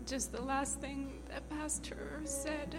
just 0.08 0.32
the 0.32 0.42
last 0.42 0.82
thing 0.82 1.22
that 1.30 1.48
Pastor 1.52 2.20
said. 2.24 2.78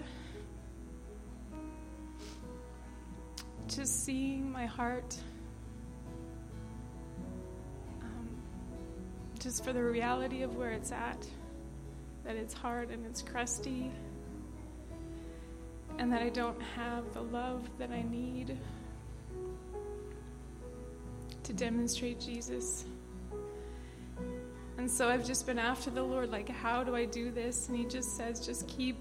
Just 3.68 4.04
seeing 4.04 4.50
my 4.50 4.66
heart. 4.66 5.16
Um, 8.00 8.28
just 9.38 9.62
for 9.62 9.72
the 9.72 9.82
reality 9.82 10.42
of 10.42 10.56
where 10.56 10.70
it's 10.70 10.90
at. 10.90 11.26
That 12.24 12.34
it's 12.34 12.54
hard 12.54 12.90
and 12.90 13.04
it's 13.06 13.22
crusty. 13.22 13.92
And 15.98 16.12
that 16.12 16.22
I 16.22 16.30
don't 16.30 16.60
have 16.76 17.12
the 17.12 17.22
love 17.22 17.68
that 17.78 17.90
I 17.90 18.02
need 18.02 18.58
to 21.44 21.52
demonstrate 21.52 22.20
Jesus. 22.20 22.84
And 24.78 24.90
so 24.90 25.08
I've 25.08 25.26
just 25.26 25.46
been 25.46 25.58
after 25.58 25.90
the 25.90 26.02
Lord, 26.02 26.30
like, 26.30 26.48
how 26.48 26.84
do 26.84 26.96
I 26.96 27.04
do 27.04 27.30
this? 27.30 27.68
And 27.68 27.76
He 27.76 27.84
just 27.84 28.16
says, 28.16 28.44
just 28.44 28.66
keep, 28.68 28.96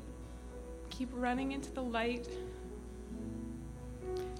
keep 0.89 1.10
running 1.14 1.52
into 1.53 1.72
the 1.72 1.84
light. 1.84 2.27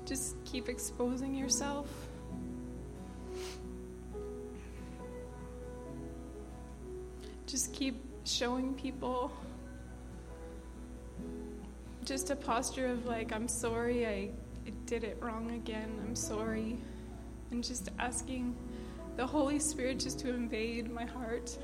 Just 0.08 0.42
keep 0.46 0.70
exposing 0.70 1.36
yourself. 1.36 1.90
Just 7.46 7.74
keep 7.74 8.02
showing 8.24 8.74
people 8.76 9.32
just 12.06 12.30
a 12.30 12.38
posture 12.38 12.88
of 12.88 13.06
like, 13.06 13.34
I'm 13.34 13.50
sorry, 13.50 14.08
I, 14.08 14.30
did 14.86 15.04
it 15.04 15.18
wrong 15.20 15.52
again, 15.52 15.92
I'm 16.06 16.16
sorry. 16.16 16.78
And 17.52 17.62
just 17.62 17.90
asking 18.00 18.56
the 19.18 19.28
Holy 19.28 19.60
Spirit 19.60 20.00
just 20.00 20.20
to 20.20 20.30
invade 20.30 20.90
my 20.90 21.04
heart. 21.04 21.58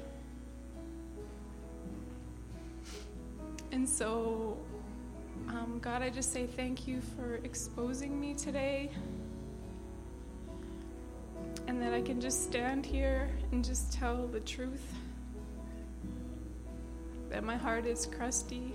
And 3.71 3.87
so, 3.87 4.57
God, 5.83 6.01
I 6.01 6.09
just 6.09 6.31
say 6.31 6.47
thank 6.47 6.87
you 6.87 7.01
for 7.01 7.41
exposing 7.43 8.17
me 8.17 8.35
today. 8.35 8.89
And 11.67 11.81
that 11.81 11.93
I 11.93 12.01
can 12.01 12.21
just 12.21 12.45
stand 12.45 12.85
here 12.85 13.29
and 13.51 13.65
just 13.65 13.91
tell 13.91 14.25
the 14.27 14.39
truth. 14.39 14.93
That 17.29 17.43
my 17.43 17.57
heart 17.57 17.85
is 17.85 18.05
crusty 18.05 18.71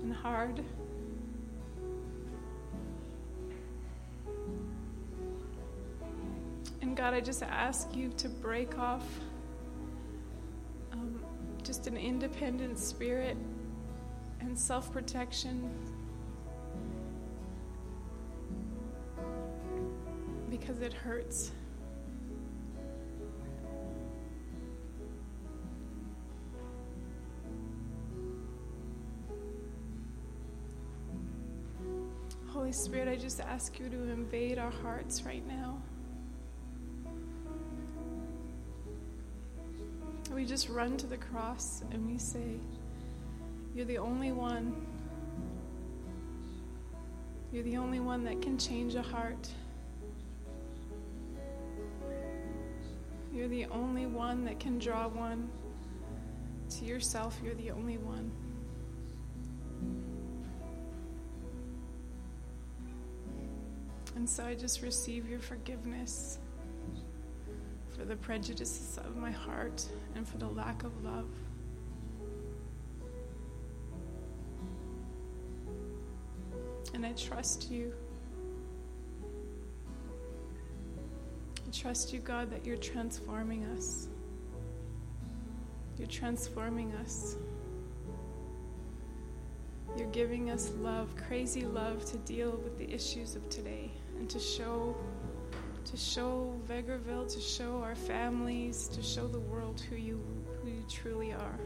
and 0.00 0.14
hard. 0.14 0.64
And 6.80 6.96
God, 6.96 7.12
I 7.12 7.20
just 7.20 7.42
ask 7.42 7.94
you 7.94 8.08
to 8.16 8.30
break 8.30 8.78
off 8.78 9.04
um, 10.92 11.20
just 11.62 11.86
an 11.86 11.98
independent 11.98 12.78
spirit 12.78 13.36
and 14.54 14.60
self 14.60 14.92
protection. 14.92 15.68
Because 20.48 20.80
it 20.80 20.92
hurts. 20.92 21.50
Holy 32.46 32.70
Spirit, 32.70 33.08
I 33.08 33.16
just 33.16 33.40
ask 33.40 33.80
you 33.80 33.88
to 33.88 34.02
invade 34.12 34.58
our 34.60 34.70
hearts 34.70 35.24
right 35.24 35.44
now. 35.48 35.82
We 40.32 40.44
just 40.44 40.68
run 40.68 40.96
to 40.98 41.08
the 41.08 41.16
cross 41.16 41.82
and 41.90 42.06
we 42.06 42.18
say, 42.18 42.60
You're 43.74 43.86
the 43.86 43.98
only 43.98 44.30
one. 44.30 44.86
You're 47.52 47.64
the 47.64 47.76
only 47.76 47.98
one 47.98 48.22
that 48.24 48.40
can 48.40 48.56
change 48.56 48.94
a 48.94 49.02
heart. 49.02 49.48
You're 53.32 53.48
the 53.48 53.66
only 53.66 54.06
one 54.06 54.44
that 54.44 54.60
can 54.60 54.78
draw 54.78 55.08
one 55.08 55.50
to 56.78 56.84
yourself. 56.84 57.40
You're 57.42 57.54
the 57.54 57.72
only 57.72 57.98
one. 57.98 58.30
And 64.14 64.30
so 64.30 64.44
I 64.44 64.54
just 64.54 64.82
receive 64.82 65.28
your 65.28 65.40
forgiveness 65.40 66.38
for 67.96 68.04
the 68.04 68.14
prejudices 68.16 68.98
of 68.98 69.16
my 69.16 69.32
heart 69.32 69.84
and 70.14 70.26
for 70.26 70.38
the 70.38 70.48
lack 70.48 70.84
of 70.84 71.04
love. 71.04 71.26
And 76.94 77.04
I 77.04 77.12
trust 77.12 77.70
you. 77.70 77.92
I 81.66 81.70
trust 81.72 82.12
you, 82.12 82.20
God, 82.20 82.50
that 82.52 82.64
you're 82.64 82.76
transforming 82.76 83.64
us. 83.76 84.06
You're 85.98 86.08
transforming 86.08 86.92
us. 86.92 87.36
You're 89.96 90.10
giving 90.10 90.50
us 90.50 90.70
love, 90.78 91.14
crazy 91.16 91.64
love, 91.64 92.04
to 92.06 92.16
deal 92.18 92.52
with 92.62 92.78
the 92.78 92.92
issues 92.92 93.34
of 93.34 93.48
today 93.48 93.90
and 94.18 94.30
to 94.30 94.38
show 94.38 94.96
to 95.84 95.96
show 95.98 96.58
Vegreville, 96.66 97.30
to 97.34 97.40
show 97.40 97.82
our 97.82 97.94
families, 97.94 98.88
to 98.88 99.02
show 99.02 99.26
the 99.26 99.38
world 99.38 99.80
who 99.80 99.96
you 99.96 100.20
who 100.62 100.70
you 100.70 100.84
truly 100.88 101.32
are. 101.32 101.58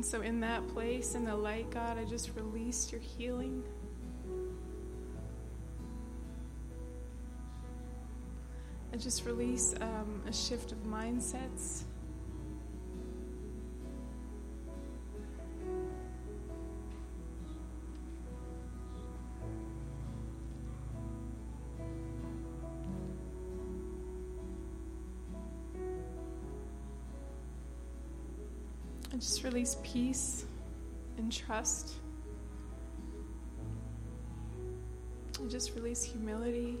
And 0.00 0.06
so, 0.06 0.22
in 0.22 0.40
that 0.40 0.66
place, 0.68 1.14
in 1.14 1.26
the 1.26 1.36
light, 1.36 1.70
God, 1.70 1.98
I 1.98 2.04
just 2.04 2.30
release 2.34 2.90
your 2.90 3.02
healing. 3.02 3.62
I 8.94 8.96
just 8.96 9.26
release 9.26 9.74
um, 9.82 10.22
a 10.26 10.32
shift 10.32 10.72
of 10.72 10.78
mindsets. 10.84 11.82
Just 29.20 29.44
release 29.44 29.76
peace 29.82 30.46
and 31.18 31.30
trust. 31.30 31.92
And 35.38 35.50
just 35.50 35.74
release 35.74 36.02
humility. 36.02 36.78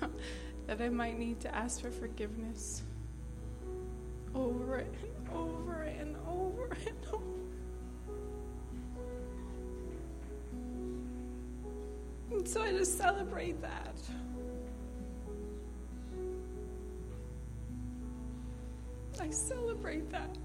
that 0.66 0.80
I 0.80 0.88
might 0.88 1.18
need 1.18 1.40
to 1.40 1.54
ask 1.54 1.82
for 1.82 1.90
forgiveness 1.90 2.84
over 4.34 4.76
and 4.76 4.96
over 5.34 5.82
and 5.82 6.16
over 6.26 6.74
and 6.86 6.96
over. 7.12 7.57
And 12.30 12.46
so 12.46 12.62
I 12.62 12.72
just 12.72 12.98
celebrate 12.98 13.60
that. 13.62 13.96
I 19.20 19.30
celebrate 19.30 20.10
that. 20.10 20.36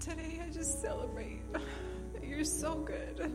Today 0.00 0.40
I 0.44 0.50
just 0.50 0.80
celebrate 0.82 1.40
that 1.52 2.24
you're 2.24 2.44
so 2.44 2.74
good. 2.74 3.32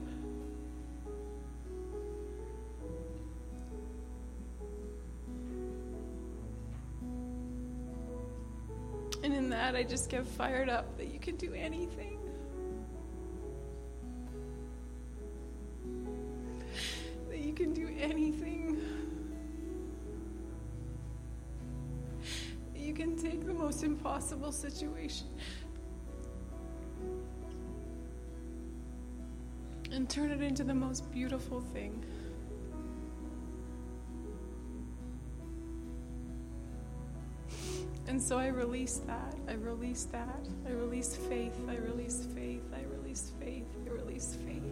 And 9.24 9.34
in 9.34 9.50
that, 9.50 9.76
I 9.76 9.84
just 9.84 10.10
get 10.10 10.26
fired 10.26 10.70
up 10.70 10.98
that 10.98 11.08
you 11.08 11.20
can 11.20 11.36
do 11.38 11.54
anything. 11.54 12.20
Impossible 24.28 24.52
situation 24.52 25.28
and 29.92 30.10
turn 30.10 30.32
it 30.32 30.42
into 30.42 30.66
the 30.66 30.74
most 30.74 31.10
beautiful 31.12 31.62
thing. 31.62 32.04
And 38.08 38.22
so 38.22 38.38
I 38.38 38.48
release 38.48 39.02
that. 39.08 39.36
I 39.48 39.54
release 39.54 40.06
that. 40.12 40.46
I 40.66 40.72
release 40.72 41.16
faith. 41.16 41.54
I 41.70 41.76
release 41.76 42.26
faith. 42.36 42.64
I 42.74 42.84
release 42.98 43.32
faith. 43.40 43.68
I 43.86 43.90
release 43.90 44.38
faith. 44.46 44.64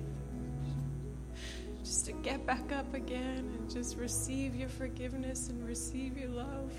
Just 1.80 2.06
to 2.08 2.14
get 2.14 2.46
back 2.46 2.72
up 2.74 2.94
again 2.94 3.50
and 3.58 3.70
just 3.70 3.98
receive 3.98 4.56
your 4.56 4.70
forgiveness 4.70 5.50
and 5.50 5.66
receive 5.66 6.18
your 6.18 6.30
love. 6.30 6.74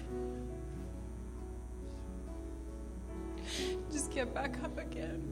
Get 4.17 4.33
back 4.33 4.57
up 4.65 4.79
again. 4.79 5.23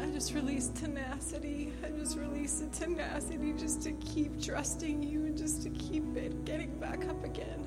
I 0.00 0.06
just 0.10 0.34
release 0.34 0.68
tenacity. 0.68 1.72
I 1.84 1.90
just 1.90 2.18
release 2.18 2.58
the 2.58 2.66
tenacity 2.66 3.54
just 3.56 3.80
to 3.82 3.92
keep 3.92 4.42
trusting 4.42 5.04
you 5.04 5.24
and 5.26 5.38
just 5.38 5.62
to 5.62 5.70
keep 5.70 6.16
it 6.16 6.44
getting 6.44 6.78
back 6.80 7.08
up 7.08 7.24
again 7.24 7.64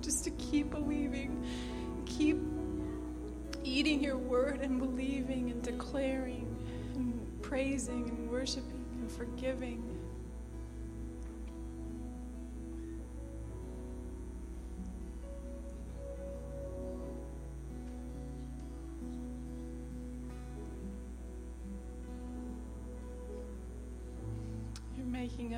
just 0.00 0.24
to 0.24 0.30
keep 0.30 0.70
believing, 0.70 1.44
keep 2.06 2.38
eating 3.64 4.00
your 4.00 4.16
word 4.16 4.60
and 4.60 4.78
believing 4.78 5.50
and 5.50 5.62
declaring 5.62 6.46
and 6.94 7.42
praising 7.42 8.08
and 8.08 8.30
worshiping 8.30 8.84
and 9.00 9.10
forgiving. 9.10 9.87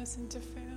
Us 0.01 0.17
into 0.17 0.41
family. 0.41 0.70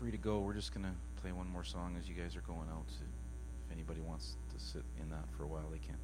Free 0.00 0.10
to 0.10 0.16
go. 0.16 0.38
We're 0.38 0.54
just 0.54 0.72
going 0.72 0.86
to 0.86 1.20
play 1.20 1.30
one 1.30 1.46
more 1.46 1.62
song 1.62 1.94
as 1.98 2.08
you 2.08 2.14
guys 2.14 2.34
are 2.34 2.40
going 2.40 2.70
out. 2.70 2.86
If 2.88 3.70
anybody 3.70 4.00
wants 4.00 4.38
to 4.50 4.58
sit 4.58 4.82
in 4.98 5.10
that 5.10 5.26
for 5.36 5.42
a 5.42 5.46
while, 5.46 5.68
they 5.70 5.78
can. 5.78 5.96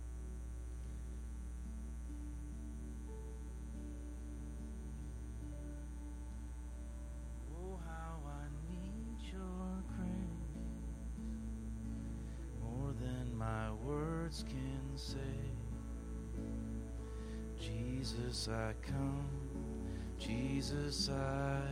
Oh, 7.55 7.79
how 7.87 8.21
I 8.27 8.71
need 8.71 9.33
your 9.33 9.83
grace 9.97 10.59
more 12.63 12.93
than 13.01 13.35
my 13.35 13.73
words 13.73 14.45
can 14.47 14.95
say. 14.95 15.17
Jesus, 17.59 18.51
I 18.51 18.75
come. 18.83 19.27
Jesus, 20.19 21.09
I 21.09 21.63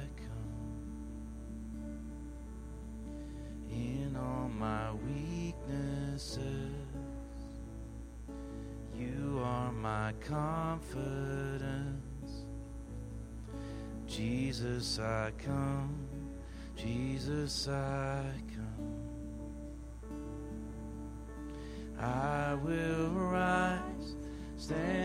my 4.59 4.93
weaknesses, 4.93 6.39
you 8.97 9.41
are 9.43 9.73
my 9.73 10.13
confidence. 10.27 10.85
Jesus, 14.07 14.99
I 14.99 15.33
come. 15.45 15.95
Jesus, 16.77 17.69
I 17.69 18.25
come. 18.55 18.95
I 21.99 22.55
will 22.55 23.11
rise, 23.11 24.17
stand 24.57 25.04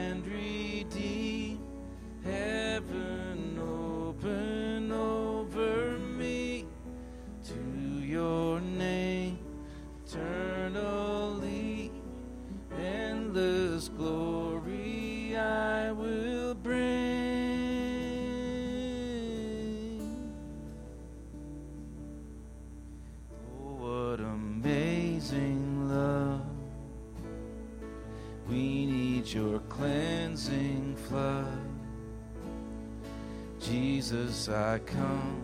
Jesus, 33.60 34.48
I 34.48 34.80
come. 34.80 35.44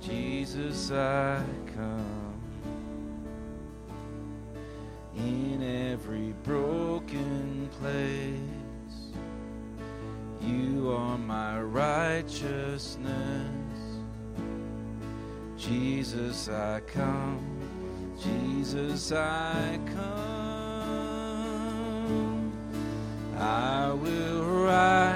Jesus, 0.00 0.92
I 0.92 1.42
come. 1.74 2.40
In 5.16 5.62
every 5.62 6.34
broken 6.44 7.68
place, 7.80 8.38
you 10.40 10.90
are 10.90 11.18
my 11.18 11.60
righteousness. 11.60 13.06
Jesus, 15.56 16.48
I 16.48 16.80
come. 16.86 17.40
Jesus, 18.22 19.12
I 19.12 19.78
come. 19.94 20.92
I 23.36 23.92
will 23.92 24.44
rise. 24.44 25.11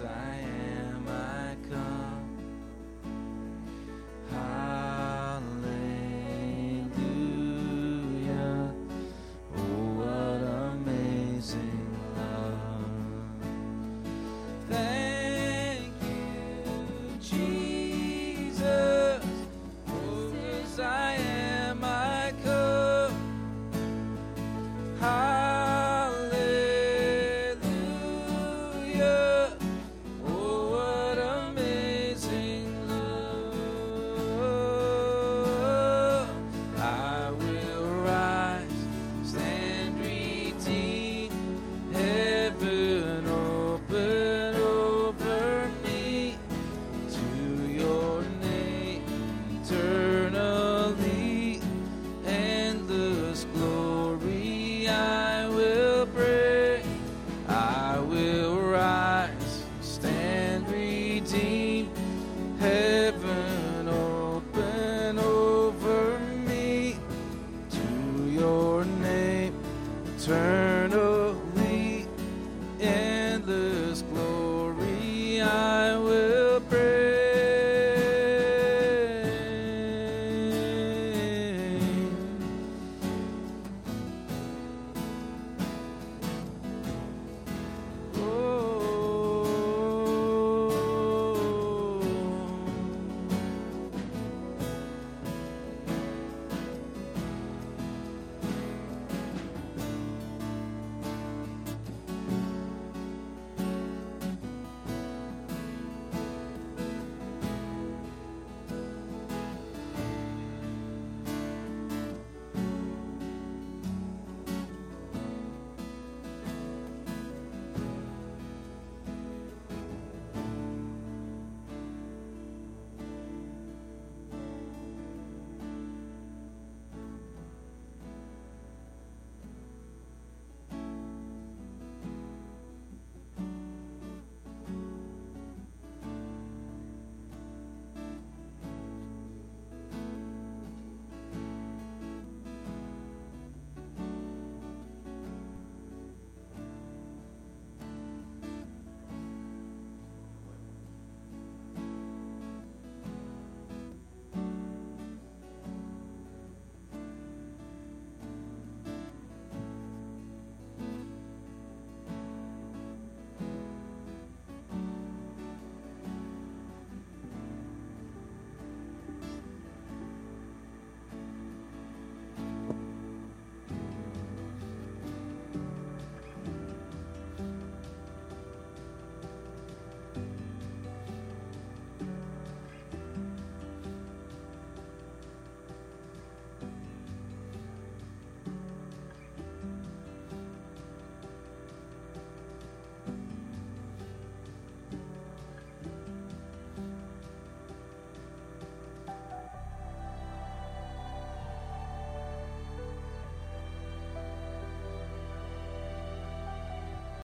as 0.00 0.27